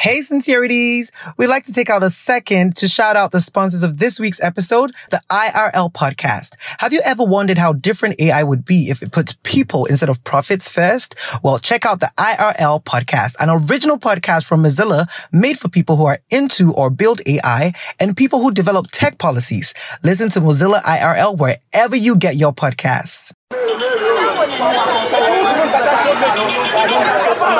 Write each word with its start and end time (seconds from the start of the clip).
Hey, 0.00 0.22
sincerities. 0.22 1.12
We'd 1.36 1.48
like 1.48 1.64
to 1.64 1.74
take 1.74 1.90
out 1.90 2.02
a 2.02 2.08
second 2.08 2.76
to 2.76 2.88
shout 2.88 3.16
out 3.16 3.32
the 3.32 3.40
sponsors 3.42 3.82
of 3.82 3.98
this 3.98 4.18
week's 4.18 4.42
episode, 4.42 4.94
the 5.10 5.20
IRL 5.28 5.92
podcast. 5.92 6.56
Have 6.78 6.94
you 6.94 7.02
ever 7.04 7.22
wondered 7.22 7.58
how 7.58 7.74
different 7.74 8.18
AI 8.18 8.42
would 8.42 8.64
be 8.64 8.88
if 8.88 9.02
it 9.02 9.12
puts 9.12 9.36
people 9.42 9.84
instead 9.84 10.08
of 10.08 10.24
profits 10.24 10.70
first? 10.70 11.16
Well, 11.42 11.58
check 11.58 11.84
out 11.84 12.00
the 12.00 12.10
IRL 12.16 12.82
podcast, 12.82 13.34
an 13.40 13.50
original 13.50 13.98
podcast 13.98 14.46
from 14.46 14.62
Mozilla 14.62 15.06
made 15.32 15.58
for 15.58 15.68
people 15.68 15.96
who 15.96 16.06
are 16.06 16.20
into 16.30 16.72
or 16.72 16.88
build 16.88 17.20
AI 17.26 17.74
and 17.98 18.16
people 18.16 18.40
who 18.40 18.52
develop 18.52 18.86
tech 18.92 19.18
policies. 19.18 19.74
Listen 20.02 20.30
to 20.30 20.40
Mozilla 20.40 20.80
IRL 20.80 21.36
wherever 21.36 21.94
you 21.94 22.16
get 22.16 22.36
your 22.36 22.54
podcasts. 22.54 23.34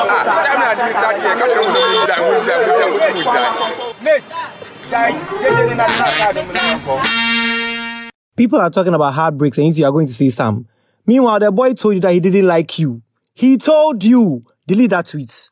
People 8.35 8.59
are 8.59 8.69
talking 8.69 8.93
about 8.93 9.13
heartbreaks 9.13 9.57
and 9.57 9.77
you 9.77 9.85
are 9.85 9.91
going 9.91 10.07
to 10.07 10.13
see 10.13 10.29
some. 10.29 10.67
Meanwhile, 11.05 11.39
the 11.39 11.51
boy 11.51 11.73
told 11.73 11.95
you 11.95 12.01
that 12.01 12.13
he 12.13 12.19
didn't 12.19 12.47
like 12.47 12.79
you. 12.79 13.01
He 13.33 13.57
told 13.57 14.03
you. 14.03 14.43
Delete 14.67 14.89
that 14.91 15.05
tweet. 15.05 15.49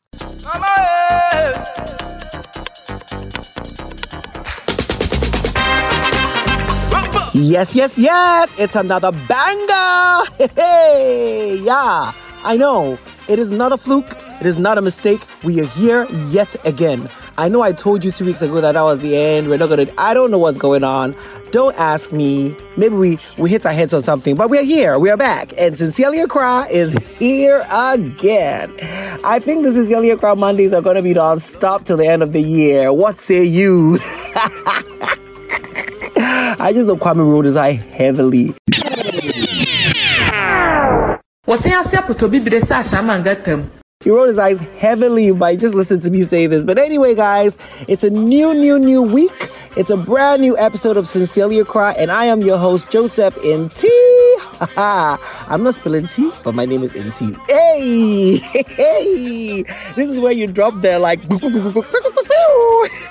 Yes, 7.32 7.74
yes, 7.74 7.96
yes. 7.96 8.58
It's 8.58 8.74
another 8.76 9.12
banger. 9.12 10.24
Hey, 10.56 11.60
yeah. 11.62 12.12
I 12.42 12.56
know. 12.56 12.98
It 13.30 13.38
is 13.38 13.52
not 13.52 13.70
a 13.70 13.76
fluke. 13.76 14.10
It 14.40 14.46
is 14.46 14.58
not 14.58 14.76
a 14.76 14.82
mistake. 14.82 15.20
We 15.44 15.60
are 15.60 15.64
here 15.64 16.04
yet 16.30 16.56
again. 16.66 17.08
I 17.38 17.48
know 17.48 17.62
I 17.62 17.70
told 17.70 18.04
you 18.04 18.10
two 18.10 18.24
weeks 18.24 18.42
ago 18.42 18.60
that 18.60 18.72
that 18.72 18.82
was 18.82 18.98
the 18.98 19.16
end. 19.16 19.48
We're 19.48 19.56
not 19.56 19.68
gonna. 19.68 19.86
I 19.98 20.14
don't 20.14 20.32
know 20.32 20.38
what's 20.38 20.58
going 20.58 20.82
on. 20.82 21.14
Don't 21.52 21.78
ask 21.78 22.10
me. 22.10 22.56
Maybe 22.76 22.96
we 22.96 23.18
we 23.38 23.48
hit 23.48 23.64
our 23.64 23.72
heads 23.72 23.94
on 23.94 24.02
something, 24.02 24.34
but 24.34 24.50
we're 24.50 24.64
here. 24.64 24.98
We 24.98 25.10
are 25.10 25.16
back, 25.16 25.52
and 25.56 25.78
Sincerely 25.78 26.18
Accra 26.18 26.66
is 26.72 26.98
here 27.20 27.62
again. 27.70 28.74
I 29.22 29.38
think 29.38 29.62
the 29.62 29.72
Sincerely 29.74 30.10
Accra 30.10 30.34
Mondays 30.34 30.72
are 30.72 30.82
gonna 30.82 31.00
be 31.00 31.14
non-stop 31.14 31.84
till 31.84 31.98
the 31.98 32.08
end 32.08 32.24
of 32.24 32.32
the 32.32 32.42
year. 32.42 32.92
What 32.92 33.20
say 33.20 33.44
you? 33.44 34.00
I 36.58 36.72
just 36.74 36.88
know 36.88 36.96
Kwame 36.96 37.18
rolled 37.18 37.44
his 37.44 37.54
eye 37.54 37.74
heavily. 37.74 38.56
He 44.04 44.10
rolled 44.10 44.28
his 44.28 44.38
eyes 44.38 44.60
heavily 44.78 45.32
by 45.32 45.56
just 45.56 45.74
listening 45.74 45.98
to 46.02 46.10
me 46.10 46.22
say 46.22 46.46
this. 46.46 46.64
But 46.64 46.78
anyway, 46.78 47.16
guys, 47.16 47.58
it's 47.88 48.04
a 48.04 48.08
new, 48.08 48.54
new, 48.54 48.78
new 48.78 49.02
week. 49.02 49.50
It's 49.76 49.90
a 49.90 49.96
brand 49.96 50.42
new 50.42 50.56
episode 50.56 50.96
of 50.96 51.08
Sincerely 51.08 51.58
Accra, 51.58 51.96
and 51.98 52.12
I 52.12 52.26
am 52.26 52.40
your 52.40 52.56
host, 52.56 52.88
Joseph 52.88 53.36
NT. 53.44 53.84
I'm 54.76 55.64
not 55.64 55.74
spelling 55.74 56.06
T, 56.06 56.30
but 56.44 56.54
my 56.54 56.66
name 56.66 56.84
is 56.84 56.96
NT. 56.96 57.34
Hey, 57.48 58.36
hey, 58.36 59.62
this 59.96 60.08
is 60.08 60.20
where 60.20 60.30
you 60.30 60.46
drop 60.46 60.74
there 60.76 61.00
like. 61.00 61.18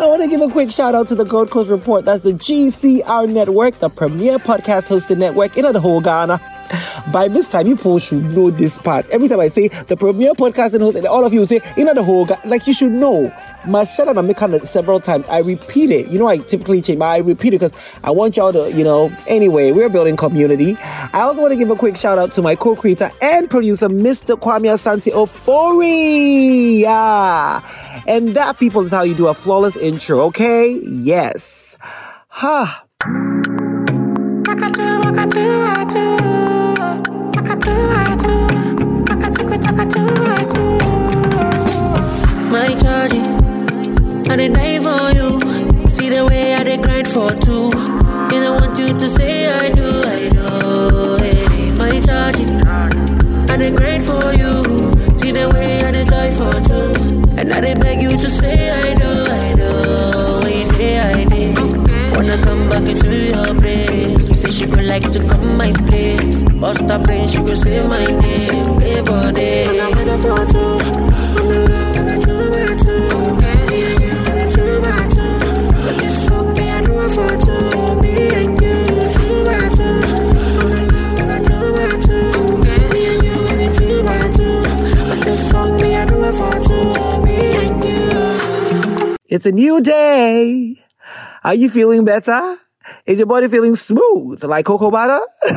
I 0.00 0.06
want 0.06 0.22
to 0.22 0.28
give 0.28 0.40
a 0.40 0.48
quick 0.48 0.70
shout 0.70 0.94
out 0.94 1.08
to 1.08 1.14
the 1.14 1.26
Gold 1.26 1.50
Coast 1.50 1.68
Report. 1.68 2.06
That's 2.06 2.22
the 2.22 2.32
GCR 2.32 3.30
network, 3.30 3.74
the 3.74 3.90
premier 3.90 4.38
podcast 4.38 4.86
hosted 4.86 5.18
network 5.18 5.58
in 5.58 5.70
the 5.70 5.78
whole 5.78 6.00
Ghana. 6.00 6.40
By 7.12 7.28
this 7.28 7.48
time, 7.48 7.66
you 7.66 7.76
people 7.80 7.98
should 7.98 8.32
know 8.32 8.50
this 8.50 8.76
part. 8.76 9.08
Every 9.08 9.26
time 9.26 9.40
I 9.40 9.48
say 9.48 9.68
the 9.68 9.96
premier 9.96 10.34
podcast 10.34 10.74
and 10.74 11.06
all 11.06 11.24
of 11.24 11.32
you 11.32 11.46
say, 11.46 11.60
you 11.76 11.84
know 11.84 11.94
the 11.94 12.02
whole 12.02 12.26
guy, 12.26 12.38
Like 12.44 12.66
you 12.66 12.74
should 12.74 12.92
know. 12.92 13.32
My 13.66 13.84
shout 13.84 14.08
out, 14.08 14.16
it 14.24 14.66
several 14.66 15.00
times. 15.00 15.28
I 15.28 15.40
repeat 15.40 15.90
it. 15.90 16.08
You 16.08 16.18
know, 16.18 16.26
I 16.26 16.38
typically 16.38 16.82
change, 16.82 16.98
but 16.98 17.06
I 17.06 17.18
repeat 17.18 17.54
it 17.54 17.60
because 17.60 17.98
I 18.04 18.10
want 18.10 18.36
y'all 18.36 18.52
to, 18.52 18.72
you 18.72 18.84
know, 18.84 19.10
anyway, 19.26 19.72
we're 19.72 19.88
building 19.88 20.16
community. 20.16 20.76
I 20.80 21.20
also 21.20 21.40
want 21.40 21.52
to 21.52 21.58
give 21.58 21.70
a 21.70 21.76
quick 21.76 21.96
shout 21.96 22.18
out 22.18 22.32
to 22.32 22.42
my 22.42 22.54
co 22.54 22.76
creator 22.76 23.10
and 23.22 23.48
producer, 23.48 23.88
Mr. 23.88 24.38
Kwame 24.38 24.68
Asante 24.68 25.12
Ofori. 25.12 26.80
Yeah. 26.80 27.60
And 28.06 28.30
that, 28.30 28.58
people, 28.58 28.82
is 28.82 28.90
how 28.90 29.02
you 29.02 29.14
do 29.14 29.28
a 29.28 29.34
flawless 29.34 29.76
intro, 29.76 30.20
okay? 30.20 30.78
Yes. 30.82 31.76
Ha. 32.28 32.84
My. 42.52 42.70
I 44.30 44.36
did 44.36 44.52
die 44.54 44.78
for 44.78 45.10
you. 45.16 45.40
See 45.88 46.08
the 46.08 46.24
way 46.28 46.54
I 46.54 46.64
did 46.64 46.82
grind 46.82 47.08
for 47.08 47.30
two. 47.30 47.70
I 48.32 48.48
want 48.50 48.78
you 48.78 48.96
to 48.98 49.08
say 49.08 49.46
I 49.46 49.72
do, 49.72 50.02
I 50.04 50.28
do. 50.28 50.42
My. 51.78 51.90
I 53.52 53.56
did 53.56 53.76
grind 53.76 54.02
for 54.02 54.32
you. 54.32 54.52
See 55.18 55.32
the 55.32 55.50
way 55.52 55.82
I 55.84 55.90
did 55.92 56.08
die 56.08 56.30
for 56.30 56.52
two. 56.68 56.92
And 57.38 57.52
I 57.52 57.60
did 57.60 57.80
beg 57.80 58.02
you 58.02 58.16
to 58.16 58.26
say 58.26 58.70
I 58.70 58.94
do, 58.94 59.10
I 59.28 59.54
do. 59.56 59.70
I 61.02 61.24
did. 61.24 61.58
Wanna 62.16 62.38
come 62.42 62.68
back 62.68 62.88
into 62.88 63.08
your 63.08 63.54
place. 63.60 64.29
You 64.50 64.56
say 64.56 64.66
she 64.66 64.70
would 64.72 64.84
like 64.84 65.08
to 65.12 65.24
come 65.28 65.56
my 65.56 65.72
place. 65.86 66.42
Bust 66.42 66.82
up 66.82 67.02
then 67.06 67.28
she 67.28 67.38
could 67.38 67.56
say 67.56 67.86
my 67.86 68.04
name. 68.04 68.80
Hey, 68.80 69.00
body. 69.00 69.62
And 69.62 69.80
I'm 69.80 69.92
ready 69.94 70.16
for 70.20 70.44
two. 70.50 70.74
I'm 71.38 71.50
in 71.52 71.70
love, 71.70 71.96
I 71.96 72.02
got 72.02 72.22
two 72.26 72.50
by 72.50 72.66
two. 72.82 73.06
Me 73.38 73.78
and 73.86 74.02
you, 74.02 74.10
I 74.10 74.34
got 74.34 74.50
two 74.50 74.80
by 74.82 75.06
two. 75.14 75.38
But 75.84 75.94
this 76.00 76.26
song, 76.26 76.52
me, 76.54 76.66
I 76.68 76.82
for 77.14 77.30
two. 77.46 78.02
Me 78.02 78.12
and 78.34 78.60
you, 78.60 78.78
two 79.14 79.44
by 79.46 79.68
two. 79.70 80.02
I'm 80.58 80.72
in 80.72 80.88
love, 80.90 81.14
I 81.14 81.26
got 81.30 81.42
two 81.46 81.66
by 81.70 81.90
two. 82.02 82.58
Me 82.58 83.02
and 83.06 83.22
you, 83.22 83.38
I 83.46 83.54
got 83.54 83.72
two 83.78 84.02
by 84.02 84.22
two. 84.34 84.58
But 85.06 85.18
this 85.26 85.40
song, 85.48 85.70
me, 85.80 85.94
I 85.94 86.02
for 86.32 86.54
two. 86.66 87.22
Me 87.22 87.36
and 87.54 87.84
you. 87.84 89.16
It's 89.28 89.46
a 89.46 89.52
new 89.52 89.80
day. 89.80 90.74
Are 91.44 91.54
you 91.54 91.70
feeling 91.70 92.04
better? 92.04 92.56
Is 93.10 93.18
your 93.18 93.26
body 93.26 93.48
feeling 93.48 93.74
smooth 93.74 94.44
like 94.44 94.66
cocoa 94.66 94.88
butter? 94.88 95.18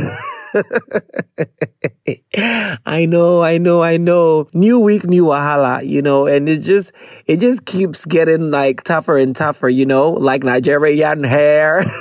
I 2.84 3.06
know, 3.06 3.44
I 3.44 3.59
know, 3.59 3.84
I 3.84 3.97
know. 3.97 4.47
New 4.56 4.80
week, 4.80 5.03
new 5.03 5.25
wahala, 5.25 5.86
you 5.86 6.02
know, 6.02 6.25
and 6.25 6.50
it 6.50 6.62
just, 6.62 6.92
it 7.28 7.40
just 7.40 7.66
keeps 7.66 8.06
getting 8.06 8.50
like 8.50 8.84
tougher 8.84 9.19
and 9.19 9.36
tougher, 9.36 9.69
you 9.69 9.86
know, 9.86 10.13
like 10.13 10.42
Nigerian 10.42 11.24
hair. 11.24 11.86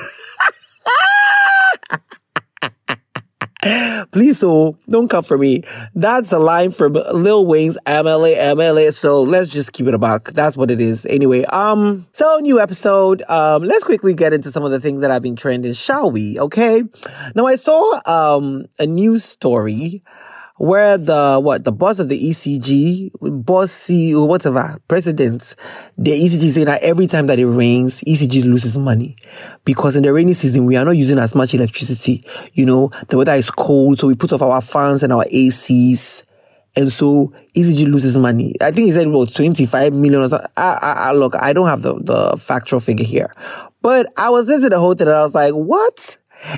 Please, 4.11 4.41
so 4.41 4.77
don't 4.89 5.09
come 5.09 5.23
for 5.23 5.39
me. 5.39 5.63
That's 5.95 6.33
a 6.33 6.39
line 6.39 6.73
from 6.73 6.95
Lil 6.95 7.47
Wayne's 7.47 7.79
MLA 7.87 8.37
MLA. 8.37 8.93
So 8.93 9.23
let's 9.23 9.51
just 9.51 9.73
keep 9.73 9.87
it 9.87 9.95
a 9.95 9.99
buck. 9.99 10.33
That's 10.33 10.57
what 10.57 10.71
it 10.71 10.81
is. 10.81 11.07
Anyway, 11.07 11.45
um, 11.45 12.07
so 12.11 12.39
new 12.41 12.61
episode. 12.61 13.23
Um, 13.29 13.63
let's 13.63 13.85
quickly 13.85 14.15
get 14.15 14.33
into 14.33 14.51
some 14.51 14.65
of 14.65 14.73
the 14.73 14.81
things 14.81 15.01
that 15.03 15.13
I've 15.13 15.23
been 15.23 15.37
trending, 15.37 15.75
shall 15.75 16.11
we? 16.11 16.41
Okay. 16.41 16.83
Now 17.37 17.47
I 17.47 17.55
saw 17.55 18.01
um 18.07 18.67
a 18.81 18.87
news 18.87 19.25
story 19.25 20.03
where 20.63 20.97
the 20.97 21.41
what 21.43 21.65
the 21.65 21.73
boss 21.73 21.99
of 21.99 22.09
the 22.09 22.17
ECG, 22.17 23.11
boss 23.45 23.73
CEO, 23.73 24.29
whatever, 24.29 24.79
president, 24.87 25.57
the 25.99 26.13
ECG 26.13 26.51
saying 26.51 26.67
that 26.67 26.81
every 26.85 27.09
time 27.09 27.27
that 27.27 27.41
it 27.41 27.47
rains, 27.49 28.01
ECG 28.03 28.45
loses 28.45 28.79
money 28.79 29.17
because 29.65 29.97
in 29.97 30.05
the 30.05 30.13
rainy 30.13 30.35
season 30.35 30.65
we 30.65 30.77
are 30.77 30.85
not 30.85 30.93
using 30.93 31.19
as 31.19 31.35
much 31.35 31.53
electricity. 31.53 32.25
You 32.53 32.65
know, 32.65 32.93
the 33.09 33.19
weather 33.19 33.33
is 33.33 33.51
cold, 33.51 33.99
so 33.99 34.07
we 34.07 34.15
put 34.15 34.33
off 34.33 34.41
our 34.41 34.61
fans 34.61 35.03
and 35.03 35.13
our 35.13 35.25
ACs. 35.25 36.23
And 36.77 36.91
so 36.93 37.33
ECG 37.57 37.91
loses 37.91 38.17
money. 38.17 38.55
I 38.61 38.71
think 38.71 38.87
he 38.87 38.93
said 38.93 39.09
about 39.09 39.35
25 39.35 39.93
million 39.95 40.23
or 40.23 40.29
something. 40.29 40.49
I, 40.57 40.79
I, 40.81 40.93
I, 40.93 41.13
look, 41.13 41.35
I 41.35 41.53
don't 41.53 41.69
have 41.69 41.83
the, 41.83 41.95
the 41.95 42.37
factual 42.39 42.79
figure 42.79 43.05
here, 43.05 43.35
but 43.83 44.07
I 44.17 44.31
was 44.31 44.47
listening 44.47 44.71
to 44.71 44.77
the 44.77 44.81
whole 44.81 44.95
thing 44.95 45.09
and 45.09 45.17
I 45.17 45.25
was 45.25 45.35
like, 45.35 45.53
what? 45.53 46.17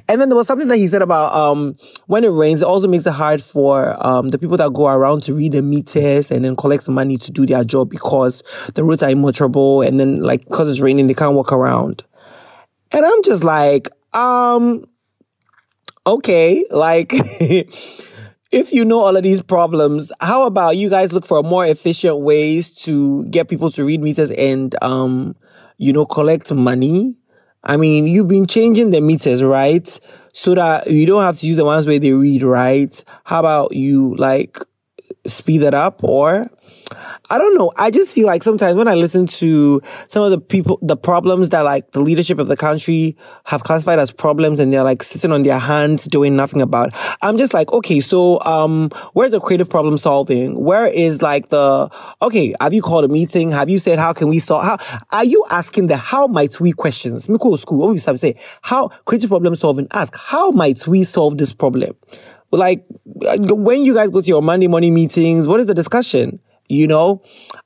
And 0.09 0.21
then 0.21 0.29
there 0.29 0.37
was 0.37 0.47
something 0.47 0.69
that 0.69 0.77
he 0.77 0.87
said 0.87 1.03
about 1.03 1.35
um, 1.35 1.77
when 2.07 2.25
it 2.25 2.29
rains, 2.29 2.63
it 2.63 2.67
also 2.67 2.89
makes 2.89 3.07
it 3.07 3.13
hard 3.13 3.43
for 3.43 3.95
um, 4.05 4.29
the 4.29 4.39
people 4.39 4.57
that 4.57 4.73
go 4.73 4.87
around 4.87 5.23
to 5.25 5.35
read 5.35 5.53
the 5.53 5.63
meters 5.63 6.31
and 6.31 6.45
then 6.45 6.57
collect 6.57 6.89
money 6.89 7.17
to 7.19 7.31
do 7.31 7.47
their 7.47 7.65
job 7.65 7.91
because 7.91 8.43
the 8.75 8.85
roads 8.85 9.03
are 9.03 9.11
immotorable 9.11 9.87
and 9.87 10.01
then 10.01 10.21
like 10.21 10.45
because 10.45 10.71
it's 10.71 10.81
raining, 10.81 11.07
they 11.07 11.15
can't 11.15 11.35
walk 11.35 11.53
around. 11.53 12.03
And 12.93 13.05
I'm 13.05 13.23
just 13.23 13.45
like, 13.45 13.89
um, 14.15 14.87
okay, 16.07 16.65
like 16.71 17.13
if 18.55 18.73
you 18.73 18.85
know 18.85 18.99
all 18.99 19.17
of 19.17 19.23
these 19.23 19.43
problems, 19.43 20.13
how 20.21 20.47
about 20.47 20.77
you 20.77 20.89
guys 20.89 21.13
look 21.13 21.27
for 21.27 21.43
more 21.43 21.67
efficient 21.67 22.21
ways 22.21 22.71
to 22.85 23.25
get 23.27 23.49
people 23.49 23.71
to 23.73 23.85
read 23.85 24.01
meters 24.01 24.31
and 24.31 24.75
um, 24.83 25.35
you 25.77 25.93
know, 25.93 26.07
collect 26.07 26.53
money? 26.55 27.19
I 27.65 27.77
mean, 27.77 28.07
you've 28.07 28.29
been 28.29 28.47
changing 28.47 28.91
the 28.91 29.01
meters, 29.01 29.43
right? 29.43 30.01
So 30.33 30.55
that 30.55 30.89
you 30.89 31.07
don't 31.07 31.23
have 31.23 31.39
to 31.39 31.47
use 31.47 31.57
the 31.57 31.65
ones 31.65 31.87
where 31.87 31.99
they 31.99 32.13
read, 32.13 32.43
right? 32.43 33.05
How 33.25 33.41
about 33.41 33.73
you 33.75 34.15
like 34.17 34.59
speed 35.27 35.59
that 35.59 35.75
up 35.75 36.03
or 36.05 36.51
I 37.31 37.39
don't 37.39 37.55
know. 37.55 37.73
I 37.79 37.91
just 37.91 38.15
feel 38.15 38.27
like 38.27 38.43
sometimes 38.43 38.75
when 38.77 38.87
I 38.87 38.95
listen 38.95 39.27
to 39.27 39.81
some 40.09 40.23
of 40.23 40.31
the 40.31 40.39
people, 40.39 40.79
the 40.83 40.97
problems 40.97 41.49
that 41.49 41.63
like 41.63 41.93
the 41.93 42.01
leadership 42.01 42.39
of 42.39 42.49
the 42.49 42.57
country 42.57 43.17
have 43.47 43.65
classified 43.65 43.99
as 43.99 44.11
problems 44.11 44.61
and 44.61 44.71
they're 44.71 44.85
like 44.85 45.03
sitting 45.03 45.33
on 45.33 45.43
their 45.43 45.59
hands 45.59 46.05
doing 46.05 46.37
nothing 46.37 46.61
about, 46.61 46.91
I'm 47.23 47.39
just 47.39 47.55
like, 47.55 47.73
okay, 47.73 48.01
so, 48.01 48.41
um, 48.43 48.91
where's 49.15 49.31
the 49.31 49.41
creative 49.41 49.71
problem 49.71 49.97
solving? 49.97 50.63
Where 50.63 50.87
is 50.87 51.23
like 51.23 51.49
the, 51.49 51.91
okay, 52.21 52.55
have 52.61 52.75
you 52.75 52.83
called 52.83 53.07
a 53.07 53.09
meeting? 53.09 53.51
Have 53.53 53.71
you 53.71 53.79
said, 53.79 53.99
how 53.99 54.13
can 54.13 54.29
we 54.29 54.39
solve, 54.39 54.63
how, 54.63 54.77
are 55.11 55.25
you 55.25 55.43
asking 55.51 55.87
the 55.87 55.97
how 55.97 56.27
might 56.27 56.61
we 56.61 56.73
questions? 56.73 57.31
Me 57.31 57.39
go 57.41 57.57
school, 57.57 57.87
when 57.87 57.95
we 57.95 58.01
start 58.01 58.19
say, 58.19 58.39
how 58.61 58.89
creative 59.07 59.31
problem 59.31 59.55
solving, 59.55 59.89
ask, 59.93 60.15
how 60.15 60.51
might 60.51 60.87
we 60.87 61.05
solve 61.05 61.39
this 61.39 61.55
problem? 61.55 61.97
Like, 62.51 62.85
when 63.07 63.83
you 63.83 63.95
guys 63.95 64.11
go 64.11 64.21
to 64.21 64.29
your 64.29 64.43
Monday 64.43 64.69
morning 64.69 64.95
meetings, 64.95 65.49
what 65.49 65.59
is 65.59 65.67
the 65.67 65.75
discussion? 65.75 66.39
You 66.69 66.87
know, 66.87 67.23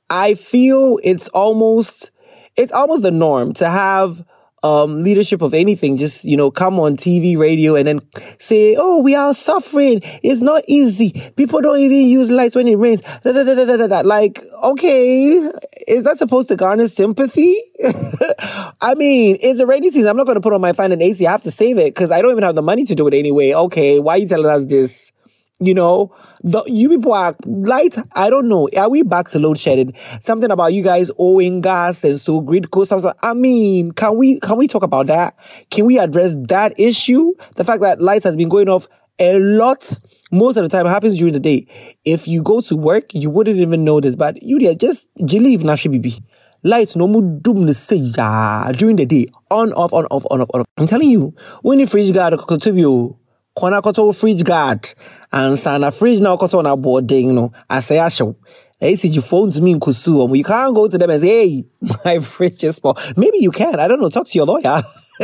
I 0.09 0.33
feel 0.35 0.99
it's 1.03 1.29
almost, 1.29 2.11
it's 2.55 2.71
almost 2.71 3.03
the 3.03 3.11
norm 3.11 3.53
to 3.53 3.69
have 3.69 4.23
um, 4.61 4.97
leadership 4.97 5.41
of 5.41 5.53
anything 5.53 5.95
just, 5.97 6.25
you 6.25 6.35
know, 6.35 6.51
come 6.51 6.79
on 6.79 6.97
TV, 6.97 7.37
radio, 7.37 7.75
and 7.75 7.87
then 7.87 7.99
say, 8.39 8.75
oh, 8.77 9.01
we 9.01 9.15
are 9.15 9.33
suffering. 9.33 10.01
It's 10.21 10.41
not 10.41 10.63
easy. 10.67 11.13
People 11.37 11.61
don't 11.61 11.79
even 11.79 12.05
use 12.07 12.29
lights 12.29 12.55
when 12.55 12.67
it 12.67 12.75
rains. 12.75 13.01
Da, 13.23 13.31
da, 13.31 13.87
da. 13.87 14.01
Like, 14.01 14.41
okay, 14.63 15.49
is 15.87 16.03
that 16.03 16.17
supposed 16.17 16.49
to 16.49 16.55
garner 16.55 16.87
sympathy? 16.87 17.55
I 18.81 18.95
mean, 18.95 19.37
it's 19.41 19.59
a 19.59 19.65
rainy 19.65 19.91
season. 19.91 20.09
I'm 20.09 20.17
not 20.17 20.25
going 20.25 20.35
to 20.35 20.41
put 20.41 20.53
on 20.53 20.61
my 20.61 20.73
fan 20.73 20.91
and 20.91 21.01
AC. 21.01 21.25
I 21.25 21.31
have 21.31 21.43
to 21.43 21.51
save 21.51 21.77
it 21.77 21.93
because 21.93 22.11
I 22.11 22.21
don't 22.21 22.31
even 22.31 22.43
have 22.43 22.55
the 22.55 22.61
money 22.61 22.83
to 22.85 22.95
do 22.95 23.07
it 23.07 23.13
anyway. 23.13 23.53
Okay, 23.53 23.99
why 23.99 24.15
are 24.15 24.17
you 24.17 24.27
telling 24.27 24.47
us 24.47 24.65
this? 24.65 25.11
You 25.61 25.73
know, 25.73 26.15
the 26.41 26.63
you 26.67 26.87
people 26.87 27.11
are 27.11 27.35
light. 27.45 27.97
I 28.15 28.29
don't 28.29 28.47
know. 28.47 28.69
Are 28.77 28.89
we 28.89 29.03
back 29.03 29.27
to 29.29 29.39
load 29.39 29.59
shedding? 29.59 29.93
Something 30.21 30.51
about 30.51 30.71
you 30.71 30.81
guys 30.81 31.11
owing 31.19 31.59
gas 31.59 32.05
and 32.05 32.17
so 32.17 32.39
grid 32.39 32.71
cost. 32.71 32.93
I 33.21 33.33
mean, 33.33 33.91
can 33.91 34.15
we 34.15 34.39
can 34.39 34.57
we 34.57 34.69
talk 34.69 34.83
about 34.83 35.07
that? 35.07 35.35
Can 35.69 35.85
we 35.85 35.99
address 35.99 36.33
that 36.47 36.79
issue? 36.79 37.33
The 37.55 37.65
fact 37.65 37.81
that 37.81 38.01
lights 38.01 38.23
has 38.23 38.37
been 38.37 38.47
going 38.47 38.69
off 38.69 38.87
a 39.19 39.37
lot. 39.37 39.97
Most 40.31 40.55
of 40.55 40.63
the 40.63 40.69
time 40.69 40.85
happens 40.85 41.17
during 41.17 41.33
the 41.33 41.41
day. 41.41 41.67
If 42.05 42.25
you 42.25 42.41
go 42.41 42.61
to 42.61 42.77
work, 42.77 43.13
you 43.13 43.29
wouldn't 43.29 43.57
even 43.57 43.83
notice. 43.83 44.15
But 44.15 44.41
you 44.41 44.59
there 44.59 44.75
just 44.75 45.09
leave 45.17 45.65
Nashi 45.65 45.89
BB. 45.89 46.21
Lights 46.63 46.95
no 46.95 47.07
more 47.07 47.21
doom 47.21 47.67
say 47.73 47.97
ya 47.97 48.71
during 48.71 48.95
the 48.95 49.05
day. 49.05 49.27
On, 49.51 49.73
off, 49.73 49.91
on, 49.91 50.05
off, 50.05 50.25
on, 50.31 50.41
off, 50.41 50.49
on, 50.53 50.61
off. 50.61 50.67
I'm 50.77 50.87
telling 50.87 51.09
you, 51.09 51.33
when 51.63 51.79
the 51.79 51.85
fridge 51.85 52.13
guard 52.13 52.37
contribute 52.47 52.87
oh, 52.87 53.19
kwana 53.59 53.81
kɔtɔ 53.81 54.13
fridge 54.15 54.43
guard 54.43 54.93
ansa 55.31 55.79
na 55.79 55.91
fridge 55.91 56.19
na 56.19 56.35
ɔkɔtɔ 56.35 56.63
na 56.63 56.75
boarding 56.75 57.35
no 57.35 57.51
asɛe 57.69 57.99
ahyɛw 57.99 58.35
ACG 58.81 59.51
to 59.53 59.61
me 59.61 59.73
in 59.73 59.79
Kusu. 59.79 60.35
You 60.35 60.43
can't 60.43 60.73
go 60.73 60.87
to 60.87 60.97
them 60.97 61.09
and 61.09 61.19
say, 61.19 61.27
hey, 61.27 61.65
my 62.05 62.19
fridge 62.19 62.63
is 62.63 62.77
spoiled. 62.77 62.99
Maybe 63.17 63.39
you 63.39 63.51
can. 63.51 63.77
I 63.79 63.87
don't 63.89 63.99
know. 63.99 64.09
Talk 64.09 64.27
to 64.29 64.37
your 64.37 64.45
lawyer. 64.45 64.81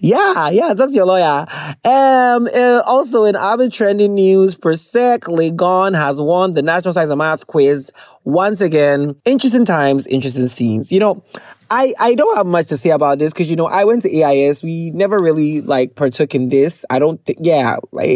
yeah, 0.00 0.50
yeah, 0.50 0.74
talk 0.74 0.88
to 0.88 0.92
your 0.92 1.06
lawyer. 1.06 1.46
Um, 1.84 2.48
uh, 2.52 2.82
also 2.84 3.24
in 3.24 3.36
other 3.36 3.68
trending 3.68 4.16
news, 4.16 4.56
Presec 4.56 5.20
Legon 5.20 5.94
has 5.94 6.20
won 6.20 6.54
the 6.54 6.62
National 6.62 6.92
Science 6.92 7.10
and 7.10 7.18
Math 7.18 7.46
quiz 7.46 7.92
once 8.24 8.60
again. 8.60 9.14
Interesting 9.24 9.64
times, 9.64 10.04
interesting 10.08 10.48
scenes. 10.48 10.90
You 10.90 10.98
know, 10.98 11.22
I, 11.70 11.94
I 11.98 12.14
don't 12.14 12.36
have 12.36 12.46
much 12.46 12.68
to 12.68 12.76
say 12.76 12.90
about 12.90 13.18
this 13.18 13.32
because, 13.32 13.50
you 13.50 13.56
know, 13.56 13.66
I 13.66 13.84
went 13.84 14.02
to 14.02 14.22
AIS. 14.22 14.62
We 14.62 14.90
never 14.92 15.18
really 15.18 15.60
like 15.60 15.96
partook 15.96 16.34
in 16.34 16.48
this. 16.48 16.84
I 16.90 16.98
don't 16.98 17.24
think, 17.24 17.38
yeah, 17.40 17.76
like, 17.92 18.06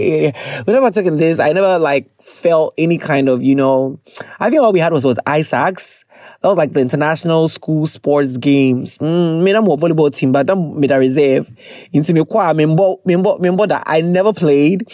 we 0.67 0.73
never 0.73 0.91
took 0.91 1.07
in 1.07 1.17
this. 1.17 1.39
I 1.41 1.53
never 1.53 1.79
like 1.79 2.11
felt 2.23 2.75
any 2.79 2.99
kind 2.99 3.29
of, 3.29 3.43
you 3.43 3.55
know, 3.55 3.99
I 4.39 4.51
think 4.51 4.63
all 4.63 4.73
we 4.73 4.79
had 4.79 4.93
was, 4.93 5.05
was 5.05 5.19
ISACs. 5.27 6.05
That 6.43 6.49
was 6.49 6.57
like 6.57 6.73
the 6.73 6.81
international 6.81 7.49
school 7.49 7.87
sports 7.87 8.37
games. 8.37 8.99
Mm, 8.99 9.43
me 9.43 9.53
na 9.53 9.61
more 9.61 9.77
volleyball 9.77 10.15
team, 10.15 10.33
but 10.33 10.49
I'm 10.49 10.79
made 10.79 10.91
a 10.91 10.99
reserve. 10.99 11.51
Into 11.93 12.15
me 12.15 12.25
kwa 12.25 12.55
member, 12.55 13.67
that 13.67 13.83
I 13.87 14.01
never 14.01 14.33
played. 14.33 14.87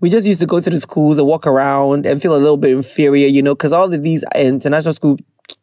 We 0.00 0.10
just 0.10 0.26
used 0.26 0.40
to 0.40 0.46
go 0.46 0.60
to 0.60 0.70
the 0.70 0.80
schools 0.80 1.18
and 1.18 1.26
walk 1.26 1.46
around 1.46 2.06
and 2.06 2.20
feel 2.20 2.36
a 2.36 2.38
little 2.38 2.56
bit 2.56 2.70
inferior, 2.70 3.26
you 3.26 3.42
know, 3.42 3.54
because 3.54 3.72
all 3.72 3.92
of 3.92 4.02
these 4.02 4.24
international 4.34 4.92
school 4.92 5.18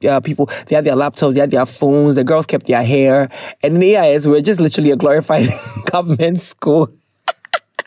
uh, 0.07 0.19
people, 0.19 0.49
they 0.67 0.75
had 0.75 0.85
their 0.85 0.95
laptops, 0.95 1.33
they 1.33 1.41
had 1.41 1.51
their 1.51 1.65
phones, 1.65 2.15
the 2.15 2.23
girls 2.23 2.45
kept 2.45 2.67
their 2.67 2.83
hair. 2.83 3.29
And 3.63 3.75
in 3.75 3.79
the 3.79 3.97
AIS, 3.97 4.25
we 4.25 4.33
were 4.33 4.41
just 4.41 4.59
literally 4.59 4.91
a 4.91 4.95
glorified 4.95 5.47
government 5.91 6.39
school. 6.39 6.89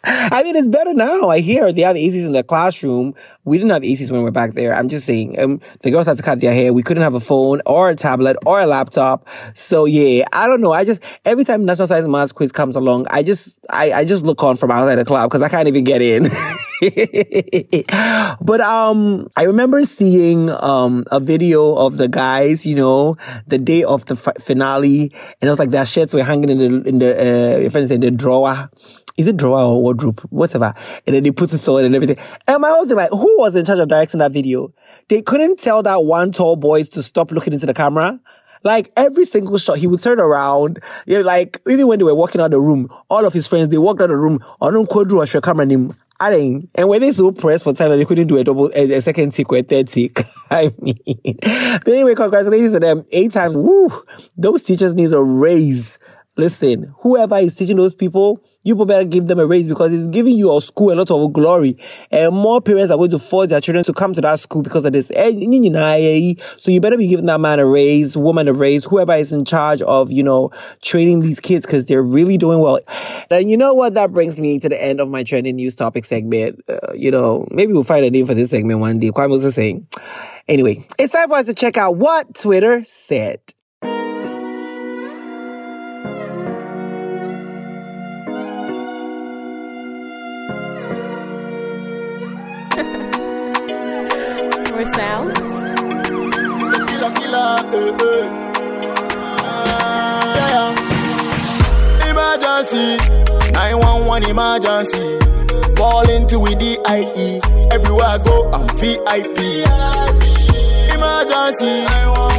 I 0.04 0.42
mean, 0.42 0.56
it's 0.56 0.68
better 0.68 0.94
now. 0.94 1.28
I 1.28 1.40
hear 1.40 1.72
they 1.72 1.82
have 1.82 1.96
ACs 1.96 2.24
in 2.24 2.32
the 2.32 2.42
classroom. 2.42 3.14
We 3.44 3.58
didn't 3.58 3.70
have 3.70 3.82
ACs 3.82 4.10
when 4.10 4.20
we 4.20 4.24
were 4.24 4.32
back 4.32 4.52
there. 4.52 4.74
I'm 4.74 4.88
just 4.88 5.06
saying, 5.06 5.38
um, 5.38 5.60
the 5.80 5.90
girls 5.90 6.06
had 6.06 6.16
to 6.16 6.22
cut 6.22 6.40
their 6.40 6.52
hair. 6.52 6.72
We 6.72 6.82
couldn't 6.82 7.04
have 7.04 7.14
a 7.14 7.20
phone 7.20 7.60
or 7.66 7.90
a 7.90 7.94
tablet 7.94 8.36
or 8.44 8.60
a 8.60 8.66
laptop. 8.66 9.28
So 9.54 9.84
yeah, 9.84 10.24
I 10.32 10.48
don't 10.48 10.60
know. 10.60 10.72
I 10.72 10.84
just, 10.84 11.02
every 11.24 11.44
time 11.44 11.64
National 11.64 11.86
Science 11.86 12.08
Maths 12.08 12.32
quiz 12.32 12.50
comes 12.50 12.74
along, 12.74 13.06
I 13.10 13.22
just, 13.22 13.58
I, 13.70 13.92
I 13.92 14.04
just 14.04 14.24
look 14.24 14.42
on 14.42 14.56
from 14.56 14.72
outside 14.72 14.96
the 14.96 15.04
club 15.04 15.30
because 15.30 15.42
I 15.42 15.48
can't 15.48 15.68
even 15.68 15.84
get 15.84 16.02
in. 16.02 16.24
but, 18.44 18.60
um, 18.60 19.28
I 19.36 19.42
remember 19.42 19.82
seeing, 19.82 20.50
um, 20.50 21.04
a 21.12 21.20
video 21.20 21.76
of 21.76 21.96
the 21.96 22.08
guys, 22.08 22.66
you 22.66 22.74
know, 22.74 23.16
the 23.46 23.58
day 23.58 23.84
of 23.84 24.04
the 24.06 24.14
f- 24.14 24.42
finale. 24.42 25.12
And 25.40 25.42
it 25.42 25.48
was 25.48 25.60
like 25.60 25.70
their 25.70 25.86
shirts 25.86 26.12
were 26.12 26.24
hanging 26.24 26.50
in 26.50 26.58
the, 26.58 26.88
in 26.88 26.98
the, 26.98 27.14
uh, 27.14 27.58
if 27.60 27.76
I 27.76 27.86
say 27.86 27.98
the 27.98 28.10
drawer 28.10 28.68
is 29.16 29.28
it 29.28 29.36
drawer 29.36 29.60
or 29.60 29.82
wardrobe, 29.82 30.20
whatever. 30.30 30.72
And 31.06 31.14
then 31.14 31.22
they 31.22 31.30
put 31.30 31.52
it 31.52 31.68
on 31.68 31.84
and 31.84 31.94
everything. 31.94 32.18
And 32.48 32.60
my 32.60 32.70
husband, 32.70 32.96
like, 32.96 33.10
who 33.10 33.40
was 33.40 33.56
in 33.56 33.64
charge 33.64 33.78
of 33.78 33.88
directing 33.88 34.18
that 34.20 34.32
video? 34.32 34.72
They 35.08 35.22
couldn't 35.22 35.58
tell 35.58 35.82
that 35.82 36.04
one 36.04 36.32
tall 36.32 36.56
boy 36.56 36.84
to 36.84 37.02
stop 37.02 37.30
looking 37.30 37.52
into 37.52 37.66
the 37.66 37.74
camera. 37.74 38.20
Like 38.64 38.90
every 38.96 39.24
single 39.24 39.58
shot, 39.58 39.78
he 39.78 39.86
would 39.86 40.02
turn 40.02 40.20
around. 40.20 40.78
You 41.06 41.16
know, 41.16 41.22
like 41.22 41.60
even 41.68 41.88
when 41.88 41.98
they 41.98 42.04
were 42.04 42.14
walking 42.14 42.40
out 42.40 42.52
the 42.52 42.60
room, 42.60 42.88
all 43.10 43.24
of 43.24 43.32
his 43.32 43.48
friends, 43.48 43.68
they 43.68 43.78
walked 43.78 44.00
out 44.00 44.08
the 44.08 44.16
room. 44.16 44.38
On 44.60 44.74
a 44.76 45.40
camera 45.40 45.66
name. 45.66 45.96
And 46.20 46.88
when 46.88 47.00
they 47.00 47.10
so 47.10 47.32
pressed 47.32 47.64
for 47.64 47.72
time 47.72 47.90
that 47.90 47.96
they 47.96 48.04
couldn't 48.04 48.28
do 48.28 48.36
a 48.36 48.44
double, 48.44 48.70
a, 48.76 48.92
a 48.92 49.00
second 49.00 49.32
take 49.32 49.50
or 49.50 49.58
a 49.58 49.62
third 49.62 49.88
take. 49.88 50.20
I 50.50 50.70
mean, 50.80 50.96
but 51.04 51.88
anyway, 51.88 52.14
congratulations 52.14 52.72
to 52.72 52.80
them. 52.80 53.02
Eight 53.10 53.32
times. 53.32 53.56
Woo! 53.56 53.90
Those 54.36 54.62
teachers 54.62 54.94
need 54.94 55.12
a 55.12 55.20
raise 55.20 55.98
listen, 56.36 56.94
whoever 57.00 57.36
is 57.36 57.54
teaching 57.54 57.76
those 57.76 57.94
people, 57.94 58.40
you 58.62 58.74
better 58.74 59.04
give 59.04 59.26
them 59.26 59.38
a 59.38 59.46
raise 59.46 59.68
because 59.68 59.92
it's 59.92 60.06
giving 60.06 60.36
your 60.36 60.60
school 60.62 60.92
a 60.92 60.94
lot 60.94 61.10
of 61.10 61.32
glory. 61.32 61.76
And 62.10 62.34
more 62.34 62.60
parents 62.60 62.90
are 62.90 62.96
going 62.96 63.10
to 63.10 63.18
force 63.18 63.48
their 63.48 63.60
children 63.60 63.84
to 63.84 63.92
come 63.92 64.14
to 64.14 64.20
that 64.22 64.40
school 64.40 64.62
because 64.62 64.84
of 64.84 64.92
this. 64.92 65.10
Eh, 65.14 65.30
so 66.58 66.70
you 66.70 66.80
better 66.80 66.96
be 66.96 67.08
giving 67.08 67.26
that 67.26 67.40
man 67.40 67.58
a 67.58 67.66
raise, 67.66 68.16
woman 68.16 68.48
a 68.48 68.52
raise, 68.52 68.84
whoever 68.84 69.14
is 69.14 69.32
in 69.32 69.44
charge 69.44 69.82
of, 69.82 70.10
you 70.10 70.22
know, 70.22 70.50
training 70.82 71.20
these 71.20 71.40
kids 71.40 71.66
because 71.66 71.84
they're 71.84 72.02
really 72.02 72.38
doing 72.38 72.60
well. 72.60 72.78
And 73.30 73.50
you 73.50 73.56
know 73.56 73.74
what? 73.74 73.94
That 73.94 74.12
brings 74.12 74.38
me 74.38 74.58
to 74.60 74.68
the 74.68 74.82
end 74.82 75.00
of 75.00 75.08
my 75.08 75.24
trending 75.24 75.56
news 75.56 75.74
topic 75.74 76.04
segment. 76.04 76.60
Uh, 76.68 76.92
you 76.94 77.10
know, 77.10 77.46
maybe 77.50 77.72
we'll 77.72 77.84
find 77.84 78.04
a 78.04 78.10
name 78.10 78.26
for 78.26 78.34
this 78.34 78.50
segment 78.50 78.80
one 78.80 78.98
day. 78.98 79.10
Kwame 79.10 79.30
was 79.30 79.54
saying. 79.54 79.86
Anyway, 80.48 80.84
it's 80.98 81.12
time 81.12 81.28
for 81.28 81.36
us 81.36 81.46
to 81.46 81.54
check 81.54 81.76
out 81.76 81.96
what 81.96 82.34
Twitter 82.34 82.82
said. 82.84 83.40
Sound. 94.94 95.34
Killer, 96.88 97.12
killer, 97.16 97.50
eh, 97.72 98.02
eh. 98.02 98.24
Yeah, 100.36 100.50
yeah. 100.54 102.10
Emergency, 102.10 102.86
911 103.52 104.30
emergency. 104.30 105.04
Ball 105.74 106.08
into 106.10 106.38
with 106.40 106.58
DIE. 106.58 107.40
Everywhere 107.72 108.06
I 108.06 108.18
go, 108.24 108.50
I'm 108.52 108.66
VIP. 108.76 109.38
Emergency, 110.94 111.84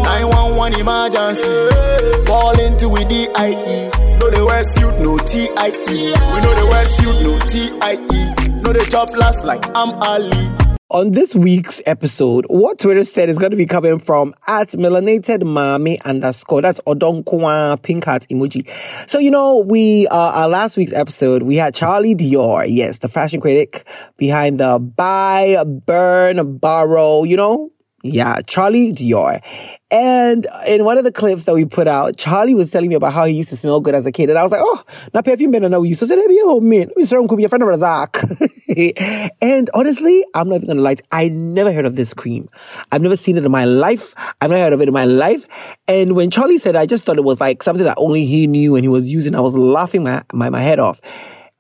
911 0.04 0.80
emergency. 0.80 1.54
Ball 2.26 2.60
into 2.60 2.90
with 2.90 3.10
DIE. 3.10 3.90
No 4.20 4.30
the 4.30 4.46
wear 4.46 4.64
suit, 4.64 5.00
no 5.00 5.18
TIE. 5.18 5.72
We 6.32 6.38
know 6.42 6.54
the 6.56 6.66
wear 6.70 6.86
suit, 6.86 7.18
no 7.24 7.38
TIE. 7.52 8.62
No 8.62 8.72
the 8.72 8.88
top 8.90 9.10
last 9.18 9.44
like 9.44 9.66
I'm 9.76 9.92
Ali. 10.04 10.63
On 10.94 11.10
this 11.10 11.36
week's 11.36 11.82
episode, 11.88 12.46
what 12.50 12.78
Twitter 12.78 13.04
said 13.04 13.28
is 13.28 13.40
going 13.40 13.50
to 13.50 13.58
be 13.58 13.66
coming 13.66 13.98
from 13.98 14.32
at 14.46 14.68
melanated 14.70 15.44
mommy 15.44 16.00
underscore. 16.06 16.62
That's 16.62 16.80
Odonkwa 16.82 17.82
pink 17.82 18.06
heart 18.06 18.28
emoji. 18.30 18.70
So, 19.10 19.18
you 19.18 19.32
know, 19.32 19.66
we, 19.68 20.06
uh, 20.10 20.16
our 20.16 20.48
last 20.48 20.78
week's 20.78 20.94
episode, 20.94 21.42
we 21.42 21.56
had 21.56 21.74
Charlie 21.74 22.14
Dior. 22.14 22.68
Yes, 22.70 23.00
the 23.00 23.10
fashion 23.10 23.42
critic 23.42 23.88
behind 24.18 24.60
the 24.60 24.78
buy, 24.78 25.64
burn, 25.66 26.58
borrow, 26.58 27.24
you 27.24 27.38
know, 27.38 27.72
Yeah, 28.06 28.42
Charlie 28.46 28.92
Dior. 28.92 29.40
And 29.90 30.46
in 30.68 30.84
one 30.84 30.98
of 30.98 31.06
the 31.06 31.12
clips 31.12 31.46
that 31.46 31.54
we 31.54 31.64
put 31.64 31.88
out, 31.88 32.18
Charlie 32.18 32.54
was 32.54 32.70
telling 32.70 32.90
me 32.90 32.96
about 32.96 33.14
how 33.14 33.24
he 33.24 33.34
used 33.34 33.48
to 33.50 33.56
smell 33.56 33.80
good 33.80 33.96
as 33.96 34.06
a 34.06 34.12
kid. 34.12 34.30
And 34.30 34.38
I 34.38 34.44
was 34.44 34.52
like, 34.52 34.60
oh, 34.62 34.84
na 35.14 35.22
perfume 35.22 35.52
ben 35.52 35.62
na 35.62 35.80
use. 35.80 36.00
So 36.00 36.06
said, 36.06 36.18
"Hey, 36.18 36.26
oh 36.42 36.60
man, 36.60 36.90
Mr. 36.98 37.26
could 37.30 37.38
be 37.38 37.46
a 37.46 37.50
friend 37.50 37.64
of 37.64 37.70
Razak. 37.70 38.20
and 39.42 39.70
honestly, 39.74 40.26
I'm 40.36 40.50
not 40.50 40.58
even 40.58 40.68
gonna 40.68 40.82
lie. 40.82 40.96
I 41.14 41.30
never 41.30 41.72
heard 41.72 41.86
of 41.86 41.96
this 41.96 42.14
cream. 42.14 42.50
I've 42.92 43.02
never 43.02 43.16
seen 43.16 43.38
it 43.38 43.46
in 43.46 43.52
my 43.52 43.64
life. 43.64 44.14
I've 44.42 44.50
never 44.50 44.62
heard 44.62 44.74
of 44.74 44.82
it 44.82 44.90
in 44.90 44.94
my 44.94 45.06
life. 45.06 45.48
And 45.88 46.14
when 46.14 46.30
Charlie 46.30 46.58
said, 46.58 46.76
I 46.76 46.86
just 46.86 47.06
thought 47.06 47.18
it 47.18 47.24
was 47.24 47.40
like 47.40 47.64
something 47.64 47.86
that 47.86 47.96
only 47.98 48.26
he 48.26 48.48
knew 48.48 48.76
and 48.76 48.84
he 48.84 48.90
was 48.90 49.10
using. 49.10 49.34
I 49.34 49.40
was 49.40 49.56
laughing 49.56 50.04
my 50.04 50.24
my, 50.34 50.50
my 50.50 50.60
head 50.60 50.80
off. 50.80 51.00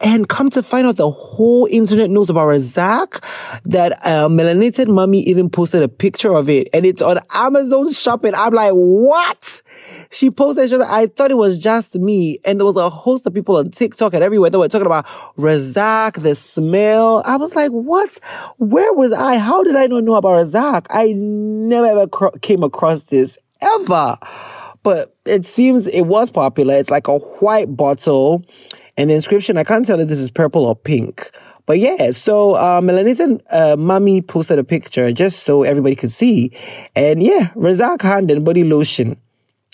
And 0.03 0.27
come 0.27 0.49
to 0.49 0.61
find 0.61 0.85
out, 0.85 0.97
the 0.97 1.09
whole 1.09 1.65
internet 1.71 2.09
knows 2.09 2.29
about 2.29 2.47
Razak. 2.47 3.23
That 3.63 3.93
uh, 4.05 4.27
melanated 4.27 4.87
Mummy 4.89 5.19
even 5.21 5.49
posted 5.49 5.81
a 5.81 5.87
picture 5.87 6.33
of 6.33 6.49
it, 6.49 6.67
and 6.73 6.85
it's 6.85 7.01
on 7.01 7.19
Amazon 7.33 7.91
Shopping. 7.91 8.33
I'm 8.35 8.53
like, 8.53 8.73
what? 8.73 9.61
She 10.11 10.29
posted. 10.29 10.69
She 10.69 10.75
was 10.75 10.87
I 10.87 11.07
thought 11.07 11.31
it 11.31 11.37
was 11.37 11.57
just 11.57 11.95
me, 11.95 12.39
and 12.43 12.59
there 12.59 12.65
was 12.65 12.75
a 12.75 12.89
host 12.89 13.25
of 13.25 13.33
people 13.33 13.55
on 13.55 13.71
TikTok 13.71 14.13
and 14.13 14.23
everywhere 14.23 14.49
that 14.49 14.59
were 14.59 14.67
talking 14.67 14.85
about 14.85 15.05
Razak, 15.37 16.21
the 16.21 16.35
smell. 16.35 17.23
I 17.25 17.37
was 17.37 17.55
like, 17.55 17.71
what? 17.71 18.19
Where 18.57 18.93
was 18.93 19.13
I? 19.13 19.37
How 19.37 19.63
did 19.63 19.75
I 19.75 19.87
not 19.87 20.03
know 20.03 20.15
about 20.15 20.45
Razak? 20.45 20.87
I 20.89 21.13
never 21.15 21.85
ever 21.85 22.07
cro- 22.07 22.31
came 22.41 22.63
across 22.63 23.03
this 23.03 23.37
ever 23.61 24.17
but 24.83 25.15
it 25.25 25.45
seems 25.45 25.87
it 25.87 26.01
was 26.01 26.29
popular. 26.29 26.75
It's 26.75 26.91
like 26.91 27.07
a 27.07 27.17
white 27.17 27.75
bottle, 27.75 28.43
and 28.97 29.09
the 29.09 29.15
inscription 29.15 29.57
I 29.57 29.63
can't 29.63 29.85
tell 29.85 29.99
if 29.99 30.07
this 30.07 30.19
is 30.19 30.31
purple 30.31 30.65
or 30.65 30.75
pink. 30.75 31.31
But 31.65 31.79
yeah, 31.79 32.11
so 32.11 32.53
uh, 32.55 32.81
Melanated 32.81 33.41
uh, 33.51 33.77
Mommy 33.77 34.21
posted 34.21 34.59
a 34.59 34.63
picture 34.63 35.11
just 35.13 35.43
so 35.43 35.63
everybody 35.63 35.95
could 35.95 36.11
see, 36.11 36.51
and 36.95 37.23
yeah, 37.23 37.51
Razak 37.55 38.01
hand 38.01 38.29
and 38.31 38.43
body 38.43 38.63
lotion. 38.63 39.17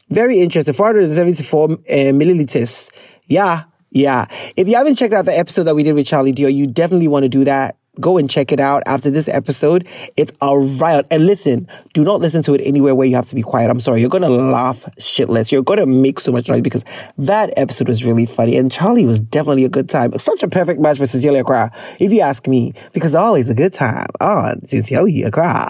Very 0.10 0.40
interesting. 0.40 0.74
474 0.74 1.64
uh, 1.64 1.76
milliliters. 2.14 2.92
Yeah, 3.26 3.64
yeah. 3.92 4.26
If 4.56 4.68
you 4.68 4.76
haven't 4.76 4.96
checked 4.96 5.14
out 5.14 5.26
the 5.26 5.38
episode 5.38 5.64
that 5.64 5.76
we 5.76 5.84
did 5.84 5.94
with 5.94 6.06
Charlie 6.06 6.34
Dior, 6.34 6.54
you 6.54 6.68
definitely 6.68 7.08
want 7.08 7.24
to 7.24 7.30
do 7.30 7.44
that. 7.46 7.79
Go 8.00 8.18
and 8.18 8.29
check 8.29 8.51
it 8.51 8.60
out 8.60 8.84
after 8.86 9.10
this 9.10 9.27
episode. 9.27 9.88
It's 10.18 10.32
a 10.41 10.58
riot. 10.58 11.06
And 11.12 11.25
listen, 11.25 11.68
do 11.94 12.03
not 12.03 12.22
listen 12.22 12.41
to 12.44 12.53
it 12.53 12.62
anywhere 12.63 12.96
where 12.96 13.08
you 13.08 13.15
have 13.15 13.27
to 13.27 13.36
be 13.36 13.41
quiet. 13.41 13.70
I'm 13.70 13.79
sorry. 13.79 14.01
You're 14.01 14.10
going 14.10 14.24
to 14.24 14.29
laugh 14.29 14.86
shitless. 15.00 15.51
You're 15.51 15.63
going 15.63 15.79
to 15.79 15.86
make 15.86 16.20
so 16.20 16.32
much 16.32 16.50
noise 16.50 16.62
because 16.62 16.86
that 17.18 17.51
episode 17.58 17.88
was 17.88 18.06
really 18.06 18.25
funny. 18.25 18.58
And 18.58 18.72
Charlie 18.72 19.06
was 19.06 19.22
definitely 19.22 19.65
a 19.65 19.70
good 19.70 19.89
time. 19.89 20.18
Such 20.18 20.44
a 20.44 20.48
perfect 20.48 20.79
match 20.79 20.98
for 20.98 21.06
Sincerely 21.06 21.39
Accra, 21.39 21.72
if 22.00 22.12
you 22.12 22.22
ask 22.22 22.48
me, 22.48 22.74
because 22.94 23.15
always 23.15 23.50
a 23.50 23.56
good 23.56 23.74
time 23.74 24.08
on 24.20 24.65
Sincerely 24.65 25.24
Accra. 25.24 25.70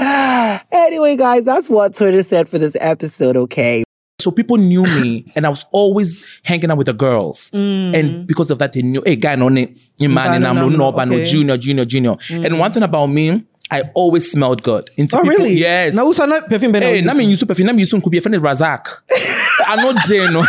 anyway, 0.72 1.16
guys, 1.16 1.44
that's 1.44 1.70
what 1.70 1.94
Twitter 1.94 2.22
said 2.22 2.48
for 2.48 2.58
this 2.58 2.76
episode, 2.80 3.36
okay? 3.36 3.84
So 4.22 4.30
people 4.30 4.56
knew 4.56 4.84
me 4.84 5.24
and 5.36 5.44
I 5.46 5.48
was 5.48 5.64
always 5.72 6.24
hanging 6.44 6.70
out 6.70 6.78
with 6.78 6.86
the 6.86 6.92
girls. 6.92 7.50
Mm. 7.50 7.94
And 7.98 8.26
because 8.26 8.50
of 8.50 8.58
that, 8.60 8.72
they 8.72 8.82
knew, 8.82 9.02
hey, 9.04 9.16
guy, 9.16 9.34
no, 9.36 9.48
man, 9.48 9.68
and 10.00 10.46
I'm 10.46 10.56
no, 10.56 10.68
no, 10.68 10.90
no, 10.90 11.14
okay. 11.14 11.24
junior, 11.24 11.56
junior, 11.56 11.84
junior. 11.84 12.14
Mm. 12.14 12.44
And 12.46 12.58
one 12.58 12.72
thing 12.72 12.82
about 12.82 13.06
me, 13.06 13.44
I 13.72 13.82
always 13.94 14.30
smelled 14.30 14.62
good. 14.62 14.90
Into 14.96 15.16
Oh, 15.16 15.22
people, 15.22 15.36
really? 15.38 15.54
Yes. 15.54 15.94
Na 15.94 16.04
usa 16.04 16.26
na 16.26 16.40
perfume 16.42 16.72
ben 16.72 16.82
Hey, 16.82 17.00
na 17.00 17.14
me 17.14 17.24
use 17.24 17.42
perfume, 17.42 17.66
na 17.66 17.72
me 17.72 17.80
use 17.80 17.90
could 17.90 18.10
be 18.10 18.18
a 18.18 18.20
friend 18.20 18.34
of 18.34 18.42
Razak. 18.42 18.86
I 19.66 19.76
know 19.76 19.94
Jane. 20.06 20.32
no. 20.32 20.44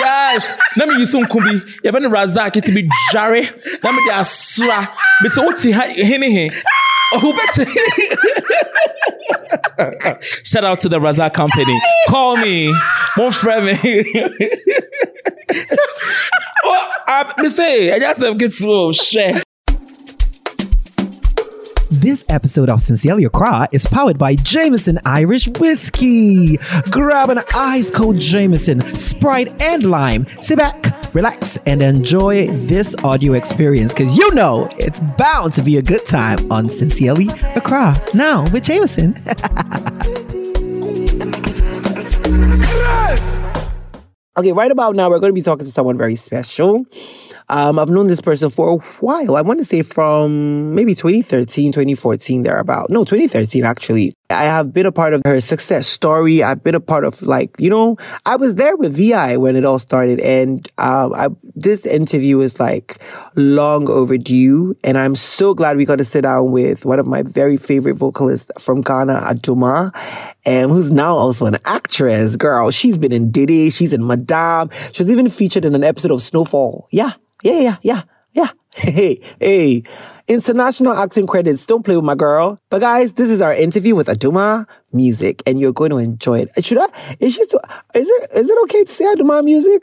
yes. 0.00 0.58
Na 0.76 0.86
me 0.86 0.98
use 0.98 1.12
could 1.12 1.44
be 1.44 1.88
a 1.88 1.92
friend 1.92 2.06
Razak. 2.06 2.56
It 2.56 2.74
be 2.74 2.88
Jare. 3.12 3.42
Na 3.84 3.92
me 3.92 4.02
de 4.04 4.14
asra. 4.14 4.92
Me 5.22 5.28
say 5.28 5.44
what 5.44 5.60
he 5.62 5.70
hene 6.04 6.22
he. 6.24 6.50
Oh, 7.14 7.20
who 7.20 7.32
better? 7.32 7.64
Shout 10.44 10.64
out 10.64 10.80
to 10.80 10.88
the 10.88 10.98
Razak 10.98 11.32
company. 11.34 11.78
Call 12.08 12.36
me. 12.36 12.74
Me. 13.64 14.04
Oh, 16.64 16.90
I, 17.06 17.32
me 17.38 17.48
say, 17.48 17.92
I 17.92 17.98
just 17.98 18.20
get 18.38 18.52
to 18.52 18.92
share. 18.92 19.40
This 21.90 22.22
episode 22.28 22.68
of 22.68 22.82
Sincerely 22.82 23.24
Accra 23.24 23.66
is 23.72 23.86
powered 23.86 24.18
by 24.18 24.34
Jameson 24.34 24.98
Irish 25.06 25.48
Whiskey. 25.58 26.58
Grab 26.90 27.30
an 27.30 27.40
ice 27.54 27.90
cold 27.90 28.18
Jameson, 28.18 28.82
Sprite, 28.94 29.62
and 29.62 29.90
lime. 29.90 30.26
Sit 30.42 30.58
back, 30.58 31.14
relax, 31.14 31.56
and 31.64 31.82
enjoy 31.82 32.48
this 32.48 32.94
audio 33.04 33.32
experience 33.32 33.94
because 33.94 34.18
you 34.18 34.34
know 34.34 34.68
it's 34.72 35.00
bound 35.00 35.54
to 35.54 35.62
be 35.62 35.78
a 35.78 35.82
good 35.82 36.04
time 36.06 36.52
on 36.52 36.68
Sincerely 36.68 37.28
Accra. 37.56 37.94
Now 38.12 38.42
with 38.52 38.64
Jameson. 38.64 39.14
Okay, 44.38 44.52
right 44.52 44.70
about 44.70 44.94
now, 44.94 45.10
we're 45.10 45.18
going 45.18 45.32
to 45.32 45.34
be 45.34 45.42
talking 45.42 45.66
to 45.66 45.72
someone 45.72 45.98
very 45.98 46.14
special. 46.14 46.86
Um, 47.48 47.76
I've 47.76 47.88
known 47.88 48.06
this 48.06 48.20
person 48.20 48.50
for 48.50 48.74
a 48.74 48.76
while. 49.00 49.36
I 49.36 49.40
want 49.40 49.58
to 49.58 49.64
say 49.64 49.82
from 49.82 50.76
maybe 50.76 50.94
2013, 50.94 51.72
2014, 51.72 52.44
thereabout. 52.44 52.88
No, 52.88 53.04
2013, 53.04 53.64
actually. 53.64 54.14
I 54.30 54.44
have 54.44 54.74
been 54.74 54.84
a 54.84 54.92
part 54.92 55.14
of 55.14 55.22
her 55.24 55.40
success 55.40 55.86
story. 55.86 56.42
I've 56.42 56.62
been 56.62 56.74
a 56.74 56.80
part 56.80 57.04
of 57.04 57.22
like, 57.22 57.58
you 57.58 57.70
know, 57.70 57.96
I 58.26 58.36
was 58.36 58.56
there 58.56 58.76
with 58.76 58.94
VI 58.94 59.38
when 59.38 59.56
it 59.56 59.64
all 59.64 59.78
started. 59.78 60.20
And 60.20 60.68
um, 60.76 61.14
I, 61.14 61.28
this 61.54 61.86
interview 61.86 62.40
is 62.40 62.60
like 62.60 62.98
long 63.36 63.88
overdue. 63.88 64.76
And 64.84 64.98
I'm 64.98 65.16
so 65.16 65.54
glad 65.54 65.78
we 65.78 65.86
got 65.86 65.96
to 65.96 66.04
sit 66.04 66.22
down 66.22 66.52
with 66.52 66.84
one 66.84 66.98
of 66.98 67.06
my 67.06 67.22
very 67.22 67.56
favorite 67.56 67.94
vocalists 67.94 68.50
from 68.62 68.82
Ghana, 68.82 69.22
Adomaa, 69.24 69.94
and 70.44 70.70
who's 70.70 70.90
now 70.90 71.14
also 71.14 71.46
an 71.46 71.56
actress. 71.64 72.36
Girl, 72.36 72.70
she's 72.70 72.98
been 72.98 73.12
in 73.12 73.30
Diddy, 73.30 73.70
she's 73.70 73.94
in 73.94 74.02
Madame. 74.28 74.70
She 74.92 75.02
was 75.02 75.10
even 75.10 75.28
featured 75.28 75.64
in 75.64 75.74
an 75.74 75.84
episode 75.84 76.10
of 76.10 76.22
Snowfall. 76.22 76.88
Yeah, 76.92 77.10
yeah, 77.42 77.60
yeah, 77.60 77.76
yeah, 77.82 78.02
yeah. 78.32 78.48
Hey, 78.74 79.20
hey. 79.40 79.82
International 80.28 80.92
acting 80.92 81.26
credits. 81.26 81.66
Don't 81.66 81.82
play 81.82 81.96
with 81.96 82.04
my 82.04 82.14
girl. 82.14 82.60
But 82.68 82.80
guys, 82.82 83.14
this 83.14 83.28
is 83.30 83.40
our 83.42 83.52
interview 83.52 83.94
with 83.96 84.06
Adomaa 84.06 84.66
Music, 84.92 85.42
and 85.46 85.58
you're 85.58 85.72
going 85.72 85.90
to 85.90 85.96
enjoy 85.96 86.40
it. 86.40 86.64
Should 86.64 86.78
I? 86.78 86.86
Is 87.18 87.34
she 87.34 87.42
still? 87.44 87.60
Is 87.94 88.08
it? 88.08 88.32
Is 88.36 88.48
it 88.50 88.58
okay 88.64 88.84
to 88.84 88.90
say 88.90 89.04
Adomaa 89.06 89.42
Music? 89.42 89.82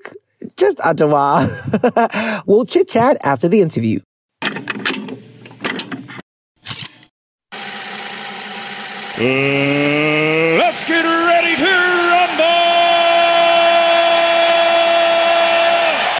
Just 0.55 0.77
Adomaa. 0.77 2.43
we'll 2.45 2.65
chit 2.65 2.87
chat 2.87 3.17
after 3.23 3.49
the 3.49 3.59
interview. 3.61 3.99
Let's 10.57 10.87
get 10.87 11.03
ready 11.03 11.55
to 11.57 11.65
rumble! 12.11 12.65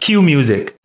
Cue 0.06 0.22
music. 0.22 0.76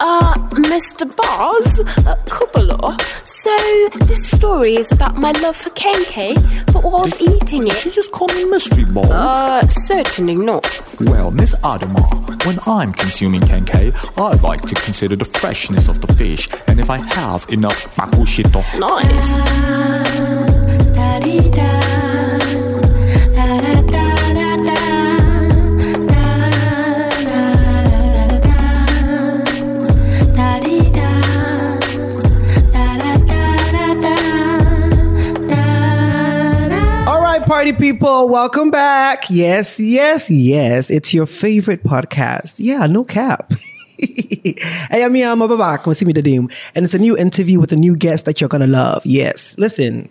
Uh, 0.00 0.33
Mr. 0.74 1.06
Bars, 1.16 1.70
Cupola. 2.26 2.96
So, 3.24 3.56
this 4.06 4.28
story 4.28 4.74
is 4.74 4.90
about 4.90 5.14
my 5.14 5.30
love 5.30 5.54
for 5.54 5.70
KK, 5.70 6.34
but 6.72 6.82
whilst 6.82 7.20
eating 7.22 7.68
it. 7.68 7.74
She 7.76 7.90
just 7.90 8.10
called 8.10 8.34
me 8.34 8.44
mystery 8.46 8.84
ball. 8.84 9.12
uh, 9.12 9.64
certainly 9.68 10.34
not. 10.34 10.64
well, 11.00 11.30
Miss 11.30 11.54
Adomaa, 11.62 12.44
when 12.44 12.58
I'm 12.66 12.92
consuming 12.92 13.42
kenkey, 13.42 13.94
I 14.18 14.34
like 14.48 14.62
to 14.62 14.74
consider 14.74 15.14
the 15.14 15.26
freshness 15.26 15.86
of 15.86 16.00
the 16.00 16.12
fish, 16.14 16.48
and 16.66 16.80
if 16.80 16.90
I 16.90 16.98
have 16.98 17.46
enough 17.50 17.94
makushito, 17.94 18.60
Nice. 18.76 19.28
All 19.30 19.50
right, 20.98 21.73
party 37.46 37.72
people, 37.72 38.28
welcome 38.28 38.70
back. 38.70 39.24
Yes, 39.28 39.78
yes, 39.78 40.30
yes. 40.30 40.88
It's 40.88 41.12
your 41.12 41.26
favorite 41.26 41.82
podcast. 41.82 42.54
Yeah, 42.58 42.86
no 42.86 43.04
cap. 43.04 43.52
hey, 43.98 45.04
I'm 45.04 45.12
Mia 45.12 45.28
Babak, 45.36 45.86
see 45.94 46.06
me 46.06 46.12
the. 46.12 46.48
And 46.74 46.84
it's 46.84 46.94
a 46.94 46.98
new 46.98 47.16
interview 47.16 47.60
with 47.60 47.72
a 47.72 47.76
new 47.76 47.96
guest 47.96 48.24
that 48.24 48.40
you're 48.40 48.48
gonna 48.48 48.66
love. 48.66 49.04
Yes, 49.04 49.58
listen. 49.58 50.08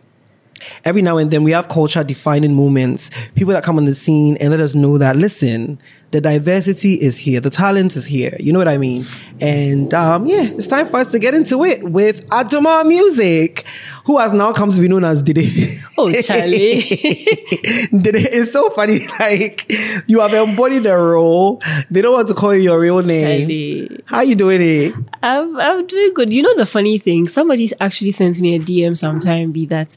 Every 0.86 1.02
now 1.02 1.18
and 1.18 1.32
then 1.32 1.44
we 1.44 1.52
have 1.52 1.70
culture 1.70 2.04
defining 2.04 2.56
moments, 2.56 3.10
people 3.36 3.54
that 3.54 3.64
come 3.64 3.78
on 3.78 3.86
the 3.86 3.94
scene 3.94 4.38
and 4.38 4.52
let 4.52 4.60
us 4.60 4.76
know 4.76 4.98
that, 4.98 5.16
listen, 5.16 5.80
the 6.14 6.22
diversity 6.22 6.94
is 6.94 7.18
here, 7.18 7.40
the 7.40 7.50
talent 7.50 7.96
is 7.96 8.06
here. 8.06 8.38
You 8.40 8.54
know 8.54 8.60
what 8.60 8.68
I 8.68 8.78
mean? 8.78 9.04
And 9.42 9.92
um, 9.96 10.28
yeah, 10.28 10.44
it's 10.44 10.68
time 10.68 10.86
for 10.86 10.98
us 10.98 11.08
to 11.08 11.18
get 11.18 11.34
into 11.34 11.66
it 11.66 11.84
with 11.84 12.30
Adomaa 12.30 12.88
Music, 12.88 13.66
who 14.06 14.20
has 14.20 14.32
now 14.32 14.54
come 14.54 14.70
to 14.70 14.80
be 14.80 14.88
known 14.88 15.04
as 15.04 15.24
Dide. 15.24 15.80
Oh, 15.98 16.12
Charlie. 16.22 16.82
Dide 18.02 18.16
is 18.16 18.52
so 18.52 18.70
funny. 18.70 19.00
Like 19.20 19.72
you 20.08 20.20
have 20.20 20.34
embodied 20.34 20.84
the 20.84 20.96
role. 20.96 21.62
They 21.90 22.02
don't 22.02 22.14
want 22.14 22.28
to 22.28 22.34
call 22.34 22.54
you 22.54 22.62
your 22.62 22.80
real 22.80 23.02
name. 23.02 23.42
Charlie. 23.42 24.04
How 24.06 24.22
you 24.22 24.36
doing 24.36 24.60
it? 24.62 24.94
I'm, 25.22 25.60
I'm 25.60 25.88
doing 25.88 26.14
good. 26.14 26.34
You 26.34 26.42
know 26.42 26.56
the 26.56 26.66
funny 26.66 26.98
thing? 26.98 27.28
Somebody 27.28 27.70
actually 27.80 28.12
sent 28.12 28.42
me 28.42 28.56
a 28.56 28.60
DM 28.60 28.98
sometime 28.98 29.52
be 29.52 29.66
that 29.68 29.96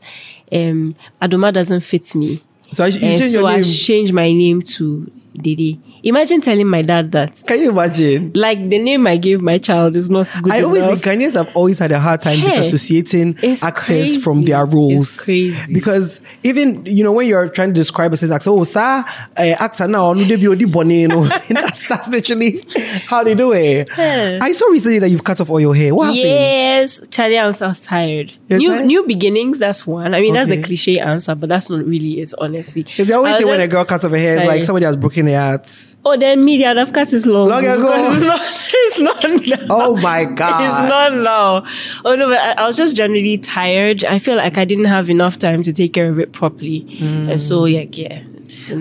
um 0.53 0.95
Adomaa 1.21 1.53
doesn't 1.53 1.81
fit 1.81 2.15
me. 2.15 2.41
So 2.73 2.85
I, 2.85 2.89
you 2.89 3.01
change 3.19 3.33
so 3.33 3.47
I 3.47 3.57
name. 3.57 3.65
changed 3.65 4.13
my 4.13 4.33
name 4.33 4.63
to 4.63 5.11
Didi. 5.35 5.81
Imagine 6.07 6.41
telling 6.41 6.69
my 6.69 6.83
dad 6.83 7.11
that. 7.13 7.43
Can 7.47 7.61
you 7.61 7.71
imagine? 7.71 8.31
Like 8.35 8.69
the 8.69 8.79
name 8.79 9.09
I 9.09 9.17
gave 9.17 9.43
my 9.43 9.59
child 9.59 9.97
is 9.97 10.09
not 10.09 10.29
good 10.41 10.53
I 10.53 10.63
always 10.63 10.85
enough. 10.85 11.03
think 11.03 11.21
Ghanaians 11.21 11.33
have 11.35 11.55
always 11.57 11.81
had 11.81 11.91
a 11.91 11.99
hard 11.99 12.21
time 12.21 12.39
Hey, 12.39 12.47
disassociating 12.61 13.63
actors 13.63 14.23
from 14.23 14.43
their 14.43 14.65
roles. 14.65 15.15
It's 15.15 15.25
crazy. 15.25 15.75
Because 15.75 16.21
even 16.45 16.87
you 16.87 17.03
know 17.03 17.11
when 17.13 17.27
you're 17.27 17.49
trying 17.49 17.71
to 17.71 17.75
describe 17.75 18.13
a 18.13 18.17
sex 18.17 18.47
oh 18.47 18.63
sir, 18.63 18.81
uh, 18.81 19.05
actor 19.37 19.89
now, 19.89 20.13
no 20.13 20.23
debi 20.23 20.49
odi 20.49 20.65
bone, 20.65 20.91
you 20.91 21.09
know. 21.09 21.25
that's 21.51 21.89
that's 21.89 22.09
literally 22.09 22.61
how 23.09 23.25
they 23.25 23.35
do 23.35 23.53
it. 23.53 23.89
Yeah. 23.99 24.39
I 24.41 24.53
saw 24.53 24.67
recently 24.69 25.01
that 25.01 25.09
you've 25.09 25.25
cut 25.25 25.41
off 25.41 25.51
all 25.51 25.61
your 25.61 25.75
hair. 25.75 25.93
What 25.93 26.05
happened? 26.07 26.23
Yes, 26.23 27.07
Charlie, 27.09 27.39
I 27.39 27.47
was, 27.49 27.61
I 27.61 27.67
was 27.67 27.81
tired. 27.81 28.33
You're 28.49 28.59
new 28.59 28.71
tired? 28.71 28.87
new 28.87 29.07
beginnings. 29.07 29.59
That's 29.59 29.85
one. 29.85 30.15
I 30.15 30.21
mean, 30.21 30.35
that's 30.35 30.49
the 30.49 30.63
cliche 30.63 31.01
answer, 31.01 31.35
but 31.35 31.49
that's 31.49 31.69
not 31.69 31.85
really 31.85 32.21
it. 32.21 32.33
Honestly, 32.39 32.83
They 32.83 33.13
always 33.13 33.39
say 33.39 33.45
when 33.45 33.61
a 33.61 33.67
girl 33.67 33.85
cuts 33.85 34.05
off 34.05 34.13
her 34.13 34.17
hair, 34.17 34.39
it's 34.39 34.47
like 34.47 34.63
somebody 34.63 34.87
has 34.87 34.97
broken 34.97 35.27
their 35.27 35.41
heart. 35.41 35.67
Oh, 36.09 36.17
then 36.17 36.45
media, 36.45 36.71
other 36.71 36.87
cut 36.87 37.13
is 37.13 37.27
long. 37.27 37.49
Long 37.49 37.65
ago. 37.65 37.91
It's 38.13 38.23
not. 38.23 38.41
It's 38.87 39.01
not 39.01 39.25
now. 39.25 39.67
Oh 39.71 39.97
my 39.97 40.25
god! 40.41 40.63
It's 40.63 40.89
not 40.89 41.13
now. 41.15 41.65
Oh 42.05 42.15
no, 42.15 42.29
but 42.29 42.39
I, 42.39 42.53
I 42.63 42.67
was 42.67 42.77
just 42.77 42.95
generally 42.97 43.39
tired. 43.39 44.05
I 44.05 44.21
feel 44.21 44.37
like 44.37 44.57
I 44.57 44.65
didn't 44.65 44.85
have 44.85 45.11
enough 45.11 45.37
time 45.37 45.63
to 45.63 45.73
take 45.73 45.93
care 45.93 46.09
of 46.09 46.21
it 46.21 46.31
properly, 46.33 46.83
mm. 46.83 47.29
and 47.31 47.41
so 47.41 47.65
yeah, 47.65 47.87
yeah. 47.91 48.23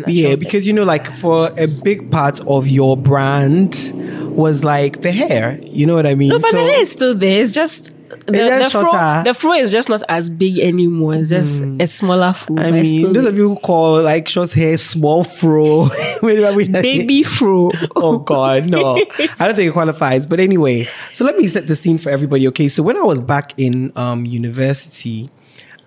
Yeah, 0.07 0.35
because 0.35 0.65
you 0.67 0.73
know, 0.73 0.83
like 0.83 1.07
for 1.07 1.49
a 1.57 1.67
big 1.67 2.11
part 2.11 2.41
of 2.47 2.67
your 2.67 2.97
brand 2.97 3.91
was 4.35 4.63
like 4.63 5.01
the 5.01 5.11
hair. 5.11 5.57
You 5.61 5.85
know 5.85 5.95
what 5.95 6.05
I 6.05 6.15
mean? 6.15 6.29
No, 6.29 6.39
but 6.39 6.51
So- 6.51 6.57
the 6.57 6.63
hair 6.71 6.81
is 6.81 6.91
still 6.91 7.15
there. 7.15 7.41
It's 7.41 7.51
just 7.51 7.91
the, 8.27 8.31
the 8.31 8.69
fro. 8.71 9.23
The 9.23 9.33
fro 9.33 9.53
is 9.53 9.71
just 9.71 9.89
not 9.89 10.01
as 10.09 10.29
big 10.29 10.59
anymore. 10.59 11.15
It's 11.15 11.29
just 11.29 11.61
a 11.79 11.87
smaller 11.87 12.33
fro. 12.33 12.57
I 12.57 12.71
mean, 12.71 12.85
still 12.99 13.13
those 13.13 13.25
of 13.27 13.35
you 13.37 13.49
who 13.49 13.55
call 13.57 14.01
like 14.01 14.27
short 14.27 14.51
hair 14.53 14.77
small 14.77 15.23
fro, 15.23 15.89
baby 16.21 17.23
fro. 17.23 17.71
Oh 17.95 18.19
God, 18.19 18.69
no! 18.69 18.95
I 19.39 19.45
don't 19.45 19.55
think 19.55 19.69
it 19.69 19.73
qualifies. 19.73 20.27
But 20.27 20.39
anyway, 20.39 20.83
so 21.11 21.23
let 21.25 21.37
me 21.37 21.47
set 21.47 21.67
the 21.67 21.75
scene 21.75 21.97
for 21.97 22.09
everybody. 22.09 22.47
Okay, 22.49 22.67
so 22.67 22.83
when 22.83 22.97
I 22.97 23.01
was 23.03 23.19
back 23.19 23.53
in 23.57 23.91
um, 23.95 24.25
university, 24.25 25.29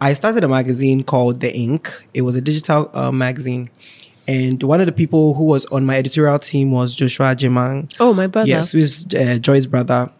I 0.00 0.12
started 0.12 0.44
a 0.44 0.48
magazine 0.48 1.02
called 1.02 1.40
The 1.40 1.52
Ink. 1.54 1.90
It 2.14 2.22
was 2.22 2.36
a 2.36 2.40
digital 2.40 2.90
uh, 2.94 3.10
magazine, 3.10 3.70
and 4.26 4.62
one 4.62 4.80
of 4.80 4.86
the 4.86 4.92
people 4.92 5.34
who 5.34 5.44
was 5.44 5.64
on 5.66 5.86
my 5.86 5.96
editorial 5.96 6.38
team 6.38 6.70
was 6.70 6.94
Joshua 6.94 7.34
Jimang. 7.34 7.92
Oh, 7.98 8.12
my 8.14 8.26
brother. 8.26 8.48
Yes, 8.48 8.72
who's 8.72 9.06
uh, 9.14 9.38
Joy's 9.40 9.66
brother. 9.66 10.10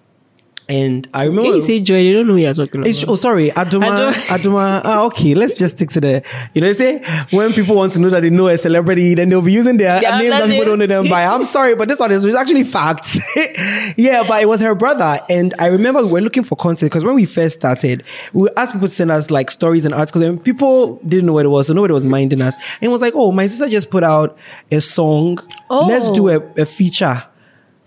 And 0.70 1.08
I 1.14 1.24
remember 1.24 1.44
When 1.44 1.54
you 1.54 1.60
say 1.62 1.80
joy, 1.80 2.02
they 2.04 2.12
don't 2.12 2.26
know 2.26 2.34
who 2.34 2.40
you're 2.40 2.52
talking 2.52 2.80
about. 2.82 2.88
it's, 2.88 3.02
oh, 3.08 3.16
sorry, 3.16 3.48
Adomaa. 3.48 4.12
Adu- 4.12 4.12
Adomaa. 4.38 4.82
Ah, 4.84 5.04
okay, 5.06 5.34
let's 5.34 5.54
just 5.54 5.76
stick 5.76 5.88
to 5.92 6.00
the. 6.02 6.22
You 6.52 6.60
know, 6.60 6.72
say 6.74 6.98
when 7.30 7.54
people 7.54 7.74
want 7.74 7.94
to 7.94 7.98
know 8.00 8.10
that 8.10 8.20
they 8.20 8.28
know 8.28 8.48
a 8.48 8.58
celebrity, 8.58 9.14
then 9.14 9.30
they'll 9.30 9.40
be 9.40 9.50
using 9.52 9.78
their 9.78 9.98
Their 9.98 10.18
names 10.18 10.28
that 10.30 10.46
people 10.50 10.66
don't 10.66 10.78
know 10.78 10.86
them 10.86 11.08
by. 11.08 11.24
I'm 11.24 11.44
sorry, 11.44 11.74
but 11.74 11.88
this 11.88 11.98
one 11.98 12.10
is 12.12 12.34
actually 12.34 12.64
facts. 12.64 13.18
yeah, 13.96 14.24
but 14.28 14.42
it 14.42 14.46
was 14.46 14.60
her 14.60 14.74
brother, 14.74 15.18
and 15.30 15.54
I 15.58 15.68
remember 15.68 16.04
we 16.04 16.12
were 16.12 16.20
looking 16.20 16.42
for 16.44 16.54
content 16.56 16.90
because 16.92 17.02
when 17.04 17.14
we 17.14 17.24
first 17.24 17.58
started, 17.58 18.04
we 18.34 18.50
asked 18.58 18.74
people 18.74 18.88
to 18.88 18.94
send 18.94 19.10
us 19.10 19.30
like 19.30 19.50
stories 19.50 19.86
and 19.86 19.94
articles, 19.94 20.22
and 20.24 20.42
people 20.44 20.96
didn't 21.06 21.24
know 21.24 21.32
what 21.32 21.46
it 21.46 21.48
was, 21.48 21.68
so 21.68 21.72
nobody 21.72 21.94
was 21.94 22.04
minding 22.04 22.42
us. 22.42 22.54
And 22.80 22.82
it 22.82 22.88
was 22.88 23.00
like, 23.00 23.14
oh, 23.16 23.32
my 23.32 23.46
sister 23.46 23.70
just 23.70 23.90
put 23.90 24.04
out 24.04 24.36
a 24.70 24.82
song. 24.82 25.38
Oh. 25.70 25.86
Let's 25.86 26.08
Oh. 26.08 26.14
do 26.14 26.28
a, 26.28 26.40
a 26.60 26.66
feature. 26.66 27.24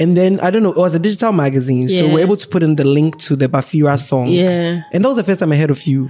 And 0.02 0.18
then 0.18 0.40
I 0.40 0.50
don't 0.50 0.64
know, 0.64 0.72
it 0.72 0.78
was 0.78 0.96
a 0.96 1.00
digital 1.00 1.32
magazine, 1.32 1.88
so 1.88 2.06
Yeah. 2.06 2.14
we're 2.14 2.22
able 2.22 2.36
to 2.38 2.48
put 2.48 2.64
in 2.64 2.76
the 2.76 2.84
link 2.84 3.20
to 3.26 3.36
the 3.36 3.48
Baafira 3.48 4.00
song. 4.00 4.30
Yeah. 4.30 4.82
And 4.92 5.04
that 5.04 5.08
was 5.08 5.18
the 5.18 5.24
first 5.24 5.40
time 5.40 5.52
I 5.52 5.58
heard 5.58 5.70
of 5.70 5.84
you. 5.86 6.10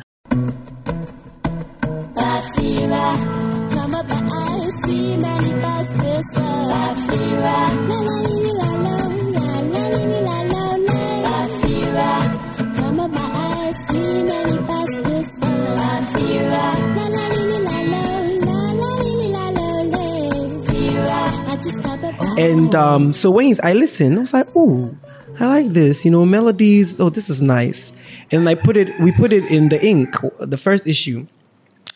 And 22.41 22.73
um, 22.75 23.13
so 23.13 23.29
when 23.31 23.45
he's, 23.45 23.59
I 23.59 23.73
listened, 23.73 24.17
I 24.17 24.21
was 24.21 24.33
like, 24.33 24.47
oh, 24.55 24.95
I 25.39 25.45
like 25.45 25.67
this, 25.67 26.03
you 26.05 26.11
know, 26.11 26.25
melodies. 26.25 26.99
Oh, 26.99 27.09
this 27.09 27.29
is 27.29 27.41
nice. 27.41 27.91
And 28.31 28.47
I 28.49 28.55
put 28.55 28.77
it, 28.77 28.97
we 28.99 29.11
put 29.11 29.31
it 29.33 29.45
in 29.51 29.69
the 29.69 29.83
ink, 29.85 30.15
the 30.39 30.57
first 30.57 30.87
issue. 30.87 31.25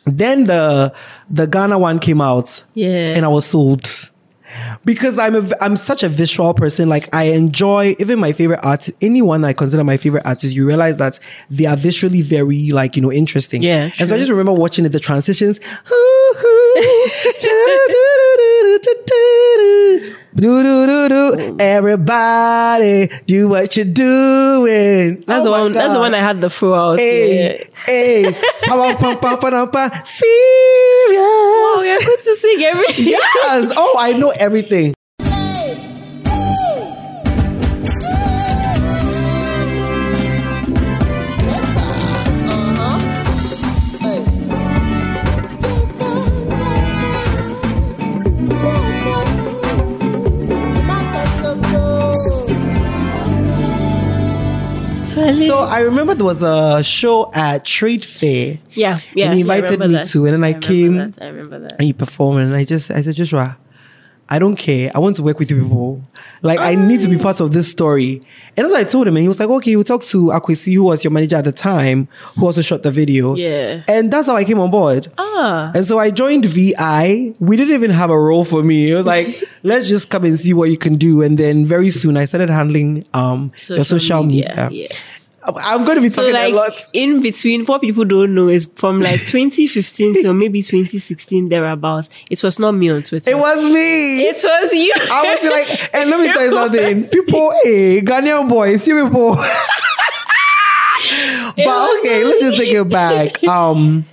Then 0.05 0.43
the 0.45 0.93
the 1.31 1.47
Ghana 1.47 1.79
one 1.79 1.97
came 1.97 2.21
out, 2.21 2.63
Yeah. 2.75 3.13
and 3.15 3.25
I 3.25 3.27
was 3.27 3.47
sold 3.47 3.87
because 4.85 5.17
I'm 5.17 5.35
a, 5.35 5.49
I'm 5.59 5.75
such 5.75 6.03
a 6.03 6.09
visual 6.09 6.53
person. 6.53 6.87
Like 6.89 7.09
I 7.11 7.23
enjoy 7.23 7.95
even 7.97 8.19
my 8.19 8.31
favorite 8.31 8.59
artist, 8.63 8.95
anyone 9.01 9.43
I 9.43 9.53
consider 9.53 9.83
my 9.83 9.97
favorite 9.97 10.23
artist. 10.23 10.55
You 10.55 10.67
realize 10.67 10.97
that 10.99 11.19
they 11.49 11.65
are 11.65 11.75
visually 11.75 12.21
very 12.21 12.69
like 12.71 12.95
you 12.95 13.01
know 13.01 13.11
interesting. 13.11 13.63
Yeah, 13.63 13.89
and 13.97 14.07
so 14.07 14.13
I 14.15 14.19
just 14.19 14.29
remember 14.29 14.53
watching 14.53 14.85
it, 14.85 14.91
the 14.91 14.99
transitions. 14.99 15.59
Everybody, 21.59 23.07
do 23.25 23.47
what 23.49 23.77
you're 23.77 23.85
doing. 23.85 25.21
That's 25.21 25.41
Oh 25.41 25.43
the 25.45 25.51
one. 25.51 25.71
That's 25.71 25.93
the 25.93 25.99
one 25.99 26.13
I 26.13 26.19
had 26.19 26.41
the 26.41 26.49
fro 26.49 26.73
out. 26.73 26.99
Hey, 26.99 27.57
Yeah. 27.57 27.63
hey, 27.85 28.33
pa, 28.67 28.95
pa, 28.99 29.15
pa, 29.15 29.37
pa, 29.37 29.49
pa, 29.49 29.65
pa, 29.67 30.01
serious. 30.03 31.21
Oh, 31.21 31.83
you're 31.85 31.99
good 31.99 32.19
to 32.19 32.35
sing 32.35 32.63
everything. 32.63 33.05
Yes. 33.07 33.71
Oh, 33.75 33.95
I 33.99 34.13
know 34.13 34.31
everything. 34.37 34.93
So 55.37 55.59
I 55.59 55.79
remember 55.81 56.15
there 56.15 56.25
was 56.25 56.41
a 56.41 56.83
show 56.83 57.31
at 57.33 57.65
Trade 57.65 58.05
Fair. 58.05 58.57
yeah, 58.71 58.99
yeah. 59.13 59.25
and 59.25 59.33
he 59.33 59.41
invited 59.41 59.71
remember 59.71 59.87
me 59.87 59.93
that. 59.95 60.07
to, 60.07 60.25
and 60.25 60.33
then 60.33 60.43
I, 60.43 60.47
remember 60.47 60.67
came 60.67 60.95
that, 60.95 61.21
I 61.21 61.27
remember 61.27 61.59
that. 61.59 61.73
and 61.73 61.81
he 61.81 61.93
performed, 61.93 62.41
and 62.41 62.55
I 62.55 62.63
just 62.63 62.91
I 62.91 63.01
said, 63.01 63.15
Joshua, 63.15 63.57
I 64.27 64.39
don't 64.39 64.55
care. 64.55 64.91
I 64.95 64.99
want 64.99 65.15
to 65.17 65.23
work 65.23 65.37
with 65.37 65.51
you 65.51 65.61
people. 65.61 66.01
Like 66.41 66.59
I 66.59 66.75
need 66.75 67.01
to 67.01 67.07
be 67.07 67.17
part 67.17 67.39
of 67.39 67.53
this 67.53 67.69
story. 67.69 68.21
And 68.57 68.65
that's 68.65 68.71
what 68.71 68.79
I 68.79 68.83
told 68.83 69.07
him, 69.07 69.15
and 69.17 69.21
he 69.21 69.27
was 69.27 69.39
like, 69.39 69.49
okay, 69.49 69.71
you 69.71 69.83
talk 69.83 70.03
to 70.03 70.27
Akwesi, 70.27 70.73
who 70.73 70.83
was 70.83 71.03
your 71.03 71.11
manager 71.11 71.35
at 71.37 71.43
the 71.43 71.51
time, 71.51 72.07
who 72.37 72.45
also 72.45 72.61
shot 72.61 72.83
the 72.83 72.91
video. 72.91 73.35
Yeah. 73.35 73.83
And 73.87 74.11
that's 74.11 74.27
how 74.27 74.35
I 74.35 74.43
came 74.43 74.59
on 74.59 74.71
board. 74.71 75.07
Ah. 75.17 75.71
And 75.75 75.85
so 75.85 75.99
I 75.99 76.11
joined 76.11 76.45
VI. 76.45 77.33
We 77.39 77.57
didn't 77.57 77.73
even 77.73 77.91
have 77.91 78.09
a 78.09 78.19
role 78.19 78.45
for 78.45 78.63
me. 78.63 78.91
It 78.91 78.95
was 78.95 79.05
like, 79.05 79.27
let's 79.63 79.87
just 79.87 80.09
come 80.09 80.23
and 80.25 80.39
see 80.39 80.53
what 80.53 80.69
you 80.69 80.77
can 80.77 80.95
do. 80.95 81.21
And 81.21 81.37
then 81.37 81.65
very 81.65 81.89
soon 81.89 82.17
I 82.17 82.25
started 82.25 82.49
handling 82.49 83.05
um 83.13 83.51
your 83.69 83.83
social 83.83 84.23
media. 84.23 84.69
Yes. 84.71 85.14
I'm- 85.63 85.83
going 85.85 85.95
to 85.95 86.01
be 86.01 86.09
So 86.09 86.21
talking 86.23 86.33
like 86.33 86.53
a 86.53 86.55
lot. 86.55 86.73
in 86.93 87.21
between, 87.21 87.65
what 87.65 87.81
people 87.81 88.05
don't 88.05 88.33
know 88.35 88.47
is 88.49 88.65
from 88.65 88.99
like 88.99 89.19
2015 89.27 90.23
to 90.23 90.33
maybe 90.33 90.61
2016 90.61 91.49
thereabouts. 91.49 92.09
It 92.29 92.41
was 92.43 92.57
not 92.59 92.71
me 92.73 92.89
on 92.89 93.03
Twitter. 93.03 93.29
It 93.31 93.37
was 93.37 93.59
me. 93.73 94.21
It 94.21 94.35
was 94.43 94.73
you. 94.73 94.93
I 95.11 95.35
was 95.35 95.43
like, 95.51 95.93
and 95.95 96.09
let 96.09 96.19
me 96.19 96.27
tell 96.33 96.43
you 96.45 96.51
something. 96.51 97.03
People, 97.25 97.51
hey, 97.63 98.01
Ghanaian 98.01 98.47
boys, 98.49 98.83
see 98.83 98.93
people. 98.93 99.35
but 101.57 101.99
okay, 101.99 102.23
let's 102.23 102.41
just 102.41 102.57
take 102.57 102.73
it 102.73 102.89
back. 102.89 103.43
Um, 103.43 104.05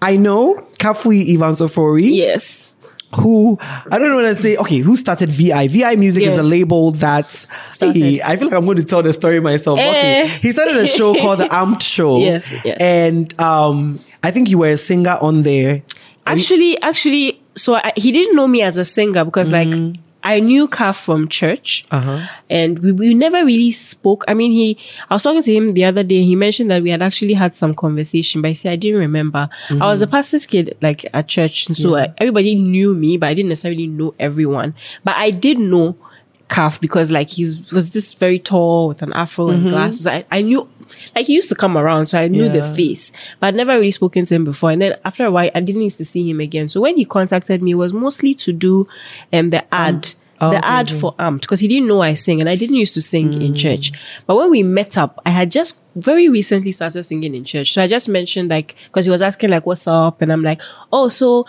I 0.00 0.16
know 0.16 0.66
Kafui 0.78 1.34
Ivan 1.34 1.52
Sofori, 1.54 2.14
Yes. 2.14 2.67
Who 3.16 3.58
I 3.90 3.98
don't 3.98 4.10
know 4.10 4.16
what 4.16 4.22
to 4.22 4.36
say. 4.36 4.56
Okay, 4.56 4.78
who 4.78 4.96
started 4.96 5.30
VI? 5.30 5.68
VI 5.68 5.96
Music 5.96 6.22
is 6.24 6.30
Yeah. 6.30 6.36
the 6.36 6.42
label 6.42 6.90
that 6.92 7.30
Started. 7.66 7.96
Hey, 8.00 8.20
I 8.22 8.36
feel 8.36 8.48
like 8.48 8.56
I'm 8.56 8.64
going 8.66 8.76
to 8.78 8.84
tell 8.84 9.02
the 9.02 9.12
story 9.12 9.40
myself. 9.40 9.78
Okay, 9.78 10.22
Eh. 10.22 10.26
he 10.26 10.50
started 10.52 10.76
a 10.76 10.86
show 10.86 11.14
called 11.20 11.40
the 11.40 11.46
Amped 11.48 11.82
Show. 11.82 12.18
Yes, 12.18 12.52
yes. 12.64 12.76
and 12.80 13.38
um, 13.40 13.98
I 14.22 14.30
think 14.30 14.50
you 14.50 14.58
were 14.58 14.68
a 14.68 14.76
singer 14.76 15.16
on 15.20 15.42
there. 15.42 15.82
Actually, 16.26 16.80
actually, 16.82 17.40
so 17.54 17.76
I, 17.76 17.92
he 17.96 18.12
didn't 18.12 18.36
know 18.36 18.46
me 18.46 18.60
as 18.62 18.76
a 18.76 18.84
singer 18.84 19.24
because 19.24 19.50
Mm. 19.50 19.52
like 19.92 20.00
I 20.34 20.40
knew 20.40 20.68
Kaf 20.68 20.96
from 21.06 21.28
church, 21.28 21.84
Uh-huh. 21.90 22.18
and 22.50 22.78
we, 22.80 22.92
we 22.92 23.14
never 23.14 23.44
really 23.44 23.70
spoke. 23.72 24.24
I 24.28 24.34
mean, 24.34 24.50
he. 24.52 24.76
I 25.08 25.14
was 25.14 25.22
talking 25.22 25.42
to 25.42 25.52
him 25.58 25.72
the 25.74 25.84
other 25.86 26.02
day. 26.02 26.22
He 26.22 26.36
mentioned 26.36 26.70
that 26.70 26.82
we 26.82 26.90
had 26.90 27.00
actually 27.02 27.34
had 27.34 27.54
some 27.54 27.74
conversation, 27.74 28.42
but 28.42 28.48
I 28.48 28.52
said 28.52 28.72
I 28.72 28.76
didn't 28.76 29.00
remember. 29.00 29.48
I 29.70 29.86
was 29.86 30.02
a 30.02 30.06
pastor's 30.06 30.44
kid, 30.46 30.76
like 30.82 31.06
at 31.14 31.28
church, 31.28 31.66
and 31.68 31.76
so 31.76 31.96
Yeah. 31.96 32.12
everybody 32.18 32.54
knew 32.56 32.94
me, 32.94 33.16
but 33.16 33.28
I 33.30 33.34
didn't 33.34 33.48
necessarily 33.48 33.86
know 33.86 34.12
everyone. 34.18 34.74
But 35.04 35.16
I 35.16 35.30
did 35.30 35.58
know 35.58 35.96
Kaf 36.48 36.80
because 36.80 37.10
like 37.10 37.30
he 37.30 37.44
was 37.72 37.90
this 37.96 38.12
very 38.14 38.38
tall 38.38 38.88
with 38.88 39.02
an 39.02 39.12
afro 39.12 39.48
and 39.48 39.66
Mhm. 39.66 39.70
glasses. 39.70 40.06
I, 40.06 40.24
I 40.32 40.40
knew 40.42 40.68
like 41.14 41.26
he 41.26 41.34
used 41.34 41.48
to 41.48 41.54
come 41.54 41.76
around, 41.76 42.06
so 42.06 42.18
I 42.18 42.28
knew 42.28 42.48
the 42.48 42.62
face, 42.74 43.12
but 43.40 43.48
I'd 43.48 43.54
never 43.54 43.72
really 43.72 43.90
spoken 43.90 44.24
to 44.24 44.34
him 44.34 44.44
before. 44.44 44.70
And 44.70 44.80
then 44.82 44.96
after 45.04 45.24
a 45.24 45.30
while, 45.30 45.50
I 45.54 45.60
didn't 45.60 45.80
need 45.82 45.92
to 45.92 46.04
see 46.04 46.28
him 46.28 46.40
again. 46.40 46.68
So 46.68 46.80
when 46.80 46.96
he 46.96 47.04
contacted 47.04 47.62
me, 47.62 47.72
it 47.72 47.74
was 47.74 47.92
mostly 47.92 48.34
to 48.34 48.52
do 48.52 48.86
um 49.32 49.50
the 49.50 49.62
ad. 49.74 50.14
Oh, 50.40 50.50
the 50.50 50.58
okay, 50.58 50.66
ad 50.68 50.88
okay. 50.88 51.00
for 51.00 51.14
Amped 51.16 51.40
because 51.40 51.58
he 51.58 51.66
didn't 51.66 51.88
know 51.88 52.00
I 52.00 52.14
sing 52.14 52.38
and 52.38 52.48
I 52.48 52.54
didn't 52.54 52.76
used 52.76 52.94
to 52.94 53.02
sing 53.02 53.30
Mm. 53.32 53.44
in 53.44 53.54
church. 53.56 53.90
But 54.24 54.36
when 54.36 54.52
we 54.52 54.62
met 54.62 54.96
up, 54.96 55.20
I 55.26 55.30
had 55.30 55.50
just 55.50 55.80
very 55.96 56.28
recently 56.28 56.70
started 56.70 57.02
singing 57.02 57.34
in 57.34 57.42
church. 57.42 57.72
So 57.72 57.82
I 57.82 57.88
just 57.88 58.08
mentioned 58.08 58.48
like 58.48 58.76
because 58.84 59.04
he 59.04 59.10
was 59.10 59.20
asking 59.20 59.50
like 59.50 59.66
what's 59.66 59.88
up, 59.88 60.22
and 60.22 60.30
I'm 60.32 60.42
like, 60.44 60.60
oh, 60.92 61.08
so 61.08 61.44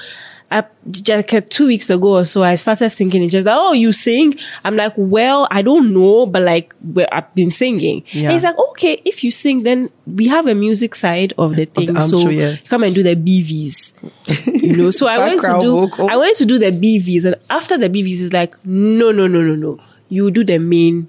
I, 0.51 0.63
like 1.07 1.49
two 1.49 1.67
weeks 1.67 1.89
ago 1.89 2.17
or 2.17 2.25
so, 2.25 2.43
I 2.43 2.55
started 2.55 2.89
singing 2.89 3.23
in 3.23 3.29
church. 3.29 3.45
Like, 3.45 3.55
oh, 3.57 3.73
you 3.73 3.91
sing? 3.91 4.35
I'm 4.65 4.75
like, 4.75 4.93
well, 4.95 5.47
I 5.51 5.61
don't 5.61 5.93
know, 5.93 6.25
but 6.25 6.41
like 6.41 6.73
well, 6.81 7.07
I've 7.11 7.33
been 7.35 7.51
singing. 7.51 8.03
Yeah. 8.11 8.23
And 8.23 8.33
he's 8.33 8.43
like, 8.43 8.57
okay, 8.57 8.99
if 9.05 9.23
you 9.23 9.31
sing, 9.31 9.63
then 9.63 9.89
we 10.07 10.27
have 10.27 10.47
a 10.47 10.55
music 10.55 10.95
side 10.95 11.33
of 11.37 11.55
the 11.55 11.65
thing. 11.65 11.93
the 11.93 12.01
so 12.01 12.21
show, 12.21 12.29
yeah. 12.29 12.55
come 12.67 12.83
and 12.83 12.95
do 12.95 13.03
the 13.03 13.15
BVs. 13.15 14.63
you 14.63 14.75
know, 14.75 14.89
so 14.91 15.07
I 15.07 15.17
went 15.27 15.41
to 15.41 15.57
do 15.61 15.81
vocal. 15.81 16.09
I 16.09 16.15
went 16.15 16.35
to 16.37 16.45
do 16.45 16.57
the 16.57 16.71
BVs, 16.71 17.25
and 17.25 17.35
after 17.49 17.77
the 17.77 17.89
BVs, 17.89 18.23
it's 18.23 18.33
like, 18.33 18.55
no, 18.65 19.11
no, 19.11 19.27
no, 19.27 19.41
no, 19.41 19.55
no. 19.55 19.79
You 20.09 20.31
do 20.31 20.43
the 20.43 20.57
main. 20.57 21.07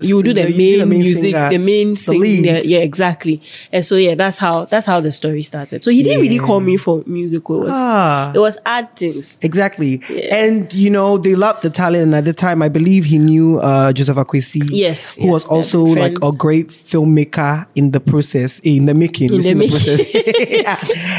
You 0.00 0.22
do 0.22 0.32
the 0.32 0.46
do 0.46 0.56
main, 0.56 0.78
the 0.80 0.86
main 0.86 1.00
music, 1.00 1.22
singer, 1.34 1.48
the 1.50 1.58
main 1.58 1.94
the 1.94 2.40
Yeah, 2.44 2.58
yeah, 2.64 2.78
exactly. 2.78 3.40
And 3.72 3.84
so 3.84 3.96
yeah, 3.96 4.14
that's 4.14 4.38
how 4.38 4.64
that's 4.64 4.86
how 4.86 5.00
the 5.00 5.10
story 5.12 5.42
started. 5.42 5.84
So 5.84 5.90
he 5.90 6.02
didn't 6.02 6.22
really 6.22 6.38
call 6.38 6.60
me 6.60 6.76
for 6.76 7.02
musical. 7.06 7.62
It 7.62 7.66
was 7.66 7.74
Ah. 7.76 8.32
it 8.34 8.38
was 8.38 8.58
ad 8.66 8.94
things. 8.96 9.38
Exactly. 9.42 10.00
And, 10.30 10.72
you 10.74 10.90
know, 10.90 11.18
they 11.18 11.34
loved 11.34 11.62
the 11.62 11.70
talent. 11.70 12.02
And 12.04 12.14
at 12.14 12.24
the 12.24 12.32
time, 12.32 12.62
I 12.62 12.68
believe 12.68 13.04
he 13.04 13.18
knew 13.18 13.58
uh, 13.58 13.92
Joseph 13.92 14.16
Akwesi. 14.16 14.62
Yes, 14.70 15.16
Who 15.16 15.28
was 15.28 15.42
yes, 15.44 15.48
they're 15.48 15.56
also 15.56 15.82
like 15.84 16.16
a 16.22 16.32
great 16.36 16.68
filmmaker 16.68 17.66
in 17.74 17.90
the 17.90 18.00
process, 18.00 18.60
in 18.60 18.86
the 18.86 18.94
making. 18.94 19.32
In 19.32 19.40
the 19.40 19.68
process. 19.68 20.00
Yeah. 20.50 20.78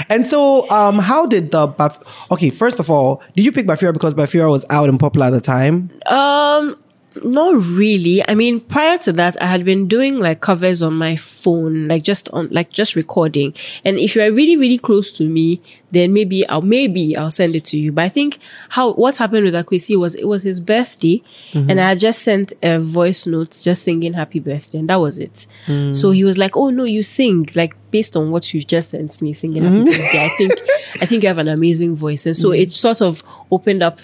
And 0.10 0.26
so, 0.26 0.70
um, 0.70 1.00
how 1.00 1.26
did 1.26 1.52
the, 1.52 1.68
Baf- 1.68 2.02
okay, 2.32 2.50
first 2.50 2.80
of 2.80 2.90
all, 2.90 3.22
did 3.36 3.46
you 3.46 3.52
pick 3.52 3.66
Baafira 3.66 3.94
because 3.94 4.14
Baafira 4.14 4.50
was 4.50 4.66
out 4.70 4.90
and 4.90 5.00
popular 5.00 5.28
at 5.28 5.32
the 5.32 5.42
time? 5.42 5.90
Um, 6.08 6.76
not 7.24 7.56
really. 7.66 8.28
I 8.28 8.36
mean, 8.36 8.60
prior 8.62 8.98
to 9.00 9.12
that, 9.14 9.42
I 9.42 9.48
had 9.48 9.66
been 9.66 9.88
doing 9.88 10.20
like 10.20 10.40
covers 10.40 10.82
on 10.82 10.94
my 10.94 11.16
phone, 11.18 11.88
like 11.88 12.04
just 12.04 12.30
on, 12.30 12.48
like 12.52 12.72
just 12.72 12.96
recording. 12.96 13.54
And 13.84 13.98
if 14.00 14.16
you 14.16 14.22
are 14.22 14.32
really, 14.32 14.56
really 14.56 14.78
close 14.78 15.12
to 15.14 15.28
me, 15.28 15.62
then 15.92 16.14
maybe 16.14 16.48
I'll, 16.48 16.62
maybe 16.62 17.18
I'll 17.18 17.30
send 17.32 17.54
it 17.56 17.66
to 17.66 17.78
you. 17.78 17.92
But 17.92 18.04
I 18.06 18.10
think 18.10 18.40
how, 18.70 18.94
what 18.94 19.18
happened 19.18 19.44
with 19.44 19.54
Akwesi 19.54 19.98
was 19.98 20.16
it 20.16 20.26
was 20.26 20.44
his 20.44 20.62
birthday 20.62 21.22
and 21.54 21.82
I 21.82 21.90
had 21.90 22.00
just 22.00 22.22
sent 22.22 22.54
a 22.64 22.80
voice 22.80 23.28
note 23.28 23.60
just 23.62 23.84
singing 23.84 24.14
happy 24.14 24.40
birthday 24.40 24.80
and 24.80 24.90
that 24.90 24.96
was 25.02 25.20
it. 25.20 25.48
Mm. 25.66 25.94
So 25.94 26.12
he 26.12 26.24
was 26.24 26.38
like, 26.38 26.56
Oh 26.56 26.70
no, 26.70 26.86
you 26.86 27.04
sing 27.04 27.50
like 27.56 27.76
based 27.92 28.16
on 28.16 28.32
what 28.32 28.54
you 28.54 28.64
just 28.64 28.92
sent 28.92 29.22
me 29.22 29.34
singing 29.34 29.64
happy 29.64 29.84
birthday. 29.84 30.24
I 30.26 30.30
think, 30.30 30.54
I 31.02 31.06
think 31.06 31.24
you 31.24 31.28
have 31.28 31.40
an 31.40 31.50
amazing 31.50 31.96
voice. 31.96 32.26
And 32.26 32.36
so 32.38 32.52
Mm. 32.52 32.60
it 32.60 32.72
sort 32.72 33.02
of 33.02 33.22
opened 33.52 33.84
up 33.84 34.00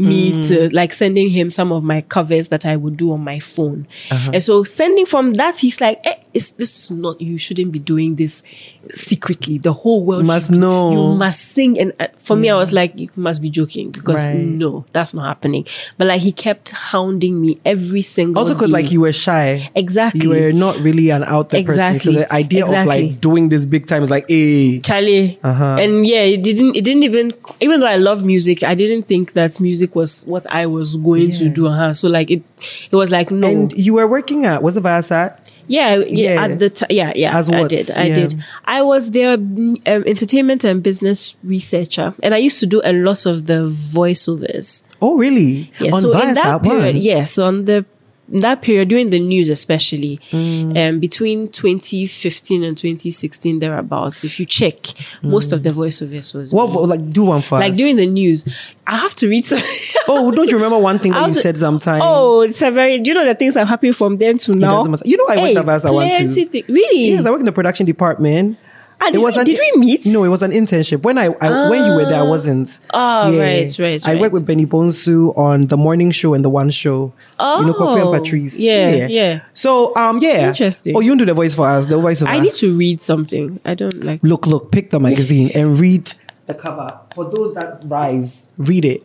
me 0.00 0.32
Mm. 0.32 0.48
to 0.48 0.74
like 0.74 0.92
sending 0.94 1.28
him 1.30 1.50
some 1.50 1.70
of 1.72 1.82
my 1.84 2.00
covers 2.00 2.48
that 2.48 2.64
I 2.66 2.76
would 2.76 2.96
do 2.96 3.12
on 3.12 3.20
my 3.22 3.38
phone. 3.38 3.86
Uh-huh. 4.10 4.30
And 4.34 4.42
so 4.42 4.64
sending 4.64 5.06
from 5.06 5.34
that, 5.34 5.58
he's 5.60 5.80
like, 5.80 6.00
eh, 6.04 6.14
it's, 6.34 6.52
this 6.52 6.78
is 6.78 6.90
not, 6.90 7.20
you 7.20 7.38
shouldn't 7.38 7.72
be 7.72 7.78
doing 7.78 8.14
this 8.16 8.42
secretly. 8.88 9.58
The 9.58 9.72
whole 9.72 10.04
world 10.04 10.24
Must 10.24 10.50
know. 10.50 10.90
You 10.92 11.16
must 11.16 11.40
sing. 11.40 11.78
And 11.78 11.92
uh, 12.00 12.08
for 12.16 12.36
me, 12.36 12.50
I 12.50 12.56
was 12.56 12.72
like, 12.72 12.96
you 12.98 13.08
must 13.16 13.42
be 13.42 13.50
joking 13.50 13.90
because 13.90 14.24
Right. 14.26 14.36
no, 14.36 14.84
that's 14.92 15.14
not 15.14 15.24
happening. 15.26 15.66
But 15.98 16.06
like 16.08 16.20
he 16.20 16.32
kept 16.32 16.70
hounding 16.70 17.40
me 17.40 17.58
every 17.64 18.02
single 18.02 18.42
Also, 18.42 18.54
because 18.54 18.70
like 18.70 18.90
you 18.90 19.00
were 19.02 19.12
shy. 19.12 19.68
Exactly. 19.74 20.22
You 20.22 20.30
were 20.30 20.52
not 20.52 20.76
really 20.78 21.10
an 21.10 21.24
out 21.24 21.50
there 21.50 21.64
person. 21.64 21.98
So 21.98 22.12
the 22.12 22.32
idea 22.32 22.64
of 22.64 22.72
like 22.86 23.20
doing 23.20 23.48
this 23.48 23.64
big 23.64 23.86
time 23.86 24.02
is 24.02 24.10
like, 24.10 24.24
hey. 24.28 24.80
Charlie. 24.80 25.38
Uh-huh. 25.42 25.76
And 25.80 26.06
yeah, 26.06 26.22
it 26.22 26.42
didn't 26.42 26.76
it 26.76 26.84
didn't 26.84 27.02
even 27.04 27.32
even 27.60 27.80
though 27.80 27.86
I 27.86 27.96
love 27.96 28.24
music, 28.24 28.62
I 28.62 28.74
didn't 28.74 29.02
think 29.02 29.32
that 29.34 29.60
music 29.60 29.89
was 29.94 30.24
what 30.26 30.46
I 30.52 30.66
was 30.66 30.96
going 30.96 31.30
to 31.32 31.48
do. 31.48 31.66
Uh-huh. 31.68 31.92
So 31.92 32.08
like 32.08 32.30
it 32.30 32.44
it 32.90 32.96
was 32.96 33.10
like 33.10 33.30
no. 33.30 33.48
And 33.48 33.72
you 33.72 33.94
were 33.94 34.06
working 34.06 34.46
at, 34.46 34.62
was 34.62 34.76
it 34.76 34.82
Viasat? 34.82 35.48
yeah, 35.70 35.94
yeah, 35.96 36.34
Yeah. 36.34 36.44
at 36.44 36.58
the 36.58 36.68
t- 36.70 36.86
yeah, 36.90 37.12
yeah, 37.14 37.36
As 37.38 37.48
I 37.48 37.62
did, 37.68 37.90
I 37.92 38.06
Yeah. 38.06 38.14
did. 38.14 38.44
I 38.64 38.82
was 38.82 39.12
their 39.12 39.34
um, 39.34 39.76
entertainment 39.86 40.64
and 40.64 40.82
business 40.82 41.36
researcher, 41.44 42.12
and 42.24 42.34
I 42.34 42.38
used 42.38 42.58
to 42.60 42.66
do 42.66 42.80
a 42.84 42.92
lot 42.92 43.24
of 43.24 43.46
the 43.46 43.70
voiceovers. 43.70 44.82
Oh, 45.00 45.16
really? 45.16 45.70
Yeah, 45.78 45.92
On 45.94 46.00
so 46.02 46.10
in 46.18 46.34
that 46.34 46.62
period, 46.62 46.96
one? 46.96 47.02
yes, 47.02 47.38
on 47.38 47.64
the 47.66 47.84
that 48.30 48.62
period 48.62 48.88
during 48.88 49.10
the 49.10 49.18
news, 49.18 49.48
especially 49.48 50.18
Mm. 50.30 50.76
um, 50.88 50.98
between 51.00 51.48
2015 51.48 52.62
and 52.64 52.76
2016, 52.78 53.58
thereabouts. 53.58 54.24
If 54.24 54.38
you 54.38 54.46
check, 54.46 54.74
most 55.22 55.52
of 55.52 55.62
the 55.62 55.70
voiceovers 55.70 56.34
was 56.34 56.54
What, 56.54 56.70
like, 56.88 57.10
do 57.10 57.24
one 57.24 57.42
for 57.42 57.58
like 57.58 57.72
us. 57.72 57.76
during 57.78 57.96
the 57.96 58.06
news. 58.06 58.46
I 58.86 58.96
have 58.96 59.14
to 59.16 59.28
read 59.28 59.44
some. 59.44 59.60
Oh, 60.08 60.30
don't 60.30 60.48
you 60.48 60.56
remember 60.56 60.78
one 60.78 60.98
thing 60.98 61.12
that 61.16 61.28
you 61.28 61.34
said 61.34 61.56
sometime? 61.58 62.00
Oh, 62.02 62.42
it's 62.42 62.60
a 62.62 62.70
very. 62.70 62.98
Do 62.98 63.10
you 63.10 63.14
know 63.14 63.24
the 63.24 63.34
things 63.34 63.56
I'm 63.56 63.66
happy 63.66 63.92
from 63.92 64.16
then 64.16 64.38
to 64.38 64.52
now? 64.52 64.84
You 65.04 65.16
know 65.16 65.26
I 65.28 65.36
worked 65.36 65.40
Hey, 65.40 65.56
at 65.56 65.64
one 65.92 66.08
too. 66.10 66.16
plenty 66.16 66.44
thi- 66.46 66.64
Really? 66.68 67.10
Yes, 67.10 67.24
I 67.26 67.30
work 67.30 67.40
in 67.40 67.46
the 67.46 67.52
production 67.52 67.86
department. 67.86 68.56
Ah, 69.02 69.10
did, 69.10 69.22
we, 69.24 69.32
did 69.44 69.58
we 69.58 69.80
meet? 69.80 70.04
No, 70.04 70.24
it 70.24 70.28
was 70.28 70.42
an 70.42 70.50
internship. 70.50 71.02
When 71.02 71.16
I, 71.16 71.26
I 71.40 71.68
when 71.70 71.84
you 71.86 71.94
were 71.94 72.04
there, 72.04 72.20
I 72.20 72.22
wasn't. 72.22 72.78
Oh, 72.92 73.38
right, 73.38 73.66
right, 73.78 74.06
I 74.06 74.12
right. 74.12 74.20
worked 74.20 74.34
with 74.34 74.46
Benny 74.46 74.66
Bonsu 74.66 75.36
on 75.38 75.66
the 75.68 75.76
morning 75.78 76.10
show 76.10 76.34
and 76.34 76.44
the 76.44 76.50
one 76.50 76.68
show. 76.68 77.12
you 77.38 77.64
know, 77.66 77.72
Kopi 77.72 78.02
Oh, 78.02 78.12
and 78.12 78.22
Patrice. 78.22 78.58
yeah, 78.58 79.06
yeah. 79.06 79.40
So, 79.54 79.96
um, 79.96 80.18
yeah. 80.20 80.48
Interesting. 80.48 80.94
Oh, 80.94 81.00
you 81.00 81.16
do 81.16 81.24
the 81.24 81.32
voice 81.34 81.54
for 81.54 81.66
us. 81.66 81.86
The 81.86 81.96
voice 81.98 82.20
of 82.20 82.28
I 82.28 82.36
us. 82.38 82.44
need 82.44 82.52
to 82.54 82.76
read 82.76 83.00
something. 83.00 83.58
I 83.64 83.74
don't 83.74 84.04
like. 84.04 84.22
Look, 84.22 84.46
look, 84.46 84.70
pick 84.70 84.90
the 84.90 85.00
magazine 85.00 85.48
and 85.54 85.78
read 85.80 86.12
the 86.44 86.52
cover. 86.54 87.00
For 87.14 87.24
those 87.30 87.54
that 87.54 87.80
rise, 87.84 88.48
read 88.58 88.84
it. 88.84 89.02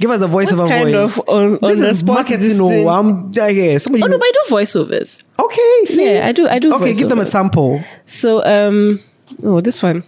Give 0.00 0.10
us 0.10 0.20
the 0.20 0.26
voice 0.28 0.52
What 0.52 0.60
of 0.60 0.66
a 0.66 0.68
kind 0.68 0.90
voice. 0.90 1.18
of 1.18 1.28
on- 1.28 1.58
on 1.62 1.70
this 1.70 1.78
the 1.80 1.88
is 1.88 2.04
marketing. 2.04 2.58
No. 2.58 2.88
I'm 2.88 3.30
yeah, 3.32 3.48
yeah. 3.48 3.78
Somebody. 3.78 4.02
Oh 4.04 4.06
no, 4.06 4.18
but 4.18 4.26
I 4.26 4.32
do 4.32 4.40
voiceovers. 4.54 5.22
okay, 5.38 5.84
see? 5.86 6.14
Yeah, 6.14 6.26
I 6.26 6.32
do. 6.32 6.48
I 6.48 6.58
do. 6.58 6.72
Okay, 6.74 6.94
give 6.94 7.08
them 7.08 7.20
a 7.20 7.26
sample. 7.26 7.82
So, 8.06 8.44
um, 8.44 8.98
oh, 9.42 9.60
this 9.60 9.82
one. 9.82 10.02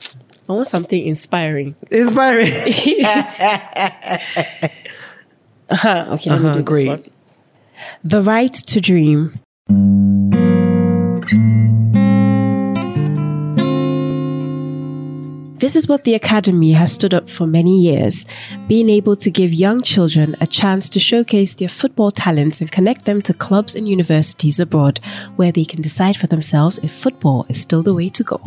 I 0.48 0.52
want 0.52 0.68
something 0.68 1.04
inspiring. 1.04 1.74
Inspiring. 1.90 2.52
uh-huh. 5.70 6.06
Okay, 6.12 6.30
let 6.30 6.40
Uh-huh, 6.40 6.54
do 6.54 6.62
great. 6.62 6.86
this 6.86 6.88
one. 6.88 7.02
The 8.04 8.22
right 8.22 8.52
to 8.54 8.80
dream. 8.80 9.32
This 15.58 15.74
is 15.74 15.88
what 15.88 16.04
the 16.04 16.14
Academy 16.14 16.72
has 16.72 16.92
stood 16.92 17.14
up 17.14 17.30
for 17.30 17.46
many 17.46 17.80
years, 17.80 18.26
being 18.68 18.90
able 18.90 19.16
to 19.16 19.30
give 19.30 19.54
young 19.54 19.80
children 19.80 20.36
a 20.38 20.46
chance 20.46 20.90
to 20.90 21.00
showcase 21.00 21.54
their 21.54 21.70
football 21.70 22.10
talents 22.10 22.60
and 22.60 22.70
connect 22.70 23.06
them 23.06 23.22
to 23.22 23.32
clubs 23.32 23.74
and 23.74 23.88
universities 23.88 24.60
abroad 24.60 24.98
where 25.36 25.52
they 25.52 25.64
can 25.64 25.80
decide 25.80 26.18
for 26.18 26.26
themselves 26.26 26.76
if 26.80 26.92
football 26.92 27.46
is 27.48 27.58
still 27.58 27.82
the 27.82 27.94
way 27.94 28.10
to 28.10 28.22
go. 28.22 28.38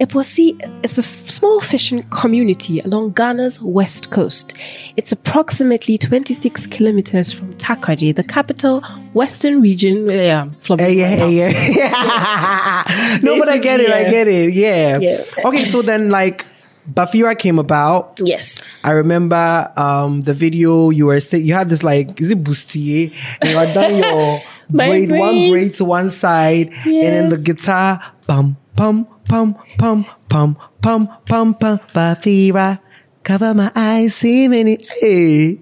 Iposi 0.00 0.58
is 0.82 0.96
a 0.96 1.02
small 1.02 1.60
fishing 1.60 2.02
community 2.08 2.80
along 2.80 3.12
Ghana's 3.12 3.60
west 3.60 4.10
coast. 4.10 4.54
It's 4.96 5.12
approximately 5.12 5.98
26 5.98 6.66
kilometers 6.68 7.32
from 7.32 7.52
Takoradi, 7.54 8.14
the 8.14 8.24
capital, 8.24 8.80
western 9.12 9.60
region. 9.60 10.08
Yeah, 10.08 10.42
I'm 10.42 10.78
yeah, 10.78 11.10
right 11.10 11.18
now. 11.18 11.26
yeah. 11.26 13.18
no, 13.22 13.38
but 13.38 13.48
I 13.50 13.58
get 13.58 13.80
it. 13.80 13.90
I 13.90 14.04
get 14.04 14.26
it. 14.26 14.54
Yeah. 14.54 14.98
Yeah. 14.98 15.24
Okay, 15.44 15.64
so 15.64 15.82
then 15.82 16.08
like 16.08 16.46
Baafira 16.88 17.38
came 17.38 17.58
about. 17.58 18.18
Yes. 18.22 18.64
I 18.82 18.92
remember 18.92 19.70
um 19.76 20.22
the 20.22 20.34
video 20.34 20.90
you 20.90 21.06
were 21.06 21.20
saying 21.20 21.44
you 21.44 21.54
had 21.54 21.68
this 21.68 21.82
like 21.82 22.20
is 22.20 22.30
it 22.30 22.42
bustier 22.42 23.12
and 23.40 23.50
you 23.50 23.56
had 23.56 23.74
done 23.74 23.96
your 23.96 24.40
braid 24.70 25.10
one 25.10 25.50
braid 25.50 25.74
to 25.74 25.84
one 25.84 26.08
side 26.08 26.72
and 26.86 27.02
then 27.02 27.28
the 27.28 27.38
guitar 27.38 28.00
pum 28.26 28.56
pum 28.76 29.06
pum 29.28 29.54
pum 29.78 30.04
pum 30.28 30.56
pum 30.80 31.08
pum 31.26 31.54
pum 31.54 31.78
Baafira 31.94 32.78
cover 33.22 33.54
my 33.54 33.70
eyes 33.74 34.14
see 34.14 34.48
many 34.48 34.78
hey. 35.00 35.58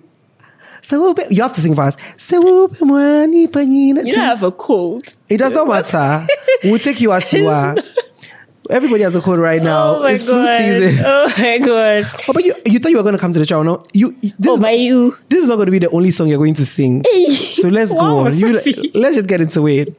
So 0.83 1.15
you 1.29 1.43
have 1.43 1.53
to 1.53 1.61
sing 1.61 1.75
fast 1.75 1.99
so 2.19 2.69
You 4.07 4.13
don't 4.13 4.25
have 4.25 4.43
a 4.43 4.51
cold. 4.51 5.17
it 5.29 5.37
does 5.37 5.53
not 5.53 5.69
matter. 5.69 6.27
We'll 6.65 6.79
take 6.79 7.01
you 7.01 7.13
as 7.13 7.31
you 7.33 7.47
are 7.59 7.77
Everybody 8.71 9.03
has 9.03 9.15
a 9.17 9.21
cold 9.21 9.39
right 9.39 9.63
now. 9.63 9.97
Oh 9.97 10.03
my 10.03 10.13
it's 10.13 10.25
flu 10.25 10.35
god. 10.45 10.61
season. 10.61 11.03
Oh 11.07 11.33
my 11.39 11.59
god. 11.59 12.05
Oh, 12.29 12.33
but 12.35 12.45
you, 12.45 12.55
you 12.67 12.79
thought 12.79 12.91
you 12.91 12.97
were 12.99 13.03
going 13.03 13.15
to 13.15 13.19
come 13.21 13.33
to 13.33 13.39
the 13.39 13.47
show. 13.47 13.63
No, 13.63 13.85
you. 13.95 14.15
This 14.21 14.35
Oh, 14.47 14.55
is 14.55 14.61
by 14.61 14.73
not, 14.73 14.79
you. 14.81 15.17
This 15.29 15.43
is 15.45 15.49
not 15.49 15.57
going 15.57 15.67
to 15.67 15.73
be 15.73 15.79
the 15.79 15.89
only 15.91 16.11
song 16.11 16.29
you're 16.29 16.39
going 16.39 16.55
to 16.55 16.65
sing. 16.67 17.05
So 17.59 17.69
let's 17.69 17.93
go 17.93 18.19
on. 18.27 18.37
You, 18.37 18.53
let's 18.95 19.17
just 19.17 19.27
get 19.27 19.41
into 19.41 19.67
it. 19.69 19.95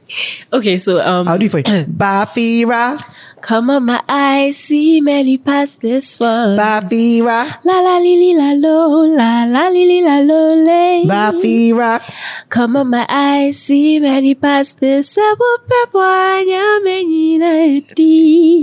Okay, 0.53 0.77
so 0.77 1.05
um 1.05 1.27
I'll 1.27 1.37
do 1.37 1.45
it 1.47 1.51
for 1.51 1.57
you. 1.59 1.63
Baafira, 1.85 2.97
come 3.41 3.69
on 3.69 3.85
my 3.85 4.01
eyes, 4.07 4.57
see 4.57 5.01
many 5.01 5.37
past 5.37 5.81
this 5.81 6.19
one. 6.19 6.57
Baafira, 6.57 7.45
La 7.63 7.79
la 7.81 7.97
li 7.99 8.15
li 8.17 8.35
la 8.35 8.53
lo, 8.53 9.05
la 9.05 9.43
la 9.45 9.69
li 9.69 9.85
li 9.85 10.01
la 10.01 10.19
lo 10.21 10.55
lay. 10.55 11.05
Baafira. 11.05 12.01
Come 12.49 12.77
on 12.77 12.89
my 12.89 13.05
eyes, 13.09 13.59
see 13.59 13.99
many 13.99 14.35
past 14.35 14.79
this 14.79 15.09
sabo 15.15 15.45
pepo 15.67 15.99
nyame 16.45 17.03
nyina 17.05 17.51
edi. 17.75 18.61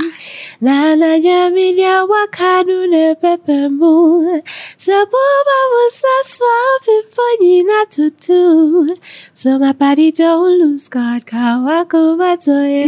Na 0.61 0.95
na 0.95 1.19
nyame 1.19 1.75
dia 1.75 2.05
wakanu 2.05 2.89
ne 2.91 3.15
pepe 3.15 3.69
mu. 3.69 4.41
Sabo 4.77 5.23
ba 5.47 5.59
wusa 5.73 6.15
swa 6.25 6.57
pepo 6.85 7.23
nyina 7.41 7.87
tutu. 7.91 8.97
So 9.35 9.59
my 9.59 9.73
body 9.73 10.11
don't 10.13 10.59
lose 10.61 10.89
God, 10.89 11.25
kawako 11.27 12.17
matoye. 12.17 12.87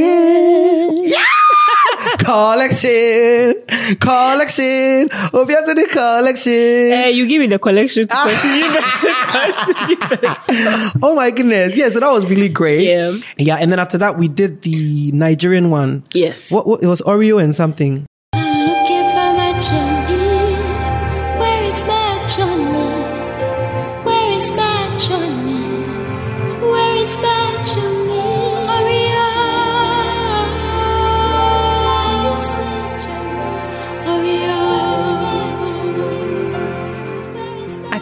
Collection, 2.19 3.55
collection. 4.01 5.09
Obviously, 5.35 5.75
the 5.75 5.88
collection. 5.91 6.53
Eh, 6.93 7.09
you 7.09 7.27
give 7.27 7.41
me 7.41 7.47
the 7.47 7.59
collection 7.59 8.07
to 8.07 8.14
Ah. 8.17 8.27
continue 8.29 8.69
to 8.69 9.09
continue. 9.33 10.79
Oh 11.03 11.14
my 11.14 11.31
goodness. 11.31 11.77
Yeah, 11.77 11.88
so 11.91 12.01
that 12.01 12.11
was 12.11 12.29
really 12.29 12.49
great. 12.49 12.83
Yeah. 12.87 13.12
Yeah, 13.37 13.57
and 13.57 13.71
then 13.71 13.79
after 13.79 13.99
that, 13.99 14.19
we 14.19 14.29
did 14.29 14.62
the 14.62 15.12
Nigerian 15.12 15.71
one. 15.71 16.03
Yes. 16.12 16.51
What, 16.51 16.67
what 16.67 16.83
it 16.83 16.87
was 16.87 17.01
Oreo 17.03 17.43
and 17.43 17.55
something. 17.55 18.07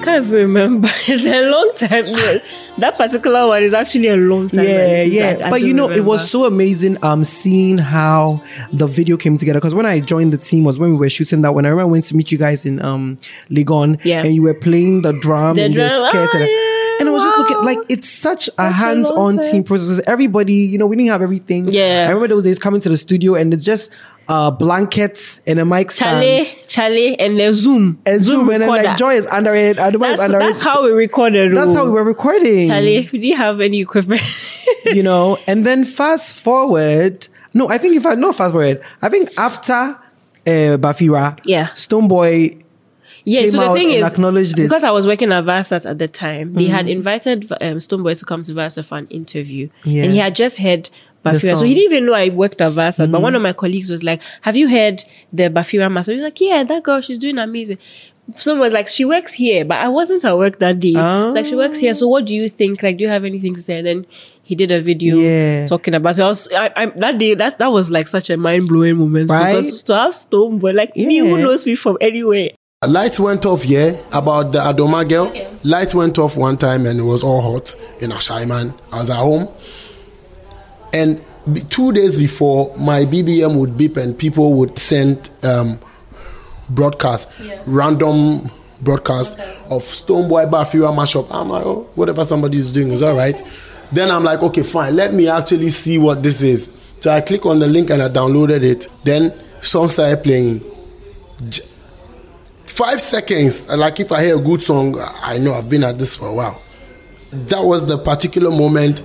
Can't 0.07 0.25
even 0.27 0.39
remember. 0.49 0.89
It's 1.09 1.27
a 1.27 1.51
long 1.51 1.71
time. 1.77 2.05
That 2.79 2.95
particular 2.97 3.47
one 3.49 3.63
is 3.63 3.75
actually 3.75 4.09
a 4.09 4.17
long 4.17 4.49
time. 4.49 4.65
Yeah, 4.65 5.03
yeah. 5.03 5.37
I- 5.43 5.47
I 5.47 5.51
but 5.51 5.61
you 5.63 5.75
know, 5.75 5.89
it 5.89 6.05
was 6.05 6.31
so 6.31 6.45
amazing 6.45 6.97
um 7.03 7.25
seeing 7.25 7.79
how 7.79 8.41
the 8.73 8.87
video 8.87 9.17
came 9.17 9.37
together. 9.37 9.59
Because 9.61 9.75
when 9.75 9.87
I 9.87 10.01
joined 10.01 10.33
the 10.33 10.39
team 10.39 10.65
was 10.65 10.79
when 10.79 10.91
we 10.91 10.97
were 10.97 11.11
shooting 11.11 11.43
that 11.43 11.55
one. 11.55 11.65
I 11.67 11.69
remember 11.71 11.89
I 11.89 11.93
went 11.93 12.05
to 12.07 12.17
meet 12.17 12.31
you 12.33 12.39
guys 12.39 12.65
in 12.67 12.81
um 12.83 13.19
Legon 13.51 14.01
Yeah. 14.05 14.23
and 14.25 14.35
you 14.35 14.43
were 14.43 14.55
playing 14.55 15.03
the 15.03 15.13
drum 15.13 15.57
The 15.57 15.63
and 15.65 15.75
drum, 15.75 15.91
skits 16.11 16.35
and, 16.35 16.43
oh, 16.45 16.47
yeah, 16.47 16.66
and 17.01 17.09
I 17.09 17.13
was 17.13 17.23
just 17.23 17.39
looking 17.39 17.65
like 17.65 17.79
it's 17.89 18.09
such, 18.09 18.49
a 18.49 18.53
a 18.67 18.71
hands-on 18.71 19.37
time. 19.39 19.51
team 19.51 19.65
process. 19.65 20.01
Everybody, 20.07 20.55
you 20.55 20.79
know, 20.79 20.87
we 20.87 20.97
didn't 20.97 21.11
have 21.11 21.23
everything. 21.23 21.69
Yeah. 21.69 22.05
I 22.07 22.09
remember 22.11 22.29
those 22.29 22.45
days 22.45 22.59
coming 22.59 22.81
to 22.83 22.89
the 22.89 22.97
studio 22.97 23.35
and 23.35 23.53
it's 23.55 23.65
just 23.65 23.93
uh 24.29 24.51
blankets 24.51 25.41
and 25.47 25.59
a 25.61 25.65
mic 25.65 25.91
stand. 25.93 26.21
Charlie, 26.21 26.63
Charlie, 26.67 27.21
and 27.21 27.39
the 27.39 27.53
Zoom. 27.53 28.01
and 28.07 28.23
Zoom, 28.23 28.51
and 28.51 28.63
then 28.63 28.69
like 28.69 28.97
Joy 28.99 29.15
is 29.15 29.27
under 29.27 29.55
it, 29.55 29.77
Adomaa 29.77 29.93
is 29.95 30.19
That's, 30.19 30.21
under 30.23 30.39
that's 30.41 30.59
it. 30.59 30.65
how 30.65 30.85
we 30.85 30.91
recorded. 30.91 31.55
That's 31.57 31.73
how 31.75 31.85
we 31.85 31.91
were 31.93 32.05
recording. 32.05 32.69
Charlie, 32.69 33.09
we 33.13 33.19
didn't 33.19 33.37
have 33.39 33.61
any 33.61 33.81
equipment. 33.81 34.23
you 34.87 35.03
know, 35.03 35.39
and 35.47 35.65
then 35.65 35.85
fast 35.85 36.37
forward. 36.41 37.29
No, 37.55 37.69
I 37.69 37.79
think 37.79 37.95
if 37.97 38.05
I 38.05 38.15
not 38.17 38.35
fast 38.35 38.53
forward, 38.53 38.83
I 39.01 39.09
think 39.09 39.31
after 39.39 39.73
uh, 39.73 39.97
Baafira, 40.79 41.39
Yeah. 41.45 41.69
Stonebwoy. 41.69 42.63
Yeah, 43.27 43.47
so 43.49 43.59
the 43.69 43.73
thing 43.75 43.91
is, 43.91 44.13
acknowledged 44.13 44.59
it. 44.59 44.63
because 44.63 44.85
I 44.85 44.91
was 44.93 45.07
working 45.07 45.33
at 45.33 45.45
Viasat 45.45 45.85
at 45.91 45.99
the 45.99 46.07
time, 46.09 46.55
they 46.55 46.67
had 46.67 46.87
Mhm. 46.87 46.91
invited 46.91 47.45
um, 47.61 47.79
Stonebwoy 47.79 48.19
to 48.21 48.25
come 48.25 48.43
to 48.45 48.53
Viasat 48.53 48.85
for 48.87 48.97
an 48.99 49.09
interview. 49.11 49.69
Yeah. 49.85 50.05
And 50.05 50.13
he 50.13 50.19
had 50.19 50.35
just 50.37 50.59
heard 50.59 50.89
Baafira. 51.25 51.57
So 51.59 51.65
he 51.65 51.75
didn't 51.75 51.93
even 51.93 52.07
know 52.07 52.15
I 52.15 52.29
worked 52.29 52.61
at 52.61 52.73
Viasat. 52.73 53.11
But 53.11 53.19
Mhm. 53.19 53.23
one 53.23 53.35
of 53.35 53.43
my 53.43 53.53
colleagues 53.53 53.91
was 53.91 54.05
like, 54.05 54.23
Have 54.43 54.55
you 54.57 54.69
heard 54.69 55.03
the 55.33 55.51
Baafira 55.51 55.91
master? 55.91 56.13
He 56.13 56.19
was 56.19 56.25
like, 56.25 56.41
Yeah, 56.41 56.63
that 56.63 56.83
girl, 56.85 57.01
she's 57.01 57.19
doing 57.19 57.39
amazing. 57.39 57.79
Someone 58.35 58.61
was 58.61 58.73
like, 58.73 58.87
She 58.87 59.05
works 59.05 59.33
here, 59.33 59.65
but 59.65 59.79
I 59.79 59.89
wasn't 59.89 60.25
at 60.25 60.37
work 60.39 60.61
that 60.61 60.79
day. 60.79 60.91
It's 60.97 61.35
like, 61.35 61.47
She 61.47 61.57
works 61.57 61.81
here. 61.81 61.95
So 61.95 62.07
what 62.07 62.27
do 62.27 62.35
you 62.35 62.49
think? 62.49 62.81
Like, 62.83 62.97
do 62.99 63.03
you 63.05 63.11
have 63.11 63.25
anything 63.25 63.55
to 63.57 63.61
say? 63.61 63.79
And 63.79 63.87
then 63.89 64.07
he 64.45 64.55
did 64.55 64.71
a 64.71 64.79
video 64.79 65.17
Yeah. 65.19 65.67
talking 65.67 65.95
about 65.97 66.15
so 66.15 66.25
I 66.27 66.29
was 66.29 66.49
I, 66.57 66.71
I, 66.77 66.87
that 66.87 67.19
day 67.19 67.35
that 67.35 67.59
that 67.59 67.73
was 67.73 67.91
like 67.91 68.07
such 68.07 68.31
a 68.31 68.37
mind 68.37 68.69
blowing 68.69 68.95
moment 68.97 69.29
Right? 69.29 69.49
because 69.57 69.83
to 69.83 69.97
have 69.97 70.15
Stone 70.15 70.61
Stonebwoy 70.61 70.73
like 70.73 70.95
me 70.95 71.19
who 71.19 71.37
Yeah. 71.37 71.43
knows 71.43 71.67
me 71.67 71.75
from 71.75 71.99
anywhere 72.01 72.51
Lights 72.85 73.19
went 73.19 73.47
off, 73.47 73.65
yeah, 73.65 73.97
about 74.13 74.53
the 74.53 74.59
Adomaa 74.59 75.09
girl. 75.09 75.33
Lights 75.65 75.95
went 75.95 76.19
off 76.19 76.37
one 76.37 76.59
time 76.59 76.85
and 76.85 77.01
it 77.01 77.05
was 77.05 77.25
all 77.25 77.41
hot 77.41 77.75
in 78.01 78.11
Ashaiman. 78.11 78.79
I 78.93 78.99
was 78.99 79.09
at 79.09 79.17
home. 79.17 79.49
And 80.93 81.25
two 81.71 81.93
days 81.93 82.19
before, 82.19 82.77
my 82.77 83.07
BBM 83.07 83.59
would 83.59 83.79
beep 83.79 83.97
and 83.97 84.17
people 84.17 84.53
would 84.55 84.79
send 84.79 85.31
um, 85.43 85.81
broadcast, 86.69 87.31
random 87.67 88.51
broadcast 88.83 89.39
of 89.71 89.83
Stonebwoy 89.83 90.51
Baafira 90.51 90.95
mashup. 90.95 91.29
I'm 91.31 91.49
like, 91.49 91.65
oh, 91.65 91.89
whatever 91.95 92.27
somebody 92.27 92.59
is 92.59 92.75
doing 92.75 92.89
is 92.91 93.01
all 93.01 93.17
right. 93.17 93.43
Then 93.91 94.11
I'm 94.11 94.23
like, 94.23 94.43
okay, 94.43 94.63
fine, 94.63 94.95
let 94.97 95.15
me 95.15 95.29
actually 95.29 95.71
see 95.71 95.97
what 95.97 96.23
this 96.23 96.43
is. 96.43 96.71
So 97.01 97.11
I 97.11 97.23
click 97.23 97.47
on 97.47 97.59
the 97.59 97.69
link 97.69 97.89
and 97.89 98.03
I 98.03 98.11
downloaded 98.11 98.63
it. 98.63 98.87
Then 99.03 99.33
song 99.63 99.89
started 99.89 100.23
playing. 100.23 100.61
J- 101.49 101.63
Five 102.77 103.01
seconds, 103.01 103.67
like 103.69 104.01
if 104.01 104.13
I 104.13 104.23
hear 104.23 104.37
a 104.37 104.39
good 104.39 104.63
song, 104.63 105.01
I 105.01 105.39
know 105.39 105.55
I've 105.55 105.71
been 105.71 105.83
at 105.83 105.99
this 105.99 106.19
for 106.19 106.29
a 106.29 106.35
while. 106.35 106.61
That 107.33 107.65
was 107.65 107.87
the 107.87 107.97
particular 107.97 108.51
moment 108.51 109.03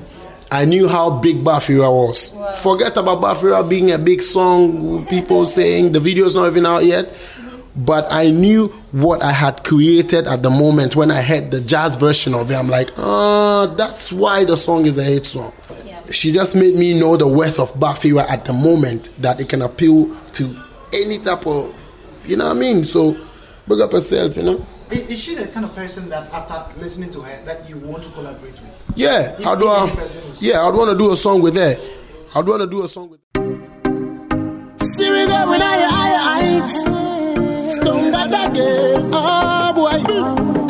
I 0.52 0.66
knew 0.66 0.90
how 0.90 1.22
big 1.22 1.38
Baafira 1.38 1.90
was. 1.90 2.34
Forget 2.62 2.98
about 2.98 3.22
Baafira 3.22 3.68
being 3.70 3.94
a 3.94 3.98
big 3.98 4.22
song, 4.22 5.06
people 5.08 5.46
saying 5.46 5.94
the 5.94 6.02
video's 6.02 6.36
not 6.36 6.48
even 6.50 6.66
out 6.66 6.84
yet. 6.84 7.16
But 7.74 8.08
I 8.12 8.30
knew 8.30 8.68
what 8.92 9.24
I 9.24 9.32
had 9.32 9.64
created 9.64 10.28
at 10.28 10.44
the 10.44 10.50
moment 10.50 10.98
when 10.98 11.10
I 11.10 11.22
heard 11.22 11.52
the 11.52 11.62
jazz 11.62 11.96
version 11.96 12.34
of 12.34 12.52
it. 12.52 12.56
I'm 12.56 12.68
like, 12.68 12.90
ah, 12.98 13.74
that's 13.78 14.12
why 14.12 14.44
the 14.44 14.58
song 14.58 14.86
is 14.86 14.98
a 14.98 15.04
hit 15.06 15.26
song. 15.26 15.54
She 16.12 16.34
just 16.34 16.58
made 16.58 16.76
me 16.76 17.00
know 17.00 17.16
the 17.16 17.26
worth 17.26 17.58
of 17.58 17.72
Baafira 17.76 18.30
at 18.30 18.44
the 18.44 18.52
moment 18.52 19.12
that 19.22 19.40
it 19.40 19.48
can 19.48 19.62
appeal 19.62 20.14
to 20.34 20.54
any 20.94 21.20
type 21.20 21.48
of, 21.48 21.74
you 22.26 22.36
know 22.36 22.50
what 22.50 22.58
I 22.58 22.60
mean? 22.60 22.84
So, 22.84 23.16
big 23.76 23.82
up 23.82 23.92
yourself, 23.94 24.36
you 24.38 24.44
know? 24.44 24.66
Is 24.92 25.10
is 25.10 25.20
she 25.20 25.36
the 25.36 25.48
kind 25.48 25.66
of 25.66 25.74
person 25.76 26.10
that 26.10 26.32
after 26.34 26.58
listening 26.80 27.10
to 27.12 27.22
her 27.22 27.46
that 27.46 27.70
you 27.70 27.78
want 27.80 28.04
to 28.04 28.10
collaborate 28.12 28.54
with? 28.54 28.92
Yeah, 28.96 29.32
If- 29.38 29.44
how 29.44 29.56
do 29.56 29.68
I? 29.70 29.84
any 29.88 29.96
person 29.96 30.22
who's- 30.24 30.42
Yeah, 30.42 30.66
I'd 30.68 30.74
want 30.74 30.90
to 30.92 30.98
do 30.98 31.12
a 31.12 31.16
song 31.16 31.42
with 31.42 31.56
her. 31.56 31.76
I'd 32.36 32.46
want 32.48 32.62
to 32.62 32.68
do 32.68 32.84
a 32.84 32.88
song 32.88 33.10
with. 33.10 33.20
See 34.96 35.10
we 35.12 35.26
going 35.28 35.62
higher, 35.62 35.88
higher 35.88 36.22
heights. 36.30 37.76
Stronger 37.76 38.12
than 38.12 38.34
again. 38.52 39.10
Oh 39.14 39.72
boy. 39.74 40.00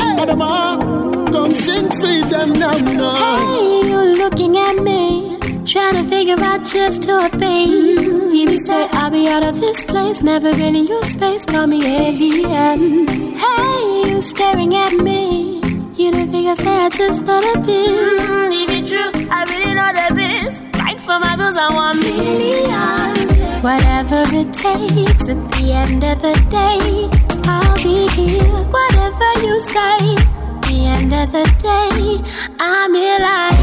Hey, 0.02 0.14
Adomaa, 0.22 1.32
come 1.32 1.54
sing 1.54 1.90
for 2.00 2.30
them 2.30 2.54
now, 2.54 2.78
now. 2.78 3.48
Hey, 3.48 3.90
you 3.90 4.02
looking 4.22 4.58
at 4.58 4.76
me, 4.84 5.31
trying 5.72 6.04
to 6.04 6.04
figure 6.10 6.38
out 6.38 6.66
just 6.66 7.04
to 7.04 7.28
obey. 7.28 7.64
You 7.64 8.58
say 8.58 8.90
I'll 8.92 9.10
be 9.10 9.30
out 9.30 9.42
of 9.42 9.62
this 9.62 9.82
place, 9.86 10.22
never 10.22 10.52
been 10.52 10.76
in 10.76 10.86
your 10.86 11.04
space, 11.04 11.46
call 11.46 11.66
me 11.66 11.80
alien. 11.86 13.08
Hey, 13.38 14.10
you 14.10 14.22
staring 14.22 14.76
at 14.76 14.94
me, 14.94 15.62
you 15.96 16.12
don't 16.12 16.30
think 16.30 16.50
I 16.50 16.56
say 16.56 16.76
I 16.86 16.90
just 16.90 17.24
thought 17.24 17.56
a 17.56 17.60
bit. 17.62 18.20
Mm, 18.20 18.64
if 18.64 18.70
it 18.80 18.88
true, 18.90 19.28
I 19.32 19.46
really 19.52 19.74
know 19.74 19.92
the 20.00 20.08
biz. 20.14 20.62
Fight 20.74 21.00
for 21.00 21.18
my 21.20 21.38
goals, 21.38 21.56
I 21.56 21.74
want 21.74 22.00
millions. 22.00 23.32
Whatever 23.64 24.24
it 24.42 24.52
takes, 24.52 25.30
at 25.30 25.40
the 25.54 25.72
end 25.72 26.04
of 26.04 26.22
the 26.22 26.36
day, 26.52 27.08
I'll 27.48 27.78
be 27.78 28.08
here. 28.18 28.64
Whatever 28.76 29.30
you 29.46 29.60
say, 29.72 30.41
the 30.72 30.86
end 30.86 31.12
of 31.14 31.32
the 31.34 31.44
day, 31.60 32.24
I'm 32.58 32.94
here 32.94 33.20
like. 33.20 33.60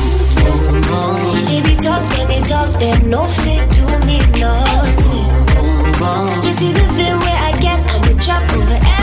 If 1.48 1.70
you 1.70 1.76
talk, 1.76 2.04
they 2.28 2.40
talk, 2.42 2.78
then 2.78 3.08
no 3.08 3.24
fit 3.24 3.64
to 3.76 3.84
me, 4.06 4.18
nothing. 4.38 5.28
You 6.44 6.54
see 6.54 6.72
the 6.72 6.86
feel 6.96 7.18
where 7.24 7.40
I 7.48 7.52
get, 7.60 7.80
and 7.92 8.04
you 8.06 8.14
chop 8.20 8.42
over 8.52 8.97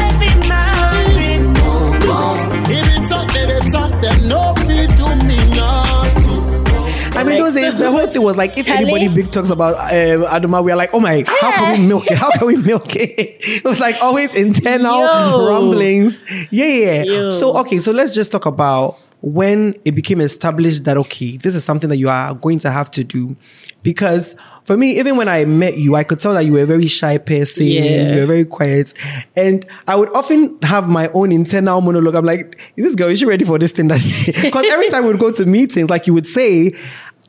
Mean, 7.25 7.39
those 7.41 7.53
days, 7.55 7.77
the 7.77 7.91
whole 7.91 8.07
thing 8.07 8.21
was 8.21 8.38
like, 8.38 8.57
if 8.57 8.65
Charlie? 8.65 8.83
anybody 8.91 9.07
big 9.07 9.31
talks 9.31 9.49
about 9.49 9.75
um, 9.75 10.23
Adomaa, 10.25 10.63
we 10.63 10.71
are 10.71 10.75
like, 10.77 10.91
oh 10.93 10.99
my, 10.99 11.23
how 11.27 11.51
can 11.51 11.81
we 11.81 11.88
milk 11.88 12.05
it? 12.09 12.17
How 12.17 12.31
can 12.31 12.47
we 12.47 12.57
milk 12.57 12.95
it? 12.95 13.38
It 13.55 13.63
was 13.63 13.79
like 13.79 13.95
always 14.01 14.35
internal 14.35 14.99
Yo. 14.99 15.47
rumblings. 15.47 16.23
Yeah, 16.51 16.65
yeah. 16.65 17.03
Yo. 17.03 17.29
So, 17.29 17.57
okay, 17.57 17.79
so 17.79 17.91
let's 17.91 18.13
just 18.13 18.31
talk 18.31 18.45
about 18.45 18.97
when 19.21 19.73
it 19.85 19.91
became 19.95 20.21
established 20.21 20.83
that 20.83 20.97
okay, 20.97 21.38
this 21.38 21.55
is 21.55 21.63
something 21.63 21.89
that 21.89 21.97
you 21.97 22.09
are 22.09 22.33
going 22.35 22.59
to 22.59 22.69
have 22.71 22.91
to 22.91 23.03
do. 23.03 23.35
Because 23.81 24.33
for 24.63 24.75
me, 24.75 24.97
even 24.99 25.15
when 25.15 25.27
I 25.29 25.45
met 25.45 25.77
you, 25.77 25.93
I 25.95 26.03
could 26.03 26.19
tell 26.19 26.33
that 26.33 26.43
you 26.45 26.53
were 26.53 26.61
a 26.63 26.65
very 26.65 26.88
shy 26.88 27.19
person, 27.19 27.67
Yeah. 27.67 28.13
you 28.15 28.21
were 28.21 28.25
very 28.25 28.43
quiet. 28.45 28.91
And 29.38 29.63
I 29.88 29.95
would 29.95 30.11
often 30.13 30.57
have 30.63 30.89
my 30.89 31.07
own 31.09 31.31
internal 31.31 31.81
monologue. 31.81 32.15
I'm 32.15 32.25
like, 32.25 32.59
is 32.75 32.83
this 32.85 32.95
girl, 32.95 33.09
is 33.09 33.19
she 33.19 33.25
ready 33.25 33.45
for 33.45 33.59
this 33.59 33.71
thing 33.71 33.88
that 33.89 34.01
she 34.01 34.31
because 34.41 34.65
every 34.71 34.89
time 34.89 35.03
we 35.03 35.09
would 35.11 35.19
go 35.19 35.31
to 35.31 35.45
meetings, 35.45 35.89
like 35.91 36.07
you 36.07 36.15
would 36.15 36.25
say, 36.25 36.73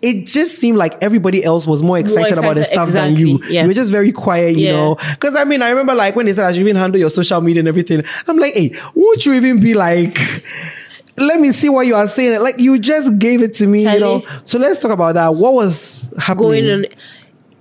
it 0.06 0.26
just 0.26 0.56
seemed 0.58 0.78
like 0.78 0.94
everybody 1.02 1.42
else 1.44 1.66
was 1.66 1.82
more 1.82 1.98
excited, 1.98 2.38
about 2.38 2.54
the 2.54 2.60
excited, 2.62 2.90
stuff 2.90 2.90
than 2.90 3.16
you. 3.16 3.40
yeah. 3.50 3.62
You 3.62 3.68
were 3.68 3.74
just 3.74 3.90
very 3.90 4.12
quiet, 4.12 4.56
you 4.56 4.66
Yeah. 4.66 4.72
know. 4.76 4.96
Because 5.12 5.34
I 5.34 5.44
mean, 5.44 5.62
I 5.62 5.70
remember 5.70 5.94
like 5.94 6.14
when 6.16 6.26
they 6.26 6.32
said 6.32 6.44
I 6.44 6.52
should 6.52 6.60
even 6.60 6.76
handle 6.76 7.00
your 7.00 7.10
social 7.10 7.40
media 7.40 7.60
and 7.60 7.68
everything. 7.68 8.02
I'm 8.28 8.38
like, 8.38 8.54
hey, 8.54 8.72
wouldn't 8.94 9.26
you 9.26 9.32
even 9.34 9.60
be 9.60 9.74
like, 9.74 10.16
let 11.18 11.40
me 11.40 11.50
see 11.52 11.68
what 11.68 11.86
you 11.86 11.94
are 11.94 12.06
saying? 12.08 12.40
Like 12.42 12.58
you 12.60 12.78
just 12.78 13.18
gave 13.18 13.42
it 13.42 13.54
to 13.54 13.66
me, 13.66 13.82
you 13.92 14.00
know. 14.00 14.22
So 14.44 14.58
let's 14.58 14.78
talk 14.78 14.90
about 14.90 15.14
that. 15.14 15.34
What 15.34 15.54
was 15.54 16.06
happening? 16.18 16.64
going 16.64 16.70
on. 16.70 16.84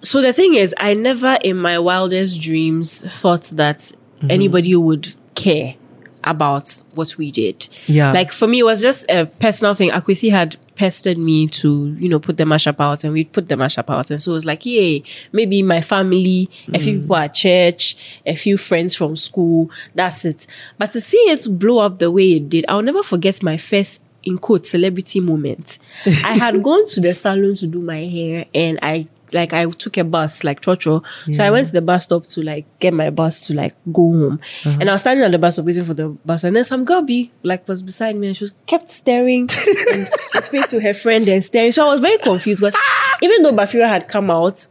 So 0.02 0.22
the 0.22 0.34
thing 0.34 0.54
is, 0.56 0.76
I 0.78 0.94
never 0.94 1.38
in 1.42 1.58
my 1.58 1.80
wildest 1.80 2.42
dreams 2.42 3.02
thought 3.22 3.44
that 3.56 3.92
Mm-hmm. 4.20 4.32
anybody 4.32 4.74
would 4.78 5.14
care 5.36 5.76
about 6.24 6.82
what 6.96 7.18
we 7.18 7.32
did. 7.32 7.68
Yeah. 7.86 8.14
Like 8.14 8.32
for 8.32 8.48
me, 8.48 8.60
it 8.60 8.64
was 8.64 8.82
just 8.82 9.12
a 9.12 9.26
personal 9.26 9.74
thing. 9.74 9.90
Akwesi 9.92 10.32
had 10.32 10.56
pestered 10.76 11.18
me 11.18 11.48
to, 11.48 11.96
you 12.00 12.10
know, 12.10 12.20
put 12.20 12.38
the 12.38 12.44
mashup 12.44 12.80
out 12.80 13.04
and 13.04 13.14
we'd 13.14 13.32
put 13.32 13.50
the 13.50 13.56
mashup 13.56 13.90
out. 13.90 14.12
And 14.12 14.22
so 14.22 14.32
it 14.32 14.36
was 14.36 14.46
like, 14.46 14.66
yay, 14.66 15.04
maybe 15.32 15.62
my 15.62 15.82
family, 15.82 16.50
a 16.74 16.80
few 16.80 17.00
people 17.00 17.16
at 17.16 17.34
church, 17.34 17.96
a 18.26 18.36
few 18.36 18.58
friends 18.58 18.96
from 18.96 19.16
school, 19.16 19.70
that's 19.94 20.26
it. 20.26 20.48
But 20.78 20.92
to 20.92 21.02
see 21.02 21.18
it 21.18 21.48
blow 21.60 21.80
up 21.80 21.98
the 21.98 22.12
way 22.12 22.34
it 22.34 22.50
did, 22.50 22.66
I'll 22.68 22.82
never 22.82 23.04
forget 23.04 23.42
my 23.42 23.58
first 23.58 24.04
in 24.24 24.38
quote 24.38 24.66
celebrity 24.66 25.20
moment. 25.20 25.78
I 26.06 26.34
had 26.34 26.62
gone 26.62 26.86
to 26.88 27.02
the 27.02 27.14
salon 27.14 27.56
to 27.56 27.68
do 27.68 27.80
my 27.82 28.04
hair 28.06 28.46
and 28.54 28.80
I 28.82 29.08
like 29.36 29.54
I 29.54 29.66
took 29.70 29.98
a 29.98 30.04
bus 30.04 30.44
like 30.44 30.62
Chocho. 30.62 31.04
So 31.36 31.44
I 31.46 31.52
went 31.52 31.68
to 31.68 31.74
the 31.74 31.82
bus 31.82 32.04
stop 32.06 32.24
to 32.34 32.42
like 32.42 32.66
get 32.80 32.94
my 32.94 33.10
bus 33.12 33.46
to 33.48 33.54
like 33.54 33.76
go 33.92 34.02
home. 34.12 34.40
Uh-huh. 34.66 34.78
And 34.80 34.90
I 34.90 34.94
was 34.94 35.02
standing 35.02 35.24
on 35.26 35.32
the 35.32 35.38
bus 35.38 35.56
stop 35.56 35.66
waiting 35.66 35.84
for 35.86 35.94
the 35.94 36.10
bus. 36.26 36.44
And 36.44 36.56
then 36.56 36.64
some 36.66 36.86
girl 36.86 37.04
be 37.04 37.32
like 37.44 37.68
was 37.68 37.84
beside 37.84 38.16
me 38.16 38.28
and 38.28 38.36
she 38.38 38.44
was 38.46 38.54
kept 38.66 38.90
staring 38.90 39.42
and 39.94 40.08
spoke 40.44 40.68
to 40.70 40.80
her 40.80 40.94
friend 40.94 41.28
and 41.28 41.44
staring. 41.46 41.72
So 41.72 41.86
I 41.86 41.90
was 41.92 42.02
very 42.02 42.18
confused. 42.18 42.62
But 42.62 42.76
even 43.22 43.44
though 43.44 43.52
Baafira 43.52 43.88
had 43.88 44.08
come 44.08 44.32
out, 44.32 44.66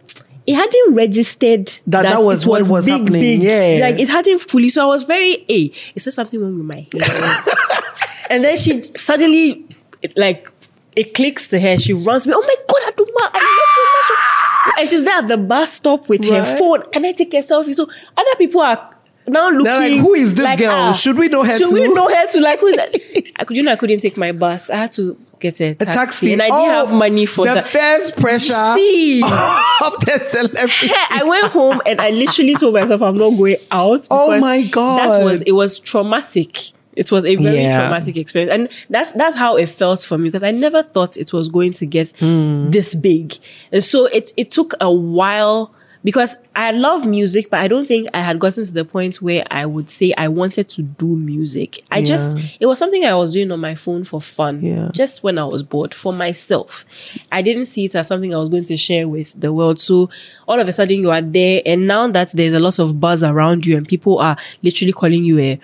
it 0.47 0.55
hadn't 0.55 0.95
registered 0.95 1.69
That- 1.87 2.03
that 2.03 2.23
was 2.23 2.45
it 2.45 2.49
what 2.49 2.69
was 2.69 2.85
big, 2.85 2.93
happening. 3.01 3.21
big. 3.21 3.43
Yeah. 3.43 3.79
Like 3.87 3.99
it 4.01 4.09
hadn't 4.09 4.41
fully. 4.41 4.69
So 4.71 4.83
I 4.83 4.87
was 4.87 5.05
very, 5.05 5.45
hey, 5.49 5.73
is 5.95 6.05
there 6.05 6.13
something 6.13 6.41
wrong 6.41 6.55
with 6.57 6.67
my 6.67 6.87
hair? 6.93 7.45
and 8.31 8.45
then 8.45 8.57
she 8.57 8.83
suddenly, 8.97 9.65
it, 10.03 10.17
like, 10.19 10.49
it 10.97 11.13
clicks 11.15 11.49
to 11.49 11.59
her. 11.59 11.77
She 11.79 11.93
runs 11.93 12.27
me. 12.27 12.35
Oh 12.37 12.43
my 12.43 12.57
god, 12.69 12.83
Adomaa, 12.93 13.31
I 13.33 13.41
love 13.49 14.64
you. 14.64 14.64
And 14.79 14.89
she's 14.89 15.05
there 15.05 15.19
at 15.19 15.29
the 15.29 15.37
bus 15.37 15.73
stop 15.73 16.09
with 16.09 16.25
her 16.25 16.57
phone. 16.59 16.83
Can 16.93 17.05
I 17.05 17.13
take 17.13 17.33
a 17.35 17.39
selfie? 17.39 17.75
So 17.75 17.85
other 18.17 18.37
people 18.39 18.61
are 18.61 18.91
now 19.27 19.49
looking. 19.51 19.65
like, 19.65 19.93
"Who 20.01 20.15
is 20.15 20.35
this 20.35 20.61
girl? 20.61 20.71
ah, 20.71 20.93
Should 20.93 21.17
we 21.19 21.29
know 21.29 21.43
her 21.45 21.57
Should 21.59 21.73
we 21.73 21.89
know 21.93 22.09
her 22.09 22.27
too? 22.31 22.41
Like, 22.41 22.61
who's 22.61 22.77
that? 22.77 22.95
I 23.37 23.45
could, 23.45 23.57
you 23.57 23.63
know, 23.63 23.73
I 23.73 23.77
couldn't 23.77 24.01
take 24.01 24.17
my 24.17 24.33
bus. 24.33 24.69
I 24.71 24.77
had 24.77 24.93
to 24.93 25.17
get 25.41 25.61
a 25.61 25.75
taxi, 25.75 25.91
a 25.91 25.95
taxi. 25.95 26.33
and 26.35 26.43
I 26.43 26.47
didn't 26.47 26.61
Oh, 26.61 26.87
have 26.87 26.93
money 26.95 27.27
for 27.27 27.47
the 27.47 27.55
that. 27.55 27.65
first 27.65 28.17
pressure 28.17 28.53
See. 28.75 29.23
of 29.25 29.93
the 30.01 30.19
celebrity. 30.23 30.91
I 31.11 31.23
went 31.25 31.47
home 31.47 31.81
and 31.87 32.01
I 32.01 32.11
literally 32.11 32.55
told 32.55 32.75
myself 32.75 33.03
I'm 33.03 33.17
not 33.17 33.31
going 33.31 33.57
out. 33.71 34.07
Oh 34.11 34.39
my 34.41 34.63
God. 34.63 34.99
That 34.99 35.25
was 35.25 35.43
it 35.43 35.53
was 35.53 35.79
traumatic. 35.79 36.59
It 36.97 37.11
was 37.13 37.25
a 37.25 37.37
very 37.37 37.61
Yeah. 37.63 37.79
traumatic 37.81 38.17
experience. 38.17 38.53
And 38.53 38.69
that's 38.91 39.13
that's 39.13 39.37
how 39.37 39.57
it 39.57 39.69
felt 39.69 40.01
for 40.01 40.17
me 40.19 40.25
because 40.29 40.43
I 40.43 40.51
never 40.51 40.83
thought 40.83 41.17
it 41.17 41.33
was 41.33 41.49
going 41.49 41.73
to 41.73 41.87
get 41.87 42.13
Hmm. 42.19 42.71
this 42.71 42.95
big. 42.95 43.35
And 43.73 43.83
so 43.83 44.07
it 44.07 44.33
it 44.37 44.51
took 44.51 44.75
a 44.81 44.91
while 44.93 45.71
because 46.05 46.37
I 46.55 46.71
love 46.73 47.07
music, 47.07 47.49
but 47.49 47.61
I 47.61 47.67
don't 47.67 47.89
think 47.89 48.09
I 48.13 48.21
had 48.21 48.39
gotten 48.39 48.63
to 48.67 48.75
the 48.75 48.85
point 48.85 49.23
where 49.23 49.43
I 49.51 49.65
would 49.65 49.89
say 49.89 50.13
I 50.19 50.29
wanted 50.29 50.69
to 50.69 50.83
do 50.83 51.17
music. 51.17 51.81
I 51.91 52.05
just 52.05 52.37
it 52.61 52.67
was 52.67 52.79
something 52.79 53.03
I 53.05 53.15
was 53.15 53.33
doing 53.33 53.51
on 53.51 53.59
my 53.61 53.75
phone 53.75 54.05
for 54.05 54.21
fun. 54.21 54.61
Yeah. 54.63 54.91
Just 54.93 55.23
when 55.25 55.39
I 55.39 55.45
was 55.47 55.63
bored 55.63 55.95
for 55.95 56.13
myself. 56.13 56.85
I 57.33 57.41
didn't 57.41 57.67
see 57.67 57.87
it 57.87 57.95
as 57.95 58.07
something 58.09 58.35
I 58.35 58.39
was 58.39 58.51
going 58.51 58.65
to 58.65 58.77
share 58.77 59.09
with 59.09 59.33
the 59.41 59.51
world. 59.51 59.81
So 59.81 60.11
all 60.47 60.61
of 60.61 60.69
a 60.69 60.73
sudden 60.73 60.99
you 61.01 61.11
are 61.11 61.23
there 61.23 61.63
and 61.65 61.87
now 61.87 62.07
that 62.09 62.33
there's 62.33 62.53
a 62.53 62.61
lot 62.61 62.79
of 62.79 63.01
buzz 63.01 63.25
around 63.25 63.65
you 63.65 63.77
and 63.79 63.89
people 63.89 64.19
are 64.19 64.37
literally 64.63 64.93
calling 64.93 65.25
you 65.25 65.39
a 65.39 65.59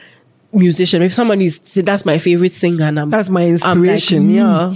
musician. 0.52 1.02
If 1.02 1.14
somebody 1.14 1.46
is 1.46 1.60
say 1.62 1.82
that's 1.82 2.04
my 2.04 2.18
favorite 2.18 2.52
singer 2.54 2.86
and 2.86 2.98
I'm 2.98 3.10
That's 3.10 3.28
my 3.28 3.42
I'm 3.42 3.82
like, 3.82 3.90
inspiration. 3.92 4.30
Yeah. 4.30 4.74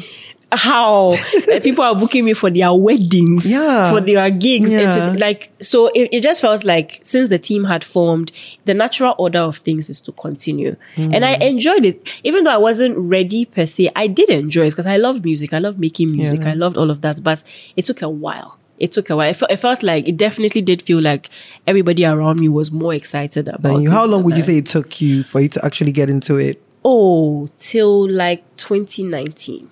how 0.52 1.16
people 1.64 1.82
are 1.82 1.96
booking 1.96 2.24
me 2.24 2.32
for 2.32 2.48
their 2.48 2.72
weddings, 2.72 3.44
Yeah. 3.50 3.90
for 3.90 4.00
their 4.00 4.30
gigs, 4.30 4.72
Yeah. 4.72 5.16
like 5.18 5.50
so. 5.60 5.88
It, 5.88 6.10
it 6.12 6.22
just 6.22 6.40
felt 6.40 6.64
like 6.64 7.00
since 7.02 7.26
the 7.28 7.38
team 7.38 7.64
had 7.64 7.82
formed, 7.82 8.30
the 8.64 8.72
natural 8.74 9.16
order 9.18 9.40
of 9.40 9.56
things 9.56 9.90
is 9.90 10.00
to 10.02 10.12
continue, 10.12 10.76
and 10.96 11.24
I 11.24 11.34
Mm. 11.38 11.50
enjoyed 11.50 11.84
it. 11.84 12.08
Even 12.22 12.44
though 12.44 12.52
I 12.52 12.58
wasn't 12.58 12.96
ready 12.96 13.44
per 13.46 13.66
se, 13.66 13.90
I 13.96 14.06
did 14.06 14.30
enjoy 14.30 14.66
it 14.66 14.70
because 14.70 14.86
I 14.86 14.96
love 14.96 15.24
music. 15.24 15.52
I 15.52 15.58
love 15.58 15.80
making 15.80 16.12
music. 16.12 16.40
Yeah. 16.42 16.50
I 16.50 16.54
loved 16.54 16.76
all 16.78 16.90
of 16.90 17.00
that, 17.00 17.20
but 17.24 17.42
it 17.74 17.84
took 17.84 18.00
a 18.02 18.08
while. 18.08 18.58
It 18.78 18.90
took 18.92 19.08
a 19.10 19.16
while. 19.16 19.30
It 19.30 19.36
felt, 19.36 19.50
it 19.52 19.56
felt 19.58 19.82
like 19.82 20.08
it 20.08 20.16
definitely 20.16 20.60
did 20.62 20.82
feel 20.82 21.00
like 21.00 21.30
everybody 21.66 22.04
around 22.04 22.40
me 22.40 22.48
was 22.48 22.72
more 22.72 22.92
excited 22.94 23.48
about. 23.48 23.80
You- 23.80 23.88
it 23.88 23.90
how 23.92 24.04
long 24.06 24.24
would 24.24 24.36
you 24.36 24.42
say 24.42 24.58
it 24.58 24.66
took 24.66 25.00
you 25.00 25.22
for 25.22 25.40
you 25.40 25.48
to 25.50 25.64
actually 25.64 25.92
get 25.92 26.10
into 26.10 26.36
it? 26.36 26.60
Oh, 26.84 27.48
till 27.56 28.08
like 28.10 28.42
2019. 28.56 29.68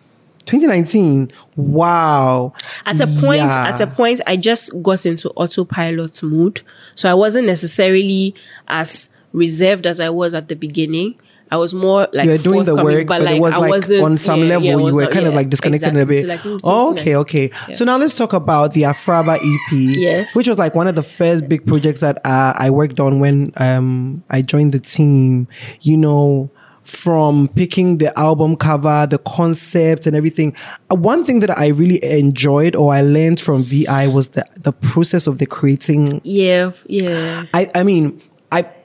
2019. 0.46 1.30
Wow. 1.56 2.52
At 2.86 3.00
a 3.00 3.06
point, 3.06 3.38
Yeah. 3.42 3.68
at 3.68 3.80
a 3.80 3.86
point, 3.86 4.20
I 4.26 4.36
just 4.36 4.82
got 4.82 5.04
into 5.06 5.30
autopilot 5.30 6.22
mode. 6.22 6.62
So 6.94 7.10
I 7.10 7.14
wasn't 7.14 7.46
necessarily 7.46 8.34
as 8.68 9.10
reserved 9.32 9.86
as 9.86 10.00
I 10.00 10.10
was 10.10 10.34
at 10.34 10.48
the 10.48 10.56
beginning. 10.56 11.14
I 11.52 11.56
was 11.56 11.74
more 11.74 12.08
like 12.14 12.24
you 12.24 12.30
were 12.30 12.38
doing 12.38 12.64
the 12.64 12.74
work, 12.74 13.06
but, 13.06 13.20
it 13.20 13.38
was 13.38 13.52
I 13.52 13.58
like 13.58 13.70
wasn't 13.70 14.02
on 14.02 14.16
some 14.16 14.40
yeah, 14.40 14.46
level 14.56 14.66
yeah, 14.66 14.86
you 14.86 14.94
were 14.94 15.02
not- 15.02 15.10
kind 15.12 15.26
of 15.26 15.34
like 15.34 15.50
disconnected 15.50 15.90
exactly. 15.94 16.20
a 16.20 16.22
bit. 16.22 16.40
So 16.40 16.50
like, 16.50 16.60
oh, 16.64 16.92
okay, 16.92 17.16
okay. 17.16 17.50
Yeah. 17.68 17.74
So 17.74 17.84
now 17.84 17.98
let's 17.98 18.14
talk 18.14 18.32
about 18.32 18.72
the 18.72 18.82
Afraba 18.82 19.36
EP, 19.36 19.72
Yes. 19.98 20.34
which 20.34 20.48
was 20.48 20.58
like 20.58 20.74
one 20.74 20.88
of 20.88 20.94
the 20.94 21.02
first 21.02 21.50
big 21.50 21.66
projects 21.66 22.00
that 22.00 22.24
uh, 22.24 22.54
I 22.56 22.70
worked 22.70 23.00
on 23.00 23.20
when 23.20 23.52
um, 23.58 24.24
I 24.30 24.40
joined 24.40 24.72
the 24.72 24.80
team. 24.80 25.46
You 25.82 25.98
know, 25.98 26.50
from 26.84 27.48
picking 27.48 27.98
the 27.98 28.18
album 28.18 28.56
cover, 28.56 29.06
the 29.06 29.18
concept, 29.18 30.06
and 30.06 30.16
everything. 30.16 30.56
Uh, 30.90 30.96
one 30.96 31.22
thing 31.22 31.40
that 31.40 31.56
I 31.56 31.68
really 31.68 32.02
enjoyed 32.02 32.74
or 32.74 32.92
I 32.94 33.02
learned 33.02 33.40
from 33.40 33.62
VI 33.62 34.08
was 34.08 34.28
the 34.28 34.44
the 34.56 34.72
process 34.72 35.26
of 35.26 35.38
the 35.38 35.46
creating 35.46 36.20
Yeah, 36.24 36.72
yeah. 36.86 37.44
I, 37.54 37.70
I 37.74 37.82
mean, 37.84 38.20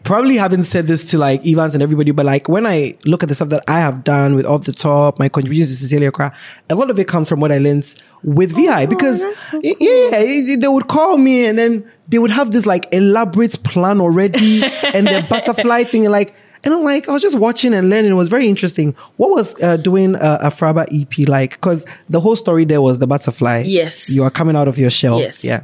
probably 0.08 0.38
haven't 0.38 0.64
said 0.64 0.88
this 0.88 1.04
to 1.12 1.18
like 1.18 1.46
Evans 1.46 1.74
and 1.74 1.84
everybody, 1.84 2.12
but 2.12 2.26
like 2.26 2.48
when 2.48 2.66
I 2.66 2.96
look 3.06 3.24
at 3.24 3.30
the 3.30 3.36
stuff 3.36 3.50
that 3.50 3.64
I 3.68 3.80
have 3.80 4.04
done 4.04 4.36
with 4.36 4.46
Off 4.46 4.64
the 4.64 4.72
Top, 4.72 5.20
my 5.20 5.28
contributions 5.30 5.70
to 5.70 5.76
Sincerely 5.76 6.06
Accra, 6.08 6.34
a 6.70 6.76
lot 6.76 6.90
of 6.90 6.98
it 6.98 7.08
comes 7.08 7.28
from 7.30 7.40
what 7.42 7.52
I 7.52 7.58
learned 7.58 7.94
with 8.24 8.56
VI 8.56 8.86
because 8.86 9.24
y- 9.54 9.76
yeah, 9.80 10.56
they 10.58 10.68
would 10.68 10.88
call 10.88 11.18
me 11.18 11.46
and 11.46 11.60
then 11.60 11.86
they 12.08 12.20
would 12.20 12.32
have 12.32 12.52
this 12.52 12.66
like 12.66 12.88
elaborate 12.94 13.62
plan 13.64 14.00
already 14.02 14.64
and 14.96 15.06
the 15.08 15.26
butterfly 15.30 15.84
thing 15.84 16.06
and 16.06 16.12
like, 16.14 16.34
and 16.64 16.74
I'm 16.74 16.84
like, 16.84 17.08
I 17.08 17.12
was 17.12 17.22
just 17.22 17.38
watching 17.38 17.74
and 17.74 17.90
learning. 17.90 18.12
It 18.12 18.16
was 18.16 18.30
very 18.30 18.48
interesting. 18.48 18.94
What 19.18 19.30
was 19.30 19.62
uh, 19.62 19.78
doing 19.78 20.16
a, 20.16 20.40
a 20.42 20.50
Fraba 20.50 20.88
EP 20.92 21.28
like? 21.30 21.52
Because 21.52 21.86
the 22.10 22.20
whole 22.20 22.36
story 22.36 22.66
there 22.66 22.82
was 22.82 22.98
the 23.00 23.08
butterfly. 23.08 23.64
Yes. 23.66 24.10
You 24.10 24.24
are 24.24 24.32
coming 24.32 24.56
out 24.56 24.68
of 24.68 24.78
your 24.80 24.90
shell. 24.90 25.20
Yes. 25.20 25.44
Yeah. 25.44 25.62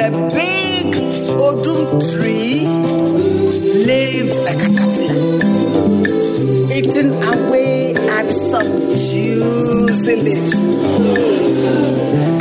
A 0.00 0.10
big 0.32 0.94
odum 1.36 2.00
tree 2.12 2.64
lived 3.86 4.36
like 4.46 4.62
a 4.62 4.70
caterpillar 4.76 5.80
eating 6.72 7.12
away 7.22 7.94
at 7.94 8.26
some 8.50 8.72
juicy 8.88 10.16
leaves. 10.22 10.54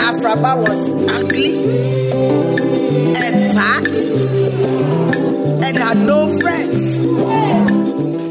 Afraba 0.07 0.55
was 0.57 0.81
ugly 1.17 1.55
and 3.25 3.37
fat 3.53 3.87
and 5.65 5.77
had 5.77 5.97
no 5.97 6.19
friends. 6.39 7.88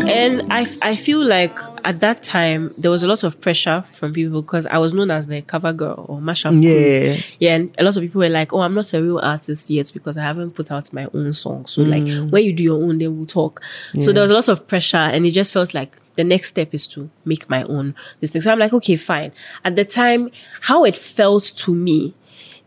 And 0.08 0.40
mm. 0.42 0.46
I, 0.50 0.90
I 0.90 0.96
feel 0.96 1.24
like 1.24 1.52
at 1.84 2.00
that 2.00 2.22
time 2.22 2.72
there 2.78 2.90
was 2.90 3.02
a 3.02 3.08
lot 3.08 3.22
of 3.24 3.40
pressure 3.40 3.82
from 3.82 4.12
people 4.12 4.42
because 4.42 4.66
I 4.66 4.78
was 4.78 4.94
known 4.94 5.10
as 5.10 5.26
the 5.26 5.42
cover 5.42 5.72
girl 5.72 6.06
or 6.08 6.18
mashup. 6.18 6.50
queen. 6.50 6.62
Yeah. 6.62 7.16
yeah. 7.38 7.54
And 7.54 7.74
a 7.78 7.84
lot 7.84 7.96
of 7.96 8.02
people 8.02 8.20
were 8.20 8.28
like, 8.28 8.52
"Oh, 8.52 8.60
I'm 8.60 8.74
not 8.74 8.92
a 8.94 9.02
real 9.02 9.20
artist 9.22 9.70
yet 9.70 9.90
because 9.92 10.16
I 10.18 10.22
haven't 10.22 10.52
put 10.52 10.70
out 10.70 10.92
my 10.92 11.08
own 11.14 11.32
song." 11.32 11.66
So 11.66 11.82
like, 11.82 12.02
mm. 12.02 12.30
when 12.30 12.44
you 12.44 12.52
do 12.52 12.62
your 12.62 12.82
own, 12.82 12.98
then 12.98 13.16
we'll 13.16 13.26
talk. 13.26 13.62
So 14.00 14.12
there 14.12 14.22
was 14.22 14.30
a 14.30 14.34
lot 14.34 14.48
of 14.48 14.66
pressure, 14.66 14.96
and 14.96 15.26
it 15.26 15.32
just 15.32 15.52
felt 15.52 15.74
like 15.74 15.96
the 16.18 16.24
next 16.24 16.48
step 16.48 16.74
is 16.74 16.86
to 16.88 17.08
make 17.24 17.48
my 17.48 17.62
own 17.64 17.94
this 18.20 18.30
thing. 18.30 18.42
So 18.42 18.52
I'm 18.52 18.58
like, 18.58 18.72
okay, 18.72 18.96
fine. 18.96 19.32
At 19.64 19.76
the 19.76 19.84
time, 19.84 20.30
how 20.62 20.84
it 20.84 20.98
felt 20.98 21.44
to 21.44 21.74
me 21.74 22.12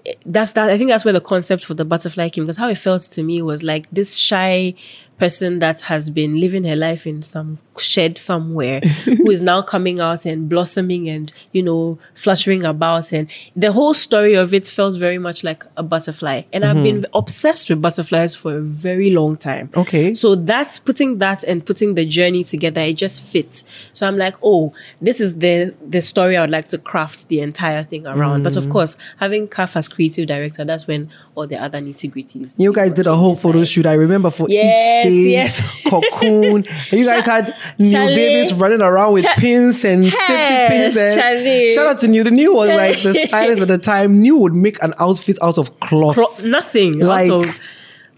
eh, 0.05 0.13
that's 0.25 0.53
that 0.53 0.69
I 0.69 0.77
think 0.77 0.89
that's 0.89 1.05
where 1.05 1.13
the 1.13 1.21
concept 1.21 1.65
for 1.65 1.73
the 1.73 1.85
butterfly 1.85 2.29
came 2.29 2.45
because 2.45 2.57
how 2.57 2.69
it 2.69 2.77
felt 2.77 3.01
to 3.01 3.23
me 3.23 3.41
was 3.41 3.61
like 3.61 3.89
this 3.91 4.17
shy 4.17 4.73
person 5.21 5.59
that 5.59 5.77
has 5.91 6.03
been 6.19 6.33
living 6.45 6.63
her 6.71 6.75
life 6.87 7.03
in 7.11 7.17
some 7.33 7.49
shed 7.77 8.17
somewhere 8.17 8.79
who 9.05 9.29
is 9.35 9.41
now 9.51 9.59
coming 9.73 9.97
out 10.07 10.25
and 10.31 10.49
blossoming 10.53 11.03
and 11.15 11.31
you 11.51 11.63
know 11.67 11.97
fluttering 12.23 12.63
about 12.73 13.05
and 13.17 13.25
the 13.63 13.71
whole 13.77 13.93
story 14.07 14.33
of 14.43 14.47
it 14.59 14.65
felt 14.77 14.95
very 15.05 15.17
much 15.27 15.43
like 15.49 15.61
a 15.77 15.83
butterfly 15.83 16.37
and 16.53 16.63
I've 16.65 16.83
been 16.89 17.05
obsessed 17.21 17.69
with 17.69 17.79
butterflies 17.81 18.33
for 18.41 18.51
a 18.57 18.61
very 18.61 19.09
long 19.19 19.35
time 19.49 19.69
Okay. 19.83 20.13
so 20.21 20.27
that's 20.51 20.75
putting 20.79 21.11
that 21.19 21.39
and 21.43 21.57
putting 21.65 21.95
the 21.99 22.05
journey 22.05 22.43
together 22.43 22.81
it 22.81 22.97
just 23.05 23.17
fits 23.33 23.63
so 23.93 24.01
I'm 24.07 24.17
like 24.25 24.35
oh 24.43 24.73
this 25.07 25.19
is 25.21 25.29
the 25.39 25.73
the 25.95 26.01
story 26.01 26.33
I 26.37 26.41
would 26.41 26.49
like 26.57 26.67
to 26.69 26.77
craft 26.77 27.29
the 27.29 27.39
entire 27.49 27.83
thing 27.91 28.03
around 28.07 28.43
but 28.43 28.55
of 28.57 28.65
Mm. 28.65 28.71
course 28.75 28.93
having 29.19 29.43
Kaf 29.47 29.75
as 29.75 29.87
creative 29.95 30.25
director 30.27 30.63
that's 30.65 30.85
when 30.87 31.01
all 31.35 31.47
the 31.47 31.57
other 31.65 31.79
nitty 31.79 32.07
gritties 32.13 32.59
You 32.59 32.71
guys 32.73 32.93
did 32.93 33.07
a 33.07 33.15
whole 33.21 33.35
photo 33.35 33.63
shoot. 33.71 33.85
I 33.85 33.93
remember 34.05 34.29
for 34.29 34.45
each 34.49 34.81
stage, 35.11 35.31
yes. 35.31 35.83
cocoon. 35.89 36.55
And 36.65 36.91
you 36.93 37.05
guys 37.05 37.25
had 37.25 37.55
Neil 37.77 37.91
Charlie. 37.91 38.15
Davis 38.15 38.53
running 38.53 38.81
around 38.81 39.13
with 39.13 39.23
Cha- 39.23 39.35
pins 39.35 39.83
and 39.85 40.05
safety 40.05 40.67
pins. 40.67 40.97
And 40.97 41.19
Charlie. 41.19 41.71
shout 41.71 41.87
out 41.87 41.99
to 41.99 42.07
Neil. 42.07 42.23
The 42.23 42.31
Neil 42.31 42.55
was 42.55 42.69
like 42.69 43.01
the 43.01 43.13
stylist 43.13 43.61
at 43.61 43.67
the 43.67 43.77
time. 43.77 44.21
Neil 44.21 44.37
would 44.39 44.53
make 44.53 44.81
an 44.83 44.93
outfit 44.99 45.37
out 45.41 45.57
of 45.57 45.79
cloth. 45.79 46.15
Cro- 46.15 46.27
nothing 46.49 46.99
like 46.99 47.31
also 47.31 47.47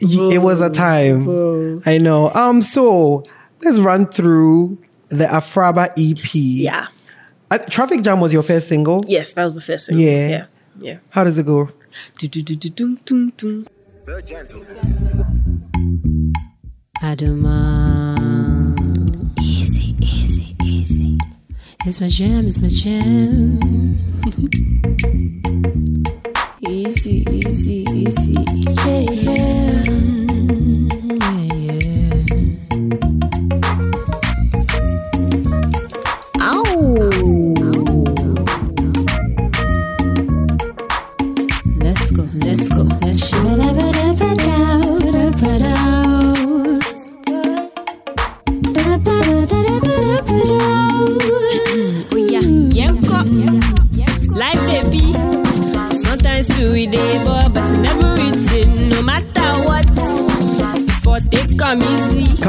y- 0.02 0.34
it 0.34 0.42
was 0.42 0.62
a 0.62 0.70
time. 0.70 1.82
I 1.86 1.98
know. 1.98 2.30
Um. 2.32 2.62
So 2.62 3.24
let's 3.62 3.78
run 3.80 4.08
through 4.08 4.78
the 5.10 5.26
Afraba 5.26 5.90
EP. 5.98 6.30
yeah 6.34 6.88
Uh, 7.52 7.58
Traffic 7.70 8.02
Jam 8.02 8.20
was 8.20 8.34
your 8.34 8.42
first 8.44 8.68
single. 8.68 9.04
yes 9.08 9.34
that 9.34 9.44
was 9.44 9.54
the 9.56 9.62
first 9.62 9.86
single. 9.86 10.04
Yeah. 10.04 10.28
yeah 10.28 10.46
yeah 10.80 10.98
How 11.12 11.24
does 11.24 11.38
it 11.38 11.46
go? 11.46 11.70
Du-du-du-du-dum-dum-dum. 17.04 17.04
Adomaa. 17.04 18.16
Easy, 19.42 19.96
easy, 20.00 20.56
easy. 20.64 21.18
It's 21.86 22.00
my 22.00 22.08
jam, 22.08 22.48
it's 22.48 22.60
my 22.60 22.70
jam. 22.70 23.60
easy, 26.70 27.26
easy, 27.30 27.86
easy. 27.92 28.38
Yeah. 28.86 29.04
Yeah, 29.84 30.23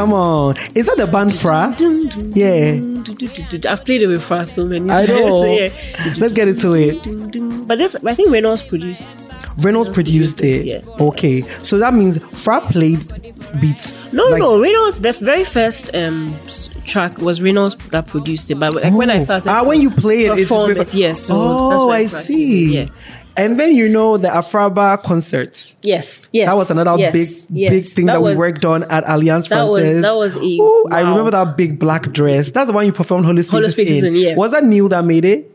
Come 0.04 0.12
on. 0.12 0.54
Is 0.74 0.84
that 0.84 0.98
the 0.98 1.06
band 1.06 1.34
Fra? 1.34 1.74
Yeah. 2.34 3.70
I've 3.72 3.84
played 3.86 4.02
it 4.02 4.06
with 4.06 4.22
Fra 4.22 4.44
so 4.44 4.66
many 4.66 4.90
I 4.90 5.06
times. 5.06 5.18
know. 5.18 5.44
yeah. 5.46 5.70
Let's 6.18 6.34
get 6.34 6.46
into 6.46 6.72
it. 6.74 7.66
But 7.66 7.78
this, 7.78 7.96
I 8.04 8.14
think 8.14 8.30
Reynolds 8.30 8.60
produced. 8.60 9.16
Reynolds 9.58 9.88
produced 9.88 10.42
it. 10.42 10.66
yeah. 10.66 10.80
Okay. 11.00 11.40
So 11.62 11.78
that 11.78 11.94
means 11.94 12.18
Fra 12.42 12.60
played 12.60 13.00
beats. 13.62 14.04
No, 14.12 14.24
Like- 14.26 14.40
no, 14.40 14.60
Reynolds. 14.60 15.00
The 15.00 15.12
very 15.12 15.44
first 15.44 15.94
um 15.94 16.36
track 16.84 17.16
was 17.16 17.40
Reynolds 17.40 17.74
that 17.90 18.06
produced 18.06 18.50
it. 18.50 18.56
But 18.56 18.74
like 18.74 18.92
when 18.92 19.08
I 19.10 19.16
Oh. 19.18 19.20
started, 19.20 19.48
Ah, 19.48 19.64
when 19.64 19.80
you 19.80 19.90
play 19.90 20.26
it, 20.26 20.32
it's 20.32 20.42
perform 20.42 20.74
with- 20.74 20.80
it, 20.80 20.94
yes. 20.94 21.20
So 21.20 21.34
oh, 21.34 21.90
I 21.90 22.04
see. 22.06 22.74
Yeah. 22.76 22.86
And 23.36 23.58
then 23.58 23.72
you 23.72 23.88
know 23.88 24.16
the 24.16 24.28
Afraba 24.28 25.02
concerts. 25.02 25.74
Yes, 25.82 26.28
yes. 26.32 26.48
That 26.48 26.54
was 26.54 26.70
another 26.70 26.96
yes, 26.98 27.12
big, 27.46 27.56
yes. 27.56 27.70
big 27.70 27.96
thing 27.96 28.06
that, 28.06 28.22
was, 28.22 28.38
we 28.38 28.40
worked 28.40 28.64
on 28.64 28.84
at 28.84 29.02
Alliance 29.06 29.48
That 29.48 29.64
was 29.64 29.82
Francaise. 29.82 30.02
that 30.02 30.16
was 30.16 30.36
a. 30.36 30.40
Ooh, 30.40 30.86
I 30.92 31.00
remember 31.00 31.32
that 31.32 31.56
big 31.56 31.78
black 31.78 32.12
dress. 32.12 32.52
That's 32.52 32.68
the 32.68 32.72
one 32.72 32.86
you 32.86 32.92
performed 32.92 33.26
Holy 33.26 33.42
Spirit. 33.42 33.62
Holy 33.62 33.70
Spaces 33.72 34.04
in, 34.04 34.14
yes. 34.14 34.36
Was 34.36 34.52
that 34.52 34.62
Neil 34.64 34.88
that 34.88 35.04
made 35.04 35.24
it? 35.24 35.50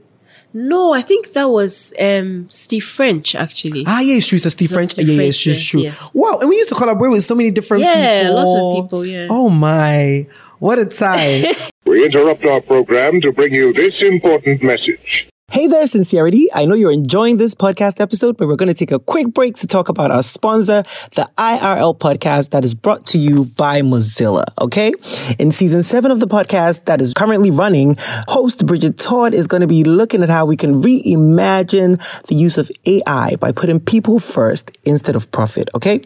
No, 0.51 0.93
I 0.93 1.01
think 1.03 1.34
that 1.34 1.45
was 1.49 1.93
um 1.99 2.49
Steve 2.49 2.84
French 2.84 3.36
actually. 3.36 3.84
Ah, 3.86 4.01
yeah, 4.01 4.15
it's 4.15 4.27
true. 4.27 4.39
So 4.39 4.49
Steve 4.49 4.69
So 4.69 4.75
French. 4.75 4.91
Steve 4.91 5.07
yeah, 5.07 5.13
yeah, 5.13 5.19
French, 5.19 5.47
it's 5.47 5.63
true, 5.63 5.80
true. 5.80 5.82
yes. 5.84 6.09
Wow, 6.13 6.39
and 6.41 6.49
we 6.49 6.57
used 6.57 6.69
to 6.69 6.75
collaborate 6.75 7.11
with 7.11 7.23
so 7.23 7.36
many 7.36 7.51
different 7.51 7.84
people. 7.84 7.95
Yeah, 7.97 8.23
people. 8.23 8.36
lots 8.36 8.51
of 8.53 8.84
people, 8.86 9.05
yeah. 9.05 9.27
Oh 9.30 9.49
my, 9.49 10.27
what 10.57 10.80
a 10.80 10.86
time. 11.05 11.45
We 11.86 12.03
interrupt 12.05 12.43
our 12.45 12.61
program 12.61 13.21
to 13.21 13.32
bring 13.32 13.53
you 13.53 13.73
this 13.73 14.01
important 14.01 14.63
message. 14.63 15.30
Hey 15.51 15.65
there, 15.65 15.87
Sincerity. 15.87 16.47
I 16.53 16.65
know 16.65 16.75
you're 16.75 16.91
enjoying 16.91 17.37
this 17.37 17.55
podcast 17.55 17.99
episode, 17.99 18.37
but 18.37 18.47
we're 18.47 18.55
going 18.55 18.67
to 18.67 18.75
take 18.75 18.91
a 18.91 18.99
quick 18.99 19.33
break 19.33 19.55
to 19.57 19.65
talk 19.65 19.89
about 19.89 20.11
our 20.11 20.21
sponsor, 20.21 20.83
the 21.15 21.27
IRL 21.39 21.97
podcast 21.97 22.51
that 22.51 22.63
is 22.63 22.75
brought 22.75 23.07
to 23.07 23.17
you 23.17 23.45
by 23.45 23.81
Mozilla. 23.81 24.43
Okay. 24.61 24.93
In 25.39 25.51
season 25.51 25.81
seven 25.81 26.11
of 26.11 26.19
the 26.19 26.27
podcast 26.27 26.85
that 26.85 27.01
is 27.01 27.15
currently 27.15 27.49
running, 27.49 27.95
host 28.27 28.63
Bridget 28.67 28.99
Todd 28.99 29.33
is 29.33 29.47
going 29.47 29.61
to 29.61 29.67
be 29.67 29.83
looking 29.83 30.21
at 30.21 30.29
how 30.29 30.45
we 30.45 30.55
can 30.55 30.75
reimagine 30.75 31.97
the 32.27 32.35
use 32.35 32.59
of 32.59 32.69
AI 32.85 33.35
by 33.37 33.51
putting 33.51 33.79
people 33.79 34.19
first 34.19 34.77
instead 34.85 35.15
of 35.15 35.31
profit. 35.31 35.67
Okay. 35.73 36.01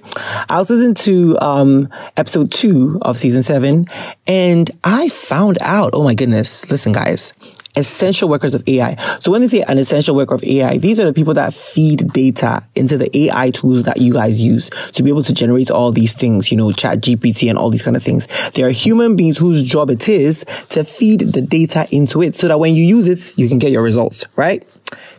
I 0.50 0.58
was 0.58 0.70
listening 0.70 0.96
to, 0.96 1.38
um, 1.42 1.90
episode 2.16 2.50
two 2.50 2.98
of 3.02 3.18
season 3.18 3.44
seven 3.44 3.88
and 4.26 4.72
I 4.86 5.10
found 5.10 5.58
out, 5.60 5.90
oh 5.94 6.04
my 6.04 6.16
goodness, 6.16 6.72
listen 6.72 6.94
guys, 6.94 7.34
essential 7.76 8.30
workers 8.30 8.56
of 8.56 8.64
AI. 8.68 8.96
So 9.20 9.32
when 9.32 9.42
they 9.42 9.48
say 9.48 9.62
an 9.62 9.78
essential 9.78 10.16
worker 10.16 10.36
of 10.36 10.44
AI, 10.44 10.78
these 10.78 11.00
are 11.00 11.06
the 11.06 11.14
people 11.14 11.34
that 11.34 11.54
feed 11.54 12.12
data 12.14 12.64
into 12.76 12.98
the 12.98 13.16
AI 13.18 13.52
tools 13.52 13.84
that 13.84 13.98
you 13.98 14.14
guys 14.14 14.42
use 14.42 14.70
to 14.92 15.04
be 15.04 15.10
able 15.10 15.24
to 15.24 15.34
generate 15.34 15.72
all 15.72 15.92
these 15.92 16.14
things, 16.14 16.52
you 16.52 16.58
know, 16.58 16.72
chat 16.72 17.00
GPT 17.00 17.50
and 17.50 17.58
all 17.58 17.70
these 17.70 17.84
kind 17.84 17.96
of 17.96 18.04
things. 18.04 18.28
They 18.54 18.64
are 18.64 18.70
human 18.70 19.16
beings 19.16 19.38
whose 19.38 19.64
job 19.64 19.90
it 19.90 20.08
is 20.08 20.46
to 20.70 20.84
feed 20.84 21.22
the 21.34 21.42
data 21.42 21.88
into 21.92 22.22
it 22.22 22.36
so 22.36 22.48
that 22.48 22.60
when 22.60 22.76
you 22.76 22.84
use 22.84 23.08
it, 23.08 23.38
you 23.38 23.48
can 23.50 23.60
get 23.60 23.72
your 23.72 23.84
results, 23.84 24.26
right? 24.36 24.68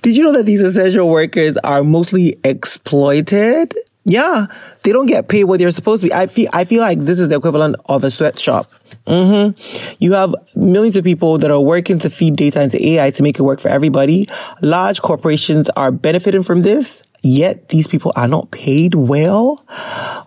Did 0.02 0.16
you 0.16 0.24
know 0.24 0.32
that 0.32 0.46
these 0.46 0.60
essential 0.60 1.08
workers 1.08 1.56
are 1.58 1.82
mostly 1.82 2.36
exploited? 2.44 3.74
Yeah, 4.04 4.46
they 4.82 4.92
don't 4.92 5.06
get 5.06 5.28
paid 5.28 5.44
what 5.44 5.58
they're 5.60 5.70
supposed 5.70 6.02
to 6.02 6.08
be. 6.08 6.12
I 6.14 6.26
feel 6.26 6.50
I 6.52 6.64
feel 6.64 6.82
like 6.82 6.98
this 7.00 7.18
is 7.18 7.28
the 7.28 7.36
equivalent 7.36 7.76
of 7.86 8.04
a 8.04 8.10
sweatshop. 8.10 8.70
hmm 9.06 9.50
You 9.98 10.12
have 10.12 10.34
millions 10.54 10.96
of 10.96 11.04
people 11.04 11.38
that 11.38 11.50
are 11.50 11.60
working 11.60 11.98
to 12.00 12.10
feed 12.10 12.36
data 12.36 12.62
into 12.62 12.84
AI 12.86 13.10
to 13.12 13.22
make 13.22 13.38
it 13.38 13.42
work 13.42 13.60
for 13.60 13.68
everybody. 13.68 14.28
Large 14.60 15.00
corporations 15.00 15.70
are 15.70 15.90
benefiting 15.90 16.42
from 16.42 16.60
this. 16.60 17.02
Yet 17.24 17.68
these 17.68 17.86
people 17.86 18.12
are 18.16 18.28
not 18.28 18.50
paid 18.50 18.94
well. 18.94 19.64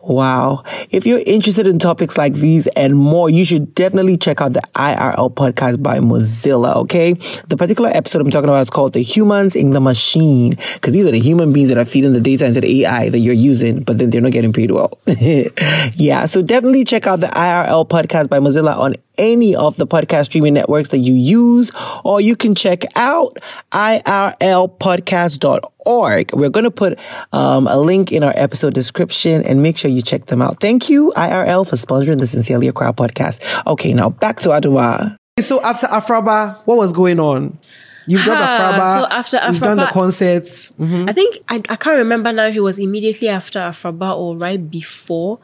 Wow. 0.02 0.64
If 0.90 1.06
you're 1.06 1.22
interested 1.28 1.68
in 1.68 1.78
topics 1.78 2.18
like 2.18 2.34
these 2.34 2.66
and 2.68 2.96
more, 2.96 3.30
you 3.30 3.46
should 3.46 3.76
definitely 3.76 4.18
check 4.18 4.42
out 4.42 4.54
the 4.54 4.64
IRL 4.74 5.32
podcast 5.32 5.84
by 5.84 6.00
Mozilla. 6.00 6.76
Okay. 6.78 7.14
The 7.50 7.56
particular 7.56 7.92
episode 7.94 8.22
I'm 8.22 8.32
talking 8.32 8.50
about 8.50 8.62
is 8.62 8.72
called 8.72 8.94
the 8.94 9.04
humans 9.04 9.56
in 9.56 9.74
the 9.74 9.80
machine. 9.80 10.56
Cause 10.82 10.92
these 10.92 11.06
are 11.06 11.12
the 11.12 11.20
human 11.20 11.54
beings 11.54 11.70
that 11.70 11.78
are 11.78 11.86
feeding 11.86 12.14
the 12.14 12.20
data 12.20 12.46
into 12.46 12.62
the 12.62 12.84
AI 12.84 13.10
that 13.10 13.20
you're 13.20 13.36
using, 13.36 13.84
but 13.84 14.00
then 14.00 14.10
they're 14.10 14.22
not 14.22 14.32
getting 14.32 14.54
paid 14.54 14.72
well. 14.72 15.00
yeah. 15.94 16.26
So 16.26 16.42
definitely 16.42 16.84
check 16.84 17.06
out 17.06 17.20
the 17.20 17.28
IRL 17.28 17.88
podcast 17.88 18.28
by 18.28 18.40
Mozilla 18.40 18.76
on 18.76 18.96
any 19.20 19.56
of 19.56 19.78
the 19.78 19.86
podcast 19.86 20.26
streaming 20.26 20.56
networks 20.56 20.90
that 20.90 21.00
you 21.00 21.14
use, 21.14 21.72
or 22.04 22.22
you 22.22 22.36
can 22.36 22.56
check 22.56 22.86
out 22.96 23.38
irlpodcast.org. 23.72 25.62
We're 25.88 26.50
going 26.50 26.66
to 26.66 26.72
put 26.72 27.00
um, 27.32 27.68
a 27.68 27.78
link 27.80 28.12
in 28.12 28.24
our 28.24 28.34
episode 28.36 28.74
description 28.74 29.44
and 29.44 29.64
make 29.64 29.78
sure 29.78 29.90
you 29.90 30.02
check 30.02 30.26
them 30.26 30.42
out. 30.42 30.60
Thank 30.60 30.90
you, 30.90 31.14
IRL, 31.16 31.68
for 31.68 31.76
sponsoring 31.78 32.20
the 32.20 32.28
Sincerely 32.28 32.68
Accra 32.68 32.94
podcast. 32.94 33.40
Okay, 33.66 33.94
now 33.94 34.10
back 34.10 34.40
to 34.42 34.50
Adomaa. 34.50 35.16
so 35.40 35.62
after 35.64 35.88
Afraba, 35.88 36.58
what 36.66 36.78
was 36.78 36.92
going 36.94 37.20
on? 37.20 37.58
You've 38.06 38.24
done 38.26 38.38
Afraba. 38.38 39.00
so 39.02 39.08
after 39.10 39.40
You've 39.48 39.60
done 39.60 39.78
the 39.78 39.84
Afraba- 39.84 39.92
concerts. 39.92 40.72
Mhm. 40.80 41.10
I 41.10 41.14
think 41.14 41.40
I, 41.50 41.56
I 41.70 41.76
can't 41.76 41.98
remember 41.98 42.32
now 42.32 42.46
if 42.48 42.56
it 42.56 42.62
was 42.62 42.80
immediately 42.80 43.28
after 43.30 43.60
Afraba 43.60 44.16
or 44.18 44.38
right 44.38 44.70
before. 44.70 45.40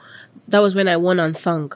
That 0.49 0.59
was 0.59 0.75
when 0.75 0.87
I 0.87 0.97
won 0.97 1.19
Unsung. 1.19 1.71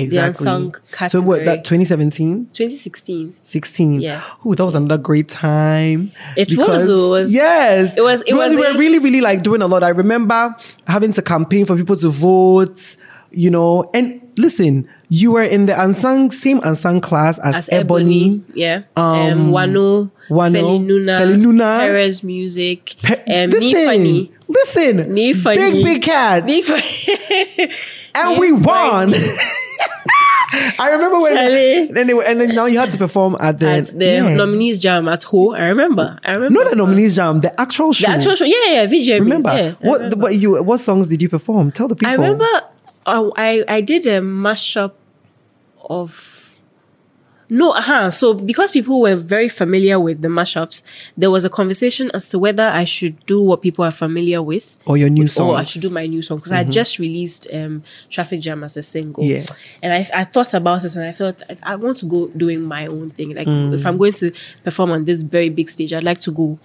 Exactly. 0.00 0.28
unsung 0.28 0.74
category. 0.92 1.10
So 1.22 1.26
what? 1.26 1.44
That 1.44 1.64
2017, 1.64 2.46
2016. 2.52 3.34
16. 3.42 4.00
Yeah. 4.00 4.20
Oh, 4.44 4.54
that 4.54 4.64
was 4.64 4.74
another 4.74 4.98
great 4.98 5.28
time. 5.28 6.12
It 6.36 6.56
was, 6.56 6.88
it 6.88 6.92
was- 6.92 7.32
Yes. 7.34 7.96
it 7.96 8.02
was- 8.02 8.22
it 8.22 8.26
Because 8.32 8.54
was 8.54 8.60
we 8.66 8.72
were 8.72 8.78
really, 8.78 8.98
really 8.98 9.20
like 9.20 9.42
doing 9.42 9.62
a 9.62 9.66
lot. 9.66 9.82
I 9.84 9.90
remember 9.90 10.54
having 10.86 11.12
to 11.12 11.22
campaign 11.22 11.66
for 11.66 11.76
people 11.76 11.96
to 11.96 12.08
vote. 12.10 12.96
You 13.32 13.48
know, 13.48 13.88
and 13.94 14.20
listen, 14.36 14.88
you 15.08 15.30
were 15.30 15.44
in 15.44 15.66
the 15.66 15.80
unsung 15.80 16.32
same 16.32 16.58
unsung 16.64 17.00
class 17.00 17.38
as, 17.38 17.54
As 17.54 17.68
Ebony. 17.70 18.42
Ebony, 18.42 18.44
yeah. 18.54 18.82
Um, 18.96 19.06
Um, 19.06 19.52
Wano, 19.52 20.10
Wano, 20.28 20.58
Felinuna, 20.58 21.14
Felinuna. 21.20 21.78
Perez 21.78 22.24
Music, 22.24 22.96
Pe- 23.00 23.22
um, 23.44 23.50
listen, 23.50 23.70
Nifani. 23.70 24.30
listen, 24.48 24.96
Nifani. 25.14 25.56
big 25.58 25.84
big 25.84 26.02
cat, 26.02 26.42
Nifani. 26.44 27.70
and 28.16 28.38
we 28.40 28.50
won. 28.50 29.14
I 30.52 30.90
remember 30.92 31.18
when, 31.20 31.36
Charlie. 31.36 31.88
and, 31.88 32.08
they, 32.08 32.14
were- 32.14 32.24
and 32.24 32.40
then 32.40 32.54
now 32.54 32.66
you 32.66 32.78
had 32.78 32.90
to 32.92 32.98
perform 32.98 33.36
at 33.40 33.58
the, 33.58 33.68
At 33.68 33.86
the 33.86 34.04
yeah. 34.04 34.34
nominees 34.34 34.78
jam 34.78 35.08
at 35.08 35.22
Ho. 35.24 35.54
I 35.54 35.66
remember. 35.68 36.18
I 36.24 36.32
remember. 36.32 36.58
not 36.64 36.70
the 36.70 36.76
nominees 36.76 37.14
jam, 37.14 37.40
the 37.40 37.58
actual 37.60 37.92
show. 37.92 38.06
The 38.08 38.12
actual 38.16 38.34
show. 38.34 38.44
Yeah, 38.44 38.82
yeah, 38.82 38.86
VJ. 38.86 39.08
Remember 39.20 39.48
yeah, 39.56 39.72
what? 39.80 40.00
remember. 40.00 40.16
What 40.16 40.34
you? 40.34 40.62
What 40.62 40.78
songs 40.78 41.06
did 41.06 41.22
you 41.22 41.28
perform? 41.28 41.70
Tell 41.70 41.88
the 41.88 41.94
people. 41.96 42.10
I 42.10 42.14
remember 42.14 42.48
uh, 43.06 43.30
I 43.36 43.64
I 43.68 43.80
did 43.80 44.06
a 44.06 44.20
mashup 44.20 44.92
of 45.88 46.29
no, 47.50 47.72
uh-huh. 47.72 48.10
So 48.10 48.32
because 48.34 48.70
people 48.72 49.00
were 49.00 49.16
very 49.16 49.48
familiar 49.48 49.98
with 49.98 50.22
the 50.22 50.28
mashups, 50.28 50.82
there 51.16 51.30
was 51.30 51.44
a 51.44 51.50
conversation 51.50 52.10
as 52.14 52.28
to 52.28 52.38
whether 52.38 52.62
I 52.64 52.84
should 52.84 53.24
do 53.26 53.42
what 53.42 53.60
people 53.60 53.84
are 53.84 53.90
familiar 53.90 54.40
with. 54.40 54.78
Or 54.86 54.96
your 54.96 55.10
new 55.10 55.26
song. 55.26 55.50
Or 55.50 55.56
I 55.56 55.64
should 55.64 55.82
do 55.82 55.90
my 55.90 56.06
new 56.06 56.22
song 56.22 56.38
because 56.38 56.52
I 56.52 56.64
Mhm. 56.64 56.70
just 56.70 56.98
released 56.98 57.48
um, 57.52 57.82
Traffic 58.08 58.40
Jam 58.40 58.62
as 58.64 58.76
a 58.76 58.82
single. 58.82 59.24
Yeah. 59.24 59.44
And 59.82 59.92
I, 59.92 60.08
I 60.14 60.24
thought 60.24 60.54
about 60.54 60.84
it 60.84 60.94
and 60.96 61.04
I 61.04 61.12
felt 61.12 61.42
I, 61.50 61.72
I 61.72 61.76
want 61.76 61.96
to 61.98 62.06
go 62.06 62.28
doing 62.28 62.62
my 62.62 62.86
own 62.86 63.10
thing. 63.10 63.34
Like 63.34 63.48
Mm. 63.48 63.74
if 63.74 63.84
I'm 63.84 63.96
going 63.96 64.12
to 64.14 64.30
perform 64.64 64.92
on 64.92 65.04
this 65.04 65.22
very 65.22 65.48
big 65.50 65.68
stage, 65.68 65.92
I'd 65.92 66.04
like 66.04 66.20
to 66.20 66.30
go 66.30 66.58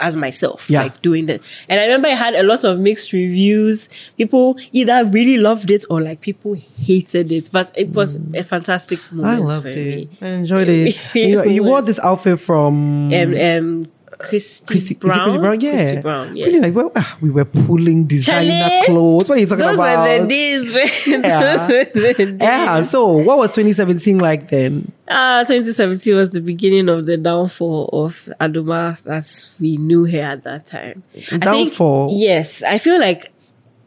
as 0.00 0.16
myself, 0.16 0.68
Yeah. 0.70 0.82
like 0.82 1.02
doing 1.02 1.26
that. 1.26 1.40
And 1.68 1.80
I 1.80 1.84
remember 1.84 2.08
I 2.08 2.14
had 2.14 2.34
a 2.34 2.42
lot 2.42 2.64
of 2.64 2.78
mixed 2.80 3.12
reviews. 3.12 3.88
People 4.16 4.56
either 4.72 5.04
really 5.04 5.38
loved 5.38 5.70
it 5.70 5.84
or 5.90 6.00
like 6.00 6.20
people 6.20 6.54
hated 6.54 7.30
it. 7.32 7.50
But 7.52 7.70
it 7.76 7.90
was 7.90 8.16
a 8.34 8.42
fantastic 8.42 8.98
I 9.22 9.38
loved 9.38 9.62
for 9.62 9.68
it. 9.68 9.76
me. 9.76 10.08
I 10.20 10.28
enjoyed 10.28 10.68
it. 10.68 10.96
you, 11.14 11.44
you 11.44 11.62
wore 11.62 11.82
this 11.82 11.98
outfit 12.00 12.40
from 12.40 13.12
Um, 13.12 13.34
um, 13.36 13.82
Christy, 14.22 14.66
Christy, 14.66 14.94
Brown. 14.94 15.18
Christy 15.24 15.38
Brown. 15.40 15.60
Yeah, 15.60 15.70
Christy 15.72 16.00
Brown. 16.00 16.36
Yes. 16.36 16.46
Feeling 16.46 16.62
like 16.62 16.74
well, 16.74 16.92
ah, 16.96 17.18
we 17.20 17.30
were 17.30 17.44
pulling 17.44 18.06
designer 18.06 18.50
Charlie, 18.68 18.86
clothes. 18.86 19.28
What 19.28 19.36
are 19.36 19.40
you 19.40 19.46
talking 19.46 19.64
those 19.66 19.78
about? 19.78 20.08
were 20.08 20.22
the 20.22 20.28
days. 20.28 20.72
When, 20.72 20.88
Yeah. 21.24 21.56
those 21.56 21.68
were 21.70 21.84
the 22.14 22.14
days. 22.14 22.36
yeah. 22.40 22.80
So, 22.82 23.12
what 23.12 23.38
was 23.38 23.54
2017 23.54 24.18
like 24.18 24.48
then? 24.48 24.90
Ah, 25.08 25.44
2017 25.46 26.14
was 26.16 26.30
the 26.30 26.40
beginning 26.40 26.88
of 26.88 27.04
the 27.06 27.16
downfall 27.16 27.90
of 27.92 28.28
Adomaa 28.40 29.06
as 29.06 29.52
we 29.60 29.76
knew 29.76 30.04
her 30.06 30.20
at 30.20 30.44
that 30.44 30.66
time. 30.66 31.02
I 31.14 31.20
think- 31.20 31.42
Downfall? 31.44 32.08
yes. 32.12 32.62
I 32.62 32.78
feel 32.78 32.98
like 33.00 33.30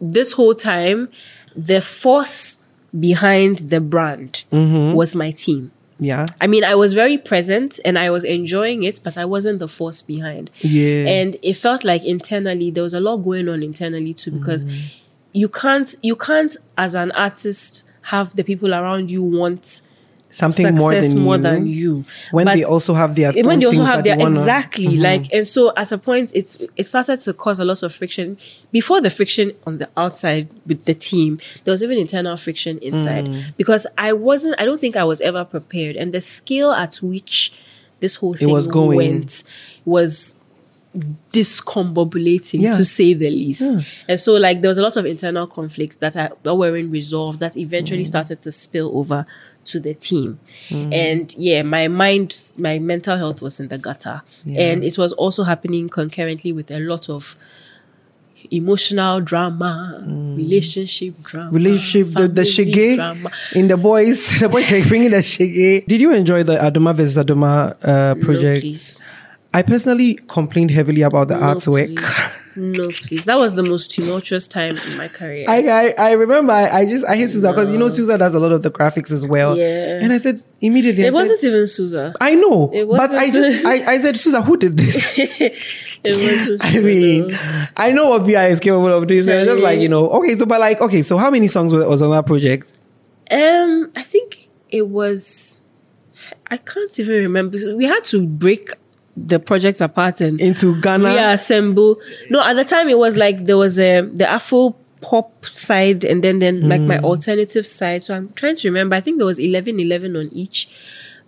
this 0.02 0.34
whole 0.34 0.54
time, 0.54 1.10
the 1.56 1.82
force 1.82 2.60
behind 3.00 3.60
the 3.60 3.80
brand 3.80 4.44
Mm-hmm. 4.52 4.94
was 4.94 5.16
my 5.16 5.32
team. 5.32 5.72
Yeah. 6.00 6.26
I 6.42 6.48
mean, 6.48 6.64
I 6.66 6.76
was 6.76 6.94
very 6.94 7.18
present 7.18 7.80
and 7.86 7.98
I 7.98 8.10
was 8.10 8.24
enjoying 8.26 8.84
it, 8.84 9.00
but 9.04 9.18
I 9.18 9.26
wasn't 9.26 9.60
the 9.60 9.68
force 9.68 10.02
behind. 10.02 10.52
Yeah. 10.60 11.08
And 11.08 11.38
it 11.42 11.54
felt 11.54 11.84
like 11.86 12.04
internally 12.06 12.70
there 12.72 12.84
was 12.84 12.94
a 12.94 13.00
lot 13.00 13.18
going 13.18 13.48
on 13.48 13.64
internally 13.64 14.14
too 14.14 14.32
because 14.32 14.66
Mm. 14.66 14.82
you 15.34 15.48
can't 15.50 15.96
you 16.02 16.16
can't 16.16 16.56
as 16.78 16.96
an 16.96 17.12
artist 17.12 17.86
have 18.04 18.36
the 18.36 18.44
people 18.44 18.74
around 18.74 19.10
you 19.10 19.24
want 19.24 19.82
Something 20.38 20.76
more 20.76 20.94
than 20.94 21.18
more 21.20 21.38
you. 21.38 21.42
than 21.42 21.68
you. 21.68 22.06
When 22.32 22.46
But 22.46 22.56
they 22.58 22.64
also 22.66 22.94
have 22.94 23.16
their 23.16 23.32
when 23.32 23.60
they 23.60 23.66
also 23.68 23.84
have 23.86 24.04
their 24.04 24.18
exactly 24.20 24.88
Mhm. 24.98 25.02
like 25.02 25.26
and 25.34 25.48
so 25.48 25.72
at 25.78 25.92
a 25.92 25.98
point 25.98 26.32
it's 26.36 26.58
it 26.76 26.86
started 26.88 27.22
to 27.22 27.32
cause 27.34 27.60
a 27.60 27.66
lot 27.66 27.82
of 27.84 27.94
friction 27.94 28.38
before 28.72 29.00
the 29.00 29.10
friction 29.10 29.54
on 29.66 29.78
the 29.78 29.88
outside 29.96 30.48
with 30.68 30.84
the 30.86 30.94
team 30.94 31.40
there 31.64 31.72
was 31.72 31.82
even 31.82 31.98
internal 31.98 32.36
friction 32.36 32.78
inside 32.80 33.26
Mm. 33.28 33.44
because 33.58 33.88
i 33.98 34.12
wasn't 34.12 34.56
i 34.60 34.66
don't 34.66 34.82
think 34.82 34.96
i 34.98 35.06
was 35.06 35.22
ever 35.22 35.46
prepared 35.46 35.96
and 35.96 36.12
the 36.14 36.20
scale 36.22 36.72
at 36.72 36.94
which 37.02 37.54
this 38.02 38.16
whole 38.18 38.34
thing 38.34 38.50
was 38.50 38.68
going. 38.68 38.98
went 38.98 39.44
was 39.86 40.36
discombobulating 41.34 42.62
Yeah. 42.62 42.72
to 42.72 42.84
say 42.86 43.14
the 43.14 43.30
least 43.30 43.62
Yeah. 43.78 43.82
and 44.10 44.20
so 44.20 44.34
like 44.36 44.62
there 44.62 44.70
was 44.70 44.78
a 44.78 44.82
lot 44.82 44.96
of 44.98 45.06
internal 45.06 45.46
conflicts 45.48 45.98
that, 45.98 46.16
are, 46.16 46.32
that 46.44 46.56
weren't 46.56 46.92
resolved 46.92 47.40
that 47.40 47.58
eventually 47.58 48.04
Mm. 48.04 48.08
started 48.08 48.42
to 48.42 48.52
spill 48.52 48.92
over 48.98 49.26
to 49.66 49.80
the 49.80 49.94
team 49.94 50.40
Mm. 50.70 50.94
and 50.94 51.36
yeah 51.38 51.62
my 51.64 51.88
mind 51.88 52.36
my 52.58 52.80
mental 52.80 53.18
health 53.18 53.42
was 53.42 53.60
in 53.60 53.68
the 53.68 53.78
gutter 53.78 54.22
Yeah. 54.44 54.62
and 54.72 54.84
it 54.84 54.98
was 54.98 55.12
also 55.14 55.44
happening 55.44 55.90
concurrently 55.90 56.52
with 56.52 56.70
a 56.72 56.80
lot 56.80 57.10
of 57.10 57.36
emotional 58.52 59.22
drama 59.22 60.04
relationship 60.38 61.14
drama 61.24 61.50
relationship, 61.52 62.14
the, 62.14 62.28
the 62.28 62.42
shige 62.42 62.96
drama. 62.96 63.32
in 63.56 63.68
the 63.68 63.78
boys, 63.78 64.40
the 64.40 64.48
boys 64.50 64.72
are 64.72 64.88
bringing 64.88 65.10
the 65.12 65.18
shige. 65.18 65.86
Did 65.88 66.00
you 66.02 66.14
enjoy 66.14 66.44
the 66.44 66.56
Adomaa 66.58 66.94
versus 66.94 67.18
Adomaa 67.18 67.74
uh, 67.84 68.16
project? 68.24 68.62
please. 68.62 69.02
I 69.54 69.62
personally 69.64 70.16
complained 70.28 70.70
heavily 70.72 71.02
about 71.02 71.30
the 71.30 71.38
No, 71.40 71.56
artwork. 71.56 71.98
no 72.56 72.90
please 72.90 73.26
that 73.26 73.36
was 73.36 73.56
the 73.56 73.64
most 73.64 73.92
tumultuous 73.92 74.48
time 74.48 74.78
in 74.88 74.98
my 74.98 75.08
career 75.08 75.46
I, 75.48 75.94
I 76.00 76.10
I 76.10 76.12
remember 76.14 76.54
I, 76.54 76.70
I 76.70 76.86
just 76.86 77.06
I 77.06 77.16
hate 77.16 77.30
Susan 77.30 77.52
because 77.52 77.72
you 77.72 77.78
know 77.78 77.90
Susan 77.90 78.20
does 78.20 78.36
a 78.36 78.40
lot 78.40 78.52
of 78.52 78.62
the 78.62 78.72
graphics 78.72 79.12
as 79.12 79.26
well. 79.26 79.58
Yeah. 79.58 80.00
And 80.02 80.12
I 80.12 80.18
said 80.18 80.42
immediately. 80.62 81.04
It 81.04 81.12
said, 81.12 81.14
wasn't 81.14 81.44
even 81.44 81.68
Susa. 81.68 82.14
I 82.20 82.36
know, 82.36 82.72
It 82.74 82.88
but 82.88 83.12
I 83.12 83.30
just 83.32 83.66
I, 83.66 83.94
I 83.94 83.98
said 84.00 84.18
Susan, 84.18 84.44
who 84.44 84.58
did 84.58 84.78
this? 84.78 85.06
it 85.18 86.50
was 86.50 86.62
I 86.64 86.80
mean, 86.80 87.32
I 87.78 87.92
know 87.92 88.10
what 88.10 88.24
VI 88.24 88.48
is 88.48 88.60
capable 88.60 88.88
of 88.88 89.08
doing. 89.08 89.22
So 89.22 89.36
it's 89.36 89.48
just 89.48 89.62
like 89.62 89.80
you 89.80 89.90
know, 89.90 90.10
okay. 90.12 90.36
So 90.36 90.46
but 90.46 90.60
like 90.60 90.82
okay, 90.82 91.02
so 91.02 91.18
how 91.18 91.30
many 91.30 91.48
songs 91.48 91.72
was 91.72 92.02
on 92.02 92.12
that 92.12 92.26
project? 92.26 92.74
Um, 93.32 93.92
I 93.96 94.04
think 94.04 94.50
it 94.70 94.88
was. 94.88 95.62
I 96.48 96.58
can't 96.58 97.00
even 97.00 97.16
remember. 97.16 97.58
We 97.76 97.86
had 97.86 98.04
to 98.06 98.28
break 98.28 98.72
the 99.18 99.40
project 99.40 99.80
apart 99.82 100.22
and 100.22 100.40
into 100.42 100.80
Ghana. 100.82 101.14
reassemble. 101.14 101.98
No, 102.30 102.44
at 102.44 102.54
the 102.56 102.66
time 102.66 102.90
it 102.90 102.98
was 102.98 103.16
like 103.18 103.46
there 103.46 103.58
was 103.58 103.80
a 103.80 104.02
the 104.02 104.28
Afro 104.30 104.76
pop 105.02 105.46
side 105.46 106.04
and 106.04 106.24
then 106.24 106.40
then 106.40 106.68
like 106.68 106.82
my 106.82 106.98
Mm. 106.98 107.04
alternative 107.04 107.66
side. 107.68 108.04
So 108.04 108.16
I'm 108.16 108.30
trying 108.34 108.56
to 108.56 108.68
remember. 108.68 108.96
I 108.96 109.02
think 109.02 109.18
there 109.18 109.26
was 109.26 109.40
11, 109.40 109.80
11 109.80 110.16
on 110.16 110.30
each. 110.34 110.68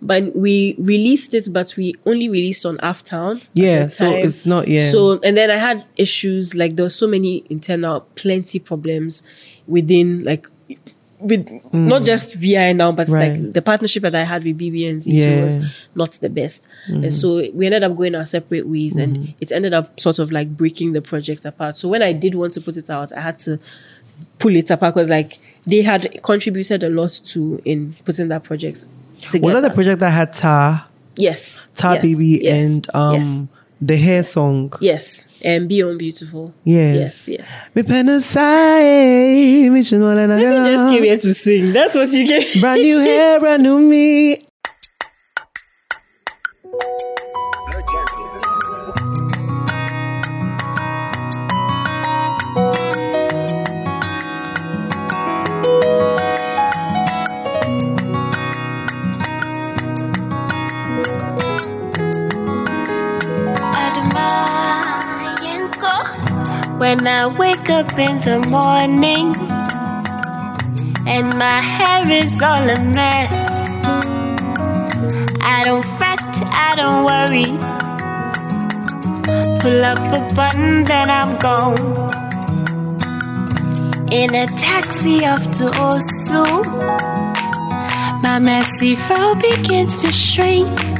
But 0.00 0.36
we 0.36 0.76
released 0.78 1.34
it, 1.34 1.48
but 1.52 1.74
we 1.76 1.92
only 2.06 2.28
released 2.28 2.64
on 2.64 2.76
Aftown. 2.78 3.42
Yeah, 3.52 3.88
so 3.88 4.12
it's 4.12 4.46
not- 4.46 4.68
yeah. 4.68 4.88
So 4.90 5.18
and 5.24 5.36
then 5.36 5.50
I 5.50 5.56
had 5.56 5.84
issues 5.96 6.54
like 6.54 6.76
there 6.76 6.84
were 6.84 6.90
so 6.90 7.08
many 7.08 7.44
internal, 7.50 8.06
plenty 8.14 8.58
problems 8.60 9.22
within 9.66 10.22
like 10.24 10.46
with 11.20 11.48
not 11.72 12.04
just 12.04 12.34
VI 12.36 12.72
now, 12.74 12.92
but 12.92 13.08
Mm. 13.08 13.14
Right. 13.14 13.32
like 13.42 13.52
the 13.52 13.62
partnership 13.62 14.02
that 14.04 14.14
I 14.14 14.22
had 14.22 14.44
with 14.44 14.56
BBNZ 14.58 15.06
Yeah. 15.12 15.44
was 15.44 15.58
not 15.94 16.12
the 16.20 16.28
best. 16.30 16.68
Mhm. 16.88 17.02
And 17.04 17.14
so 17.14 17.42
we 17.54 17.66
ended 17.66 17.82
up 17.84 17.96
going 17.96 18.14
our 18.14 18.24
separate 18.26 18.68
ways 18.68 18.94
Mm-hmm. 18.96 19.14
and 19.14 19.34
it 19.40 19.50
ended 19.52 19.74
up 19.74 19.98
sort 19.98 20.18
of 20.18 20.30
like 20.30 20.56
breaking 20.56 20.92
the 20.92 21.02
project 21.02 21.44
apart. 21.44 21.74
So 21.76 21.88
when 21.88 22.02
I 22.02 22.12
did 22.12 22.34
want 22.34 22.52
to 22.54 22.60
put 22.60 22.76
it 22.76 22.88
out, 22.90 23.12
I 23.16 23.20
had 23.20 23.38
to 23.40 23.58
pull 24.38 24.54
it 24.54 24.70
apart 24.70 24.94
because 24.94 25.10
like 25.10 25.38
they 25.66 25.82
had 25.82 26.22
contributed 26.22 26.82
a 26.84 26.88
lot 26.90 27.10
to 27.26 27.60
in 27.64 27.96
putting 28.04 28.28
that 28.28 28.42
project 28.44 28.84
together. 29.30 29.44
Was 29.44 29.54
that 29.54 29.68
the 29.68 29.74
project 29.74 30.00
that 30.00 30.10
had 30.10 30.32
Tar, 30.34 30.84
yes. 31.16 31.62
Tar 31.74 31.94
yes, 31.96 32.02
Baby, 32.02 32.40
yes, 32.42 32.74
and 32.76 32.86
um 32.94 33.14
yes. 33.14 33.42
The 33.80 33.96
hair 33.96 34.22
song? 34.22 34.72
Yes. 34.80 35.24
And 35.42 35.68
Be 35.68 35.82
On 35.82 35.96
Beautiful. 35.96 36.52
Yes. 36.64 37.28
Yes, 37.28 37.28
yes. 37.28 37.56
Me 37.74 37.82
pen 37.82 38.08
aside, 38.08 39.70
me 39.70 39.82
should 39.82 40.00
know 40.00 40.14
that 40.14 40.30
I 40.30 40.36
Let 40.36 40.62
me 40.62 40.70
just 40.70 40.88
came 40.88 41.04
here 41.04 41.18
to 41.18 41.32
sing. 41.32 41.72
That's 41.72 41.94
what 41.94 42.08
you 42.10 42.26
get. 42.26 42.60
Brand 42.60 42.82
new 42.82 42.98
hair, 42.98 43.38
brand 43.38 43.62
new 43.62 43.78
me. 43.78 44.47
When 66.88 67.06
I 67.06 67.26
wake 67.26 67.68
up 67.68 67.98
in 67.98 68.18
the 68.20 68.38
morning 68.48 69.36
and 71.06 71.38
my 71.38 71.60
hair 71.60 72.10
is 72.10 72.40
all 72.40 72.66
a 72.76 72.82
mess, 72.82 73.34
I 75.42 75.64
don't 75.66 75.84
fret, 75.98 76.24
I 76.66 76.72
don't 76.80 77.04
worry. 77.04 77.50
Pull 79.60 79.84
up 79.84 79.98
a 79.98 80.34
button, 80.34 80.84
then 80.84 81.10
I'm 81.10 81.36
gone. 81.36 81.76
In 84.10 84.34
a 84.34 84.46
taxi 84.46 85.26
off 85.26 85.42
to 85.58 85.64
Osu, 85.88 86.46
My 88.22 88.38
messy 88.38 88.94
fro 88.94 89.34
begins 89.34 90.00
to 90.00 90.10
shrink. 90.10 90.97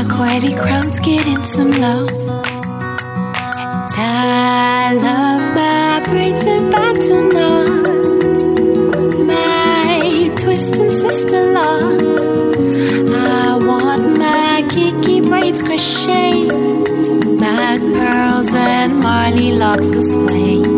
My 0.00 0.06
coily 0.06 0.58
crown's 0.58 0.98
getting 1.00 1.44
some 1.44 1.72
love. 1.72 2.08
I 3.98 4.94
love 4.94 5.54
my 5.54 6.00
braids 6.08 6.46
and 6.46 6.70
knots, 6.70 7.10
my 9.28 10.34
twist 10.38 10.74
and 10.76 10.90
sister 10.90 11.52
locks. 11.52 12.22
I 13.12 13.58
want 13.60 14.16
my 14.16 14.64
kiki 14.70 15.20
braids 15.20 15.62
crocheted, 15.62 17.38
my 17.38 17.76
pearls 17.92 18.54
and 18.54 19.00
Marley 19.00 19.52
locks 19.52 19.90
this 19.90 20.16
way. 20.16 20.69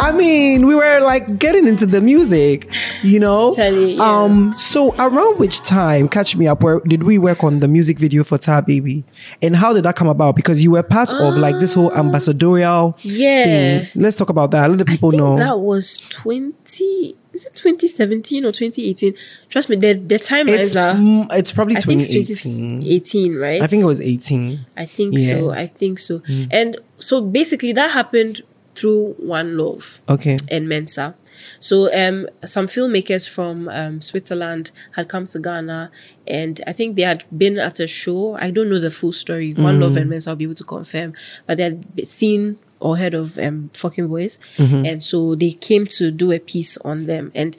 I 0.00 0.12
mean, 0.12 0.66
we 0.66 0.74
were 0.74 1.00
like 1.00 1.38
getting 1.38 1.66
into 1.66 1.84
the 1.86 2.00
music, 2.00 2.70
you 3.02 3.18
know. 3.18 3.54
Um. 4.00 4.54
So 4.56 4.94
around 4.98 5.38
which 5.38 5.60
time, 5.62 6.08
catch 6.08 6.36
me 6.36 6.46
up, 6.46 6.62
where 6.62 6.80
did 6.80 7.02
we 7.02 7.18
work 7.18 7.42
on 7.44 7.60
the 7.60 7.68
music 7.68 7.98
video 7.98 8.24
for 8.24 8.38
Tar 8.38 8.62
Baby, 8.62 9.04
and 9.42 9.56
how 9.56 9.72
did 9.72 9.84
that 9.84 9.96
come 9.96 10.08
about? 10.08 10.36
Because 10.36 10.62
you 10.62 10.70
were 10.72 10.82
part 10.82 11.12
of 11.12 11.36
like 11.36 11.56
this 11.58 11.74
whole 11.74 11.92
ambassadorial 11.94 12.96
Yeah. 13.02 13.44
thing. 13.80 13.88
Let's 13.96 14.16
talk 14.16 14.30
about 14.30 14.50
that. 14.52 14.68
Let 14.70 14.78
the 14.78 14.84
people 14.84 15.10
know. 15.12 15.36
That 15.36 15.58
was 15.58 15.96
20, 16.10 17.16
is 17.32 17.46
it 17.46 17.54
2017 17.54 18.44
or 18.44 18.52
2018? 18.52 19.14
Trust 19.48 19.68
me, 19.68 19.76
the, 19.76 19.94
the 19.94 20.18
time 20.18 20.48
It's, 20.48 20.70
is, 20.70 20.76
uh, 20.76 20.94
mm, 20.94 21.26
it's 21.32 21.52
probably 21.52 21.74
I 21.74 21.78
it's 21.78 21.84
2018. 21.86 22.80
2018, 22.80 23.36
right? 23.36 23.62
I 23.62 23.66
think 23.66 23.82
it 23.82 23.86
was 23.86 24.00
18. 24.00 24.60
I 24.76 24.84
think 24.84 25.14
Yeah. 25.16 25.38
so. 25.38 25.50
I 25.50 25.66
think 25.66 25.98
so. 25.98 26.18
Mm. 26.20 26.48
And 26.50 26.76
so 26.98 27.20
basically 27.20 27.72
that 27.72 27.90
happened 27.90 28.42
through 28.78 29.16
Wanlov 29.30 30.00
Okay. 30.08 30.36
and 30.50 30.68
Mensa. 30.68 31.14
So 31.60 31.74
um, 31.94 32.26
some 32.44 32.66
filmmakers 32.66 33.28
from 33.28 33.68
um, 33.68 34.02
Switzerland 34.02 34.70
had 34.96 35.08
come 35.08 35.26
to 35.28 35.38
Ghana, 35.38 35.90
and 36.26 36.60
I 36.66 36.72
think 36.72 36.96
they 36.96 37.02
had 37.12 37.24
been 37.36 37.58
at 37.58 37.78
a 37.80 37.86
show. 37.86 38.36
I 38.36 38.50
don't 38.50 38.68
know 38.68 38.80
the 38.80 38.90
full 38.90 39.12
story. 39.12 39.54
One 39.54 39.76
Mm. 39.78 39.80
Love 39.82 39.96
and 39.96 40.10
Mensa, 40.10 40.30
I'll 40.30 40.36
be 40.36 40.44
able 40.44 40.54
to 40.56 40.64
confirm, 40.64 41.14
but 41.46 41.56
they 41.56 41.64
had 41.64 41.84
seen 42.08 42.58
or 42.80 42.96
heard 42.96 43.14
of 43.14 43.38
um, 43.38 43.70
FOKN 43.74 44.06
Bois, 44.08 44.34
Mhm. 44.56 44.86
and 44.90 45.02
so 45.02 45.34
they 45.34 45.50
came 45.50 45.84
to 45.98 46.10
do 46.10 46.30
a 46.32 46.38
piece 46.38 46.76
on 46.90 47.04
them. 47.06 47.30
And 47.34 47.56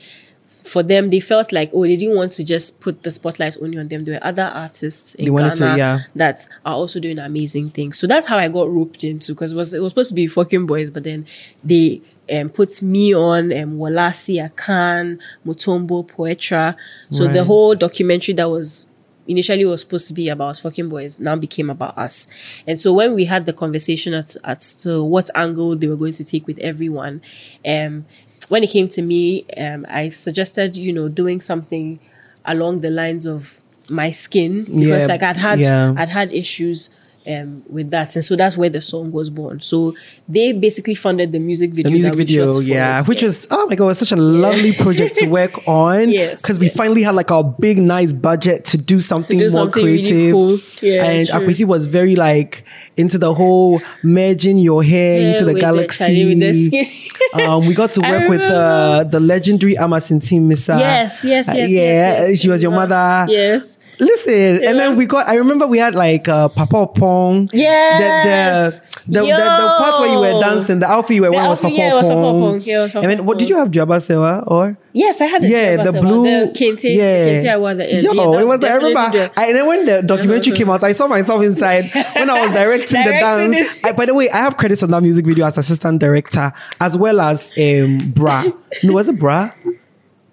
for 0.61 0.83
them, 0.83 1.09
they 1.09 1.19
felt 1.19 1.51
like 1.51 1.71
oh, 1.73 1.83
they 1.83 1.95
didn't 1.95 2.15
want 2.15 2.31
to 2.31 2.43
just 2.43 2.81
put 2.81 3.03
the 3.03 3.11
spotlight 3.11 3.55
only 3.61 3.77
on 3.77 3.87
them. 3.87 4.03
There 4.03 4.15
were 4.15 4.25
other 4.25 4.43
artists 4.43 5.15
in 5.15 5.25
They 5.25 5.31
wanted 5.31 5.55
to, 5.55 5.59
Ghana 5.59 5.77
yeah. 5.77 5.99
that 6.15 6.47
are 6.65 6.75
also 6.75 6.99
doing 6.99 7.17
amazing 7.17 7.71
things. 7.71 7.97
So 7.97 8.07
that's 8.07 8.27
how 8.27 8.37
I 8.37 8.49
got 8.49 8.69
roped 8.69 9.03
into 9.03 9.33
because 9.33 9.51
it 9.53 9.55
was 9.55 9.73
it 9.73 9.81
was 9.81 9.91
supposed 9.91 10.09
to 10.09 10.15
be 10.15 10.27
FOKN 10.27 10.67
Bois, 10.67 10.89
but 10.93 11.03
then 11.03 11.25
they 11.63 12.01
um, 12.31 12.49
put 12.49 12.81
me 12.81 13.15
on 13.15 13.51
um, 13.53 13.77
Worlasi 13.77 14.37
Akan, 14.47 15.19
Mutombo, 15.45 16.07
Poetra. 16.07 16.75
So 17.11 17.27
the 17.27 17.43
whole 17.43 17.75
documentary 17.75 18.35
that 18.35 18.49
was 18.49 18.87
initially 19.27 19.63
was 19.63 19.81
supposed 19.81 20.07
to 20.07 20.13
be 20.13 20.27
about 20.27 20.55
FOKN 20.55 20.89
Bois 20.89 21.19
now 21.19 21.35
became 21.35 21.69
about 21.69 21.97
us. 21.97 22.27
And 22.67 22.79
so 22.79 22.91
when 22.93 23.13
we 23.13 23.25
had 23.25 23.45
the 23.45 23.53
conversation 23.53 24.13
at 24.13 24.35
at 24.43 24.59
to 24.81 25.03
what 25.03 25.29
angle 25.35 25.75
they 25.75 25.87
were 25.87 25.95
going 25.95 26.13
to 26.13 26.23
take 26.23 26.47
with 26.47 26.59
everyone, 26.59 27.21
um, 27.65 28.05
when 28.47 28.63
it 28.63 28.69
came 28.69 28.87
to 28.89 29.01
me, 29.01 29.45
um, 29.57 29.85
I 29.89 30.09
suggested 30.09 30.77
you 30.77 30.93
know 30.93 31.09
doing 31.09 31.41
something 31.41 31.99
along 32.45 32.81
the 32.81 32.89
lines 32.89 33.25
of 33.25 33.61
my 33.89 34.11
skin 34.11 34.63
because 34.63 35.03
Yeah, 35.03 35.05
like 35.05 35.23
I'd 35.23 35.37
had 35.37 35.59
yeah. 35.59 35.93
I'd 35.97 36.09
had 36.09 36.31
issues 36.31 36.89
um, 37.29 37.63
with 37.69 37.91
that, 37.91 38.15
and 38.15 38.23
so 38.23 38.35
that's 38.35 38.57
where 38.57 38.69
the 38.69 38.81
song 38.81 39.11
was 39.11 39.29
born. 39.29 39.59
So 39.59 39.93
they 40.27 40.51
basically 40.53 40.95
funded 40.95 41.31
the 41.31 41.39
music 41.39 41.71
video. 41.71 41.89
The 41.91 41.93
music 41.93 42.15
video, 42.15 42.59
yeah, 42.59 43.03
which 43.03 43.21
was 43.21 43.47
oh 43.51 43.67
my 43.67 43.75
god, 43.75 43.85
it 43.85 43.87
was 43.87 43.99
such 43.99 44.11
a 44.11 44.15
lovely 44.15 44.73
project 44.73 45.15
to 45.17 45.27
work 45.27 45.51
on. 45.67 46.09
Yes, 46.09 46.41
because 46.41 46.59
we 46.59 46.69
finally 46.69 47.03
had 47.03 47.15
like 47.15 47.29
a 47.31 47.43
big, 47.43 47.77
nice 47.77 48.13
budget 48.13 48.65
to 48.65 48.77
do 48.77 48.99
something 49.01 49.37
do 49.37 49.45
more 49.45 49.51
something 49.51 49.85
really 49.85 50.01
creative. 50.01 50.33
cool. 50.33 50.57
Yeah, 50.81 51.03
and 51.05 51.27
true. 51.27 51.39
Akwesi 51.39 51.65
was 51.65 51.85
very 51.85 52.15
like 52.15 52.63
into 52.97 53.17
the 53.17 53.33
whole 53.33 53.81
merging 54.03 54.57
your 54.57 54.83
hair 54.83 55.21
Yeah, 55.21 55.27
into 55.29 55.41
the 55.45 55.53
with 55.53 55.55
the 55.55 55.61
Charlie 55.61 56.25
with 56.25 56.39
the 56.39 56.69
galaxy. 56.71 57.01
um, 57.45 57.67
we 57.67 57.73
got 57.75 57.91
to 57.91 58.01
work 58.11 58.29
with 58.29 58.41
uh, 58.41 59.03
the 59.03 59.19
legendary 59.19 59.77
Amasin 59.77 60.19
Team 60.19 60.47
Missa. 60.47 60.77
Yes, 60.79 61.23
yes, 61.23 61.47
Uh, 61.49 61.53
yes, 61.53 61.69
yeah, 61.69 61.79
yes, 61.79 62.29
yes. 62.29 62.39
she 62.39 62.49
was 62.49 62.61
your 62.61 62.71
mother. 62.71 63.25
Yes. 63.31 63.77
Listen, 63.99 64.63
and 64.63 64.79
then 64.79 64.95
we 64.95 65.05
got. 65.05 65.27
I 65.27 65.35
remember 65.35 65.67
we 65.67 65.77
had 65.77 65.93
like 65.93 66.27
uh, 66.29 66.47
Papa 66.47 66.87
Pong. 66.87 67.49
Yes. 67.51 68.79
The 68.79 68.85
the, 69.05 69.21
the, 69.21 69.21
the, 69.21 69.27
the 69.27 69.75
part 69.79 69.99
where 69.99 70.09
you 70.09 70.19
were 70.19 70.39
dancing, 70.39 70.79
the 70.79 70.89
outfit 70.89 71.15
you 71.15 71.23
were 71.23 71.31
wearing 71.31 71.49
was 71.49 71.59
Papa 71.59 71.73
yeah, 71.73 71.91
it 71.91 71.95
was 71.95 72.07
Papa 72.07 72.21
Pong. 72.21 72.41
Pong. 72.41 72.59
Yeah, 72.61 72.81
was 72.83 72.95
and 72.95 73.05
then 73.05 73.25
what 73.25 73.37
did 73.37 73.49
you 73.49 73.57
have 73.57 73.69
Jabba 73.71 74.01
Sewa 74.01 74.43
or? 74.47 74.77
Yes, 74.93 75.19
I 75.19 75.25
had 75.25 75.43
yeah, 75.43 75.83
the 75.83 75.91
Jabba 75.91 76.01
blue, 76.01 76.23
the 76.23 76.53
kente, 76.53 76.95
yeah. 76.95 77.25
the 77.25 77.29
kente 77.31 77.49
I 77.53 77.57
wore 77.57 77.73
the 77.75 77.85
Yo, 77.85 78.13
yeah, 78.13 78.39
it 78.39 78.47
was. 78.47 78.63
I 78.63 78.75
remember, 78.75 79.17
the- 79.17 79.31
I, 79.37 79.47
and 79.47 79.55
then 79.55 79.67
when 79.67 79.85
the 79.85 80.01
documentary 80.01 80.53
came 80.53 80.69
out, 80.69 80.83
I 80.83 80.93
saw 80.93 81.07
myself 81.07 81.43
inside 81.43 81.89
when 82.15 82.29
I 82.29 82.41
was 82.41 82.51
directing 82.53 83.03
the 83.03 83.11
dance. 83.11 83.79
I, 83.83 83.91
by 83.91 84.05
the 84.05 84.13
way, 84.13 84.29
I 84.29 84.37
have 84.37 84.57
credits 84.57 84.81
on 84.83 84.91
that 84.91 85.03
music 85.03 85.25
video 85.25 85.45
as 85.45 85.57
assistant 85.57 85.99
director, 85.99 86.51
as 86.79 86.97
well 86.97 87.19
as 87.19 87.53
um, 87.57 87.97
Bra. 88.11 88.45
No, 88.83 88.93
was 88.93 89.09
it 89.09 89.19
Bra? 89.19 89.51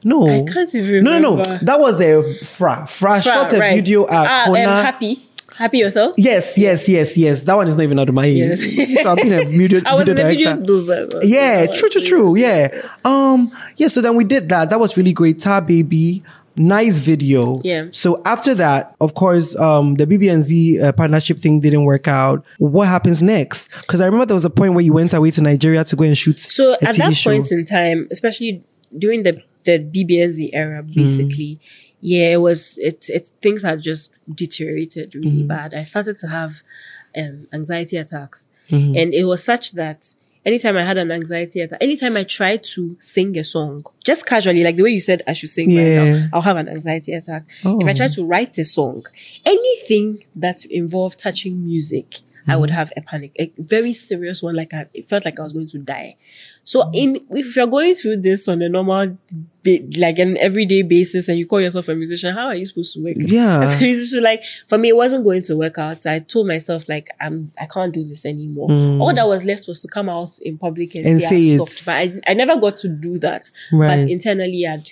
No, 0.07 0.29
I 0.31 0.43
can't 0.45 0.73
even 0.75 1.03
no, 1.03 1.19
no, 1.19 1.35
no. 1.35 1.59
That 1.63 1.81
was 1.81 2.01
a 2.01 2.23
Fra. 2.45 2.87
Fra, 2.89 3.21
shot 3.21 3.53
a 3.53 3.59
right. 3.59 3.75
video 3.75 4.05
at 4.07 4.27
Ah, 4.29 4.47
um, 4.49 4.55
happy, 4.55 5.19
happy 5.57 5.79
yourself. 5.79 6.15
Yes, 6.17 6.57
yes, 6.57 6.89
yes, 6.89 7.17
yes. 7.17 7.43
That 7.43 7.57
one 7.57 7.67
is 7.67 7.77
not 7.77 7.83
even 7.83 7.99
out 7.99 8.09
of 8.09 8.15
my 8.15 8.27
ear. 8.27 8.55
Yes. 8.55 9.03
so 9.03 9.11
I've 9.11 9.17
been 9.17 9.33
a 9.33 9.45
video, 9.45 9.81
I 9.87 9.95
was 9.95 10.07
video 10.07 10.25
in 10.25 10.29
video. 10.29 10.55
director. 10.63 10.83
but- 10.87 11.11
but- 11.11 11.27
Yeah, 11.27 11.67
true, 11.67 11.89
true, 11.89 12.03
true. 12.03 12.37
Yeah. 12.37 12.69
Um, 13.05 13.51
yeah, 13.77 13.89
so 13.89 14.01
then 14.01 14.15
we 14.15 14.23
did 14.25 14.49
that. 14.51 14.71
That 14.71 14.79
was 14.79 14.97
really 14.97 15.13
great. 15.13 15.41
Tar 15.41 15.61
Baby. 15.61 16.23
Nice 16.59 17.01
video. 17.01 17.61
Yeah. 17.65 17.89
So 17.91 18.23
after 18.25 18.55
that, 18.55 18.95
of 19.01 19.13
course, 19.15 19.55
um, 19.57 19.97
the 19.97 20.07
BBNZ 20.07 20.83
uh, 20.85 20.93
partnership 20.93 21.39
thing 21.39 21.61
didn't 21.61 21.85
work 21.85 22.09
out. 22.09 22.47
What 22.59 22.89
happens 22.89 23.21
next? 23.21 23.69
Because 23.83 24.01
I 24.01 24.07
remember 24.07 24.25
there 24.25 24.35
was 24.35 24.47
a 24.47 24.51
point 24.51 24.73
where 24.73 24.81
you 24.83 24.95
went 24.95 25.13
away 25.13 25.33
to 25.33 25.43
Nigeria 25.43 25.85
to 25.85 25.97
go 25.97 26.05
and 26.05 26.17
shoot. 26.17 26.39
So 26.39 26.73
a 26.81 26.89
at 26.89 26.97
that 26.97 27.15
show. 27.15 27.31
point 27.33 27.51
in 27.53 27.65
time, 27.67 28.09
especially 28.11 28.63
during 28.97 29.23
the 29.25 29.43
the 29.67 29.77
BBNZ 29.95 30.51
era, 30.63 30.83
Mm. 30.83 30.95
basically, 30.95 31.53
yeah, 32.01 32.29
it 32.37 32.41
was 32.49 32.79
it 32.91 33.01
it 33.17 33.25
things 33.45 33.63
had 33.69 33.79
just 33.91 34.05
deteriorated 34.43 35.09
really 35.15 35.43
Mhm. 35.45 35.49
bad. 35.55 35.69
I 35.75 35.85
started 35.85 36.17
to 36.23 36.29
have 36.39 36.53
um, 37.23 37.47
anxiety 37.59 37.97
attacks, 38.05 38.41
Mhm. 38.71 38.93
and 39.01 39.09
it 39.21 39.25
was 39.33 39.41
such 39.53 39.73
that 39.83 40.01
anytime 40.51 40.77
I 40.77 40.85
had 40.91 40.99
an 41.05 41.11
anxiety 41.21 41.59
attack, 41.65 41.79
anytime 41.89 42.15
I 42.23 42.25
tried 42.39 42.63
to 42.75 42.81
sing 43.15 43.31
a 43.39 43.43
song, 43.55 43.83
just 44.05 44.23
casually, 44.33 44.63
like 44.67 44.77
the 44.77 44.83
way 44.87 44.91
you 44.99 45.01
said 45.11 45.23
I 45.27 45.33
should 45.39 45.49
sing 45.59 45.69
right 45.79 45.95
now, 46.01 46.29
I'll 46.33 46.43
have 46.51 46.59
an 46.65 46.69
anxiety 46.77 47.13
attack. 47.21 47.43
If 47.61 47.67
I 47.67 47.93
Oh. 47.93 47.99
try 48.01 48.09
to 48.17 48.23
write 48.33 48.55
a 48.59 48.67
song, 48.79 48.99
anything 49.55 50.07
that 50.45 50.59
involved 50.67 51.19
touching 51.19 51.55
music, 51.65 52.09
I 52.49 52.57
would 52.57 52.71
have 52.71 52.93
a 52.97 53.01
panic, 53.01 53.33
a 53.39 53.53
very 53.59 53.93
serious 53.93 54.43
one. 54.43 54.55
Like 54.55 54.73
I, 54.75 54.87
it 54.95 55.07
felt 55.07 55.25
like 55.25 55.39
I 55.39 55.43
was 55.43 55.53
going 55.53 55.67
to 55.69 55.79
die. 55.79 56.17
So 56.65 56.91
in 56.93 57.21
if 57.31 57.55
you're 57.57 57.67
going 57.67 57.95
through 57.95 58.19
this 58.19 58.49
on 58.49 58.61
a 58.63 58.69
normal, 58.69 59.17
like 59.99 60.19
an 60.19 60.37
everyday 60.39 60.83
basis, 60.83 61.29
and 61.29 61.39
you 61.39 61.47
call 61.47 61.61
yourself 61.61 61.89
a 61.89 61.95
musician, 61.95 62.35
how 62.35 62.47
are 62.47 62.55
you 62.55 62.67
supposed 62.67 62.95
to 62.95 63.05
work? 63.05 63.15
Yeah. 63.19 63.63
As 63.63 63.75
a 63.75 63.79
musician, 63.81 64.23
like 64.23 64.43
for 64.67 64.79
me, 64.79 64.89
it 64.89 64.97
wasn't 64.97 65.25
going 65.25 65.43
to 65.43 65.57
work 65.57 65.79
out. 65.79 66.03
So 66.03 66.13
I 66.13 66.19
told 66.19 66.47
myself 66.49 66.89
like 66.89 67.09
I'm, 67.21 67.53
I 67.61 67.67
can't 67.67 67.93
do 67.93 68.03
this 68.03 68.27
anymore. 68.27 68.69
Mm. 68.69 69.01
All 69.01 69.15
that 69.15 69.27
was 69.27 69.45
left 69.45 69.69
was 69.69 69.81
to 69.81 69.89
come 69.89 70.09
out 70.09 70.31
in 70.43 70.59
public 70.59 70.95
and, 70.97 71.07
And 71.07 71.21
say, 71.21 71.29
say 71.29 71.37
I 71.37 71.55
it. 71.55 71.67
stopped. 71.67 71.87
But 71.87 71.95
I, 72.27 72.31
I 72.33 72.35
never 72.35 72.57
got 72.59 72.77
to 72.77 72.89
do 72.89 73.19
that. 73.19 73.51
Right. 73.73 74.01
But 74.03 74.11
internally, 74.11 74.67
I'd 74.67 74.91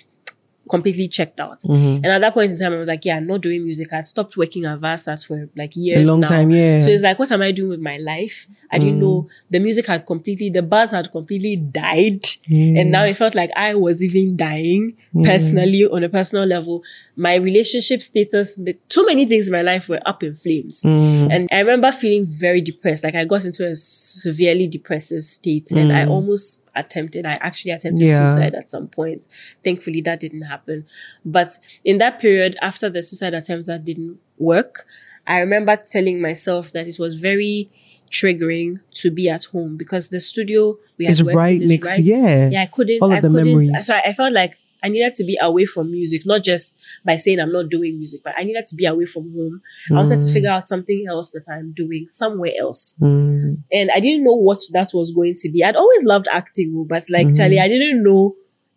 completely 0.69 1.07
checked 1.07 1.39
out. 1.39 1.59
Mhm. 1.59 1.97
And 1.97 2.05
at 2.07 2.21
that 2.21 2.33
point 2.33 2.51
in 2.51 2.57
time, 2.57 2.73
I 2.73 2.79
was 2.79 2.87
like, 2.87 3.05
yeah, 3.05 3.17
I'm 3.17 3.27
not 3.27 3.41
doing 3.41 3.63
music. 3.63 3.93
I'd 3.93 4.07
stopped 4.07 4.35
working 4.35 4.65
at 4.65 4.79
Viasat 4.79 5.25
for 5.25 5.47
like 5.55 5.75
years. 5.75 6.01
A 6.01 6.05
long 6.11 6.21
now. 6.21 6.27
time, 6.27 6.49
yeah. 6.51 6.81
So 6.81 6.89
it's 6.89 7.03
like, 7.03 7.19
what 7.19 7.31
am 7.31 7.41
I 7.41 7.51
doing 7.51 7.69
with 7.69 7.79
my 7.79 7.97
life? 7.97 8.47
I 8.71 8.79
didn't 8.79 8.97
Mm. 8.97 9.01
know 9.01 9.27
the 9.49 9.59
music 9.59 9.85
had 9.85 10.05
completely, 10.05 10.49
the 10.49 10.61
buzz 10.63 10.91
had 10.91 11.11
completely 11.11 11.55
died. 11.55 12.25
Yeah. 12.47 12.81
And 12.81 12.91
now 12.91 13.03
it 13.05 13.15
felt 13.15 13.35
like 13.35 13.51
I 13.55 13.75
was 13.75 14.03
even 14.03 14.35
dying 14.37 14.95
Yeah. 15.13 15.31
personally 15.31 15.85
on 15.85 16.03
a 16.03 16.09
personal 16.09 16.45
level. 16.45 16.81
My 17.15 17.35
relationship 17.35 18.01
status, 18.01 18.55
but 18.55 18.75
too 18.89 19.05
many 19.05 19.25
things 19.25 19.47
in 19.47 19.51
my 19.53 19.61
life 19.61 19.87
were 19.87 20.01
up 20.05 20.23
in 20.23 20.33
flames. 20.33 20.81
Mm. 20.83 21.31
And 21.31 21.49
I 21.51 21.59
remember 21.59 21.91
feeling 21.91 22.25
very 22.25 22.61
depressed. 22.61 23.03
Like 23.03 23.15
I 23.15 23.25
got 23.25 23.45
into 23.45 23.65
a 23.67 23.75
severely 23.75 24.67
depressive 24.67 25.23
state 25.23 25.71
and 25.71 25.91
I 25.93 26.05
Mm. 26.05 26.09
almost 26.09 26.61
attempted, 26.75 27.25
I 27.25 27.33
actually 27.41 27.71
attempted 27.71 28.07
Yeah. 28.07 28.25
suicide 28.25 28.55
at 28.55 28.69
some 28.69 28.87
point. 28.87 29.27
Thankfully, 29.63 30.01
that 30.01 30.19
didn't 30.19 30.43
happen. 30.43 30.85
But 31.23 31.57
in 31.83 31.97
that 31.99 32.19
period, 32.19 32.55
after 32.61 32.89
the 32.89 33.01
suicide 33.03 33.33
attempts 33.33 33.67
that 33.67 33.83
didn't 33.83 34.17
work, 34.37 34.85
I 35.27 35.39
remember 35.39 35.75
telling 35.77 36.21
myself 36.21 36.71
that 36.73 36.87
it 36.87 36.97
was 36.99 37.15
very 37.15 37.69
triggering 38.11 38.79
to 38.91 39.09
be 39.09 39.27
at 39.29 39.45
home 39.45 39.77
because 39.77 40.09
the 40.09 40.19
studio 40.19 40.77
we 40.97 41.05
had 41.05 41.11
It's 41.13 41.23
right 41.23 41.59
is 41.61 41.67
next 41.67 41.95
to- 41.95 42.01
yeah. 42.03 42.49
yeah 42.49 42.61
I 42.61 42.67
couldn't 42.67 42.99
All 43.01 43.11
of 43.11 43.17
I 43.17 43.21
the 43.21 43.29
couldn't 43.29 43.45
memories. 43.47 43.85
so 43.85 43.95
I 43.95 44.13
felt 44.13 44.31
like 44.33 44.57
I 44.83 44.89
needed 44.89 45.13
to 45.15 45.23
be 45.23 45.37
away 45.41 45.65
from 45.65 45.91
music 45.91 46.25
not 46.25 46.43
just 46.43 46.77
by 47.03 47.15
saying 47.15 47.39
I'm 47.39 47.51
not 47.51 47.69
doing 47.69 47.97
music 47.97 48.21
but 48.23 48.33
I 48.37 48.43
needed 48.43 48.65
to 48.67 48.75
be 48.75 48.85
away 48.85 49.05
from 49.05 49.31
home 49.33 49.61
I 49.89 49.93
wanted 49.95 50.19
to 50.19 50.25
Mm. 50.27 50.33
figure 50.33 50.49
out 50.51 50.67
something 50.67 51.05
else 51.07 51.31
that 51.31 51.45
I'm 51.51 51.71
doing 51.73 52.07
somewhere 52.07 52.53
else 52.59 52.95
Mm. 53.01 53.57
and 53.71 53.89
I 53.91 53.99
didn't 53.99 54.23
know 54.23 54.35
what 54.35 54.59
that 54.73 54.89
was 54.93 55.11
going 55.11 55.35
to 55.37 55.49
be 55.49 55.63
I'd 55.63 55.75
always 55.75 56.03
loved 56.03 56.27
acting 56.31 56.85
but 56.87 57.03
like 57.09 57.27
Mhm. 57.27 57.37
Charlie 57.37 57.59
I 57.59 57.67
didn't 57.67 58.03
know 58.03 58.35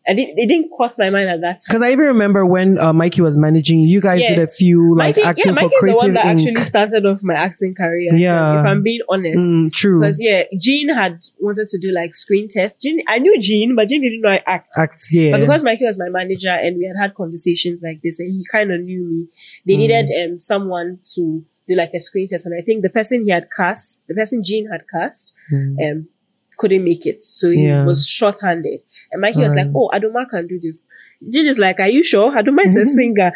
I 0.09 0.15
didn't, 0.15 0.39
it 0.39 0.47
didn't 0.49 0.71
cross 0.75 0.99
my 0.99 1.11
mind 1.11 1.29
at 1.29 1.41
that 1.43 1.55
time 1.61 1.65
Because 1.69 1.83
I 1.83 1.93
even 1.93 2.07
remember 2.07 2.47
when 2.47 2.79
uh, 2.79 2.93
Mikey 2.95 3.21
was 3.21 3.37
managing 3.37 3.81
you, 3.81 4.01
guys 4.01 4.21
Yeah. 4.21 4.31
did 4.31 4.39
a 4.39 4.47
few 4.47 4.97
like 4.97 5.17
Mikey, 5.17 5.29
acting 5.29 5.45
yeah, 5.47 5.55
for 5.55 5.63
Mikey's 5.63 5.81
the 5.83 5.95
one 5.95 6.13
that 6.15 6.25
Inc. 6.25 6.31
actually 6.47 6.63
started 6.63 7.05
off 7.07 7.21
my 7.23 7.35
acting 7.35 7.75
career. 7.75 8.15
Yeah. 8.15 8.61
If 8.61 8.67
I'm 8.67 8.83
being 8.83 9.01
honest. 9.09 9.39
Mm, 9.39 9.73
true. 9.73 10.01
Because 10.01 10.19
yeah, 10.21 10.45
Jean 10.59 10.89
had 10.89 11.19
wanted 11.39 11.69
to 11.69 11.79
do 11.79 11.93
like 11.93 12.15
screen 12.15 12.49
tests. 12.49 12.79
Jean, 12.79 13.03
I 13.07 13.19
knew 13.19 13.39
Jean, 13.41 13.75
but 13.77 13.89
Jean 13.89 14.01
didn't 14.01 14.23
know 14.23 14.31
I 14.31 14.43
act. 14.47 14.69
Act, 14.77 15.03
yeah. 15.11 15.33
But 15.33 15.41
because 15.41 15.63
Mikey 15.63 15.85
was 15.85 15.99
my 15.99 16.09
manager 16.09 16.51
and 16.51 16.77
we 16.79 16.85
had 16.87 16.97
had 16.97 17.15
conversations 17.15 17.83
like 17.85 18.01
this 18.03 18.19
and 18.19 18.31
he 18.33 18.43
kind 18.51 18.73
of 18.73 18.81
knew 18.81 19.05
me, 19.05 19.27
they 19.67 19.75
Mm. 19.75 19.79
needed 19.79 20.11
um, 20.33 20.39
someone 20.41 20.99
to 21.15 21.43
do 21.69 21.75
like 21.75 21.93
a 21.95 22.01
screen 22.01 22.27
test. 22.27 22.47
And 22.47 22.55
I 22.59 22.63
think 22.63 22.83
the 22.83 22.89
person 22.89 23.25
he 23.25 23.31
had 23.31 23.49
cast, 23.55 24.09
the 24.09 24.15
person 24.15 24.43
Jean 24.43 24.69
had 24.71 24.85
cast, 24.89 25.35
Mm. 25.53 25.77
um, 25.93 26.09
couldn't 26.57 26.83
make 26.83 27.07
it. 27.07 27.23
So 27.23 27.51
he 27.51 27.67
Yeah. 27.67 27.85
was 27.85 28.07
short-handed. 28.07 28.81
And 29.11 29.21
Mikey 29.21 29.43
was 29.43 29.55
like, 29.55 29.69
oh, 29.75 29.91
Adomaa 29.93 30.29
can 30.29 30.47
do 30.47 30.59
this. 30.61 30.87
Jean 31.33 31.47
is 31.47 31.59
like, 31.59 31.81
are 31.81 31.89
you 31.89 32.03
sure? 32.05 32.31
Adomaa 32.37 32.65
is 32.65 32.77
a 32.77 32.85
singer. 32.99 33.33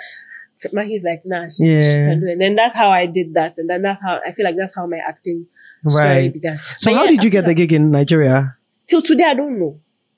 Mikey's 0.72 1.04
like, 1.04 1.22
nah, 1.24 1.48
she, 1.48 1.64
she 1.64 1.92
can 1.92 2.20
do 2.20 2.26
it. 2.26 2.32
And 2.32 2.40
then 2.40 2.54
that's 2.54 2.74
how 2.74 2.90
I 2.90 3.06
did 3.06 3.34
that. 3.34 3.58
And 3.58 3.68
then 3.68 3.82
that's 3.82 4.00
how, 4.02 4.20
I 4.24 4.30
feel 4.30 4.44
like 4.46 4.56
that's 4.56 4.74
how 4.76 4.86
my 4.86 4.98
acting 4.98 5.46
story 5.88 6.04
Right. 6.04 6.32
began. 6.32 6.58
So 6.78 6.90
But 6.92 6.96
how 6.98 7.04
yeah, 7.04 7.10
did 7.10 7.24
you 7.24 7.30
get 7.30 7.44
the 7.46 7.54
gig 7.54 7.72
in 7.72 7.90
Nigeria? 7.90 8.54
Till 8.86 9.02
today, 9.02 9.24
I 9.24 9.34
don't 9.34 9.58
know. 9.58 9.74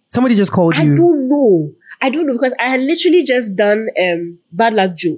Somebody 0.09 0.35
just 0.35 0.53
called 0.53 0.75
I 0.77 0.83
you. 0.83 0.93
I 0.93 0.97
don't 0.97 1.29
know. 1.29 1.73
I 2.03 2.11
don't 2.11 2.27
know 2.27 2.35
because 2.35 2.55
I 2.61 2.69
had 2.69 2.81
literally 2.81 3.23
just 3.25 3.57
done 3.57 3.89
um 3.99 4.39
Bad 4.53 4.75
Luck 4.75 4.95
Joe. 4.97 5.17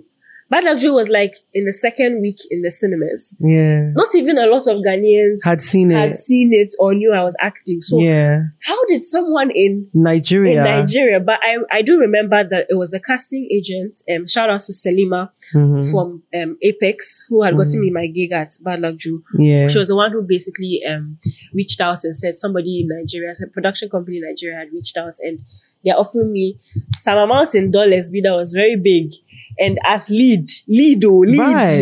Bad 0.49 0.63
Luck 0.65 0.79
Joe 0.79 0.95
was 0.95 1.09
like 1.09 1.35
in 1.53 1.65
the 1.65 1.73
second 1.73 2.21
week 2.21 2.37
in 2.53 2.63
the 2.63 2.71
cinemas. 2.71 3.37
Yeah. 3.41 3.91
Not 3.95 4.15
even 4.15 4.39
a 4.39 4.47
lot 4.47 4.67
of 4.69 4.79
Ghanaians 4.81 5.45
Had 5.45 5.61
seen 5.61 5.91
had 5.91 6.13
it. 6.13 6.17
seen 6.19 6.53
it 6.53 6.69
or 6.79 6.95
knew 6.95 7.13
I 7.13 7.25
was 7.25 7.37
acting. 7.41 7.81
So 7.81 7.99
yeah. 7.99 8.43
how 8.65 8.87
did 8.87 9.03
someone 9.03 9.51
in 9.51 9.89
Nigeria. 9.93 10.59
in 10.59 10.65
Nigeria? 10.65 11.19
But 11.21 11.41
I 11.43 11.59
I 11.73 11.83
do 11.83 11.99
remember 11.99 12.45
that 12.45 12.67
it 12.71 12.75
was 12.77 12.93
the 12.93 13.01
casting 13.01 13.49
agent. 13.51 13.97
Um, 14.09 14.29
shout 14.29 14.49
out 14.49 14.61
to 14.61 14.73
Selima 14.73 15.31
Mhm. 15.55 15.91
from 15.91 16.23
um 16.35 16.57
Apex 16.63 17.25
who 17.29 17.43
had 17.43 17.57
gotten 17.57 17.81
Mhm. 17.81 17.81
me 17.81 17.91
my 17.91 18.07
gig 18.07 18.31
at 18.33 18.53
Bad 18.63 18.81
Luck 18.81 18.97
Joe. 18.99 19.19
Yeah. 19.39 19.67
She 19.67 19.79
was 19.79 19.89
the 19.89 19.97
one 19.97 20.13
who 20.13 20.23
basically 20.23 20.81
um 20.89 21.19
reached 21.55 21.81
out 21.81 22.05
and 22.05 22.15
said 22.15 22.35
somebody 22.37 22.81
in 22.83 22.89
Nigeria, 22.89 23.33
a 23.43 23.47
production 23.49 23.89
company 23.89 24.19
in 24.19 24.23
Nigeria 24.23 24.59
had 24.59 24.73
reached 24.73 24.97
out 24.97 25.15
and 25.25 25.41
they're 25.85 25.99
offering 25.99 26.33
me 26.33 26.57
some 26.99 27.17
amount 27.19 27.55
in 27.55 27.71
dollars, 27.71 28.11
but 28.11 28.23
that 28.25 28.33
was 28.35 28.53
very 28.53 28.75
big. 28.77 29.11
And 29.59 29.79
as 29.87 30.11
lead, 30.11 30.51
lead, 30.69 31.05
oh, 31.05 31.19
lead 31.21 31.39
Right. 31.39 31.79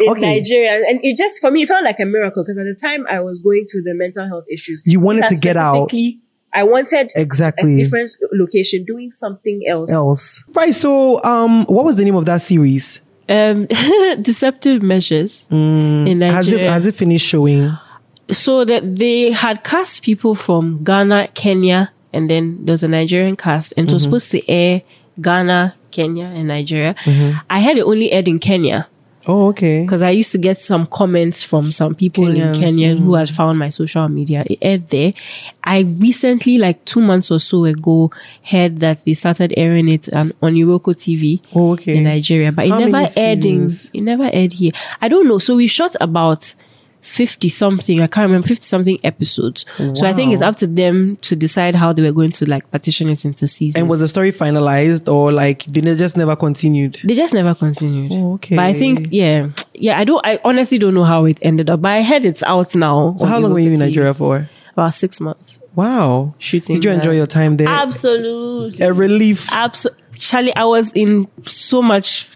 in 0.00 0.08
Okay. 0.08 0.20
Nigeria. 0.38 0.84
And 0.88 0.98
it 1.04 1.16
just, 1.16 1.40
for 1.40 1.50
me, 1.50 1.62
it 1.62 1.68
felt 1.68 1.84
like 1.84 2.00
a 2.00 2.04
miracle 2.04 2.42
because 2.42 2.58
at 2.58 2.64
the 2.64 2.74
time 2.74 3.06
I 3.08 3.20
was 3.20 3.38
going 3.38 3.64
through 3.66 3.82
the 3.82 3.94
mental 3.94 4.26
health 4.26 4.44
issues. 4.50 4.82
You 4.84 5.00
wanted 5.00 5.26
to 5.28 5.36
get 5.36 5.56
out. 5.56 5.92
I 6.52 6.62
wanted 6.64 7.10
Exactly. 7.16 7.74
a 7.74 7.78
different 7.78 8.10
location, 8.32 8.84
doing 8.84 9.10
something 9.10 9.62
else. 9.68 9.92
else. 9.92 10.44
Right. 10.54 10.74
So, 10.74 11.22
um, 11.24 11.64
what 11.66 11.84
was 11.84 11.96
the 11.96 12.04
name 12.04 12.14
of 12.16 12.26
that 12.26 12.42
series? 12.42 13.00
Um, 13.28 13.66
deceptive 14.22 14.82
measures 14.82 15.46
in 15.50 16.04
Nigeria. 16.18 16.32
Has 16.32 16.52
it 16.52 16.60
has 16.60 16.86
it 16.86 16.94
finished 16.94 17.26
showing? 17.26 17.70
so 18.30 18.64
that 18.64 18.96
they 18.96 19.30
had 19.32 19.62
cast 19.64 20.02
people 20.02 20.34
from 20.34 20.82
Ghana, 20.82 21.28
Kenya, 21.34 21.92
and 22.12 22.30
then 22.30 22.64
there 22.64 22.72
was 22.72 22.82
a 22.84 22.88
Nigerian 22.88 23.36
cast, 23.36 23.74
and 23.76 23.86
it 23.86 23.92
was 23.92 24.02
Mhm. 24.02 24.04
supposed 24.06 24.30
to 24.32 24.48
air 24.50 24.82
Ghana, 25.20 25.74
Kenya, 25.94 26.26
and 26.36 26.46
Nigeria. 26.48 26.94
Mhm. 27.04 27.40
I 27.48 27.58
had 27.66 27.78
it 27.78 27.84
only 27.92 28.08
aired 28.12 28.28
in 28.28 28.38
Kenya. 28.38 28.86
Oh, 29.26 29.48
okay. 29.48 29.82
Because 29.82 30.02
I 30.02 30.10
used 30.10 30.32
to 30.32 30.38
get 30.38 30.60
some 30.60 30.86
comments 30.86 31.42
from 31.42 31.72
some 31.72 31.94
people 31.94 32.24
Kenyans, 32.24 32.54
in 32.54 32.60
Kenya 32.60 32.94
who 32.94 33.12
mm. 33.12 33.18
had 33.18 33.30
found 33.30 33.58
my 33.58 33.70
social 33.70 34.06
media. 34.08 34.44
It 34.44 34.58
aired 34.60 34.88
there. 34.88 35.12
I 35.64 35.80
recently, 36.00 36.58
like 36.58 36.84
two 36.84 37.00
months 37.00 37.30
or 37.30 37.38
so 37.38 37.64
ago, 37.64 38.10
heard 38.42 38.78
that 38.84 39.04
they 39.06 39.14
started 39.14 39.54
airing 39.56 39.88
it 39.88 40.12
on, 40.12 40.32
on 40.42 40.52
Iroko 40.54 40.92
TV 40.94 41.40
Oh, 41.54 41.72
okay. 41.72 41.96
in 41.96 42.04
Nigeria, 42.04 42.52
but 42.52 42.66
it 42.66 42.72
How 42.72 42.80
never 42.80 43.08
aired 43.16 43.44
in. 43.46 43.70
It 43.94 44.02
never 44.02 44.28
aired 44.30 44.52
here. 44.52 44.72
I 45.00 45.08
don't 45.08 45.26
know. 45.26 45.38
So 45.38 45.56
we 45.56 45.68
shot 45.68 45.96
about. 46.00 46.54
50 47.04 47.50
something, 47.50 48.00
I 48.00 48.06
can't 48.06 48.24
remember, 48.24 48.48
50 48.48 48.64
something 48.64 48.98
episodes. 49.04 49.66
So 49.76 50.06
I 50.06 50.14
think 50.14 50.32
it's 50.32 50.40
up 50.40 50.56
to 50.56 50.66
them 50.66 51.16
to 51.16 51.36
decide 51.36 51.74
how 51.74 51.92
they 51.92 52.00
were 52.02 52.12
going 52.12 52.30
to 52.32 52.48
like 52.48 52.70
partition 52.70 53.10
it 53.10 53.24
into 53.26 53.46
seasons. 53.46 53.78
And 53.80 53.90
was 53.90 54.00
the 54.00 54.08
story 54.08 54.30
finalized 54.30 55.12
or 55.12 55.30
like 55.30 55.64
did 55.64 55.86
it 55.86 55.98
just 55.98 56.16
never 56.16 56.34
continued? 56.34 56.98
They 57.04 57.14
just 57.14 57.34
never 57.34 57.54
continued. 57.54 58.12
Oh, 58.12 58.34
okay. 58.34 58.56
But 58.56 58.64
I 58.64 58.72
think, 58.72 59.08
yeah, 59.10 59.50
yeah, 59.74 59.98
I 59.98 60.04
don't, 60.04 60.24
I 60.26 60.40
honestly 60.44 60.78
don't 60.78 60.94
know 60.94 61.04
how 61.04 61.26
it 61.26 61.38
ended 61.42 61.68
up, 61.68 61.82
but 61.82 61.92
I 61.92 62.02
heard 62.02 62.24
it's 62.24 62.42
out 62.42 62.74
now. 62.74 63.14
So 63.18 63.26
how 63.26 63.38
long 63.38 63.52
were 63.52 63.58
you 63.58 63.72
in. 63.72 63.78
Nigeria 63.78 64.14
for? 64.14 64.48
About 64.72 64.94
six 64.94 65.20
months. 65.20 65.60
Wow. 65.74 66.34
Shooting. 66.38 66.76
Did 66.76 66.84
you 66.84 66.90
enjoy 66.90 67.10
that. 67.10 67.16
your 67.16 67.26
time 67.26 67.58
there? 67.58 67.68
Absolutely. 67.68 68.84
A 68.84 68.92
relief. 68.92 69.52
Absolutely. 69.52 70.02
Charlie, 70.18 70.56
I 70.56 70.64
was 70.64 70.92
in 70.94 71.28
so 71.42 71.82
much 71.82 72.30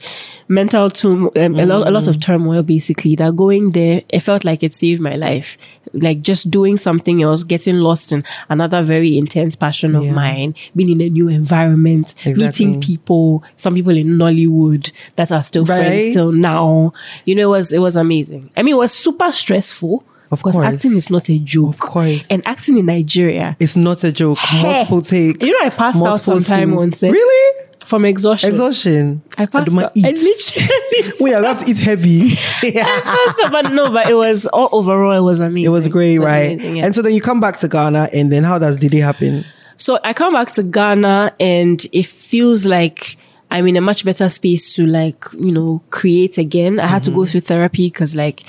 mental 0.49 0.91
turmoil, 0.91 1.31
um, 1.37 1.55
a, 1.57 1.67
lot, 1.67 1.87
a 1.87 1.91
lot 1.91 2.05
Mm. 2.05 2.09
of 2.09 2.21
turmoil 2.21 2.63
basically 2.63 3.15
that 3.17 3.37
going 3.37 3.73
there, 3.73 4.03
it 4.09 4.21
felt 4.21 4.45
like 4.45 4.63
it 4.63 4.73
saved 4.75 5.01
my 5.01 5.15
life. 5.17 5.57
Like 5.93 6.21
just 6.23 6.51
doing 6.51 6.77
something 6.79 7.23
else, 7.23 7.45
getting 7.45 7.77
lost 7.81 8.13
in 8.13 8.25
another 8.49 8.83
very 8.83 9.17
intense 9.17 9.57
passion 9.57 9.95
of 9.95 10.05
Yeah. 10.05 10.13
mine, 10.13 10.55
being 10.77 10.91
in 10.91 11.01
a 11.01 11.09
new 11.09 11.29
environment, 11.29 12.15
Exactly. 12.25 12.67
meeting 12.67 12.81
people, 12.81 13.43
some 13.57 13.75
people 13.75 13.97
in 13.97 14.19
Nollywood 14.19 14.91
that 15.17 15.33
are 15.33 15.43
still 15.43 15.65
Right. 15.65 15.87
friends 15.87 16.15
till 16.15 16.33
now. 16.33 16.93
You 17.25 17.35
know, 17.35 17.43
it 17.55 17.57
was, 17.59 17.73
it 17.73 17.79
was 17.81 17.97
amazing. 17.97 18.51
I 18.57 18.63
mean, 18.63 18.75
it 18.75 18.79
was 18.79 18.93
super 18.93 19.33
stressful. 19.33 20.05
Of 20.31 20.41
because 20.41 20.57
course. 20.57 20.75
acting 20.75 20.93
is 20.95 21.09
not 21.09 21.31
a 21.31 21.39
joke. 21.39 21.71
Of 21.71 21.79
course. 21.79 22.27
And 22.29 22.43
acting 22.45 22.77
in 22.77 22.85
Nigeria. 22.85 23.57
It's 23.59 23.77
not 23.77 24.05
a 24.05 24.13
joke. 24.13 24.39
Multiple 24.61 25.01
takes. 25.01 25.47
You 25.47 25.53
know, 25.59 25.67
I 25.67 25.71
passed 25.71 26.03
out 26.05 26.21
sometime 26.21 26.69
scenes. 26.69 26.77
once. 26.77 27.03
eh? 27.03 27.09
Really? 27.11 27.58
From 27.89 28.05
exhaustion. 28.05 28.51
Exhaustion. 28.51 29.23
I 29.39 29.47
passed 29.47 29.77
out. 29.77 29.93
I 29.97 30.11
literally 30.11 31.13
Wait, 31.21 31.35
I 31.35 31.41
have 31.49 31.59
to 31.65 31.71
eat 31.71 31.79
heavy. 31.79 32.21
I 32.63 33.01
passed 33.03 33.41
out, 33.45 33.51
but 33.53 33.73
no, 33.73 33.91
but 33.91 34.09
it 34.11 34.15
was 34.15 34.47
all 34.47 34.69
overall, 34.73 35.13
it 35.13 35.21
was 35.23 35.41
amazing. 35.41 35.65
It 35.65 35.69
was 35.71 35.89
great, 35.89 36.17
It 36.17 36.19
was 36.19 36.27
right? 36.27 36.53
amazing, 36.53 36.77
yeah. 36.77 36.85
And 36.85 36.95
so 36.95 37.01
then 37.03 37.15
you 37.15 37.23
come 37.23 37.41
back 37.41 37.57
to 37.61 37.69
Ghana, 37.69 38.11
and 38.13 38.31
then 38.31 38.45
how 38.45 38.59
does 38.59 38.77
the 38.77 38.89
day 38.91 38.99
happen? 38.99 39.45
So 39.79 39.99
I 40.05 40.13
come 40.13 40.35
back 40.35 40.53
to 40.53 40.63
Ghana 40.63 41.33
and 41.41 41.87
it 41.93 42.05
feels 42.05 42.67
like 42.67 43.17
I'm 43.51 43.67
in 43.69 43.77
a 43.77 43.81
much 43.81 44.05
better 44.05 44.29
space 44.29 44.75
to 44.75 44.85
like, 44.87 45.25
you 45.39 45.53
know, 45.53 45.81
create 45.91 46.37
again. 46.37 46.79
I 46.81 46.89
had 46.89 47.05
to 47.05 47.11
go 47.11 47.21
Mm-hmm. 47.21 47.31
through 47.31 47.41
therapy 47.43 47.87
because 47.87 48.15
like, 48.17 48.43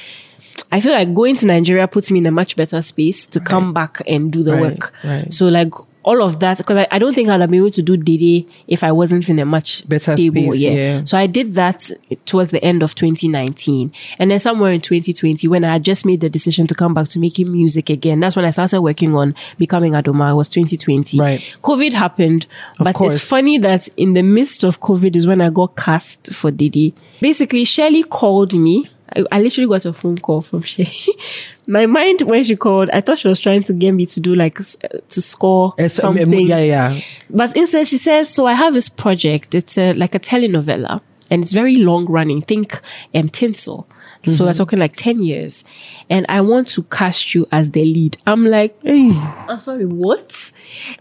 I 0.72 0.82
feel 0.82 0.92
like 0.92 1.14
going 1.14 1.36
to 1.38 1.46
Nigeria 1.46 1.88
puts 1.88 2.12
me 2.12 2.20
in 2.20 2.26
a 2.26 2.32
much 2.32 2.56
better 2.58 2.82
space 2.82 3.26
to 3.28 3.40
come 3.40 3.74
back 3.74 4.02
and 4.08 4.32
do 4.32 4.44
the 4.44 4.54
Right, 4.54 4.62
work. 4.62 4.94
right. 5.06 5.32
So 5.34 5.48
like 5.48 5.72
all 6.04 6.24
of 6.24 6.40
that, 6.40 6.58
because 6.58 6.78
I, 6.78 6.88
I 6.92 7.00
don't 7.00 7.14
think 7.14 7.30
I'd 7.30 7.42
have 7.42 7.50
been 7.50 7.60
able 7.60 7.70
to 7.72 7.82
do 7.82 7.98
Dede 7.98 8.48
if 8.68 8.84
I 8.84 8.92
wasn't 8.92 9.30
in 9.30 9.38
a 9.40 9.46
much 9.46 9.88
Better 9.88 10.16
stable, 10.16 10.54
space, 10.54 10.58
yeah. 10.58 10.72
yeah. 10.72 11.04
So 11.04 11.18
I 11.18 11.28
did 11.28 11.56
that 11.56 11.92
towards 12.26 12.52
the 12.52 12.64
end 12.64 12.84
of 12.84 12.96
2019. 12.96 13.92
And 14.18 14.32
then 14.32 14.40
somewhere 14.40 14.72
in 14.72 14.82
2020, 14.82 15.48
when 15.48 15.64
I 15.64 15.74
had 15.74 15.84
just 15.84 16.06
made 16.06 16.22
the 16.22 16.30
decision 16.30 16.68
to 16.68 16.76
come 16.76 16.94
back 16.94 17.08
to 17.10 17.20
making 17.20 17.52
music 17.52 17.90
again, 17.90 18.20
that's 18.20 18.36
when 18.36 18.46
I 18.46 18.50
started 18.52 18.82
working 18.82 19.16
on 19.16 19.36
becoming 19.58 19.94
Adomaa. 19.94 20.32
It 20.32 20.36
was 20.36 20.50
2020. 20.50 21.20
Right. 21.20 21.40
COVID 21.62 21.94
happened. 21.94 22.46
Of 22.80 22.86
but 22.86 22.96
course. 22.96 23.16
it's 23.16 23.26
funny 23.26 23.58
that 23.60 23.88
in 23.98 24.14
the 24.14 24.24
midst 24.24 24.64
of 24.64 24.80
COVID 24.80 25.16
is 25.16 25.28
when 25.28 25.42
I 25.42 25.50
got 25.50 25.76
cast 25.76 26.34
for 26.34 26.50
Dede. 26.50 26.94
Basically, 27.20 27.66
Shelly 27.66 28.04
called 28.04 28.54
me. 28.54 28.86
I, 29.16 29.26
I 29.32 29.42
literally 29.42 29.68
got 29.68 29.86
a 29.86 29.94
phone 29.94 30.18
call 30.18 30.42
from 30.42 30.62
Shelly. 30.64 30.92
My 31.68 31.86
mind, 31.86 32.22
when 32.22 32.44
she 32.44 32.56
called, 32.56 32.90
I 32.92 33.02
thought 33.02 33.20
she 33.20 33.28
was 33.28 33.40
trying 33.40 33.64
to 33.64 33.74
get 33.74 33.92
me 33.92 34.06
to 34.08 34.20
do 34.20 34.34
like, 34.34 34.60
uh, 34.60 34.64
to 35.10 35.22
score 35.22 35.74
It's- 35.78 36.04
um, 36.04 36.18
something. 36.18 36.48
Yeah, 36.48 36.60
yeah. 36.60 37.00
But 37.30 37.56
instead, 37.56 37.88
she 37.88 37.98
says, 37.98 38.28
"So 38.34 38.48
I 38.48 38.54
have 38.54 38.74
this 38.74 38.90
project. 38.90 39.54
It's 39.54 39.78
a, 39.78 39.94
like 39.94 40.16
a 40.16 40.20
telenovela, 40.20 41.02
and 41.30 41.44
it's 41.44 41.52
very 41.54 41.76
long 41.76 42.06
running. 42.06 42.42
Think 42.42 42.80
um, 43.14 43.30
tinsel. 43.30 43.88
So 44.26 44.44
we're 44.46 44.52
Mhm. 44.52 44.58
talking 44.58 44.80
like 44.80 44.96
ten 44.98 45.24
years, 45.24 45.64
and 46.10 46.26
I 46.28 46.42
want 46.42 46.68
to 46.70 46.84
cast 46.84 47.34
you 47.34 47.48
as 47.52 47.72
the 47.72 47.86
lead." 47.86 48.18
I'm 48.28 48.46
like, 48.46 48.76
hey. 48.84 49.12
"I'm 49.48 49.60
sorry, 49.60 49.86
what?" 49.86 50.52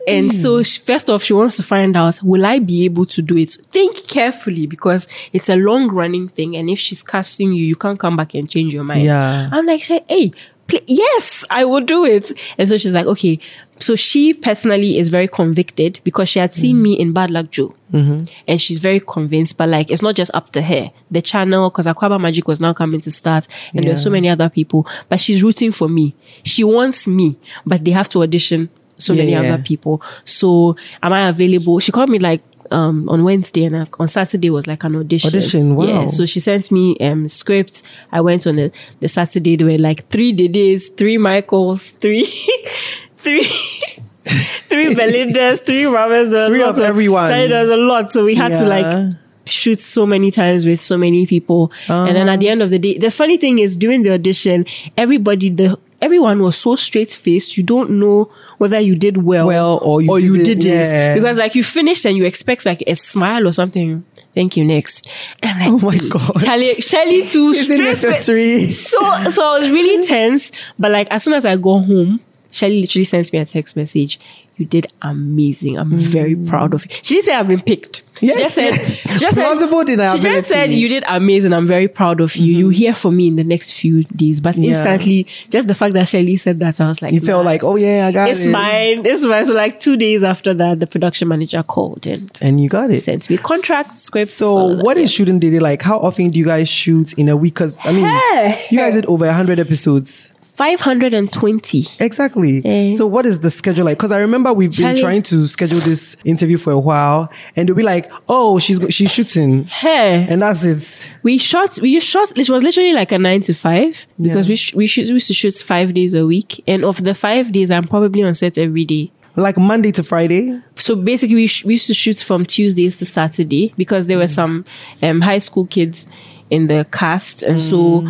And 0.07 0.33
so 0.33 0.63
she, 0.63 0.81
first 0.81 1.11
off, 1.11 1.25
she 1.25 1.33
wants 1.33 1.57
to 1.57 1.63
find 1.65 1.97
out, 1.97 2.21
will 2.23 2.47
I 2.47 2.61
be 2.61 2.85
able 2.85 3.05
to 3.07 3.21
do 3.23 3.37
it? 3.37 3.51
Think 3.51 4.07
carefully 4.07 4.67
because 4.67 5.09
it's 5.33 5.49
a 5.49 5.57
long 5.57 5.89
running 5.89 6.29
thing, 6.29 6.57
and 6.57 6.71
if 6.71 6.79
she's 6.79 7.03
casting 7.03 7.53
you, 7.53 7.65
you 7.65 7.75
can't 7.77 7.99
come 7.99 8.15
back 8.17 8.35
and 8.35 8.49
change 8.49 8.73
your 8.73 8.85
mind. 8.85 9.03
Yeah. 9.05 9.49
I'm 9.53 9.67
like, 9.67 9.83
"Shay, 9.83 10.01
hey." 10.09 10.31
Pl- 10.69 10.81
yes, 10.87 11.45
I 11.51 11.65
will 11.65 11.81
do 11.81 12.05
it. 12.05 12.31
And 12.59 12.69
so 12.69 12.77
she's 12.77 12.93
like, 12.95 13.07
okay. 13.07 13.39
So 13.81 13.97
she 13.97 14.35
personally 14.35 14.99
is 14.99 15.09
very 15.09 15.27
convicted 15.29 16.01
because 16.05 16.29
she 16.29 16.39
had 16.39 16.53
seen 16.53 16.83
me 16.83 16.93
in 16.95 17.13
Bad 17.13 17.31
Luck 17.31 17.51
Joe. 17.51 17.75
Mm-hmm. 17.93 18.23
And 18.47 18.61
she's 18.61 18.79
very 18.79 19.01
convinced, 19.01 19.57
but 19.57 19.69
like, 19.69 19.91
it's 19.91 20.03
not 20.03 20.15
just 20.15 20.31
up 20.35 20.51
to 20.53 20.63
her. 20.63 20.91
The 21.11 21.23
channel, 21.23 21.71
because 21.71 21.87
Akwaaba 21.87 22.21
Magic 22.21 22.47
was 22.47 22.61
now 22.61 22.73
coming 22.75 23.01
to 23.01 23.11
start, 23.11 23.49
and 23.75 23.87
there's 23.87 24.03
so 24.03 24.11
many 24.11 24.29
other 24.29 24.49
people, 24.51 24.87
but 25.09 25.21
she's 25.21 25.43
rooting 25.43 25.73
for 25.73 25.89
me. 25.89 26.15
She 26.45 26.65
wants 26.65 27.09
me, 27.09 27.39
but 27.65 27.85
they 27.85 27.93
have 27.93 28.09
to 28.11 28.23
audition 28.23 28.69
so 28.99 29.13
Yeah, 29.15 29.23
many 29.23 29.33
yeah. 29.33 29.55
other 29.55 29.63
people. 29.63 30.03
So, 30.25 30.77
am 31.03 31.13
I 31.13 31.29
available? 31.29 31.79
She 31.79 31.93
called 31.93 32.11
me 32.11 32.19
like, 32.19 32.43
um, 32.71 33.09
on 33.09 33.25
Wednesday 33.25 33.65
and 33.65 33.89
on 33.99 34.09
Saturday 34.09 34.51
was 34.51 34.67
like 34.67 34.85
an 34.85 34.97
audition. 34.97 35.29
Audition, 35.29 35.77
wow. 35.77 35.85
Yeah. 35.85 36.07
So 36.09 36.27
she 36.27 36.41
sent 36.41 36.71
me 36.71 36.97
um 36.99 37.29
script. 37.29 37.83
I 38.13 38.21
went 38.21 38.47
on 38.47 38.57
the, 38.57 38.73
the 39.01 39.09
Saturday. 39.09 39.57
There 39.57 39.67
were 39.67 39.79
like 39.79 40.09
three 40.09 40.33
days, 40.33 40.89
three 40.89 41.19
Michaels, 41.19 41.91
three, 41.91 42.25
three, 43.15 43.45
three 44.25 44.95
Belindas, 44.95 45.65
three 45.65 45.87
Mamas. 45.87 46.31
There 46.31 46.41
was 46.41 46.49
Three 46.49 46.65
lots 46.65 46.79
of 46.79 46.85
everyone. 46.85 47.29
Charlie, 47.29 47.49
There 47.49 47.61
was 47.61 47.71
a 47.71 47.77
lot. 47.77 48.13
So 48.13 48.25
we 48.25 48.35
had 48.35 48.51
to 48.59 48.67
like 48.67 49.15
shoot 49.47 49.79
so 49.81 50.05
many 50.07 50.31
times 50.31 50.67
with 50.67 50.81
so 50.81 50.99
many 50.99 51.27
people. 51.27 51.73
And 51.89 52.15
then 52.15 52.29
at 52.29 52.41
the 52.41 52.49
end 52.49 52.63
of 52.63 52.71
the 52.71 52.79
day, 52.79 52.99
the 52.99 53.11
funny 53.11 53.37
thing 53.39 53.59
is 53.59 53.77
during 53.77 54.03
the 54.03 54.13
audition, 54.13 54.67
everybody, 54.97 55.49
the 55.51 55.79
everyone 56.01 56.41
was 56.43 56.57
so 56.57 56.77
straight 56.77 57.11
faced. 57.11 57.57
You 57.57 57.63
don't 57.63 57.91
know 57.91 58.31
whether 58.59 58.79
you 58.79 58.97
did 58.97 59.19
well, 59.19 59.47
Well, 59.47 59.79
or 59.83 60.01
you 60.01 60.17
you 60.17 60.43
didn't, 60.45 60.63
did 60.63 60.67
it 60.67 60.93
yeah. 60.93 61.15
because 61.15 61.39
like 61.39 61.55
you 61.55 61.63
finished 61.63 62.05
and 62.05 62.17
you 62.17 62.25
expect 62.25 62.67
like 62.67 62.83
a 62.87 62.95
smile 62.95 63.47
or 63.47 63.53
something. 63.53 64.05
Thank 64.35 64.57
you. 64.57 64.65
Next. 64.65 65.09
And 65.43 65.63
I'm 65.63 65.79
like, 65.79 65.83
Oh 65.83 65.87
my 65.87 66.09
God. 66.09 66.43
Charlie, 66.45 66.75
Shelly 66.75 67.27
too. 67.27 67.49
Is 67.53 67.69
it 67.69 67.77
fa- 67.79 67.83
necessary? 67.83 68.71
So, 68.71 68.99
so 69.31 69.45
I 69.45 69.59
was 69.59 69.71
really 69.71 70.07
tense. 70.07 70.53
But 70.79 70.93
like 70.93 71.09
as 71.11 71.25
soon 71.25 71.35
as 71.35 71.45
I 71.45 71.57
go 71.57 71.81
home, 71.81 72.21
Shelly 72.51 72.81
literally 72.81 73.05
sends 73.05 73.33
me 73.33 73.39
a 73.41 73.45
text 73.45 73.77
message. 73.77 74.19
You 74.57 74.67
did 74.67 74.89
amazing. 75.03 75.79
I'm 75.79 75.91
very 75.91 76.35
mm. 76.35 76.49
proud 76.49 76.75
of 76.75 76.85
you. 76.85 76.91
She 77.03 77.15
didn't 77.15 77.25
say 77.27 77.35
I've 77.35 77.49
been 77.49 77.61
picked. 77.61 78.03
Yes. 78.21 78.37
She 78.37 78.43
just 78.43 78.55
said, 78.55 78.73
she 79.13 79.19
just 79.19 79.37
Plausible 79.39 79.87
said, 79.87 80.13
she 80.17 80.23
just 80.23 80.49
said 80.49 80.71
you 80.71 80.89
did 80.89 81.05
amazing. 81.07 81.53
I'm 81.53 81.67
very 81.67 81.89
proud 81.89 82.21
of 82.21 82.35
you. 82.37 82.53
You 82.55 82.69
hear 82.71 82.95
from 82.95 83.17
me 83.17 83.29
in 83.29 83.37
the 83.37 83.45
next 83.45 83.73
few 83.73 84.05
days. 84.05 84.41
But 84.41 84.57
Yeah. 84.57 84.71
instantly, 84.71 85.27
just 85.51 85.69
the 85.69 85.75
fact 85.75 85.95
that 85.95 86.09
Shelly 86.09 86.37
said 86.37 86.61
that, 86.61 86.81
I 86.81 86.89
was 86.89 87.01
like, 87.03 87.13
You 87.13 87.21
felt 87.21 87.45
like, 87.45 87.63
oh 87.65 87.77
yeah, 87.77 88.07
I 88.07 88.13
got 88.13 88.29
it's 88.29 88.45
it. 88.45 88.51
mine. 88.51 89.05
It's 89.07 89.25
mine. 89.25 89.45
So 89.45 89.55
like 89.55 89.79
two 89.81 89.97
days 89.97 90.25
after 90.25 90.55
that, 90.55 90.79
the 90.81 90.87
production 90.87 91.29
manager 91.29 91.63
called 91.63 92.07
and 92.07 92.31
And 92.41 92.61
you 92.61 92.69
got 92.69 92.91
it. 92.91 92.99
sent 93.01 93.29
me 93.31 93.37
contract 93.39 93.91
script. 93.99 94.31
So, 94.31 94.77
what 94.83 94.97
is 94.97 95.13
shooting 95.13 95.39
daily 95.39 95.59
like? 95.61 95.83
How 95.83 95.99
often 95.99 96.31
do 96.31 96.39
you 96.39 96.45
guys 96.45 96.69
shoot 96.69 97.13
in 97.15 97.29
a 97.29 97.37
week? 97.37 97.55
Because 97.55 97.79
I 97.85 97.93
mean, 97.93 98.05
Hey. 98.05 98.65
you 98.71 98.79
guys 98.79 98.95
did 98.95 99.07
over 99.07 99.31
hundred 99.33 99.59
episodes. 99.59 100.28
520? 100.59 101.87
Exactly. 102.01 102.63
Eh. 102.65 102.93
So, 102.95 103.07
what 103.07 103.25
is 103.25 103.39
the 103.39 103.49
schedule 103.51 103.85
like? 103.85 103.97
Because 103.97 104.11
I 104.11 104.19
remember 104.19 104.53
we've 104.53 104.77
been 104.77 104.97
trying 104.97 105.23
to 105.23 105.47
schedule 105.47 105.79
this 105.79 106.17
interview 106.25 106.59
for 106.59 106.73
a 106.73 106.81
while, 106.81 107.31
and 107.55 107.69
they'll 107.69 107.77
be 107.77 107.85
like, 107.85 108.11
"Oh, 108.29 108.59
she's 108.59 108.81
she's 108.93 109.13
shooting," 109.13 109.65
Hey. 109.67 110.27
and 110.29 110.43
that's 110.43 110.65
it. 110.65 111.11
We 111.23 111.39
shot. 111.39 111.79
We 111.81 112.01
shot. 112.01 112.37
It 112.37 112.51
was 112.51 112.65
literally 112.65 112.93
like 112.93 113.13
a 113.13 113.19
nine 113.19 113.43
to 113.43 113.55
five 113.55 114.05
because 114.21 114.49
Yeah. 114.49 114.53
we 114.53 114.57
sh- 114.57 114.75
we, 114.75 114.87
shoot, 114.89 115.07
we 115.07 115.15
used 115.15 115.29
to 115.29 115.35
shoot 115.35 115.55
five 115.55 115.95
days 115.95 116.13
a 116.15 116.27
week, 116.27 116.61
and 116.67 116.85
of 116.85 117.05
the 117.05 117.15
five 117.15 117.53
days, 117.53 117.71
I'm 117.71 117.87
probably 117.87 118.25
on 118.25 118.35
set 118.35 118.59
every 118.59 118.85
day. 118.85 119.13
Like 119.37 119.59
Monday 119.59 119.93
to 119.93 120.03
Friday. 120.03 120.61
So 120.75 120.97
basically, 120.97 121.37
we, 121.37 121.47
sh- 121.47 121.65
we 121.65 121.75
used 121.75 121.87
to 121.87 121.95
shoot 121.95 122.19
from 122.19 122.45
Tuesdays 122.45 122.97
to 122.97 123.05
Saturday 123.05 123.73
because 123.77 124.07
there 124.09 124.19
were 124.19 124.25
mm. 124.25 124.41
some 124.41 124.65
um, 125.05 125.21
high 125.21 125.39
school 125.39 125.67
kids 125.67 126.09
in 126.51 126.67
the 126.67 126.85
cast, 126.91 127.45
and 127.45 127.59
mm. 127.59 127.61
so 127.61 128.05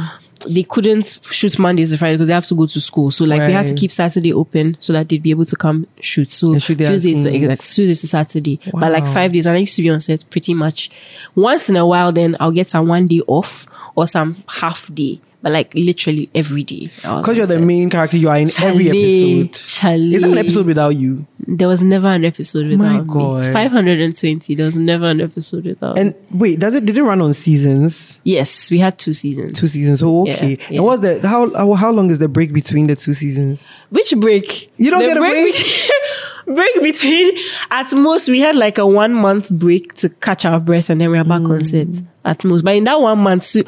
they 0.48 0.62
couldn't 0.62 1.18
shoot 1.30 1.58
Mondays 1.58 1.90
to 1.90 1.98
Friday 1.98 2.14
because 2.14 2.28
they 2.28 2.34
have 2.34 2.46
to 2.46 2.54
go 2.54 2.66
to 2.66 2.80
school. 2.80 3.10
So 3.10 3.24
like 3.24 3.40
we 3.40 3.52
had 3.52 3.66
to 3.66 3.74
keep 3.74 3.90
Saturday 3.90 4.32
open 4.32 4.76
so 4.80 4.92
that 4.92 5.08
they'd 5.08 5.22
be 5.22 5.30
able 5.30 5.44
to 5.46 5.56
come 5.56 5.86
shoot. 6.00 6.30
So 6.30 6.52
And 6.52 6.62
Tuesdays 6.92 7.24
to, 7.24 7.48
like, 7.48 7.58
Tuesdays 7.58 8.00
to 8.02 8.06
Saturday, 8.06 8.60
but 8.72 8.92
like 8.92 9.04
five 9.04 9.32
days. 9.32 9.46
And 9.46 9.56
I 9.56 9.58
used 9.60 9.76
to 9.76 9.82
be 9.82 9.90
on 9.90 10.00
set 10.00 10.24
pretty 10.30 10.54
much 10.54 10.90
once 11.34 11.68
in 11.68 11.76
a 11.76 11.86
while. 11.86 12.12
Then 12.12 12.36
I'll 12.40 12.50
get 12.52 12.68
some 12.68 12.86
one 12.88 13.06
day 13.06 13.20
off 13.26 13.66
or 13.96 14.06
some 14.06 14.36
half 14.48 14.92
day, 14.94 15.20
but 15.42 15.52
like 15.52 15.72
literally 15.74 16.28
every 16.34 16.62
day. 16.64 16.90
Because 16.96 17.36
you're 17.36 17.46
the 17.46 17.60
main 17.60 17.90
character, 17.90 18.16
you 18.16 18.28
are 18.28 18.38
in 18.38 18.48
every 18.62 18.88
episode. 18.88 19.54
Charlie. 19.54 20.14
Is 20.14 20.22
there 20.22 20.32
an 20.32 20.38
episode 20.38 20.66
without 20.66 20.90
you? 20.96 21.26
There 21.46 21.68
was 21.68 21.82
never 21.82 22.08
an 22.08 22.24
episode 22.24 22.66
without 22.66 23.06
me. 23.06 23.12
God. 23.12 23.52
520. 23.52 24.54
There 24.54 24.66
was 24.66 24.76
never 24.76 25.06
an 25.06 25.20
episode 25.20 25.64
without 25.66 25.96
me. 25.96 26.02
And 26.02 26.14
wait, 26.32 26.58
does 26.58 26.74
it 26.74 26.84
did 26.84 26.96
it 26.98 27.02
run 27.02 27.20
on 27.22 27.32
seasons? 27.32 28.20
Yes, 28.24 28.70
we 28.70 28.78
had 28.80 28.98
two 28.98 29.12
seasons. 29.12 29.52
Two 29.58 29.68
seasons. 29.68 30.02
Oh, 30.02 30.28
okay. 30.28 30.58
yeah. 30.70 30.76
And 30.78 30.84
what's 30.84 31.00
the 31.02 31.26
how 31.26 31.74
how 31.74 31.90
long 31.92 32.10
is 32.10 32.18
the 32.18 32.28
break 32.28 32.52
between 32.52 32.86
the 32.88 32.96
two 32.96 33.14
seasons? 33.14 33.68
Which 33.90 34.14
break? 34.16 34.70
You 34.78 34.90
don't 34.90 35.00
The 35.00 35.06
get 35.06 35.16
a 35.16 35.20
break? 35.20 35.54
be- 35.54 35.90
break 36.54 36.82
between, 36.82 37.36
at 37.70 37.92
most, 37.94 38.28
we 38.28 38.40
had 38.40 38.56
like 38.56 38.78
a 38.78 38.86
one 38.86 39.12
month 39.14 39.50
break 39.50 39.94
to 39.94 40.08
catch 40.08 40.44
our 40.46 40.58
breath 40.58 40.88
and 40.90 41.00
then 41.00 41.10
we 41.10 41.18
are 41.18 41.24
back 41.24 41.42
Hmm. 41.42 41.52
on 41.52 41.62
set 41.62 41.88
at 42.24 42.42
most. 42.44 42.62
But 42.64 42.74
in 42.76 42.84
that 42.84 43.00
one 43.00 43.18
month, 43.18 43.44
so, 43.44 43.62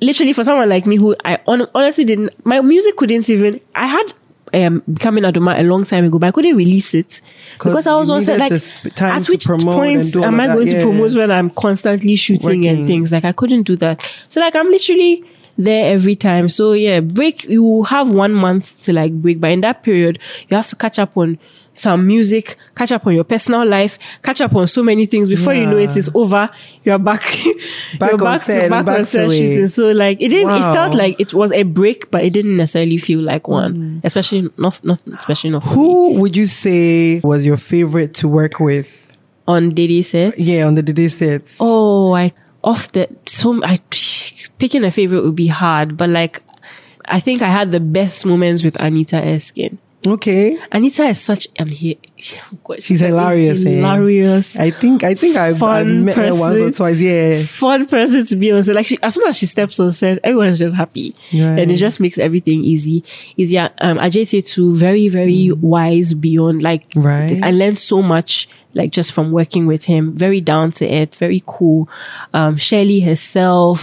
literally 0.00 0.32
for 0.32 0.44
someone 0.44 0.68
like 0.68 0.86
me 0.86 0.96
who 0.96 1.14
I 1.24 1.38
hon- 1.46 1.68
honestly 1.74 2.04
didn't, 2.04 2.30
my 2.44 2.60
music 2.60 2.96
couldn't 2.96 3.28
even, 3.30 3.60
I 3.74 3.86
had 3.86 4.12
um 4.54 4.82
becoming 4.92 5.24
Adomaa 5.24 5.58
a 5.58 5.62
long 5.64 5.84
time 5.84 6.04
ago, 6.04 6.18
but 6.18 6.28
I 6.28 6.30
couldn't 6.30 6.56
release 6.56 6.94
it 6.94 7.20
because 7.58 7.86
I 7.86 7.96
was 7.96 8.10
on 8.10 8.22
set 8.22 8.38
like 8.38 8.52
at 8.52 9.26
which 9.26 9.44
promote 9.44 9.74
point 9.74 10.16
am 10.16 10.38
I 10.40 10.46
going 10.46 10.68
to 10.68 10.76
yeah. 10.76 10.82
promote 10.82 11.14
when 11.14 11.30
I'm 11.32 11.50
constantly 11.50 12.14
shooting 12.16 12.60
Working. 12.60 12.66
and 12.68 12.86
things 12.86 13.12
like 13.12 13.24
I 13.24 13.32
couldn't 13.32 13.64
do 13.64 13.76
that. 13.76 14.00
So 14.28 14.40
like 14.40 14.54
I'm 14.54 14.70
literally 14.70 15.24
there 15.56 15.92
every 15.92 16.16
time. 16.16 16.48
So 16.48 16.72
yeah, 16.72 17.00
break 17.00 17.44
you 17.44 17.62
will 17.62 17.84
have 17.84 18.10
one 18.10 18.34
month 18.34 18.82
to 18.84 18.92
like 18.92 19.12
break, 19.12 19.40
but 19.40 19.50
in 19.50 19.60
that 19.62 19.82
period 19.82 20.18
you 20.48 20.56
have 20.56 20.66
to 20.68 20.76
catch 20.76 20.98
up 20.98 21.16
on 21.16 21.38
some 21.74 22.06
music, 22.06 22.56
catch 22.74 22.90
up 22.90 23.06
on 23.06 23.14
your 23.14 23.24
personal 23.24 23.66
life, 23.66 23.98
catch 24.22 24.40
up 24.40 24.54
on 24.54 24.66
so 24.66 24.82
many 24.82 25.04
things 25.04 25.28
before 25.28 25.52
you 25.52 25.66
know 25.66 25.76
it 25.76 25.94
is 25.96 26.10
over. 26.14 26.48
You're 26.84 26.98
back, 26.98 27.20
Back 27.98 28.10
you're 28.10 28.18
back 28.18 28.42
set, 28.42 28.64
to 28.64 28.70
back 28.70 28.86
back 28.86 28.98
on 28.98 29.04
set. 29.04 29.68
So 29.70 29.92
like 29.92 30.20
it 30.20 30.28
didn't. 30.28 30.56
It 30.56 30.72
felt 30.72 30.94
like 30.94 31.20
it 31.20 31.34
was 31.34 31.52
a 31.52 31.64
break, 31.64 32.10
but 32.10 32.24
it 32.24 32.32
didn't 32.32 32.56
necessarily 32.56 32.98
feel 32.98 33.20
like 33.20 33.48
one. 33.48 33.76
Mm. 33.76 34.04
Especially 34.04 34.48
not 34.56 34.82
not 34.84 35.06
especially 35.08 35.50
not 35.50 35.64
for 35.64 35.70
me. 35.70 35.74
Who 35.74 36.20
would 36.20 36.36
you 36.36 36.46
say 36.46 37.20
was 37.20 37.44
your 37.44 37.58
favorite 37.58 38.14
to 38.14 38.28
work 38.28 38.60
with? 38.60 39.06
on 39.48 39.70
Dede 39.70 40.04
set. 40.04 40.38
Yeah, 40.38 40.66
on 40.66 40.74
the 40.74 40.82
Dede 40.82 41.10
sets. 41.10 41.56
Oh, 41.60 42.14
I 42.14 42.32
off 42.66 42.90
the 42.92 43.08
so 43.26 43.62
I 43.64 43.78
picking 44.58 44.84
a 44.84 44.90
favorite 44.90 45.24
would 45.24 45.36
be 45.36 45.46
hard, 45.46 45.96
but 45.96 46.10
like 46.10 46.42
I 47.06 47.20
think 47.20 47.40
I 47.40 47.48
had 47.48 47.70
the 47.70 47.80
best 47.80 48.26
moments 48.26 48.64
with 48.64 48.76
Anita 48.80 49.22
Erskine. 49.22 49.78
Okay. 50.06 50.56
Anita 50.72 51.04
is 51.04 51.20
such 51.20 51.48
an 51.58 51.68
he, 51.68 51.98
God, 52.64 52.82
She's 52.82 53.00
hilarious. 53.00 53.64
eh? 53.64 53.70
hilarious, 53.70 54.58
I 54.58 54.70
think 54.70 55.02
I 55.04 55.14
think 55.14 55.36
I've, 55.36 55.62
I've 55.62 55.86
met 55.86 56.14
her 56.16 56.34
once 56.34 56.58
or 56.60 56.70
twice. 56.70 57.00
Yeah. 57.00 57.42
fun 57.42 57.86
person 57.86 58.24
to 58.26 58.36
be 58.36 58.52
on 58.52 58.62
set. 58.62 58.74
Like 58.76 58.86
she, 58.86 58.98
as 59.02 59.14
soon 59.14 59.26
as 59.28 59.36
she 59.36 59.46
steps 59.46 59.80
on 59.80 59.90
set, 59.90 60.18
everyone's 60.24 60.58
just 60.58 60.76
happy, 60.76 61.14
Right. 61.32 61.58
and 61.58 61.70
it 61.70 61.76
just 61.76 61.98
makes 62.00 62.18
everything 62.18 62.62
easy. 62.64 63.02
Easier. 63.36 63.70
Um, 63.80 63.98
Ajay 63.98 64.46
too, 64.46 64.74
very 64.76 65.08
very 65.08 65.50
wise 65.52 66.14
beyond. 66.14 66.62
Like 66.62 66.88
Mm. 66.90 67.04
Right. 67.04 67.40
I 67.42 67.50
learned 67.50 67.78
so 67.78 68.02
much. 68.02 68.48
Like 68.74 68.90
just 68.90 69.12
from 69.12 69.32
working 69.32 69.66
with 69.66 69.86
him, 69.86 70.14
very 70.14 70.42
down 70.42 70.70
to 70.72 70.86
earth, 70.86 71.14
very 71.14 71.42
cool. 71.46 71.88
Um, 72.34 72.56
Shirley 72.58 73.00
herself, 73.00 73.82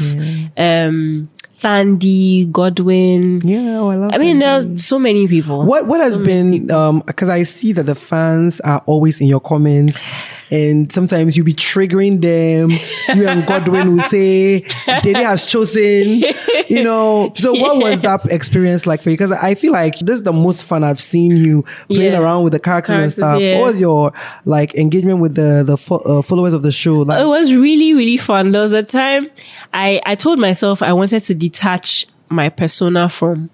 um, 0.56 1.30
Thandi, 1.64 2.52
Godwin. 2.52 3.40
Yeah, 3.44 3.80
oh, 3.80 3.88
I 3.88 3.96
love 3.96 4.12
I 4.14 4.18
mean, 4.18 4.40
there 4.40 4.60
are 4.60 4.78
so 4.78 5.00
many 5.00 5.28
people. 5.28 5.64
What 5.64 5.88
what 5.88 6.00
has 6.00 6.16
So 6.16 6.20
many 6.20 6.60
been 6.60 6.72
um 6.72 7.02
because 7.06 7.30
I 7.30 7.44
see 7.44 7.72
that 7.74 7.84
the 7.86 7.96
fans 7.96 8.60
are 8.62 8.84
always 8.86 9.22
in 9.22 9.28
your 9.28 9.40
comments 9.40 9.98
and 10.54 10.92
sometimes 10.92 11.36
you'll 11.36 11.46
be 11.46 11.54
triggering 11.54 12.22
them. 12.22 12.70
You 13.18 13.28
and 13.28 13.46
Godwin 13.46 13.96
will 13.96 14.04
say 14.04 14.60
Dede 15.02 15.18
has 15.18 15.46
chosen, 15.46 16.24
you 16.68 16.84
know. 16.84 17.32
So 17.36 17.52
what 17.54 17.78
was 17.78 18.00
that 18.02 18.26
experience 18.32 18.86
like 18.86 19.02
for 19.02 19.10
you? 19.10 19.18
Because 19.18 19.32
I 19.32 19.56
feel 19.56 19.74
like 19.74 19.98
this 20.00 20.20
is 20.20 20.24
the 20.24 20.32
most 20.34 20.64
fun 20.64 20.84
I've 20.84 21.02
seen 21.02 21.36
you 21.36 21.64
playing 21.88 22.14
Yeah. 22.14 22.20
around 22.22 22.44
with 22.44 22.54
the 22.54 22.60
characters, 22.60 22.96
Characters, 22.96 23.18
and 23.18 23.28
stuff. 23.28 23.42
yeah. 23.42 23.60
What 23.60 23.68
was 23.72 23.80
your 23.80 24.14
like 24.46 24.76
engagement 24.76 25.20
with 25.20 25.36
the 25.36 25.64
the 25.66 25.78
fo- 25.78 25.98
uh, 26.06 26.22
followers 26.22 26.54
of 26.54 26.62
the 26.62 26.72
show? 26.72 27.00
Like 27.00 27.20
It 27.22 27.26
was 27.28 27.54
really, 27.54 27.94
really 27.94 28.18
fun. 28.18 28.52
There 28.52 28.62
was 28.62 28.74
a 28.74 28.84
time 28.84 29.28
I, 29.74 30.02
I 30.06 30.16
told 30.16 30.38
myself 30.40 30.82
I 30.82 30.94
wanted 30.94 31.24
to 31.26 31.34
detach 31.36 32.06
my 32.30 32.50
persona 32.50 33.10
from 33.10 33.50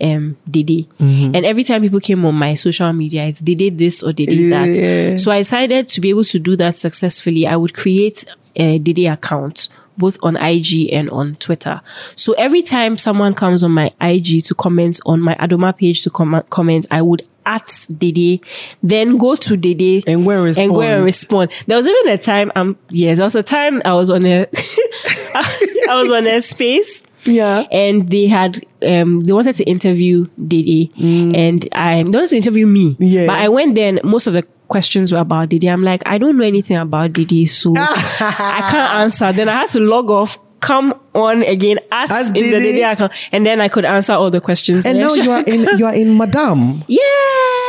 um 0.00 0.36
Dede. 0.48 0.86
Mm-hmm. 1.00 1.34
And 1.34 1.44
every 1.44 1.64
time 1.64 1.82
people 1.82 2.00
came 2.00 2.24
on 2.24 2.34
my 2.34 2.54
social 2.54 2.92
media, 2.92 3.24
it's 3.24 3.40
they 3.40 3.54
did 3.54 3.78
this 3.78 4.02
or 4.02 4.12
they 4.12 4.26
did 4.26 4.52
that. 4.52 5.20
So 5.20 5.30
I 5.30 5.38
decided 5.38 5.88
to 5.88 6.00
be 6.00 6.10
able 6.10 6.24
to 6.24 6.38
do 6.38 6.56
that 6.56 6.76
successfully, 6.76 7.46
I 7.46 7.56
would 7.56 7.74
create 7.74 8.24
a 8.56 8.78
Dede 8.78 9.06
account 9.10 9.68
both 9.98 10.16
on 10.22 10.36
IG 10.36 10.92
and 10.92 11.10
on 11.10 11.34
Twitter. 11.36 11.80
So 12.14 12.32
every 12.34 12.62
time 12.62 12.96
someone 12.96 13.34
comes 13.34 13.64
on 13.64 13.72
my 13.72 13.90
IG 14.00 14.44
to 14.44 14.54
comment 14.54 15.00
on 15.04 15.20
my 15.20 15.34
Adomaa 15.34 15.76
page 15.76 16.02
to 16.04 16.10
com- 16.10 16.44
comment, 16.50 16.86
I 16.90 17.02
would 17.02 17.22
at 17.44 17.86
Dede, 17.96 18.40
then 18.82 19.16
go 19.16 19.34
to 19.34 19.56
Dede 19.56 20.06
and 20.06 20.24
go 20.24 20.30
and 20.30 20.44
respond. 20.44 20.64
and 20.66 20.74
go 20.74 20.82
and 20.82 21.04
respond. 21.04 21.50
There 21.66 21.76
was 21.76 21.88
even 21.88 22.12
a 22.12 22.18
time, 22.18 22.52
um, 22.54 22.76
yes, 22.90 23.16
there 23.16 23.24
was 23.24 23.34
a 23.34 23.42
time 23.42 23.82
I 23.84 23.94
was 23.94 24.10
on 24.10 24.24
a, 24.24 24.46
I 25.34 26.00
was 26.00 26.12
on 26.12 26.26
a 26.26 26.40
space 26.42 27.04
Yeah. 27.24 27.66
And 27.70 28.08
they 28.08 28.26
had 28.26 28.64
um 28.82 29.20
they 29.20 29.32
wanted 29.32 29.56
to 29.56 29.64
interview 29.64 30.26
Dede 30.46 30.90
and 31.34 31.68
I 31.72 32.02
they 32.02 32.10
wanted 32.10 32.30
to 32.30 32.36
interview 32.36 32.66
me. 32.66 32.96
Yeah. 32.98 33.26
But 33.26 33.38
I 33.38 33.48
went 33.48 33.74
there 33.74 33.88
and 33.88 34.00
most 34.04 34.26
of 34.26 34.32
the 34.32 34.44
questions 34.68 35.12
were 35.12 35.18
about 35.18 35.48
Dede. 35.48 35.64
I'm 35.66 35.82
like, 35.82 36.02
I 36.06 36.18
don't 36.18 36.36
know 36.36 36.44
anything 36.44 36.76
about 36.76 37.12
Dede, 37.14 37.48
so 37.48 37.72
I 37.76 38.68
can't 38.70 38.94
answer. 39.00 39.32
Then 39.32 39.48
I 39.48 39.60
had 39.60 39.70
to 39.70 39.80
log 39.80 40.10
off, 40.10 40.38
come 40.60 40.94
on 41.14 41.42
again, 41.42 41.78
ask, 41.90 42.12
Ask 42.14 42.36
in 42.36 42.50
the. 42.50 42.60
Dede 42.60 42.82
account, 42.82 43.12
and 43.32 43.44
then 43.46 43.60
I 43.60 43.68
could 43.68 43.84
answer 43.84 44.12
all 44.12 44.30
the 44.30 44.40
questions. 44.40 44.84
And 44.86 44.98
now 44.98 45.14
you 45.14 45.30
are 45.30 45.42
in 45.44 45.66
you 45.78 45.86
are 45.86 45.94
in 45.94 46.16
Madame. 46.16 46.84
Yeah. 46.86 47.02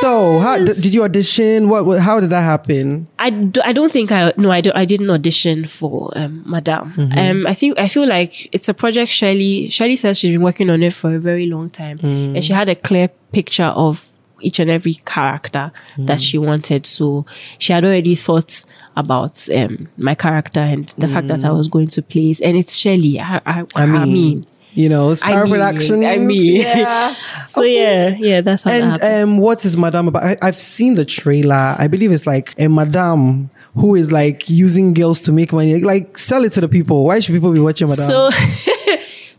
So 0.02 0.40
how 0.40 0.58
d- 0.58 0.74
did 0.74 0.94
you 0.94 1.04
audition? 1.04 1.68
What, 1.70 2.00
how 2.00 2.20
did 2.20 2.30
that 2.30 2.42
happen? 2.42 3.08
I, 3.18 3.30
do, 3.32 3.62
I 3.66 3.74
don't 3.74 3.92
think 3.92 4.12
I 4.12 4.32
no 4.38 4.52
I 4.52 4.62
don't 4.62 4.76
I 4.76 4.86
didn't 4.86 5.10
audition 5.10 5.66
for 5.66 6.12
um, 6.16 6.44
Madame. 6.46 6.94
Mhm. 6.94 7.18
Um, 7.18 7.48
I 7.48 7.54
think 7.54 7.80
I 7.80 7.88
feel 7.88 8.08
like 8.08 8.50
it's 8.54 8.70
a 8.70 8.74
project. 8.74 9.12
Shirley 9.12 9.70
Shirley 9.70 9.96
says 9.96 10.20
she's 10.20 10.32
been 10.32 10.44
working 10.44 10.70
on 10.70 10.84
it 10.84 10.94
for 10.94 11.14
a 11.16 11.20
very 11.20 11.48
long 11.48 11.70
time, 11.70 11.98
Mm. 12.00 12.36
and 12.36 12.44
she 12.46 12.54
had 12.54 12.70
a 12.70 12.76
clear 12.76 13.10
picture 13.32 13.72
of 13.76 14.09
each 14.42 14.60
and 14.60 14.70
every 14.70 14.96
character 15.06 15.72
that 15.98 16.18
Mm. 16.20 16.24
she 16.24 16.38
wanted. 16.38 16.86
So 16.86 17.26
she 17.58 17.74
had 17.74 17.86
already 17.86 18.16
thought 18.16 18.64
about 18.96 19.48
um, 19.56 19.88
my 19.98 20.16
character 20.16 20.60
and 20.60 20.88
the 20.98 21.08
fact 21.08 21.28
that 21.28 21.44
I 21.46 21.50
Mm. 21.50 21.58
was 21.58 21.68
going 21.68 21.88
to 21.88 22.02
play 22.02 22.32
it, 22.32 22.42
and 22.42 22.58
it's 22.58 22.76
Shirley. 22.76 23.20
I, 23.20 23.38
I, 23.46 23.60
I 23.76 23.84
I 23.84 23.86
mean, 23.86 24.14
mean, 24.14 24.46
you 24.74 24.88
know, 24.90 25.14
Star 25.14 25.44
mean, 25.46 25.54
Productions. 25.54 26.06
I 26.06 26.18
mean, 26.18 26.62
yeah. 26.62 27.16
so 27.48 27.64
yeah, 27.64 28.16
yeah, 28.20 28.42
that's 28.42 28.64
how 28.64 28.72
And 28.72 28.86
happened. 28.92 29.24
um, 29.24 29.38
what 29.38 29.66
is 29.66 29.76
Madame 29.78 30.08
about? 30.10 30.24
I, 30.24 30.38
I've 30.42 30.56
seen 30.58 30.94
the 30.96 31.06
trailer. 31.06 31.76
I 31.78 31.88
believe 31.88 32.12
it's 32.12 32.28
like 32.28 32.54
a 32.60 32.68
Madame 32.68 33.50
who 33.76 33.96
is 33.96 34.12
like 34.12 34.50
using 34.50 34.94
girls 34.94 35.22
to 35.22 35.32
make 35.32 35.54
money. 35.54 35.80
Like 35.82 36.18
sell 36.18 36.44
it 36.44 36.52
to 36.54 36.62
the 36.62 36.68
people. 36.68 37.06
Why 37.06 37.20
should 37.20 37.34
people 37.34 37.52
be 37.52 37.60
watching 37.60 37.88
Madame? 37.88 38.06
So, 38.06 38.30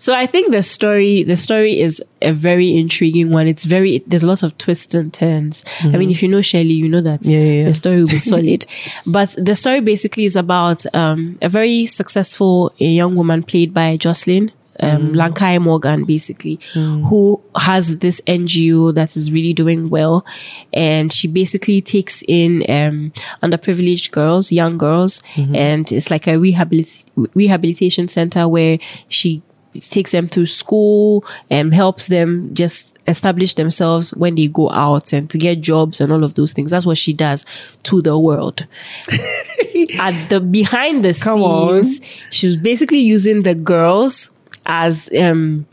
so 0.00 0.14
I 0.14 0.26
think 0.26 0.50
the 0.50 0.62
story, 0.62 1.22
the 1.22 1.36
story 1.36 1.78
is 1.78 2.02
a 2.22 2.32
very 2.32 2.76
intriguing 2.76 3.30
one. 3.30 3.46
It's 3.46 3.64
very, 3.64 3.98
there's 4.08 4.24
lots 4.24 4.42
of 4.42 4.56
twists 4.58 4.94
and 4.94 5.12
turns. 5.12 5.64
I 5.82 5.94
mean, 6.00 6.08
Mhm. 6.08 6.12
if 6.12 6.22
you 6.22 6.28
know 6.28 6.42
Shelley, 6.42 6.72
you 6.82 6.88
know 6.88 7.02
that 7.02 7.20
Yeah, 7.24 7.38
yeah, 7.38 7.52
yeah. 7.60 7.64
the 7.66 7.74
story 7.74 7.98
will 8.00 8.08
be 8.08 8.18
solid. 8.18 8.66
but 9.06 9.28
the 9.38 9.54
story 9.54 9.80
basically 9.80 10.24
is 10.24 10.36
about 10.36 10.84
um, 10.94 11.38
a 11.42 11.48
very 11.48 11.86
successful 11.86 12.72
young 12.78 13.14
woman 13.14 13.42
played 13.44 13.72
by 13.72 13.96
Jocelyn. 13.96 14.50
Um, 14.82 15.12
Lankai 15.12 15.60
Morgan, 15.60 16.04
basically, 16.04 16.58
who 16.72 17.38
has 17.54 17.98
this 17.98 18.22
NGO 18.26 18.94
that 18.94 19.14
is 19.14 19.30
really 19.30 19.52
doing 19.52 19.90
well, 19.90 20.24
and 20.72 21.12
she 21.12 21.28
basically 21.28 21.82
takes 21.82 22.22
in 22.26 22.64
um, 22.66 23.12
underprivileged 23.42 24.10
girls, 24.10 24.50
young 24.50 24.78
girls, 24.78 25.22
Mhm. 25.36 25.54
and 25.54 25.92
it's 25.92 26.10
like 26.10 26.26
a 26.26 26.36
rehabilit- 26.38 27.04
rehabilitation 27.34 28.08
center 28.08 28.48
where 28.48 28.78
she 29.08 29.42
takes 29.74 30.12
them 30.12 30.26
through 30.26 30.46
school 30.46 31.24
and 31.48 31.72
helps 31.72 32.08
them 32.08 32.52
just 32.54 32.98
establish 33.06 33.54
themselves 33.54 34.12
when 34.14 34.34
they 34.34 34.48
go 34.48 34.70
out 34.70 35.12
and 35.12 35.30
to 35.30 35.38
get 35.38 35.60
jobs 35.60 36.00
and 36.00 36.12
all 36.12 36.24
of 36.24 36.34
those 36.34 36.52
things. 36.52 36.70
That's 36.70 36.86
what 36.86 36.98
she 36.98 37.12
does 37.12 37.46
to 37.84 38.02
the 38.02 38.18
world. 38.18 38.66
At 39.98 40.28
the 40.28 40.40
behind 40.40 41.04
the 41.04 41.14
scenes, 41.14 42.00
she 42.30 42.46
was 42.46 42.56
basically 42.56 42.98
using 42.98 43.42
the 43.42 43.54
girls 43.54 44.30
as 44.66 45.10
um 45.18 45.66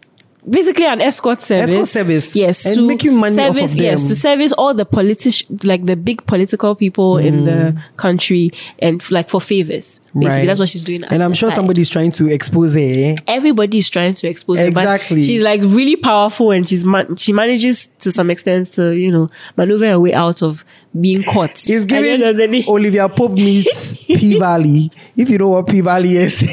basically 0.49 0.85
an 0.85 1.01
escort 1.01 1.41
service. 1.41 1.71
Escort 1.71 1.87
service. 1.87 2.35
Yes. 2.35 2.65
And 2.65 2.75
to 2.75 2.87
making 2.87 3.15
money 3.15 3.37
off 3.41 3.49
of 3.49 3.55
service, 3.55 3.75
Yes, 3.75 4.07
to 4.07 4.15
service 4.15 4.51
all 4.53 4.73
the 4.73 4.85
politici 4.85 5.45
like 5.65 5.85
the 5.85 5.95
big 5.95 6.25
political 6.25 6.75
people 6.75 7.17
in 7.17 7.43
the 7.45 7.81
country 7.97 8.51
and 8.79 9.01
f- 9.01 9.11
like 9.11 9.29
for 9.29 9.41
favors. 9.41 9.99
Basically, 9.99 10.17
Mm. 10.17 10.29
Right. 10.37 10.45
that's 10.47 10.59
what 10.59 10.69
she's 10.69 10.83
doing. 10.83 11.03
and 11.03 11.23
I'm 11.23 11.33
sure 11.33 11.51
somebody's 11.51 11.89
trying 11.89 12.11
to 12.13 12.31
expose 12.31 12.73
her. 12.73 13.15
everybody's 13.27 13.89
trying 13.89 14.13
to 14.15 14.27
expose 14.27 14.59
her, 14.59 14.71
but 14.71 14.81
Exactly. 14.83 15.21
she's 15.23 15.43
like 15.43 15.61
really 15.61 15.95
powerful 15.95 16.51
and 16.51 16.67
she's 16.67 16.83
ma- 16.83 17.03
she 17.17 17.33
manages 17.33 17.85
to 17.99 18.11
some 18.11 18.29
extent 18.31 18.73
to 18.73 18.97
you 18.97 19.11
know 19.11 19.29
maneuver 19.57 19.85
her 19.87 19.99
way 19.99 20.13
out 20.13 20.41
of 20.41 20.63
being 20.99 21.21
caught. 21.23 21.57
He's 21.59 21.85
giving 21.85 22.13
end 22.13 22.23
of 22.23 22.37
the 22.37 22.47
day- 22.47 22.65
Olivia 22.67 23.07
Pope 23.09 23.33
meets 23.33 24.03
P 24.05 24.37
Valley. 24.39 24.91
If 25.15 25.29
you 25.29 25.37
know 25.37 25.49
what 25.49 25.67
P 25.67 25.81
Valley 25.81 26.15
is. 26.17 26.43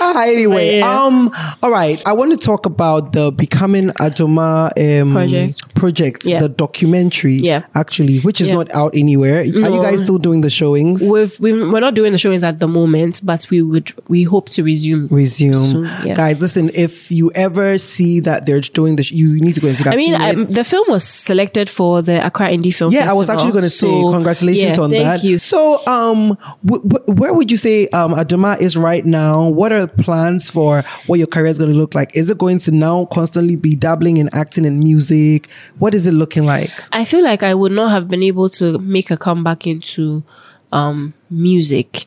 ah, 0.00 0.22
anyway, 0.24 0.78
Yeah. 0.78 1.04
um, 1.04 1.30
all 1.62 1.70
right. 1.70 2.00
I 2.06 2.12
want 2.12 2.32
to 2.32 2.36
talk 2.36 2.66
about 2.66 3.12
the 3.12 3.30
Becoming 3.32 3.88
Adomaa 4.00 4.72
um, 5.02 5.12
Project. 5.12 5.74
project, 5.74 6.24
Yeah. 6.24 6.40
the 6.40 6.48
documentary. 6.48 7.36
Yeah. 7.36 7.64
actually, 7.74 8.18
which 8.20 8.40
is 8.40 8.48
Yeah. 8.48 8.54
not 8.54 8.74
out 8.74 8.94
anywhere. 8.96 9.40
Are 9.40 9.44
you 9.44 9.60
guys 9.82 10.00
still 10.00 10.18
doing 10.18 10.40
the 10.40 10.50
showings? 10.50 11.00
We've, 11.02 11.38
we've, 11.40 11.72
we're 11.72 11.80
not 11.80 11.94
doing 11.94 12.12
the 12.12 12.18
showings 12.18 12.44
at 12.44 12.58
the 12.58 12.68
moment, 12.68 13.20
but 13.24 13.46
we 13.50 13.62
would 13.62 13.92
we 14.08 14.22
hope 14.24 14.48
to 14.50 14.62
resume. 14.64 15.08
Resume, 15.08 15.54
soon, 15.54 16.14
guys. 16.14 16.40
Listen, 16.40 16.70
if 16.74 17.10
you 17.10 17.30
ever 17.34 17.78
see 17.78 18.20
that 18.20 18.46
they're 18.46 18.60
doing 18.60 18.96
the, 18.96 19.02
sh- 19.04 19.12
you 19.12 19.40
need 19.40 19.54
to 19.54 19.60
go 19.60 19.68
and 19.68 19.76
see 19.76 19.84
that. 19.84 19.92
I 19.94 19.96
mean, 19.96 20.14
I've 20.14 20.34
seen 20.34 20.42
it. 20.44 20.50
I, 20.50 20.52
the 20.52 20.64
film 20.64 20.86
was 20.88 21.04
selected 21.04 21.70
for 21.70 22.02
the 22.02 22.24
Accra 22.24 22.48
Indie 22.48 22.74
Film 22.74 22.81
yeah, 22.90 23.10
I 23.10 23.14
was 23.14 23.28
actually 23.30 23.52
going 23.52 23.64
to 23.64 23.70
say 23.70 23.86
congratulations 24.10 24.76
yeah, 24.76 24.82
on 24.82 24.90
thank 24.90 25.02
that. 25.04 25.24
you. 25.24 25.38
So, 25.38 25.84
um, 25.86 26.36
w- 26.64 26.82
w- 26.88 27.14
where 27.20 27.32
would 27.34 27.50
you 27.50 27.56
say 27.56 27.88
um 27.88 28.12
Adomaa 28.14 28.60
is 28.60 28.76
right 28.76 29.04
now? 29.04 29.48
What 29.48 29.72
are 29.72 29.80
the 29.86 29.88
plans 30.02 30.50
for 30.50 30.82
what 31.06 31.18
your 31.18 31.26
career 31.26 31.46
is 31.46 31.58
going 31.58 31.72
to 31.72 31.76
look 31.76 31.94
like? 31.94 32.16
Is 32.16 32.30
it 32.30 32.38
going 32.38 32.58
to 32.60 32.70
now 32.72 33.04
constantly 33.06 33.56
be 33.56 33.74
dabbling 33.76 34.16
in 34.16 34.28
acting 34.32 34.66
and 34.66 34.78
music? 34.78 35.48
What 35.78 35.94
is 35.94 36.06
it 36.06 36.12
looking 36.12 36.46
like? 36.46 36.70
I 36.92 37.04
feel 37.04 37.22
like 37.22 37.42
I 37.42 37.54
would 37.54 37.72
not 37.72 37.90
have 37.90 38.08
been 38.08 38.22
able 38.22 38.48
to 38.50 38.78
make 38.78 39.10
a 39.10 39.16
comeback 39.16 39.66
into 39.66 40.24
um, 40.72 41.12
music 41.30 42.06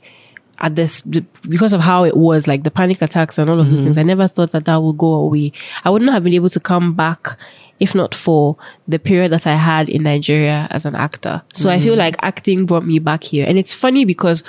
at 0.60 0.76
this 0.76 1.02
because 1.02 1.74
of 1.74 1.82
how 1.82 2.06
it 2.06 2.16
was, 2.16 2.48
like 2.48 2.64
the 2.64 2.72
panic 2.72 3.02
attacks 3.02 3.38
and 3.38 3.50
all 3.50 3.60
of 3.60 3.70
those 3.70 3.82
Mhm. 3.82 3.84
things. 3.84 3.98
I 3.98 4.04
never 4.04 4.26
thought 4.28 4.52
that 4.54 4.66
that 4.66 4.82
would 4.82 4.98
go 4.98 5.14
away. 5.16 5.52
I 5.84 5.90
would 5.90 6.02
not 6.02 6.14
have 6.14 6.24
been 6.24 6.34
able 6.34 6.50
to 6.50 6.60
come 6.62 6.94
back 6.94 7.38
if 7.80 7.94
not 7.94 8.16
for 8.16 8.56
the 8.88 8.98
period 9.00 9.32
that 9.32 9.46
I 9.48 9.56
had 9.56 9.90
in 9.90 10.04
Nigeria 10.04 10.68
as 10.72 10.86
an 10.86 10.96
actor. 10.96 11.42
So 11.54 11.70
I 11.70 11.80
feel 11.80 11.96
Mhm. 11.96 11.98
like 12.00 12.16
acting 12.22 12.66
brought 12.66 12.86
me 12.86 13.00
back 13.00 13.24
here, 13.24 13.46
and 13.48 13.60
it's 13.60 13.74
funny 13.74 14.06
because 14.06 14.44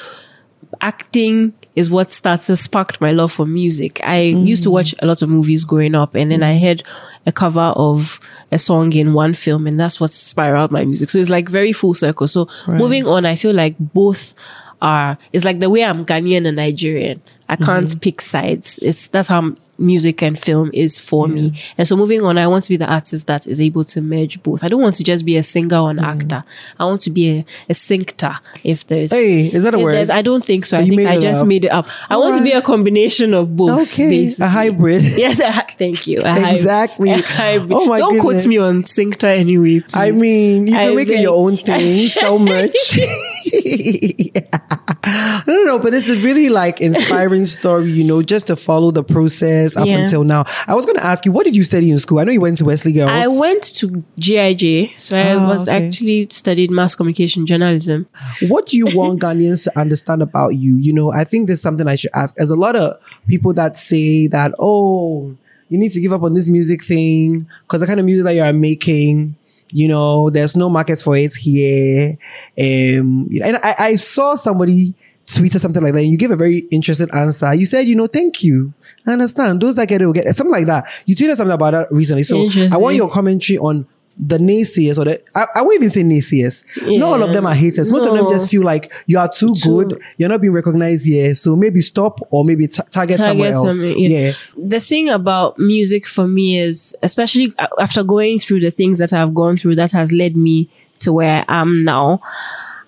acting 0.80 1.52
is 1.74 1.90
what 1.90 2.12
started 2.12 2.56
sparked 2.56 3.00
my 3.00 3.12
love 3.12 3.30
for 3.32 3.46
music. 3.46 4.00
I 4.02 4.20
used 4.20 4.62
to 4.64 4.70
watch 4.70 4.94
a 5.00 5.06
lot 5.06 5.22
of 5.22 5.28
movies 5.28 5.64
growing 5.64 5.94
up 5.94 6.14
and 6.14 6.30
then 6.30 6.42
I 6.42 6.58
heard 6.58 6.82
a 7.26 7.32
cover 7.32 7.60
of 7.76 8.18
a 8.50 8.58
song 8.58 8.92
in 8.92 9.12
one 9.12 9.32
film 9.34 9.66
and 9.66 9.78
that's 9.78 10.00
what 10.00 10.10
spiraled 10.10 10.70
my 10.72 10.84
music. 10.84 11.10
So 11.10 11.18
it's 11.18 11.30
like 11.30 11.48
very 11.48 11.72
full 11.72 11.94
circle. 11.94 12.26
So 12.26 12.48
Right. 12.66 12.78
moving 12.78 13.06
on, 13.06 13.26
I 13.26 13.36
feel 13.36 13.54
like 13.54 13.74
both 13.78 14.34
are 14.82 15.16
it's 15.32 15.44
like 15.44 15.60
the 15.60 15.70
way 15.70 15.84
I'm 15.84 16.04
Ghanaian 16.04 16.46
and 16.46 16.56
Nigerian. 16.56 17.20
I 17.49 17.57
can't 17.57 17.86
mm-hmm. 17.86 18.01
pick 18.01 18.20
sides. 18.20 18.78
It's 18.82 19.07
that's 19.09 19.28
how 19.28 19.55
music 19.78 20.22
and 20.22 20.38
film 20.38 20.70
is 20.72 20.99
for 20.99 21.28
me. 21.28 21.61
And 21.76 21.86
so 21.86 21.97
moving 21.97 22.22
on, 22.22 22.38
I 22.38 22.47
want 22.47 22.64
to 22.64 22.70
be 22.70 22.76
the 22.76 22.90
artist 22.90 23.26
that 23.26 23.47
is 23.47 23.61
able 23.61 23.84
to 23.84 24.01
merge 24.01 24.42
both. 24.42 24.64
I 24.64 24.68
don't 24.68 24.80
want 24.80 24.94
to 24.97 25.05
just 25.05 25.24
be 25.24 25.36
a 25.36 25.42
singer 25.42 25.76
or 25.76 25.90
an 25.90 25.99
actor. 25.99 26.44
I 26.78 26.84
want 26.84 27.03
to 27.03 27.11
be 27.11 27.38
a, 27.38 27.44
a 27.68 27.72
syncter 27.72 28.38
if 28.64 28.86
there's 28.86 29.11
Hey, 29.11 29.49
is 29.53 29.64
that 29.64 29.74
a 29.74 29.78
word? 29.78 30.11
I 30.11 30.22
don't 30.22 30.44
think 30.44 30.66
so. 30.66 30.78
I 30.78 30.82
you 30.82 30.97
think 30.97 31.09
I 31.09 31.18
just 31.18 31.42
up. 31.42 31.49
made 31.49 31.64
it 31.64 31.72
up. 31.72 31.86
I 32.09 32.16
want 32.16 32.36
to 32.36 32.42
be 32.42 32.53
a 32.53 32.62
combination 32.62 33.34
of 33.34 33.57
both. 33.57 33.92
Okay, 33.92 34.11
basically. 34.11 34.47
a 34.47 34.49
hybrid. 34.49 35.03
Yes, 35.16 35.40
a, 35.40 35.53
thank 35.76 36.07
you. 36.07 36.20
A 36.24 36.55
Exactly. 36.55 37.11
a 37.11 37.22
hybrid. 37.22 37.72
Oh 37.72 37.86
my 37.86 37.99
Don't 37.99 38.18
goodness. 38.18 38.44
quote 38.44 38.47
me 38.47 38.59
on 38.59 38.82
Syncta 38.82 39.24
anyway. 39.24 39.80
Please. 39.80 39.94
I 39.94 40.11
mean, 40.11 40.68
you 40.68 40.74
can 40.74 40.92
I 40.92 40.94
make 40.94 41.09
it 41.09 41.20
your 41.20 41.36
own 41.36 41.57
thing 41.57 42.09
so 42.09 42.38
much. 42.38 42.76
I 45.09 45.42
don't 45.47 45.66
know, 45.66 45.78
but 45.78 45.90
this 45.90 46.09
is 46.09 46.22
really 46.22 46.49
like 46.49 46.80
inspiring 46.80 47.36
story, 47.45 47.91
you 47.91 48.05
know, 48.05 48.22
just 48.22 48.47
to 48.47 48.57
follow 48.57 48.91
the 48.91 49.05
process 49.05 49.76
up 49.76 49.87
Yeah. 49.87 49.99
until 49.99 50.24
now. 50.24 50.45
I 50.66 50.74
was 50.74 50.87
going 50.87 50.97
to 50.97 51.05
ask 51.05 51.26
you, 51.26 51.32
what 51.32 51.45
did 51.45 51.55
you 51.57 51.62
study 51.64 51.91
in 51.91 51.99
school? 51.99 52.18
I 52.20 52.24
know 52.24 52.32
you 52.32 52.41
went 52.41 52.57
to 52.59 52.64
Wesley 52.64 52.93
Girls. 52.93 53.11
I 53.11 53.26
went 53.26 53.62
to 53.76 54.03
GIJ, 54.18 54.93
so 54.99 55.18
I 55.18 55.34
Ah, 55.34 55.49
was 55.49 55.68
okay. 55.68 55.87
actually 55.87 56.28
studied 56.30 56.70
mass 56.70 56.95
communication 56.95 57.45
journalism. 57.47 58.07
what 58.49 58.66
do 58.66 58.76
you 58.78 58.87
want 58.97 59.20
Ghanaians 59.22 59.64
to 59.64 59.78
understand 59.78 60.22
about 60.22 60.55
you? 60.55 60.76
You 60.76 60.93
know, 60.93 61.12
I 61.12 61.24
think 61.24 61.47
there's 61.49 61.61
something 61.61 61.87
I 61.87 61.97
should 61.97 62.11
ask. 62.14 62.37
There's 62.37 62.51
a 62.51 62.57
lot 62.57 62.76
of 62.76 62.97
people 63.28 63.53
that 63.55 63.76
say 63.76 64.26
that, 64.28 64.53
oh, 64.59 65.34
you 65.68 65.78
need 65.78 65.91
to 65.93 66.01
give 66.01 66.12
up 66.12 66.22
on 66.22 66.32
this 66.34 66.49
music 66.49 66.84
thing 66.84 67.47
because 67.62 67.80
the 67.80 67.87
kind 67.87 67.99
of 68.01 68.07
music 68.07 68.24
that 68.24 68.34
you're 68.34 68.53
making, 68.53 69.34
you 69.72 69.89
know, 69.89 70.30
there's 70.30 70.55
no 70.55 70.68
markets 70.70 71.03
for 71.03 71.16
it 71.16 71.34
here. 71.34 72.16
Um, 72.59 73.26
you 73.28 73.41
know, 73.41 73.47
and 73.47 73.57
I, 73.62 73.74
I 73.78 73.97
saw 73.97 74.37
somebody 74.37 74.95
tweeted 75.26 75.60
something 75.60 75.82
like 75.82 75.92
that. 75.92 76.00
And 76.00 76.10
you 76.10 76.16
gave 76.16 76.30
a 76.30 76.36
very 76.36 76.60
interesting 76.70 77.08
answer. 77.12 77.52
You 77.54 77.66
said, 77.66 77.88
you 77.88 77.94
know, 77.94 78.06
thank 78.06 78.42
you. 78.42 78.72
I 79.06 79.12
understand. 79.12 79.60
Those 79.60 79.76
that 79.76 79.88
get 79.88 80.02
it 80.02 80.06
will 80.06 80.12
get 80.12 80.26
it. 80.26 80.36
Something 80.36 80.52
like 80.52 80.66
that. 80.66 80.86
You 81.06 81.14
tweeted 81.14 81.36
something 81.36 81.54
about 81.54 81.72
that 81.72 81.88
recently. 81.90 82.24
So 82.24 82.48
I 82.72 82.76
want 82.76 82.96
your 82.96 83.10
commentary 83.10 83.58
on 83.58 83.86
the 84.18 84.38
naysayers 84.38 84.96
or 84.96 85.04
the 85.04 85.22
I, 85.34 85.46
I 85.56 85.62
won't 85.62 85.74
even 85.74 85.90
say 85.90 86.02
naysayers. 86.02 86.64
Not 86.98 87.20
all 87.20 87.22
of 87.22 87.32
them 87.34 87.44
are 87.44 87.54
haters. 87.54 87.90
Most 87.90 88.06
of 88.06 88.14
them 88.14 88.26
just 88.28 88.50
feel 88.50 88.62
like 88.62 88.92
you 89.06 89.18
are 89.18 89.28
too, 89.28 89.54
good. 89.62 90.00
You're 90.16 90.28
not 90.28 90.40
being 90.40 90.54
recognized 90.54 91.04
here. 91.04 91.34
So 91.34 91.54
maybe 91.54 91.80
stop 91.82 92.20
or 92.30 92.44
maybe 92.44 92.66
ta- 92.66 92.84
target, 92.84 93.18
somewhere 93.18 93.52
else. 93.52 93.78
something, 93.78 93.98
yeah. 93.98 94.32
The 94.56 94.80
thing 94.80 95.10
about 95.10 95.58
music 95.58 96.06
for 96.06 96.26
me 96.26 96.58
is, 96.58 96.96
especially 97.02 97.52
after 97.78 98.02
going 98.02 98.38
through 98.38 98.60
the 98.60 98.70
things 98.70 98.98
that 98.98 99.12
I've 99.12 99.34
gone 99.34 99.58
through, 99.58 99.74
that 99.74 99.92
has 99.92 100.12
led 100.12 100.34
me 100.34 100.68
to 101.00 101.12
where 101.12 101.44
I 101.46 101.60
am 101.60 101.84
now. 101.84 102.20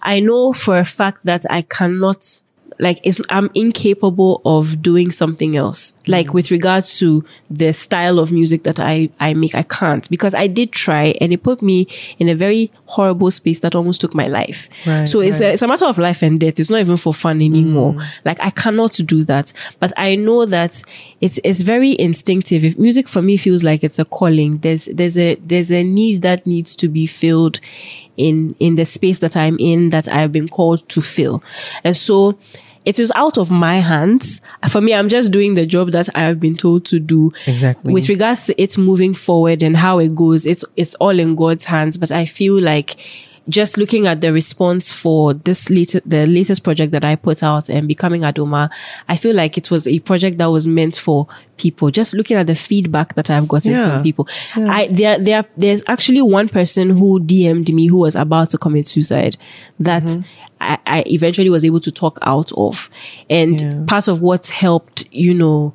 I 0.03 0.21
know 0.21 0.53
for 0.53 0.79
a 0.79 0.85
fact 0.85 1.25
that 1.25 1.45
I 1.51 1.63
cannot 1.63 2.43
like 2.79 3.01
it's, 3.03 3.21
I'm 3.29 3.51
incapable 3.55 4.41
of 4.45 4.83
doing 4.83 5.11
something 5.11 5.57
else. 5.57 5.93
Like 6.07 6.33
with 6.33 6.51
regards 6.51 6.99
to 7.01 7.25
the 7.51 7.73
style 7.73 8.19
of 8.19 8.31
music 8.31 8.63
that 8.63 8.79
I, 8.79 9.11
I 9.19 9.35
make, 9.35 9.55
I 9.55 9.63
can't 9.63 10.09
because 10.11 10.35
I 10.35 10.47
did 10.47 10.73
try 10.73 11.15
and 11.21 11.33
it 11.33 11.43
put 11.43 11.61
me 11.61 11.87
in 12.19 12.29
a 12.29 12.35
very 12.35 12.71
horrible 12.87 13.31
space 13.31 13.61
that 13.61 13.75
almost 13.75 14.01
took 14.01 14.15
my 14.15 14.29
life. 14.29 14.69
Right, 14.87 15.07
so 15.07 15.21
it's 15.21 15.41
a, 15.41 15.53
it's 15.53 15.63
a 15.63 15.69
matter 15.69 15.87
of 15.87 15.99
life 15.99 16.23
and 16.23 16.39
death. 16.39 16.61
It's 16.61 16.71
not 16.71 16.81
even 16.81 16.97
for 16.97 17.13
fun 17.13 17.43
anymore. 17.43 17.95
Mm. 17.95 18.07
Like 18.25 18.41
I 18.41 18.51
cannot 18.51 18.93
do 19.05 19.25
that. 19.25 19.53
But 19.81 19.93
I 19.97 20.15
know 20.15 20.47
that 20.47 20.83
it's 21.21 21.41
it's 21.43 21.63
very 21.63 21.99
instinctive. 21.99 22.65
If 22.65 22.79
music 22.79 23.09
for 23.09 23.23
me 23.23 23.37
feels 23.37 23.65
like 23.65 23.83
it's 23.83 23.99
a 23.99 24.05
calling, 24.05 24.59
there's 24.59 24.87
there's 24.87 25.19
a 25.19 25.35
there's 25.37 25.73
a 25.73 25.83
need 25.83 26.23
that 26.23 26.47
needs 26.47 26.77
to 26.77 26.89
be 26.89 27.07
filled 27.07 27.61
in 28.19 28.55
in 28.59 28.75
the 28.75 28.85
space 28.85 29.19
that 29.19 29.37
I'm 29.37 29.57
in 29.59 29.91
that 29.91 30.09
I've 30.09 30.33
been 30.33 30.49
called 30.49 30.89
to 30.91 31.01
fill. 31.01 31.43
And 31.85 31.97
so 31.97 32.39
it 32.85 32.99
is 32.99 33.12
out 33.14 33.37
of 33.37 33.51
my 33.51 33.77
hands. 33.77 34.41
For 34.71 34.81
me, 34.81 34.95
I'm 34.95 35.09
just 35.09 35.31
doing 35.31 35.55
the 35.55 35.66
job 35.66 35.91
that 35.93 36.09
I 36.14 36.21
have 36.21 36.41
been 36.41 36.57
told 36.57 36.87
to 36.87 36.99
do. 36.99 37.33
Exactly. 37.47 37.93
With 37.93 38.09
regards 38.09 38.45
to 38.47 38.61
it 38.61 38.79
moving 38.79 39.14
forward 39.14 39.62
and 39.62 39.77
how 39.77 39.99
it 39.99 40.14
goes, 40.14 40.47
it's 40.47 40.64
it's 40.77 40.95
all 40.95 41.19
in 41.19 41.35
God's 41.35 41.66
hands. 41.66 41.97
But 41.97 42.12
I 42.12 42.25
feel 42.25 42.61
like 42.61 42.97
just 43.49 43.79
looking 43.79 44.07
at 44.07 44.21
the 44.21 44.33
response 44.33 44.93
for 44.93 45.33
this 45.35 45.71
latest, 45.71 46.09
the 46.09 46.27
latest 46.27 46.63
project 46.63 46.93
that 46.93 47.05
I 47.05 47.17
put 47.17 47.43
out 47.43 47.69
and 47.69 47.89
becoming 47.89 48.23
Adomaa, 48.23 48.71
I 49.09 49.17
feel 49.17 49.35
like 49.35 49.57
it 49.57 49.71
was 49.71 49.87
a 49.87 49.99
project 50.01 50.39
that 50.39 50.47
was 50.47 50.67
meant 50.67 50.97
for 50.97 51.27
people. 51.57 51.91
Just 51.91 52.15
looking 52.15 52.37
at 52.37 52.47
the 52.47 52.55
feedback 52.55 53.15
that 53.15 53.31
I've 53.31 53.49
gotten 53.49 53.73
Yeah. 53.73 53.95
from 53.95 54.03
people, 54.03 54.29
I 54.55 54.89
there 54.91 55.19
there 55.19 55.45
there's 55.57 55.83
actually 55.89 56.23
one 56.23 56.49
person 56.49 56.91
who 56.91 57.21
DM'd 57.21 57.73
me 57.73 57.87
who 57.87 57.99
was 57.99 58.17
about 58.17 58.51
to 58.51 58.59
commit 58.59 58.87
suicide 58.87 59.37
that. 59.81 60.05
Mm-hmm. 60.05 60.23
I, 60.61 60.77
I 60.87 61.05
eventually 61.07 61.51
was 61.51 61.65
able 61.65 61.79
to 61.79 61.93
talk 61.93 62.19
out 62.23 62.51
of. 62.57 62.91
And 63.31 63.87
part 63.87 64.09
of 64.09 64.23
what 64.23 64.49
helped, 64.49 65.05
you 65.13 65.33
know, 65.33 65.73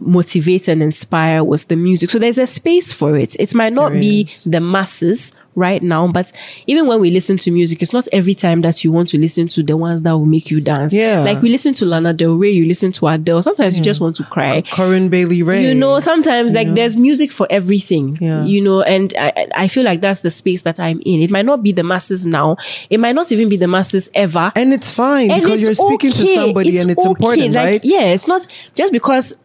motivate 0.00 0.66
and 0.68 0.82
inspire 0.82 1.44
was 1.44 1.64
the 1.64 1.76
music. 1.76 2.10
So 2.10 2.18
there's 2.18 2.38
a 2.38 2.46
space 2.46 2.92
for 2.92 3.16
it. 3.16 3.36
It 3.38 3.54
might 3.54 3.72
not 3.72 3.92
There 3.92 4.00
be 4.00 4.28
the 4.46 4.60
masses 4.60 5.32
right 5.56 5.82
now, 5.82 6.06
but 6.06 6.32
even 6.66 6.86
when 6.86 7.00
we 7.00 7.10
listen 7.10 7.36
to 7.36 7.50
music, 7.50 7.82
it's 7.82 7.92
not 7.92 8.06
every 8.12 8.34
time 8.34 8.62
that 8.62 8.82
you 8.84 8.92
want 8.92 9.08
to 9.08 9.18
listen 9.18 9.48
to 9.48 9.62
the 9.62 9.76
ones 9.76 10.00
that 10.02 10.12
will 10.12 10.24
make 10.24 10.50
you 10.50 10.60
dance. 10.60 10.94
Yeah. 10.94 11.20
Like 11.20 11.42
we 11.42 11.50
listen 11.50 11.74
to 11.74 11.84
Lana 11.84 12.14
Del 12.14 12.34
Rey, 12.36 12.50
you 12.52 12.64
listen 12.64 12.92
to 12.92 13.08
Adele. 13.08 13.42
Sometimes 13.42 13.76
you 13.76 13.82
just 13.82 14.00
want 14.00 14.16
to 14.16 14.24
cry. 14.24 14.62
Corinne 14.62 15.08
Bailey 15.10 15.42
Rae. 15.42 15.66
You 15.68 15.74
know, 15.74 15.98
sometimes 15.98 16.52
like 16.52 16.74
there's 16.74 16.96
music 16.96 17.30
for 17.30 17.46
everything. 17.50 18.16
Yeah. 18.20 18.44
You 18.44 18.62
know, 18.62 18.82
and 18.82 19.12
I, 19.18 19.46
I- 19.54 19.68
feel 19.68 19.84
like 19.84 20.00
that's 20.00 20.20
the 20.20 20.30
space 20.30 20.62
that 20.62 20.80
I'm 20.80 21.00
in. 21.04 21.20
It 21.20 21.30
might 21.30 21.44
not 21.46 21.62
be 21.62 21.70
the 21.72 21.84
masses 21.84 22.26
now. 22.26 22.56
It 22.88 22.98
might 22.98 23.14
not 23.14 23.30
even 23.30 23.48
be 23.48 23.56
the 23.56 23.68
masses 23.68 24.08
ever. 24.14 24.50
And 24.56 24.72
it's 24.72 24.90
fine 24.90 25.30
And 25.30 25.42
because 25.42 25.62
it's 25.64 25.78
you're 25.78 25.88
speaking 25.88 26.10
to 26.10 26.22
okay. 26.24 26.34
somebody 26.34 26.78
and 26.78 26.90
it's 26.90 26.98
okay. 27.00 27.08
important, 27.08 27.54
Like, 27.54 27.64
right? 27.64 27.80
Yeah, 27.84 28.04
it's 28.14 28.26
not 28.28 28.46
just 28.74 28.92
because. 28.92 29.36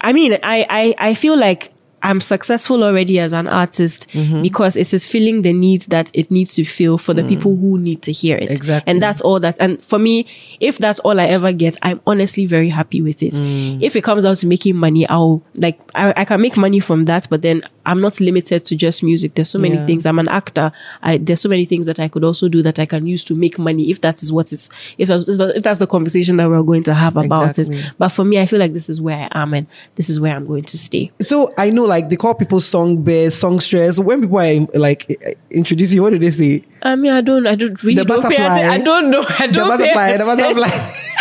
I 0.00 0.12
mean, 0.12 0.38
I 0.42 0.66
I 0.70 0.94
I 1.10 1.14
feel 1.14 1.38
like. 1.38 1.73
I'm 2.04 2.20
successful 2.20 2.84
already 2.84 3.18
as 3.18 3.32
an 3.32 3.48
artist 3.48 4.06
Mm-hmm. 4.12 4.42
because 4.42 4.76
it 4.76 4.92
is 4.94 5.04
filling 5.06 5.42
the 5.42 5.52
needs 5.52 5.86
that 5.86 6.10
it 6.14 6.30
needs 6.30 6.54
to 6.54 6.64
fill 6.64 6.98
for 6.98 7.12
the 7.14 7.22
Mm. 7.22 7.28
people 7.28 7.56
who 7.56 7.78
need 7.78 8.02
to 8.02 8.12
hear 8.12 8.36
it. 8.36 8.50
Exactly. 8.50 8.90
And 8.90 9.02
that's 9.02 9.20
all 9.22 9.40
that. 9.40 9.56
And 9.60 9.82
for 9.82 9.98
me, 9.98 10.26
if 10.60 10.78
that's 10.78 11.00
all 11.00 11.18
I 11.18 11.24
ever 11.26 11.50
get, 11.52 11.76
I'm 11.82 12.00
honestly 12.06 12.44
very 12.46 12.68
happy 12.68 13.00
with 13.02 13.22
it. 13.22 13.34
Mm. 13.34 13.82
If 13.82 13.96
it 13.96 14.04
comes 14.04 14.22
down 14.24 14.34
to 14.36 14.46
making 14.46 14.76
money, 14.76 15.08
I'll 15.08 15.42
like, 15.54 15.80
I, 15.94 16.12
I 16.18 16.24
can 16.24 16.40
make 16.40 16.56
money 16.56 16.80
from 16.80 17.04
that, 17.04 17.26
but 17.30 17.40
then 17.42 17.62
I'm 17.86 18.00
not 18.00 18.20
limited 18.20 18.64
to 18.66 18.76
just 18.76 19.02
music. 19.02 19.34
There's 19.34 19.50
so 19.50 19.58
many 19.58 19.74
Yeah. 19.76 19.86
things. 19.86 20.04
I'm 20.06 20.18
an 20.18 20.28
actor. 20.28 20.70
I, 21.02 21.16
there's 21.18 21.40
so 21.40 21.48
many 21.48 21.64
things 21.64 21.86
that 21.86 21.98
I 22.00 22.08
could 22.08 22.24
also 22.24 22.48
do 22.48 22.62
that 22.62 22.78
I 22.78 22.86
can 22.86 23.06
use 23.06 23.24
to 23.24 23.34
make 23.34 23.58
money 23.58 23.90
if 23.90 24.00
that 24.02 24.22
is 24.22 24.30
what 24.32 24.52
it's, 24.52 24.68
if 24.98 25.08
that's, 25.08 25.28
if 25.28 25.62
that's 25.62 25.78
the 25.78 25.86
conversation 25.86 26.36
that 26.38 26.48
we're 26.48 26.62
going 26.62 26.82
to 26.84 26.94
have 26.94 27.16
about 27.16 27.58
Exactly. 27.58 27.78
it. 27.78 27.92
But 27.98 28.08
for 28.10 28.24
me, 28.24 28.40
I 28.40 28.46
feel 28.46 28.58
like 28.58 28.72
this 28.72 28.88
is 28.88 29.00
where 29.00 29.28
I 29.32 29.42
am 29.42 29.54
and 29.54 29.66
this 29.96 30.08
is 30.10 30.18
where 30.20 30.34
I'm 30.36 30.46
going 30.46 30.64
to 30.64 30.76
stay. 30.78 31.10
So 31.22 31.50
I 31.56 31.70
know, 31.70 31.84
like 31.84 31.93
they 32.00 32.16
call 32.16 32.34
people 32.34 32.60
song 32.60 33.02
bears, 33.02 33.34
songstress. 33.34 33.98
When 33.98 34.20
people 34.20 34.38
are 34.38 34.66
like 34.78 35.08
introduce 35.50 35.92
you, 35.92 36.02
what 36.02 36.10
do 36.10 36.18
they 36.18 36.30
say? 36.30 36.64
I 36.82 36.96
mean, 36.96 37.12
I 37.12 37.20
don't, 37.20 37.46
I 37.46 37.54
don't 37.54 37.82
really 37.82 37.96
The 37.96 38.04
don't 38.04 38.22
pay 38.22 38.28
butterfly. 38.36 38.68
I 38.68 38.78
don't 38.78 39.10
know. 39.10 39.24
I 39.28 39.46
The 39.46 39.52
don't 39.52 39.78
pay 39.78 39.94
butterfly, 39.94 40.16
the 40.16 40.24
butterfly. 40.24 41.00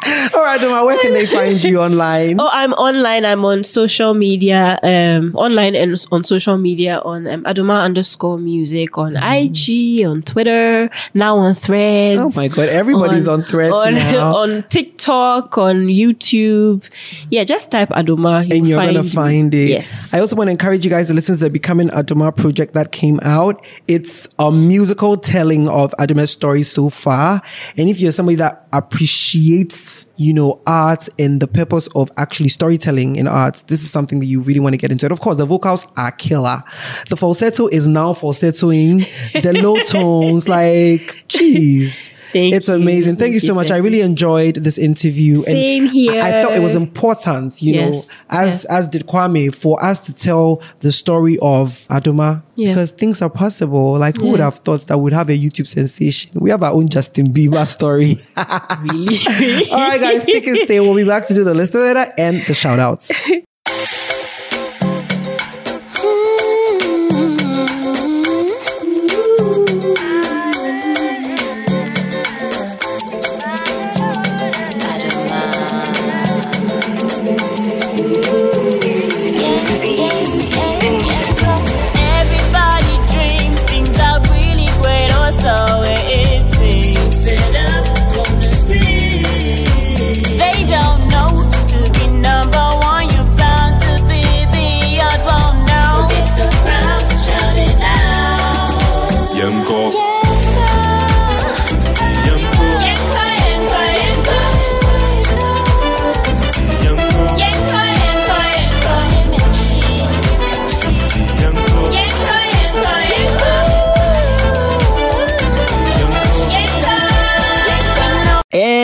All 0.34 0.42
right, 0.42 0.60
Doma, 0.60 0.84
where 0.86 0.98
can 0.98 1.12
they 1.12 1.26
find 1.26 1.62
you 1.62 1.80
online? 1.80 2.40
Oh, 2.40 2.48
I'm 2.52 2.72
online. 2.74 3.24
I'm 3.24 3.44
on 3.44 3.64
social 3.64 4.14
media, 4.14 4.78
um, 4.82 5.34
online 5.34 5.74
and 5.74 5.96
on 6.12 6.22
social 6.24 6.56
media 6.56 7.00
on 7.04 7.26
um, 7.26 7.42
Adomaa 7.44 7.82
underscore 7.82 8.38
music 8.38 8.96
on 8.96 9.16
IG, 9.16 10.06
on 10.06 10.22
Twitter, 10.22 10.88
now 11.14 11.38
on 11.38 11.54
Threads. 11.54 12.20
Oh 12.20 12.40
my 12.40 12.48
God, 12.48 12.68
everybody's 12.68 13.26
on 13.26 13.42
Threads 13.42 13.72
on, 13.74 13.94
now. 13.94 14.36
on 14.36 14.62
TikTok, 14.64 15.58
on 15.58 15.88
YouTube. 15.88 16.88
Yeah, 17.30 17.42
just 17.44 17.70
type 17.70 17.88
Adomaa. 17.88 18.42
and 18.42 18.68
you'll 18.68 18.82
you're 18.82 18.92
gonna 18.92 19.02
find 19.04 19.52
it. 19.52 19.68
Yes. 19.68 20.14
I 20.14 20.20
also 20.20 20.36
want 20.36 20.46
to 20.48 20.52
encourage 20.52 20.84
you 20.84 20.90
guys 20.90 21.08
to 21.08 21.14
listen 21.14 21.36
to 21.36 21.40
the 21.44 21.50
Becoming 21.50 21.88
Adomaa 21.88 22.36
project 22.36 22.74
that 22.74 22.92
came 22.92 23.18
out. 23.22 23.66
It's 23.88 24.28
a 24.38 24.52
musical 24.52 25.16
telling 25.16 25.68
of 25.68 25.92
Adomaa's 25.98 26.30
story 26.30 26.62
so 26.62 26.88
far. 26.88 27.42
And 27.76 27.88
if 27.88 28.00
you're 28.00 28.12
somebody 28.12 28.36
that 28.36 28.68
appreciates, 28.72 29.87
you 30.16 30.32
know, 30.32 30.60
art 30.66 31.08
and 31.18 31.40
the 31.40 31.46
purpose 31.46 31.88
of 31.94 32.10
actually 32.16 32.48
storytelling 32.48 33.16
in 33.16 33.26
art, 33.26 33.62
this 33.68 33.82
is 33.82 33.90
something 33.90 34.20
that 34.20 34.26
you 34.26 34.40
really 34.40 34.60
want 34.60 34.72
to 34.74 34.76
get 34.76 34.90
into. 34.90 35.06
And 35.06 35.12
of 35.12 35.20
course, 35.20 35.36
the 35.36 35.46
vocals 35.46 35.86
are 35.96 36.12
killer. 36.12 36.62
The 37.08 37.16
falsetto 37.16 37.68
is 37.68 37.86
now 37.86 38.12
falsettoing. 38.12 39.06
The 39.42 39.52
low 39.62 39.76
tones, 39.84 40.48
like, 40.48 41.00
jeez. 41.28 42.12
Thank 42.32 42.54
it's 42.54 42.68
you. 42.68 42.74
amazing. 42.74 43.12
Thank, 43.16 43.18
Thank 43.18 43.34
you 43.34 43.40
so 43.40 43.48
you, 43.48 43.54
much. 43.54 43.70
I 43.70 43.78
really 43.78 44.00
enjoyed 44.00 44.56
this 44.56 44.78
interview. 44.78 45.36
Same 45.36 45.84
and 45.84 45.92
here. 45.92 46.20
I 46.22 46.30
felt 46.42 46.52
it 46.54 46.62
was 46.62 46.74
important, 46.74 47.60
you 47.62 47.74
Yes. 47.74 48.08
know, 48.10 48.14
as 48.30 48.64
as 48.66 48.86
did 48.88 49.06
Kwame, 49.06 49.54
for 49.54 49.82
us 49.84 49.98
to 50.00 50.14
tell 50.14 50.62
the 50.80 50.92
story 50.92 51.38
of 51.40 51.86
Adomaa 51.88 52.42
Yeah. 52.56 52.68
because 52.70 52.90
things 52.90 53.22
are 53.22 53.30
possible. 53.30 53.98
Like 53.98 54.20
who 54.20 54.28
would 54.30 54.40
have 54.40 54.56
thought 54.56 54.86
that 54.88 54.98
we'd 54.98 55.12
have 55.14 55.28
a 55.30 55.36
YouTube 55.38 55.66
sensation? 55.66 56.30
We 56.34 56.50
have 56.50 56.62
our 56.62 56.72
own 56.72 56.88
Justin 56.88 57.28
Bieber 57.28 57.66
story. 57.66 58.18
really? 58.92 59.70
All 59.70 59.78
right, 59.78 60.00
guys, 60.00 60.22
stick 60.22 60.46
and 60.46 60.58
stay. 60.58 60.80
We'll 60.80 60.94
be 60.94 61.04
back 61.04 61.26
to 61.28 61.34
do 61.34 61.44
the 61.44 61.54
listener 61.54 61.80
letter 61.82 62.12
and 62.18 62.40
the 62.42 62.54
shout 62.54 62.78
outs. 62.78 63.10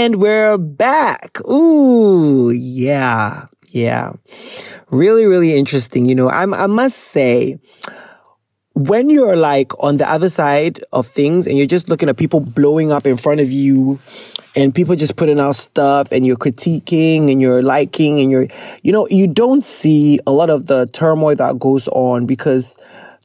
And 0.05 0.17
we're 0.17 0.59
back. 0.59 1.41
Ooh, 1.49 2.51
yeah, 2.51 3.47
yeah. 3.71 4.13
Really, 4.91 5.25
really 5.25 5.57
interesting. 5.57 6.05
You 6.05 6.15
know, 6.15 6.29
I'm, 6.29 6.53
I 6.53 6.67
must 6.67 6.99
say, 6.99 7.59
when 8.75 9.09
you're 9.09 9.35
like 9.35 9.73
on 9.83 9.97
the 9.97 10.07
other 10.07 10.29
side 10.29 10.85
of 10.93 11.07
things 11.07 11.47
and 11.47 11.57
you're 11.57 11.67
just 11.67 11.89
looking 11.89 12.11
at 12.11 12.19
people 12.19 12.41
blowing 12.41 12.93
up 12.93 13.07
in 13.07 13.17
front 13.17 13.41
of 13.41 13.51
you 13.51 13.99
and 14.55 14.75
people 14.75 14.95
just 14.95 15.17
putting 15.17 15.41
out 15.41 15.57
stuff 15.57 16.13
and 16.13 16.27
you're 16.27 16.37
critiquing 16.37 17.33
and 17.33 17.41
you're 17.41 17.63
liking 17.63 18.21
and 18.21 18.31
you're, 18.31 18.47
you 18.83 18.93
know, 18.93 19.09
you 19.09 19.27
don't 19.27 19.65
see 19.65 20.21
a 20.27 20.33
lot 20.33 20.51
of 20.51 20.67
the 20.67 20.85
turmoil 20.89 21.35
that 21.37 21.59
goes 21.59 21.89
on 21.89 22.27
because 22.27 22.77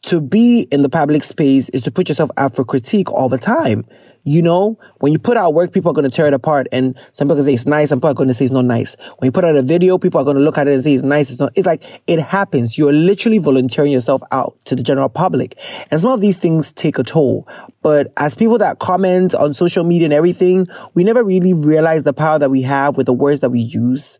to 0.04 0.22
be 0.22 0.66
in 0.72 0.82
the 0.82 0.90
public 0.90 1.26
space 1.26 1.68
is 1.72 1.82
to 1.82 1.92
put 1.92 2.08
yourself 2.08 2.30
out 2.38 2.56
for 2.56 2.64
critique 2.64 3.12
all 3.12 3.28
the 3.28 3.38
time. 3.38 3.86
You 4.24 4.42
know, 4.42 4.78
when 5.00 5.12
you 5.12 5.20
put 5.20 5.38
out 5.38 5.54
work, 5.54 5.74
people 5.74 5.92
are 5.92 5.94
going 5.94 6.10
to 6.10 6.16
tear 6.16 6.28
it 6.28 6.34
apart. 6.34 6.68
And 6.72 6.98
some 7.14 7.28
people 7.28 7.44
say 7.44 7.54
it's 7.54 7.66
nice, 7.66 7.90
some 7.90 8.00
people 8.00 8.10
are 8.10 8.14
going 8.16 8.28
to 8.28 8.34
say 8.34 8.46
it's 8.46 8.54
not 8.54 8.66
nice. 8.66 8.96
When 9.18 9.28
you 9.28 9.32
put 9.32 9.46
out 9.46 9.56
a 9.56 9.62
video, 9.62 9.98
people 9.98 10.22
are 10.22 10.24
going 10.24 10.38
to 10.38 10.44
look 10.44 10.58
at 10.58 10.68
it 10.68 10.74
and 10.74 10.84
say 10.84 10.94
it's 10.94 11.04
nice, 11.04 11.30
it's 11.30 11.40
not. 11.40 11.54
It's 11.56 11.66
like, 11.66 11.84
it 12.08 12.20
happens. 12.20 12.78
You're 12.78 12.94
literally 12.94 13.38
volunteering 13.38 13.92
yourself 13.92 14.22
out 14.32 14.58
to 14.66 14.76
the 14.76 14.84
general 14.84 15.10
public. 15.10 15.58
And 15.92 16.00
some 16.00 16.12
of 16.12 16.22
these 16.22 16.38
things 16.38 16.74
take 16.74 17.00
a 17.00 17.04
toll. 17.04 17.48
But 17.82 18.12
as 18.18 18.36
people 18.36 18.58
that 18.58 18.80
comment 18.80 19.34
on 19.34 19.54
social 19.54 19.84
media 19.84 20.06
and 20.06 20.14
everything, 20.14 20.68
we 20.94 21.04
never 21.04 21.24
really 21.24 21.54
realize 21.54 22.04
the 22.04 22.14
power 22.14 22.40
that 22.40 22.52
we 22.52 22.62
have 22.64 22.98
with 22.98 23.06
the 23.06 23.14
words 23.14 23.42
that 23.42 23.50
we 23.50 23.60
use. 23.60 24.20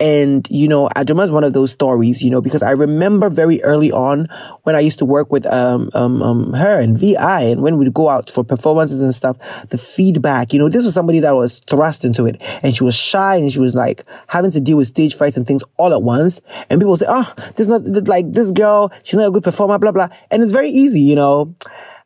And, 0.00 0.46
you 0.50 0.68
know, 0.68 0.88
Adomaa 0.96 1.24
is 1.24 1.30
one 1.30 1.44
of 1.44 1.52
those 1.52 1.70
stories, 1.70 2.22
you 2.22 2.30
know, 2.30 2.40
because 2.40 2.62
I 2.62 2.72
remember 2.72 3.30
very 3.30 3.62
early 3.62 3.92
on 3.92 4.26
when 4.64 4.74
I 4.74 4.80
used 4.80 4.98
to 4.98 5.04
work 5.04 5.30
with, 5.30 5.46
um, 5.46 5.90
um, 5.94 6.22
um, 6.22 6.52
her 6.52 6.80
and 6.80 6.98
VI 6.98 7.42
and 7.42 7.62
when 7.62 7.78
we'd 7.78 7.94
go 7.94 8.08
out 8.08 8.28
for 8.28 8.42
performances 8.42 9.00
and 9.00 9.14
stuff, 9.14 9.23
the 9.32 9.78
feedback, 9.78 10.52
you 10.52 10.58
know, 10.58 10.68
this 10.68 10.84
was 10.84 10.94
somebody 10.94 11.20
that 11.20 11.34
was 11.34 11.60
thrust 11.60 12.04
into 12.04 12.26
it 12.26 12.40
and 12.62 12.76
she 12.76 12.84
was 12.84 12.94
shy 12.94 13.36
and 13.36 13.50
she 13.50 13.60
was 13.60 13.74
like 13.74 14.04
having 14.28 14.50
to 14.50 14.60
deal 14.60 14.76
with 14.76 14.86
stage 14.86 15.14
frights 15.14 15.36
and 15.36 15.46
things 15.46 15.64
all 15.76 15.92
at 15.92 16.02
once. 16.02 16.40
And 16.70 16.80
people 16.80 16.96
say, 16.96 17.06
oh, 17.08 17.32
this 17.56 17.60
is 17.60 17.68
not 17.68 17.82
like 18.06 18.30
this 18.32 18.50
girl, 18.50 18.92
she's 19.02 19.14
not 19.14 19.28
a 19.28 19.30
good 19.30 19.44
performer, 19.44 19.78
blah, 19.78 19.92
blah. 19.92 20.08
And 20.30 20.42
it's 20.42 20.52
very 20.52 20.68
easy, 20.68 21.00
you 21.00 21.16
know. 21.16 21.54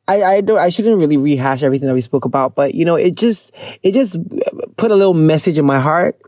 I, 0.07 0.23
I 0.23 0.41
don't, 0.41 0.59
I 0.59 0.71
shouldn't 0.71 0.97
really 0.99 1.19
rehash 1.19 1.63
everything 1.63 1.87
that 1.87 1.95
we 1.95 2.01
spoke 2.01 2.25
about, 2.25 2.55
but 2.55 2.75
you 2.75 2.85
know, 2.85 2.97
it 2.97 3.15
just, 3.15 3.55
it 3.83 3.93
just 3.93 4.17
put 4.79 4.91
a 4.91 4.97
little 4.97 5.13
message 5.13 5.59
in 5.59 5.67
my 5.67 5.79
heart 5.79 6.19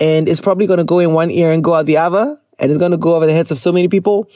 and 0.00 0.28
it's 0.28 0.40
probably 0.40 0.66
going 0.66 0.78
to 0.78 0.84
go 0.84 0.98
in 0.98 1.12
one 1.12 1.30
ear 1.30 1.52
and 1.52 1.62
go 1.62 1.74
out 1.74 1.86
the 1.86 1.98
other 1.98 2.41
and 2.58 2.70
it's 2.70 2.78
going 2.78 2.92
to 2.92 2.98
go 2.98 3.14
over 3.14 3.26
the 3.26 3.32
heads 3.32 3.50
of 3.50 3.58
so 3.58 3.72
many 3.72 3.88
people. 3.88 4.28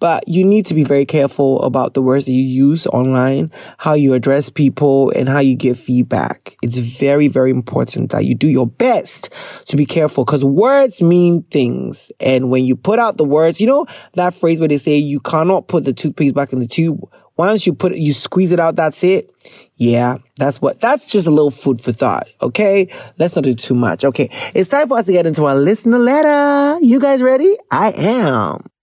But 0.00 0.26
you 0.28 0.44
need 0.44 0.66
to 0.66 0.74
be 0.74 0.84
very 0.84 1.06
careful 1.06 1.62
about 1.62 1.94
the 1.94 2.02
words 2.02 2.26
that 2.26 2.32
you 2.32 2.42
use 2.42 2.86
online, 2.88 3.50
how 3.78 3.94
you 3.94 4.12
address 4.12 4.50
people, 4.50 5.10
and 5.10 5.28
how 5.28 5.38
you 5.38 5.56
give 5.56 5.78
feedback. 5.78 6.56
It's 6.62 6.78
very, 6.78 7.28
very 7.28 7.50
important 7.50 8.10
that 8.10 8.24
you 8.24 8.34
do 8.34 8.48
your 8.48 8.66
best 8.66 9.32
to 9.66 9.76
be 9.76 9.86
careful 9.86 10.24
because 10.24 10.44
words 10.44 11.00
mean 11.00 11.42
things. 11.44 12.12
And 12.20 12.50
when 12.50 12.64
you 12.64 12.76
put 12.76 12.98
out 12.98 13.16
the 13.16 13.24
words, 13.24 13.60
you 13.60 13.66
know 13.66 13.86
that 14.14 14.34
phrase 14.34 14.60
where 14.60 14.68
they 14.68 14.78
say 14.78 14.96
you 14.96 15.20
cannot 15.20 15.68
put 15.68 15.84
the 15.84 15.92
toothpaste 15.92 16.34
back 16.34 16.52
in 16.52 16.58
the 16.58 16.68
tube. 16.68 17.00
Once 17.36 17.66
you 17.66 17.74
put 17.74 17.92
it, 17.92 17.98
you 17.98 18.12
squeeze 18.12 18.52
it 18.52 18.60
out, 18.60 18.76
that's 18.76 19.02
it. 19.02 19.32
Yeah, 19.74 20.18
that's 20.36 20.62
what, 20.62 20.80
that's 20.80 21.10
just 21.10 21.26
a 21.26 21.30
little 21.30 21.50
food 21.50 21.80
for 21.80 21.92
thought. 21.92 22.28
Okay. 22.40 22.88
Let's 23.18 23.34
not 23.34 23.44
do 23.44 23.54
too 23.54 23.74
much. 23.74 24.04
Okay. 24.04 24.28
It's 24.54 24.68
time 24.68 24.88
for 24.88 24.98
us 24.98 25.06
to 25.06 25.12
get 25.12 25.26
into 25.26 25.44
our 25.44 25.56
listener 25.56 25.98
letter. 25.98 26.78
You 26.80 27.00
guys 27.00 27.22
ready? 27.22 27.56
I 27.70 27.92
am. 27.92 28.73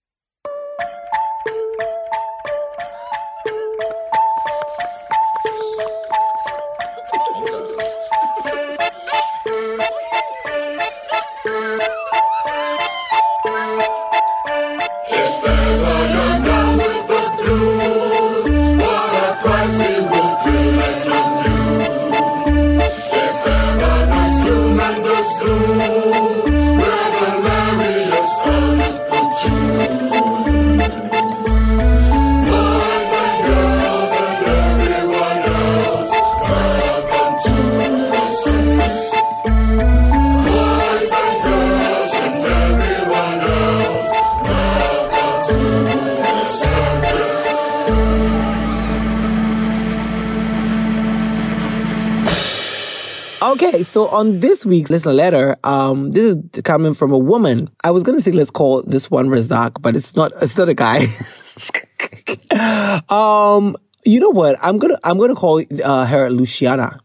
Okay, 53.52 53.82
so 53.82 54.08
on 54.08 54.40
this 54.40 54.64
week's 54.64 54.88
listener 54.88 55.12
letter, 55.12 55.56
um, 55.62 56.10
this 56.12 56.24
is 56.24 56.62
coming 56.62 56.94
from 56.94 57.12
a 57.12 57.18
woman. 57.18 57.68
I 57.84 57.90
was 57.90 58.02
gonna 58.02 58.22
say 58.22 58.32
let's 58.32 58.50
call 58.50 58.82
this 58.82 59.10
one 59.10 59.26
Razak, 59.26 59.82
but 59.82 59.94
it's 59.94 60.16
not. 60.16 60.32
It's 60.40 60.56
not 60.56 60.70
a 60.70 60.74
guy. 60.74 61.00
um, 63.14 63.76
you 64.06 64.20
know 64.20 64.30
what? 64.30 64.56
I'm 64.62 64.78
gonna 64.78 64.96
I'm 65.04 65.18
gonna 65.18 65.34
call 65.34 65.62
uh, 65.84 66.06
her 66.06 66.30
Luciana. 66.30 66.98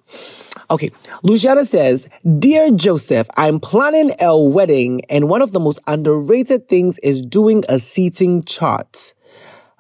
Okay, 0.72 0.90
Luciana 1.22 1.65
says, 1.65 2.07
Dear 2.40 2.72
Joseph, 2.72 3.28
I'm 3.36 3.60
planning 3.60 4.11
a 4.22 4.41
wedding, 4.41 5.02
and 5.10 5.28
one 5.28 5.41
of 5.41 5.52
the 5.52 5.60
most 5.60 5.82
underrated 5.86 6.69
things 6.69 6.98
is 6.99 7.22
doing 7.22 7.65
a 7.68 7.78
seating 7.78 8.41
chart. 8.44 9.14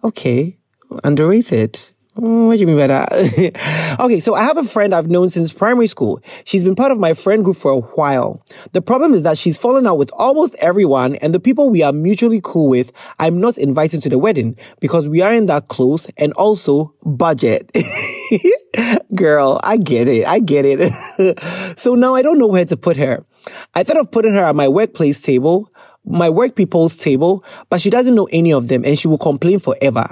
Okay, 0.03 0.57
underrated. 1.05 1.79
Mm, 2.17 2.47
What 2.47 2.53
do 2.55 2.59
you 2.61 2.67
mean 2.67 2.77
by 2.77 2.87
that? 2.87 3.97
okay, 3.99 4.19
so 4.19 4.33
I 4.33 4.43
have 4.43 4.57
a 4.57 4.63
friend 4.63 4.93
I've 4.95 5.07
known 5.07 5.29
since 5.29 5.51
primary 5.51 5.85
school. 5.87 6.19
She's 6.45 6.63
been 6.63 6.73
part 6.73 6.91
of 6.91 6.99
my 6.99 7.13
friend 7.13 7.43
group 7.43 7.57
for 7.57 7.71
a 7.71 7.79
while. 7.79 8.43
The 8.71 8.81
problem 8.81 9.13
is 9.13 9.21
that 9.23 9.37
she's 9.37 9.57
fallen 9.57 9.85
out 9.85 9.99
with 9.99 10.09
almost 10.13 10.55
everyone, 10.59 11.15
and 11.17 11.33
the 11.33 11.39
people 11.39 11.69
we 11.69 11.83
are 11.83 11.93
mutually 11.93 12.41
cool 12.43 12.69
with, 12.69 12.91
I'm 13.19 13.39
not 13.39 13.57
invited 13.59 14.01
to 14.01 14.09
the 14.09 14.17
wedding 14.17 14.57
because 14.79 15.07
we 15.07 15.21
aren't 15.21 15.47
that 15.47 15.67
close, 15.67 16.07
and 16.17 16.33
also 16.33 16.93
budget. 17.05 17.71
Girl, 19.15 19.59
I 19.63 19.77
get 19.77 20.07
it. 20.07 20.25
I 20.25 20.39
get 20.39 20.65
it. 20.65 21.39
so 21.77 21.93
now 21.93 22.15
I 22.15 22.21
don't 22.23 22.39
know 22.39 22.47
where 22.47 22.65
to 22.65 22.77
put 22.77 22.97
her. 22.97 23.23
I 23.75 23.83
thought 23.83 23.97
of 23.97 24.11
putting 24.11 24.33
her 24.33 24.43
at 24.43 24.55
my 24.55 24.67
workplace 24.67 25.21
table, 25.21 25.71
my 26.03 26.29
work 26.29 26.55
people's 26.55 26.95
table, 26.95 27.43
but 27.69 27.79
she 27.79 27.89
doesn't 27.89 28.15
know 28.15 28.27
any 28.31 28.51
of 28.51 28.69
them 28.69 28.83
and 28.85 28.97
she 28.97 29.07
will 29.07 29.17
complain 29.17 29.59
forever. 29.59 30.07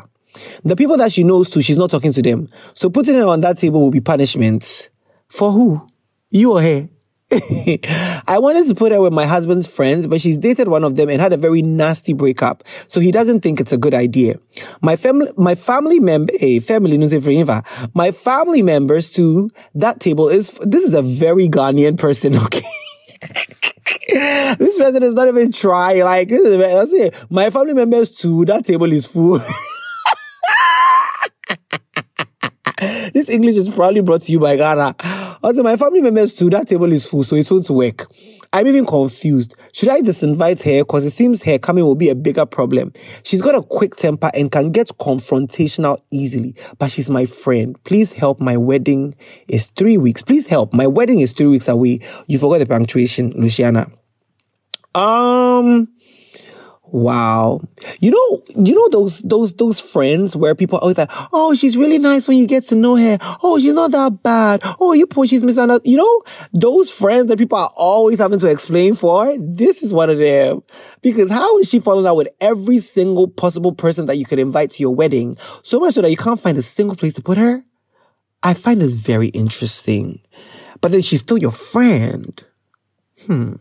The 0.64 0.76
people 0.76 0.98
that 0.98 1.12
she 1.12 1.24
knows 1.24 1.50
too, 1.50 1.62
she's 1.62 1.78
not 1.78 1.90
talking 1.90 2.14
to 2.14 2.22
them. 2.22 2.50
So 2.74 2.90
putting 2.90 3.16
her 3.16 3.26
on 3.26 3.42
that 3.42 3.58
table 3.58 3.82
will 3.82 3.92
be 3.92 4.02
punishment. 4.02 4.90
For 5.28 5.52
who? 5.52 5.88
You 6.32 6.54
or 6.54 6.62
her? 6.62 6.90
I 8.28 8.38
wanted 8.40 8.68
to 8.68 8.76
put 8.76 8.92
her 8.92 9.02
with 9.02 9.12
my 9.12 9.26
husband's 9.26 9.66
friends, 9.66 10.06
but 10.06 10.22
she's 10.22 10.38
dated 10.38 10.68
one 10.68 10.84
of 10.84 10.96
them 10.96 11.10
and 11.10 11.20
had 11.20 11.34
a 11.34 11.38
very 11.38 11.62
nasty 11.62 12.14
breakup. 12.14 12.64
So 12.88 13.00
he 13.00 13.12
doesn't 13.12 13.42
think 13.42 13.60
it's 13.60 13.72
a 13.72 13.78
good 13.78 13.94
idea. 13.96 14.36
My 14.82 14.96
family, 14.96 15.32
my 15.36 15.56
family 15.56 16.00
member, 16.00 16.32
eh, 16.40 16.60
family, 16.60 17.06
say 17.08 17.20
for 17.20 17.64
my 17.94 18.12
family 18.12 18.62
members 18.62 19.12
too, 19.12 19.50
that 19.74 20.00
table 20.00 20.30
is, 20.30 20.52
this 20.62 20.84
is 20.84 20.94
a 20.94 21.02
very 21.02 21.50
Ghanaian 21.50 21.98
person, 21.98 22.36
okay? 22.46 22.62
this 24.60 24.78
person 24.78 25.04
is 25.04 25.14
not 25.14 25.28
even 25.28 25.52
trying. 25.52 26.04
Like, 26.04 26.30
this 26.30 26.42
is, 26.42 26.58
that's 26.58 26.94
it. 26.94 27.32
My 27.32 27.50
family 27.50 27.74
members 27.74 28.12
too, 28.12 28.46
that 28.46 28.66
table 28.66 28.92
is 28.92 29.06
full. 29.06 29.40
this 33.14 33.30
English 33.30 33.56
is 33.56 33.70
probably 33.70 34.02
brought 34.02 34.22
to 34.24 34.32
you 34.32 34.40
by 34.40 34.58
Ghana. 34.58 34.96
Also, 35.42 35.64
my 35.64 35.78
family 35.78 36.02
members 36.02 36.34
too, 36.34 36.50
that 36.50 36.68
table 36.68 36.92
is 36.92 37.08
full, 37.08 37.24
so 37.24 37.36
it 37.36 37.50
won't 37.50 37.70
work. 37.70 38.08
I'm 38.52 38.68
even 38.68 38.86
confused. 38.86 39.56
Should 39.74 39.90
I 39.90 40.02
disinvite 40.02 40.62
her? 40.64 40.84
Because 40.84 41.06
it 41.06 41.12
seems 41.12 41.44
her 41.44 41.58
coming 41.58 41.84
will 41.84 41.96
be 41.96 42.10
a 42.10 42.16
bigger 42.16 42.46
problem. 42.46 42.92
She's 43.24 43.42
got 43.42 43.56
a 43.56 43.62
quick 43.62 43.96
temper 43.96 44.30
and 44.34 44.52
can 44.52 44.72
get 44.72 44.88
confrontational 45.00 46.02
easily, 46.12 46.56
but 46.80 46.92
she's 46.92 47.10
my 47.10 47.26
friend. 47.26 47.82
Please 47.84 48.12
help. 48.12 48.40
My 48.40 48.58
wedding 48.58 49.16
is 49.48 49.68
three 49.78 49.98
weeks. 49.98 50.22
Please 50.22 50.48
help. 50.48 50.74
My 50.74 50.88
wedding 50.88 51.22
is 51.22 51.32
three 51.32 51.48
weeks 51.48 51.68
away. 51.68 52.00
You 52.28 52.40
forgot 52.40 52.60
the 52.60 52.66
punctuation, 52.66 53.32
Luciana. 53.32 53.92
Um, 54.96 55.90
Wow. 56.92 57.62
You 58.00 58.12
know, 58.12 58.42
you 58.64 58.76
know 58.76 58.88
those, 58.90 59.20
those, 59.22 59.54
those 59.54 59.80
friends 59.80 60.36
where 60.36 60.54
people 60.54 60.78
always 60.78 60.98
like, 60.98 61.10
oh, 61.34 61.56
she's 61.56 61.76
really 61.76 61.98
nice 61.98 62.28
when 62.28 62.38
you 62.38 62.48
get 62.48 62.66
to 62.68 62.76
know 62.76 62.96
her. 62.96 63.18
Oh, 63.42 63.60
she's 63.60 63.74
not 63.74 63.92
that 63.92 64.22
bad. 64.22 64.62
Oh, 64.80 64.94
you 64.94 65.08
poor, 65.08 65.26
she's 65.26 65.44
misunderstood. 65.44 65.90
You 65.90 65.98
know, 65.98 66.24
those 66.54 66.92
friends 66.92 67.28
that 67.28 67.38
people 67.38 67.58
are 67.58 67.72
always 67.76 68.20
having 68.20 68.40
to 68.40 68.48
explain 68.48 68.94
for, 68.94 69.36
this 69.38 69.82
is 69.82 69.94
one 69.94 70.10
of 70.10 70.20
them. 70.20 70.64
Because 71.02 71.30
how 71.30 71.58
is 71.58 71.70
she 71.70 71.80
falling 71.80 72.06
out 72.06 72.18
with 72.18 72.30
every 72.40 72.78
single 72.78 73.28
possible 73.28 73.74
person 73.74 74.06
that 74.06 74.18
you 74.18 74.26
could 74.26 74.40
invite 74.40 74.72
to 74.72 74.84
your 74.84 74.94
wedding? 74.94 75.38
So 75.64 75.80
much 75.80 75.96
so 75.96 76.02
that 76.02 76.12
you 76.12 76.18
can't 76.18 76.40
find 76.40 76.58
a 76.58 76.62
single 76.62 76.96
place 76.96 77.14
to 77.16 77.22
put 77.22 77.38
her? 77.38 77.66
I 78.44 78.54
find 78.54 78.80
this 78.80 78.96
very 78.96 79.30
interesting. 79.30 80.22
But 80.82 80.92
then 80.92 81.02
she's 81.02 81.22
still 81.22 81.40
your 81.40 81.52
friend. 81.52 82.44
Hmm. 83.26 83.54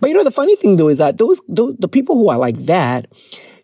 But 0.00 0.08
you 0.08 0.14
know, 0.14 0.24
the 0.24 0.30
funny 0.30 0.56
thing 0.56 0.76
though 0.76 0.88
is 0.88 0.98
that 0.98 1.18
those, 1.18 1.40
those 1.48 1.76
the 1.78 1.88
people 1.88 2.16
who 2.16 2.28
are 2.28 2.38
like 2.38 2.56
that, 2.66 3.06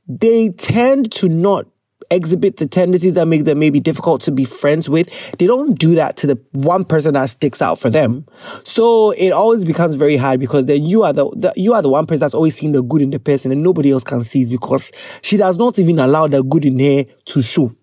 they 0.06 0.50
tend 0.50 1.12
to 1.12 1.28
not 1.28 1.66
exhibit 2.10 2.56
the 2.58 2.68
tendencies 2.68 3.14
that 3.14 3.26
make 3.26 3.44
them 3.44 3.58
maybe 3.58 3.80
difficult 3.80 4.20
to 4.22 4.32
be 4.32 4.44
friends 4.44 4.88
with. 4.88 5.08
They 5.38 5.46
don't 5.46 5.78
do 5.78 5.94
that 5.94 6.16
to 6.18 6.26
the 6.26 6.40
one 6.52 6.84
person 6.84 7.14
that 7.14 7.26
sticks 7.26 7.62
out 7.62 7.78
for 7.78 7.90
them. 7.90 8.26
So 8.62 9.12
it 9.12 9.30
always 9.30 9.64
becomes 9.64 9.94
very 9.94 10.16
hard 10.16 10.40
because 10.40 10.66
then 10.66 10.84
you 10.84 11.02
are 11.02 11.12
the, 11.12 11.28
the 11.30 11.52
you 11.56 11.74
are 11.74 11.82
the 11.82 11.88
one 11.88 12.06
person 12.06 12.20
that's 12.20 12.34
always 12.34 12.56
seen 12.56 12.72
the 12.72 12.82
good 12.82 13.02
in 13.02 13.10
the 13.10 13.18
person 13.18 13.52
and 13.52 13.62
nobody 13.62 13.90
else 13.90 14.04
can 14.04 14.22
see 14.22 14.42
it 14.42 14.50
because 14.50 14.92
she 15.22 15.36
does 15.36 15.56
not 15.56 15.78
even 15.78 15.98
allow 15.98 16.28
the 16.28 16.42
good 16.42 16.64
in 16.64 16.78
her 16.78 17.04
to 17.26 17.42
show. 17.42 17.74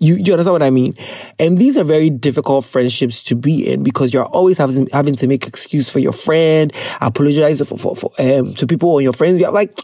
You, 0.00 0.14
you 0.14 0.32
understand 0.32 0.52
what 0.52 0.62
I 0.62 0.70
mean? 0.70 0.94
And 1.40 1.58
these 1.58 1.76
are 1.76 1.82
very 1.82 2.08
difficult 2.08 2.64
friendships 2.64 3.20
to 3.24 3.34
be 3.34 3.68
in 3.68 3.82
because 3.82 4.14
you're 4.14 4.26
always 4.26 4.56
having, 4.56 4.88
having 4.92 5.16
to 5.16 5.26
make 5.26 5.46
excuse 5.48 5.90
for 5.90 5.98
your 5.98 6.12
friend, 6.12 6.72
apologize 7.00 7.60
for, 7.68 7.76
for, 7.76 7.96
for 7.96 8.12
um, 8.20 8.54
to 8.54 8.66
people 8.66 8.90
or 8.90 9.02
your 9.02 9.12
friends. 9.12 9.40
You're 9.40 9.50
like, 9.50 9.76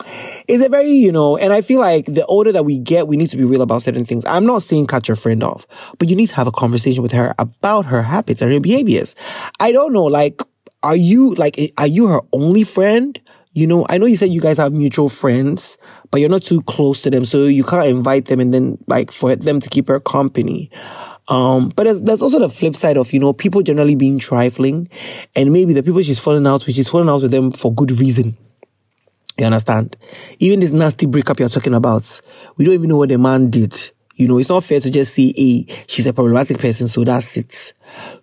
it's 0.46 0.64
a 0.64 0.68
very, 0.68 0.92
you 0.92 1.10
know, 1.10 1.36
and 1.36 1.52
I 1.52 1.62
feel 1.62 1.80
like 1.80 2.06
the 2.06 2.24
older 2.26 2.52
that 2.52 2.64
we 2.64 2.78
get, 2.78 3.08
we 3.08 3.16
need 3.16 3.30
to 3.30 3.36
be 3.36 3.44
real 3.44 3.62
about 3.62 3.82
certain 3.82 4.04
things. 4.04 4.24
I'm 4.26 4.46
not 4.46 4.62
saying 4.62 4.86
cut 4.86 5.08
your 5.08 5.16
friend 5.16 5.42
off, 5.42 5.66
but 5.98 6.08
you 6.08 6.14
need 6.14 6.28
to 6.28 6.36
have 6.36 6.46
a 6.46 6.52
conversation 6.52 7.02
with 7.02 7.12
her 7.12 7.34
about 7.38 7.86
her 7.86 8.02
habits 8.02 8.40
and 8.40 8.52
her 8.52 8.60
behaviors. 8.60 9.16
I 9.58 9.72
don't 9.72 9.92
know, 9.92 10.04
like, 10.04 10.42
are 10.84 10.96
you, 10.96 11.34
like, 11.34 11.58
are 11.76 11.88
you 11.88 12.06
her 12.06 12.20
only 12.32 12.62
friend? 12.62 13.20
You 13.52 13.66
know, 13.66 13.86
I 13.88 13.98
know 13.98 14.06
you 14.06 14.16
said 14.16 14.30
you 14.30 14.40
guys 14.40 14.58
have 14.58 14.72
mutual 14.72 15.08
friends, 15.08 15.78
but 16.14 16.20
you're 16.20 16.30
not 16.30 16.44
too 16.44 16.62
close 16.62 17.02
to 17.02 17.10
them, 17.10 17.24
so 17.24 17.46
you 17.46 17.64
can't 17.64 17.88
invite 17.88 18.26
them 18.26 18.38
and 18.38 18.54
then 18.54 18.78
like 18.86 19.10
for 19.10 19.34
them 19.34 19.58
to 19.58 19.68
keep 19.68 19.88
her 19.88 19.98
company. 19.98 20.70
Um, 21.26 21.70
but 21.70 21.82
there's, 21.86 22.02
there's 22.02 22.22
also 22.22 22.38
the 22.38 22.48
flip 22.48 22.76
side 22.76 22.96
of, 22.96 23.12
you 23.12 23.18
know, 23.18 23.32
people 23.32 23.62
generally 23.62 23.96
being 23.96 24.20
trifling 24.20 24.88
and 25.34 25.52
maybe 25.52 25.72
the 25.72 25.82
people 25.82 26.00
she's 26.02 26.20
falling 26.20 26.46
out 26.46 26.64
with, 26.66 26.76
she's 26.76 26.88
falling 26.88 27.08
out 27.08 27.22
with 27.22 27.32
them 27.32 27.50
for 27.50 27.74
good 27.74 27.98
reason. 27.98 28.36
You 29.38 29.46
understand? 29.46 29.96
Even 30.38 30.60
this 30.60 30.70
nasty 30.70 31.06
breakup 31.06 31.40
you're 31.40 31.48
talking 31.48 31.74
about, 31.74 32.20
we 32.56 32.64
don't 32.64 32.74
even 32.74 32.90
know 32.90 32.98
what 32.98 33.08
the 33.08 33.18
man 33.18 33.50
did. 33.50 33.74
You 34.14 34.28
know, 34.28 34.38
it's 34.38 34.48
not 34.48 34.62
fair 34.62 34.78
to 34.78 34.90
just 34.92 35.14
say, 35.14 35.32
hey, 35.36 35.66
she's 35.88 36.06
a 36.06 36.12
problematic 36.12 36.58
person, 36.58 36.86
so 36.86 37.02
that's 37.02 37.36
it. 37.36 37.72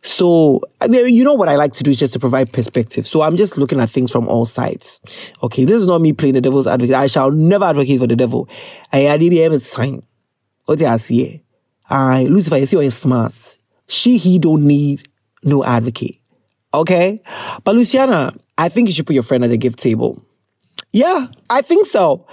So, 0.03 0.61
you 0.89 1.23
know 1.23 1.34
what 1.34 1.49
I 1.49 1.56
like 1.56 1.73
to 1.73 1.84
do 1.84 1.91
is 1.91 1.99
just 1.99 2.14
to 2.14 2.19
provide 2.19 2.52
perspective. 2.52 3.06
So 3.06 3.22
I'm 3.22 3.38
just 3.38 3.57
looking 3.57 3.80
at 3.80 3.89
things 3.89 4.11
from 4.11 4.27
all 4.27 4.45
sides. 4.45 4.99
Okay, 5.43 5.65
this 5.65 5.81
is 5.81 5.88
not 5.88 6.02
me 6.02 6.14
playing 6.14 6.34
the 6.34 6.41
devil's 6.41 6.68
advocate. 6.68 6.95
I 6.95 7.07
shall 7.07 7.31
never 7.31 7.65
advocate 7.65 7.99
for 7.99 8.07
the 8.07 8.15
devil. 8.15 8.49
I 8.91 8.99
had 8.99 9.22
a 9.22 9.60
sign. 9.60 10.03
What 10.65 10.81
I 10.81 10.98
see? 10.98 11.43
I 11.89 12.23
Lucifer, 12.23 12.57
you 12.57 12.65
see 12.65 12.77
you're 12.81 12.91
smart. 12.91 13.57
She, 13.88 14.18
he 14.18 14.39
don't 14.39 14.64
need 14.64 15.07
no 15.43 15.64
advocate. 15.64 16.19
Okay? 16.73 17.22
But 17.64 17.76
Luciana, 17.76 18.34
I 18.57 18.69
think 18.69 18.88
you 18.88 18.93
should 18.93 19.06
put 19.06 19.14
your 19.14 19.23
friend 19.23 19.43
at 19.43 19.49
the 19.49 19.57
gift 19.57 19.80
table. 19.80 20.23
Yeah, 20.93 21.27
I 21.49 21.61
think 21.61 21.85
so. 21.85 22.27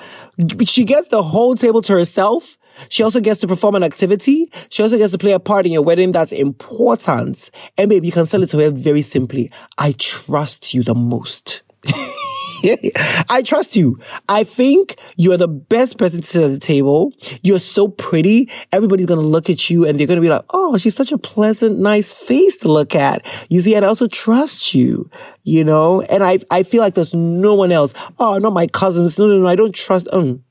She 0.67 0.85
gets 0.85 1.09
the 1.09 1.23
whole 1.23 1.55
table 1.55 1.83
to 1.83 1.93
herself. 1.93 2.58
She 2.89 3.03
also 3.03 3.21
gets 3.21 3.41
to 3.41 3.47
perform 3.49 3.75
an 3.75 3.83
activity. 3.83 4.51
She 4.69 4.83
also 4.83 4.99
gets 4.99 5.13
to 5.13 5.19
play 5.19 5.33
a 5.33 5.41
part 5.41 5.67
in 5.67 5.73
your 5.73 5.83
wedding 5.83 6.13
that's 6.13 6.33
important. 6.33 7.51
And 7.77 7.91
babe, 7.91 8.05
you 8.05 8.13
can 8.13 8.27
sell 8.27 8.43
it 8.43 8.51
to 8.51 8.59
her 8.59 8.71
very 8.71 9.03
simply. 9.03 9.51
I 9.77 9.93
trust 9.99 10.75
you 10.75 10.83
the 10.83 10.95
most. 10.95 11.63
I 13.31 13.43
trust 13.45 13.77
you. 13.77 13.99
I 14.29 14.45
think 14.45 14.99
you're 15.17 15.37
the 15.37 15.49
best 15.49 15.99
person 15.99 16.23
to 16.23 16.27
sit 16.27 16.43
at 16.43 16.51
the 16.51 16.59
table. 16.59 17.13
You're 17.43 17.59
so 17.59 17.89
pretty. 17.89 18.51
Everybody's 18.73 19.07
going 19.07 19.21
to 19.21 19.27
look 19.27 19.49
at 19.49 19.71
you 19.71 19.87
and 19.87 19.99
they're 19.99 20.07
going 20.07 20.17
to 20.17 20.23
be 20.23 20.29
like, 20.29 20.45
oh, 20.51 20.77
she's 20.77 20.97
such 20.97 21.13
a 21.13 21.19
pleasant, 21.19 21.79
nice 21.79 22.13
face 22.13 22.57
to 22.59 22.69
look 22.69 22.95
at. 22.95 23.25
You 23.49 23.61
see, 23.61 23.75
and 23.75 23.85
I 23.85 23.89
also 23.89 24.09
trust 24.09 24.75
you, 24.75 25.09
you 25.45 25.63
know, 25.65 26.03
and 26.03 26.25
I, 26.25 26.41
I 26.51 26.63
feel 26.63 26.81
like 26.81 26.95
there's 26.95 27.15
no 27.15 27.55
one 27.55 27.73
else. 27.73 27.95
Oh, 28.19 28.39
not 28.39 28.53
my 28.53 28.67
cousins. 28.67 29.19
No, 29.19 29.27
no, 29.27 29.39
no. 29.39 29.47
I 29.47 29.55
don't 29.55 29.75
trust. 29.75 30.09
Um, 30.13 30.43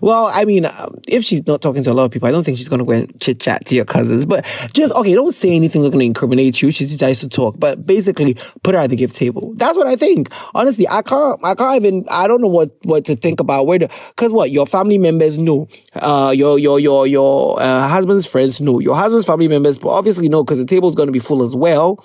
well, 0.00 0.26
I 0.26 0.44
mean, 0.44 0.66
um, 0.66 1.00
if 1.08 1.24
she's 1.24 1.46
not 1.46 1.60
talking 1.60 1.82
to 1.82 1.90
a 1.90 1.94
lot 1.94 2.04
of 2.04 2.10
people, 2.10 2.28
I 2.28 2.32
don't 2.32 2.44
think 2.44 2.58
she's 2.58 2.68
going 2.68 2.78
to 2.78 2.84
go 2.84 2.92
and 2.92 3.20
chit 3.20 3.40
chat 3.40 3.64
to 3.66 3.74
your 3.74 3.84
cousins. 3.84 4.24
But 4.24 4.44
just, 4.72 4.94
okay, 4.94 5.14
don't 5.14 5.32
say 5.32 5.54
anything 5.54 5.82
that's 5.82 5.92
going 5.92 6.00
to 6.00 6.06
incriminate 6.06 6.62
you. 6.62 6.70
She 6.70 6.86
decides 6.86 7.20
to 7.20 7.28
talk. 7.28 7.56
But 7.58 7.84
basically, 7.84 8.36
put 8.62 8.74
her 8.74 8.80
at 8.80 8.90
the 8.90 8.96
gift 8.96 9.16
table. 9.16 9.52
That's 9.56 9.76
what 9.76 9.86
I 9.86 9.96
think. 9.96 10.30
Honestly, 10.54 10.86
I 10.88 11.02
can't, 11.02 11.40
I 11.44 11.54
can't 11.54 11.76
even, 11.84 12.04
I 12.10 12.28
don't 12.28 12.40
know 12.40 12.48
what, 12.48 12.70
what 12.84 13.04
to 13.06 13.16
think 13.16 13.40
about. 13.40 13.66
Where 13.66 13.80
cause 14.16 14.32
what, 14.32 14.50
your 14.50 14.66
family 14.66 14.98
members 14.98 15.38
know. 15.38 15.68
Uh, 15.94 16.32
your, 16.34 16.58
your, 16.58 16.78
your, 16.78 17.06
your, 17.06 17.60
uh, 17.60 17.88
husband's 17.88 18.26
friends 18.26 18.60
know. 18.60 18.78
Your 18.78 18.94
husband's 18.94 19.26
family 19.26 19.48
members 19.48 19.76
but 19.76 19.90
obviously 19.90 20.28
know 20.28 20.44
because 20.44 20.58
the 20.58 20.64
table's 20.64 20.94
going 20.94 21.08
to 21.08 21.12
be 21.12 21.18
full 21.18 21.42
as 21.42 21.54
well. 21.54 22.04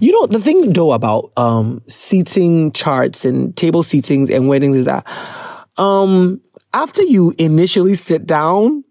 You 0.00 0.12
know, 0.12 0.26
the 0.26 0.40
thing 0.40 0.72
though 0.72 0.92
about, 0.92 1.30
um, 1.36 1.82
seating 1.88 2.72
charts 2.72 3.24
and 3.24 3.56
table 3.56 3.82
seatings 3.82 4.30
and 4.34 4.48
weddings 4.48 4.76
is 4.76 4.84
that, 4.84 5.06
um, 5.78 6.40
after 6.74 7.02
you 7.02 7.32
initially 7.38 7.94
sit 7.94 8.26
down 8.26 8.84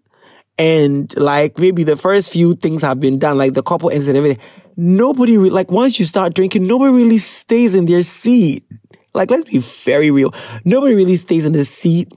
and 0.58 1.16
like 1.16 1.58
maybe 1.58 1.84
the 1.84 1.96
first 1.96 2.32
few 2.32 2.54
things 2.54 2.82
have 2.82 3.00
been 3.00 3.18
done, 3.18 3.38
like 3.38 3.54
the 3.54 3.62
couple 3.62 3.90
ends 3.90 4.06
and 4.06 4.16
everything, 4.16 4.42
nobody, 4.76 5.36
re- 5.36 5.50
like 5.50 5.70
once 5.70 5.98
you 5.98 6.04
start 6.04 6.34
drinking, 6.34 6.66
nobody 6.66 6.92
really 6.92 7.18
stays 7.18 7.74
in 7.74 7.86
their 7.86 8.02
seat. 8.02 8.64
Like, 9.14 9.30
let's 9.30 9.44
be 9.44 9.58
very 9.58 10.10
real. 10.10 10.32
Nobody 10.64 10.94
really 10.94 11.16
stays 11.16 11.44
in 11.44 11.52
the 11.52 11.66
seat. 11.66 12.08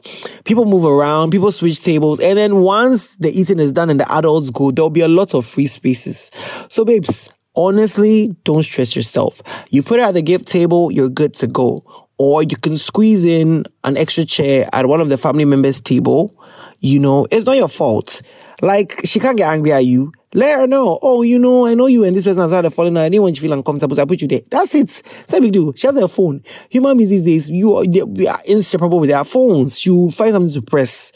People 0.46 0.64
move 0.64 0.86
around, 0.86 1.32
people 1.32 1.52
switch 1.52 1.82
tables. 1.82 2.22
And 2.22 2.38
then 2.38 2.58
once 2.58 3.18
the 3.18 3.30
eating 3.30 3.60
is 3.60 3.74
done 3.74 3.90
and 3.90 4.00
the 4.00 4.10
adults 4.10 4.50
go, 4.50 4.72
there'll 4.72 4.90
be 4.90 5.02
a 5.02 5.10
lot 5.10 5.34
of 5.34 5.46
free 5.46 5.68
spaces. 5.68 6.32
So 6.70 6.86
babes, 6.86 7.34
honestly, 7.54 8.34
don't 8.46 8.64
stress 8.64 8.96
yourself. 8.96 9.42
You 9.72 9.84
put 9.84 10.00
it 10.00 10.04
at 10.04 10.14
the 10.14 10.22
gift 10.22 10.48
table, 10.48 10.90
you're 10.90 11.10
good 11.10 11.34
to 11.36 11.48
go 11.48 12.05
or 12.18 12.44
you 12.44 12.58
can 12.58 12.78
squeeze 12.78 13.26
in 13.26 13.66
an 13.84 13.98
extra 13.98 14.26
chair 14.26 14.70
at 14.74 14.88
one 14.88 15.02
of 15.02 15.10
the 15.10 15.18
family 15.18 15.46
members' 15.46 15.82
table. 15.82 16.36
You 16.80 17.00
know, 17.00 17.28
it's 17.32 17.46
not 17.46 17.58
your 17.58 17.68
fault. 17.68 18.22
Like, 18.62 19.02
she 19.04 19.20
can't 19.20 19.38
get 19.38 19.52
angry 19.52 19.74
at 19.74 19.86
you. 19.86 20.14
Let 20.34 20.60
her 20.60 20.68
know. 20.68 21.00
Oh, 21.02 21.22
you 21.22 21.40
know, 21.40 21.66
I 21.66 21.76
know 21.76 21.88
you 21.88 22.04
and 22.04 22.16
this 22.16 22.24
person 22.24 22.42
has 22.42 22.52
had 22.52 22.66
a 22.66 22.70
falling 22.70 22.98
out. 22.98 23.04
I 23.04 23.10
didn't 23.10 23.24
want 23.24 23.36
you 23.36 23.36
to 23.36 23.42
feel 23.42 23.54
uncomfortable, 23.54 23.96
so 23.96 24.02
I 24.02 24.06
put 24.06 24.22
you 24.22 24.28
there. 24.28 24.42
That's 24.50 24.76
it. 24.76 24.90
Same 24.90 25.44
big 25.44 25.54
deal. 25.54 25.74
She 25.74 25.88
has 25.88 25.98
her 25.98 26.08
phone. 26.08 26.44
Human 26.70 26.98
beings 26.98 27.10
these 27.10 27.24
days, 27.24 27.50
you 27.50 27.74
are, 27.76 27.86
they 27.86 28.28
are 28.28 28.40
inseparable 28.46 29.00
with 29.00 29.10
their 29.10 29.24
phones. 29.24 29.86
You 29.86 30.12
find 30.12 30.34
something 30.34 30.54
to 30.54 30.62
press. 30.62 31.12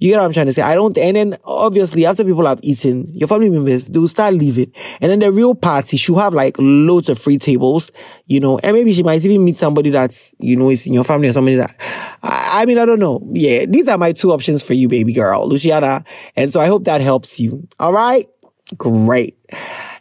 You 0.00 0.10
get 0.10 0.18
what 0.18 0.24
I'm 0.24 0.32
trying 0.32 0.46
to 0.46 0.52
say? 0.52 0.62
I 0.62 0.74
don't, 0.74 0.96
and 0.96 1.14
then 1.14 1.36
obviously 1.44 2.06
after 2.06 2.24
people 2.24 2.46
have 2.46 2.58
eaten, 2.62 3.06
your 3.12 3.28
family 3.28 3.50
members, 3.50 3.88
they 3.88 3.98
will 3.98 4.08
start 4.08 4.32
leaving. 4.32 4.72
And 5.00 5.10
then 5.12 5.18
the 5.18 5.30
real 5.30 5.54
party, 5.54 5.98
she'll 5.98 6.18
have 6.18 6.32
like 6.32 6.56
loads 6.58 7.10
of 7.10 7.18
free 7.18 7.36
tables, 7.36 7.92
you 8.26 8.40
know, 8.40 8.58
and 8.60 8.74
maybe 8.74 8.94
she 8.94 9.02
might 9.02 9.22
even 9.24 9.44
meet 9.44 9.58
somebody 9.58 9.90
that's, 9.90 10.34
you 10.38 10.56
know, 10.56 10.70
is 10.70 10.86
in 10.86 10.94
your 10.94 11.04
family 11.04 11.28
or 11.28 11.34
somebody 11.34 11.56
that, 11.56 11.76
I, 12.22 12.62
I 12.62 12.66
mean, 12.66 12.78
I 12.78 12.86
don't 12.86 12.98
know. 12.98 13.20
Yeah, 13.32 13.66
these 13.66 13.88
are 13.88 13.98
my 13.98 14.12
two 14.12 14.32
options 14.32 14.62
for 14.62 14.72
you, 14.72 14.88
baby 14.88 15.12
girl, 15.12 15.46
Luciana. 15.46 16.02
And 16.34 16.50
so 16.50 16.60
I 16.60 16.66
hope 16.66 16.84
that 16.84 17.02
helps 17.02 17.38
you. 17.38 17.68
All 17.78 17.92
right. 17.92 18.26
Great. 18.78 19.36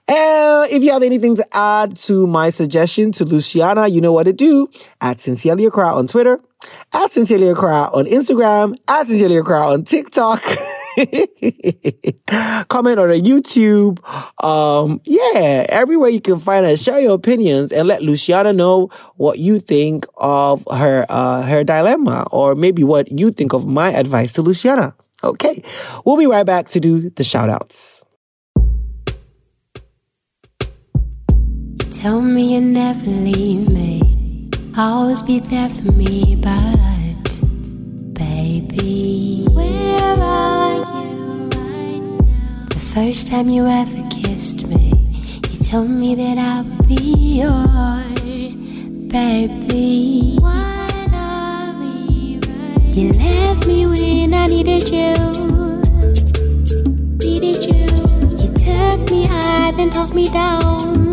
Uh, 0.08 0.66
if 0.72 0.82
you 0.82 0.92
have 0.92 1.04
anything 1.04 1.36
to 1.36 1.46
add 1.52 1.96
to 1.96 2.26
my 2.26 2.50
suggestion 2.50 3.12
to 3.12 3.26
Luciana, 3.26 3.88
you 3.88 4.02
know 4.02 4.14
what 4.14 4.24
to 4.24 4.34
do. 4.34 4.70
At 5.02 5.20
Sincerely 5.20 5.66
Accra 5.66 5.94
on 5.94 6.08
Twitter, 6.08 6.40
at 6.94 7.14
Sincerely 7.14 7.50
Accra 7.50 7.90
on 7.94 8.06
Instagram, 8.06 8.76
at 8.88 9.08
Sincerely 9.08 9.38
Accra 9.38 9.68
on 9.68 9.84
TikTok. 9.84 10.41
Comment 12.68 13.00
on 13.00 13.10
a 13.10 13.22
YouTube. 13.22 14.00
Um, 14.44 15.02
yeah, 15.06 15.66
everywhere 15.70 16.10
you 16.10 16.22
can 16.22 16.40
find 16.40 16.66
us. 16.66 16.82
Share 16.82 17.00
your 17.00 17.14
opinions 17.14 17.72
and 17.72 17.88
let 17.88 18.02
Luciana 18.02 18.54
know 18.54 18.90
what 19.16 19.40
you 19.40 19.60
think 19.60 20.06
of 20.18 20.66
her 20.72 21.06
uh, 21.10 21.44
her 21.44 21.64
dilemma, 21.64 22.26
or 22.32 22.56
maybe 22.56 22.84
what 22.84 23.12
you 23.12 23.32
think 23.32 23.54
of 23.54 23.66
my 23.66 23.94
advice 23.94 24.34
to 24.34 24.41
Luciana. 24.41 24.94
Okay, 25.24 25.64
we'll 26.06 26.18
be 26.18 26.28
right 26.28 26.46
back 26.46 26.70
to 26.70 26.80
do 26.80 27.10
the 27.12 27.24
shout 27.24 27.50
outs. 27.50 28.04
Tell 31.91 32.22
me 32.22 32.54
you 32.54 32.62
never 32.62 33.06
leave 33.06 33.70
me. 33.70 34.09
Always 34.78 35.22
be 35.22 35.40
there 35.40 35.68
for 35.70 35.91
me, 35.91 36.36
but 36.36 36.78
baby, 38.14 39.46
where 39.52 40.14
are 40.22 40.76
you 40.78 41.50
right 41.56 42.02
now? 42.02 42.66
The 42.70 42.80
first 42.80 43.28
time 43.28 43.50
you 43.50 43.66
ever 43.66 44.08
kissed 44.10 44.68
me, 44.68 44.94
you 45.50 45.60
told 45.64 45.90
me 45.90 46.16
that 46.16 46.38
I 46.38 46.62
would 46.62 46.88
be 46.88 47.40
your 47.41 47.68
baby. 49.10 50.38
What 50.40 50.94
are 51.14 51.74
we 51.80 52.40
right 52.48 52.96
You 52.96 53.12
left 53.12 53.68
me 53.68 53.86
when 53.86 54.34
I 54.34 54.46
needed 54.48 54.88
you. 54.90 55.14
Needed 57.18 57.66
you. 57.66 57.86
You 58.38 58.54
took 58.54 59.12
me 59.12 59.26
high 59.26 59.74
and 59.78 59.91
tossed 59.91 60.14
me 60.14 60.30
down. 60.30 61.09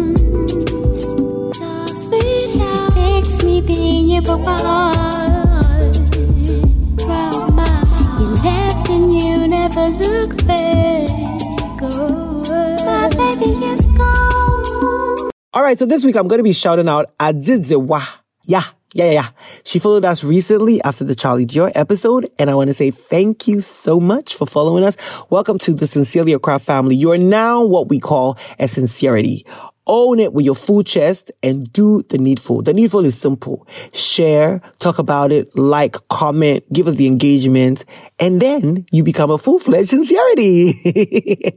Oh. 13.98 15.30
All 15.52 15.62
right, 15.62 15.76
so 15.76 15.84
this 15.84 16.04
week 16.04 16.14
I'm 16.16 16.28
going 16.28 16.38
to 16.38 16.44
be 16.44 16.52
shouting 16.52 16.88
out 16.88 17.10
Adzidziwa. 17.18 18.06
Yeah, 18.44 18.62
yeah, 18.94 19.04
yeah, 19.06 19.10
yeah. 19.10 19.28
She 19.64 19.80
followed 19.80 20.04
us 20.04 20.22
recently 20.22 20.80
after 20.82 21.02
the 21.02 21.16
Charlie 21.16 21.46
Dior 21.46 21.72
episode, 21.74 22.28
and 22.38 22.48
I 22.48 22.54
want 22.54 22.68
to 22.68 22.74
say 22.74 22.92
thank 22.92 23.48
you 23.48 23.60
so 23.60 23.98
much 23.98 24.36
for 24.36 24.46
following 24.46 24.84
us. 24.84 24.96
Welcome 25.28 25.58
to 25.60 25.74
the 25.74 25.88
Sincerely 25.88 26.32
Accra 26.34 26.60
family. 26.60 26.94
You 26.94 27.10
are 27.10 27.18
now 27.18 27.64
what 27.64 27.88
we 27.88 27.98
call 27.98 28.38
a 28.60 28.68
sincerity 28.68 29.44
Own 29.86 30.18
it 30.18 30.32
with 30.32 30.44
your 30.44 30.54
full 30.54 30.82
chest 30.82 31.30
and 31.42 31.72
do 31.72 32.02
the 32.08 32.18
needful. 32.18 32.62
The 32.62 32.74
needful 32.74 33.06
is 33.06 33.16
simple. 33.16 33.66
Share, 33.94 34.60
talk 34.78 34.98
about 34.98 35.32
it, 35.32 35.56
like, 35.56 35.96
comment, 36.08 36.64
give 36.72 36.88
us 36.88 36.94
the 36.94 37.06
engagement, 37.06 37.84
and 38.18 38.40
then 38.40 38.86
you 38.90 39.04
become 39.04 39.30
a 39.30 39.38
full-fledged 39.38 39.88
sincerity. 39.88 40.74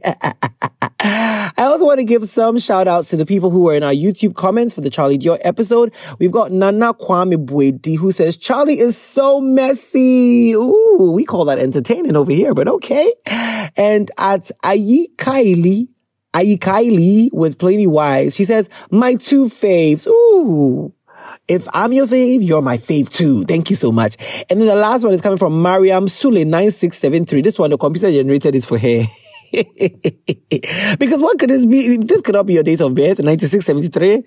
I 1.60 1.64
also 1.64 1.84
want 1.84 1.98
to 1.98 2.04
give 2.04 2.24
some 2.26 2.58
shout 2.58 2.86
outs 2.86 3.08
to 3.10 3.16
the 3.16 3.26
people 3.26 3.50
who 3.50 3.60
were 3.60 3.74
in 3.74 3.82
our 3.82 3.92
YouTube 3.92 4.34
comments 4.34 4.74
for 4.74 4.80
the 4.80 4.90
Charlie 4.90 5.18
Dior 5.18 5.38
episode. 5.42 5.94
We've 6.18 6.32
got 6.32 6.52
Nana 6.52 6.94
Kwame 6.94 7.44
Buedi 7.44 7.96
who 7.96 8.12
says, 8.12 8.36
Charlie 8.36 8.78
is 8.78 8.96
so 8.96 9.40
messy. 9.40 10.52
Ooh, 10.52 11.12
we 11.14 11.24
call 11.24 11.44
that 11.46 11.58
entertaining 11.58 12.16
over 12.16 12.32
here, 12.32 12.54
but 12.54 12.68
okay. 12.68 13.12
And 13.76 14.10
at 14.18 14.50
Ayi 14.64 15.14
Kylie, 15.16 15.88
Ayi 16.34 16.58
Kylie 16.58 17.28
with 17.32 17.58
Plenty 17.58 17.86
Wise, 17.86 18.36
she 18.36 18.44
says, 18.44 18.68
my 18.90 19.14
two 19.14 19.46
faves. 19.46 20.06
Ooh. 20.06 20.92
If 21.48 21.66
I'm 21.74 21.92
your 21.92 22.06
fave, 22.06 22.42
you're 22.42 22.62
my 22.62 22.76
fave 22.76 23.08
too. 23.08 23.42
Thank 23.42 23.70
you 23.70 23.76
so 23.76 23.90
much. 23.90 24.16
And 24.48 24.60
then 24.60 24.68
the 24.68 24.76
last 24.76 25.02
one 25.02 25.12
is 25.12 25.20
coming 25.20 25.38
from 25.38 25.60
Mariam 25.62 26.06
Sule 26.06 26.46
9673. 26.46 27.42
This 27.42 27.58
one, 27.58 27.70
the 27.70 27.78
computer 27.78 28.10
generated 28.10 28.54
is 28.54 28.64
for 28.64 28.78
her. 28.78 29.02
because 30.98 31.20
what 31.20 31.38
could 31.38 31.50
this 31.50 31.66
be? 31.66 31.96
This 31.96 32.20
could 32.22 32.34
not 32.34 32.46
be 32.46 32.54
your 32.54 32.62
date 32.62 32.80
of 32.80 32.94
birth, 32.94 33.18
9673. 33.18 34.22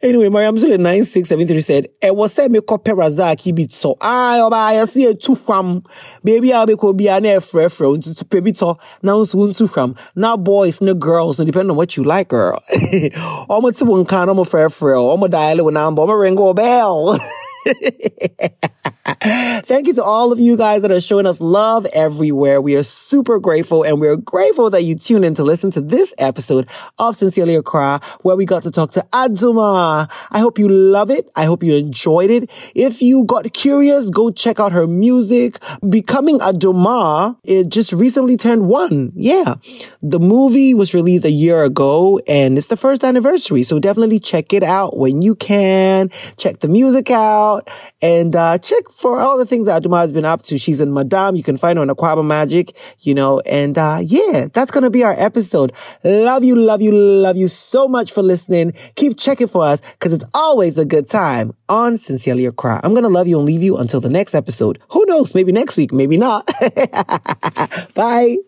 Anyway, 0.00 0.28
Mariam 0.30 0.56
Sule 0.56 0.78
9673 0.78 1.60
said, 1.60 1.88
E 2.02 2.10
was 2.10 2.32
say 2.32 2.48
me 2.48 2.60
kope 2.60 2.84
razaki 2.84 3.54
bit 3.54 3.72
so. 3.72 3.96
Ah, 4.00 4.40
oba, 4.46 4.56
I 4.56 4.84
see 4.86 5.04
a 5.04 5.14
two 5.14 5.34
wham. 5.34 5.84
Baby, 6.24 6.54
I'll 6.54 6.66
be 6.66 6.74
be 6.94 7.08
an 7.08 7.26
air 7.26 7.40
to 7.40 8.26
baby 8.30 8.52
to, 8.52 8.76
now 9.02 9.24
soon 9.24 9.52
two 9.52 9.66
wham. 9.66 9.94
Now 10.16 10.38
boys, 10.38 10.80
no 10.80 10.94
girls, 10.94 11.38
no 11.38 11.44
depending 11.44 11.70
on 11.70 11.76
what 11.76 11.96
you 11.96 12.04
like, 12.04 12.28
girl. 12.28 12.62
To 13.72 13.84
one 13.84 14.04
can, 14.06 14.28
omo 14.28 14.46
fre 14.46 14.68
fre, 14.68 14.94
omo 14.94 15.28
dial 15.28 15.64
when 15.64 15.76
I'm, 15.76 15.96
omo 15.96 16.18
ring 16.18 16.34
go 16.34 16.54
bell. 16.54 17.18
Thank 19.64 19.86
you 19.86 19.94
to 19.94 20.02
all 20.02 20.32
of 20.32 20.40
you 20.40 20.56
guys 20.56 20.82
that 20.82 20.90
are 20.90 21.00
showing 21.00 21.26
us 21.26 21.40
love 21.40 21.86
everywhere. 21.94 22.60
We 22.60 22.76
are 22.76 22.82
super 22.82 23.38
grateful 23.38 23.84
and 23.84 24.00
we're 24.00 24.16
grateful 24.16 24.70
that 24.70 24.82
you 24.82 24.96
tuned 24.96 25.24
in 25.24 25.34
to 25.34 25.44
listen 25.44 25.70
to 25.72 25.80
this 25.80 26.12
episode 26.18 26.68
of 26.98 27.14
Sincerely 27.16 27.54
Accra 27.54 28.00
where 28.22 28.36
we 28.36 28.44
got 28.44 28.64
to 28.64 28.70
talk 28.70 28.90
to 28.92 29.06
Adomaa. 29.12 30.10
I 30.30 30.38
hope 30.40 30.58
you 30.58 30.68
love 30.68 31.10
it. 31.10 31.30
I 31.36 31.44
hope 31.44 31.62
you 31.62 31.76
enjoyed 31.76 32.30
it. 32.30 32.50
If 32.74 33.00
you 33.00 33.24
got 33.24 33.52
curious, 33.52 34.10
go 34.10 34.30
check 34.30 34.58
out 34.58 34.72
her 34.72 34.86
music. 34.88 35.58
Becoming 35.88 36.40
Adomaa, 36.40 37.36
it 37.44 37.68
just 37.68 37.92
recently 37.92 38.36
turned 38.36 38.66
one. 38.66 39.12
Yeah. 39.14 39.54
The 40.02 40.18
movie 40.18 40.74
was 40.74 40.94
released 40.94 41.24
a 41.24 41.30
year 41.30 41.62
ago 41.62 42.20
and 42.26 42.58
it's 42.58 42.66
the 42.68 42.76
first 42.76 43.04
anniversary. 43.04 43.62
So 43.62 43.78
definitely 43.78 44.18
check 44.18 44.52
it 44.52 44.64
out 44.64 44.96
when 44.96 45.22
you 45.22 45.36
can. 45.36 46.10
Check 46.36 46.58
the 46.60 46.68
music 46.68 47.10
out 47.10 47.51
and 48.00 48.34
uh, 48.34 48.58
check 48.58 48.88
for 48.90 49.20
all 49.20 49.36
the 49.36 49.46
things 49.46 49.66
that 49.66 49.82
Adomaa 49.82 50.00
has 50.00 50.12
been 50.12 50.24
up 50.24 50.42
to. 50.42 50.58
She's 50.58 50.80
in 50.80 50.92
Madame. 50.92 51.36
You 51.36 51.42
can 51.42 51.56
find 51.56 51.76
her 51.78 51.82
on 51.82 51.88
Akwaaba 51.88 52.24
Magic, 52.24 52.76
you 53.00 53.14
know, 53.14 53.40
and 53.40 53.76
uh, 53.76 53.98
yeah, 54.02 54.46
that's 54.52 54.70
going 54.70 54.84
to 54.84 54.90
be 54.90 55.02
our 55.04 55.14
episode. 55.18 55.72
Love 56.04 56.44
you, 56.44 56.56
love 56.56 56.82
you, 56.82 56.92
love 56.92 57.36
you 57.36 57.48
so 57.48 57.88
much 57.88 58.12
for 58.12 58.22
listening. 58.22 58.72
Keep 58.94 59.18
checking 59.18 59.48
for 59.48 59.64
us 59.64 59.80
because 59.92 60.12
it's 60.12 60.28
always 60.34 60.78
a 60.78 60.84
good 60.84 61.08
time 61.08 61.52
on 61.68 61.98
Sincerely 61.98 62.46
Accra. 62.46 62.80
I'm 62.82 62.92
going 62.92 63.04
to 63.04 63.08
love 63.08 63.28
you 63.28 63.38
and 63.38 63.46
leave 63.46 63.62
you 63.62 63.76
until 63.76 64.00
the 64.00 64.10
next 64.10 64.34
episode. 64.34 64.78
Who 64.90 65.04
knows? 65.06 65.34
Maybe 65.34 65.52
next 65.52 65.76
week, 65.76 65.92
maybe 65.92 66.16
not. 66.16 66.46
Bye. 67.94 68.38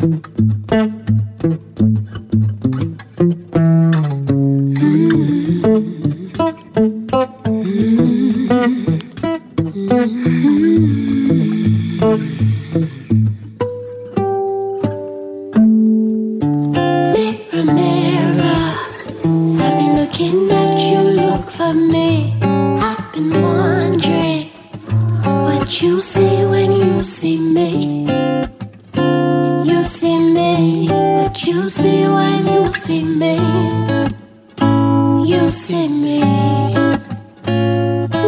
At 0.00 0.38
you, 0.40 0.48
you 25.82 26.00
see 26.00 26.44
when 26.46 26.72
you 26.72 27.04
see 27.04 27.38
me. 27.38 28.27
You 31.68 31.72
see 31.72 32.08
when 32.08 32.46
you 32.46 32.72
see 32.72 33.02
me. 33.02 33.34
You 35.30 35.50
see 35.50 35.86
me. 35.86 36.20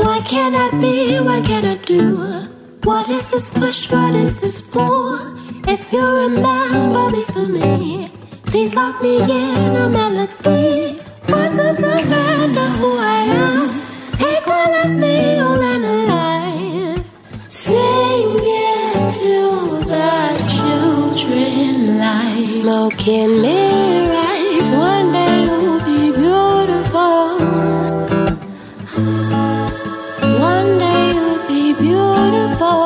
What 0.04 0.26
can 0.26 0.54
I 0.54 0.68
be? 0.78 1.20
What 1.20 1.42
can 1.46 1.64
I 1.64 1.76
do? 1.76 2.50
What 2.84 3.08
is 3.08 3.30
this 3.30 3.48
push? 3.48 3.90
What 3.90 4.14
is 4.14 4.38
this 4.40 4.60
pull? 4.60 5.16
If 5.66 5.90
you 5.90 6.04
remember 6.04 7.08
me 7.16 7.22
for 7.32 7.46
me, 7.46 8.10
please 8.44 8.74
lock 8.74 9.00
me 9.00 9.22
in 9.22 9.76
a 9.84 9.88
melody. 9.88 11.00
Once 11.30 11.58
I 11.58 11.74
surrender 11.80 12.68
who 12.78 12.98
I 12.98 13.20
am, 13.40 13.80
take 14.18 14.46
all 14.48 14.74
of 14.82 14.90
me, 14.90 15.40
smoking 22.60 23.40
mirrors. 23.40 24.68
One 24.70 25.12
day 25.12 25.44
you'll 25.44 25.80
be 25.80 26.12
beautiful. 26.12 27.38
One 30.52 30.70
day 30.78 31.02
you'll 31.14 31.42
be 31.48 31.72
beautiful. 31.72 32.84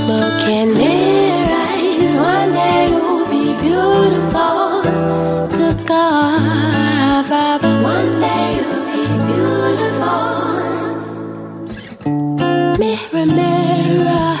Smoking 0.00 0.70
mirrors. 0.80 2.12
One 2.16 2.50
day 2.58 2.88
you'll 2.90 3.26
be 3.34 3.44
beautiful. 3.62 4.82
To 5.58 5.66
God, 5.86 7.26
Father. 7.26 7.74
One 7.82 8.20
day 8.20 8.46
you'll 8.56 8.86
be 8.94 9.04
beautiful. 9.30 10.24
Mirror, 12.80 13.26
mirror. 13.38 14.34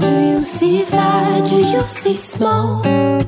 Do 0.00 0.10
you 0.30 0.42
see 0.42 0.82
fire? 0.82 1.40
Do 1.46 1.56
you 1.56 1.82
see 1.82 2.16
smoke? 2.16 3.23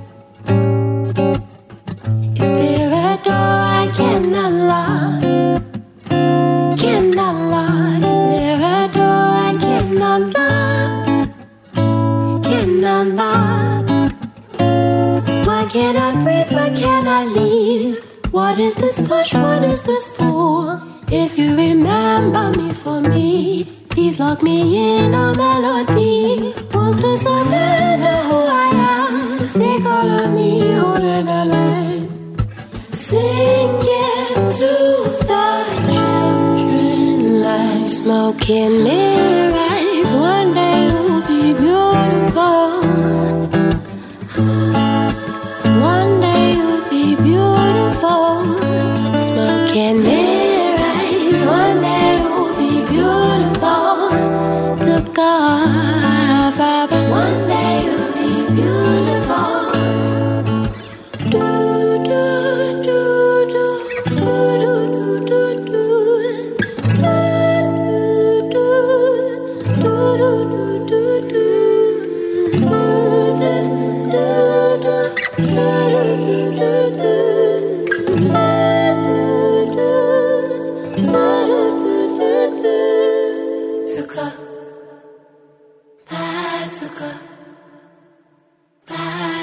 Can't 15.87 15.99
I 15.99 16.25
breathe? 16.25 16.53
Why 16.53 16.69
can't 16.71 17.07
I 17.07 17.25
leave? 17.27 18.03
What 18.33 18.59
is 18.59 18.75
this 18.75 19.01
push? 19.07 19.33
What 19.35 19.63
is 19.63 19.85
this 19.85 20.09
pull? 20.17 20.81
If 21.09 21.39
you 21.39 21.57
remember 21.57 22.51
me 22.59 22.73
for 22.73 23.01
me, 23.01 23.67
please 23.91 24.19
lock 24.19 24.43
me 24.43 24.59
in 24.99 25.15
a 25.15 25.33
melody. 25.37 26.53
Want 26.75 26.99
to 26.99 27.17
surrender 27.19 28.17
who 28.29 28.39
I 28.65 28.69
am? 28.95 29.49
Take 29.53 29.85
all 29.85 30.11
of 30.11 30.33
me, 30.33 30.75
hold 30.75 31.05
it 31.19 31.29
alive. 31.41 32.11
Sing 32.91 33.79
it 33.81 34.35
to 34.59 34.75
the 35.31 35.47
children 35.93 37.43
like 37.43 37.87
smoking 37.87 38.83
mirrors. 38.83 39.66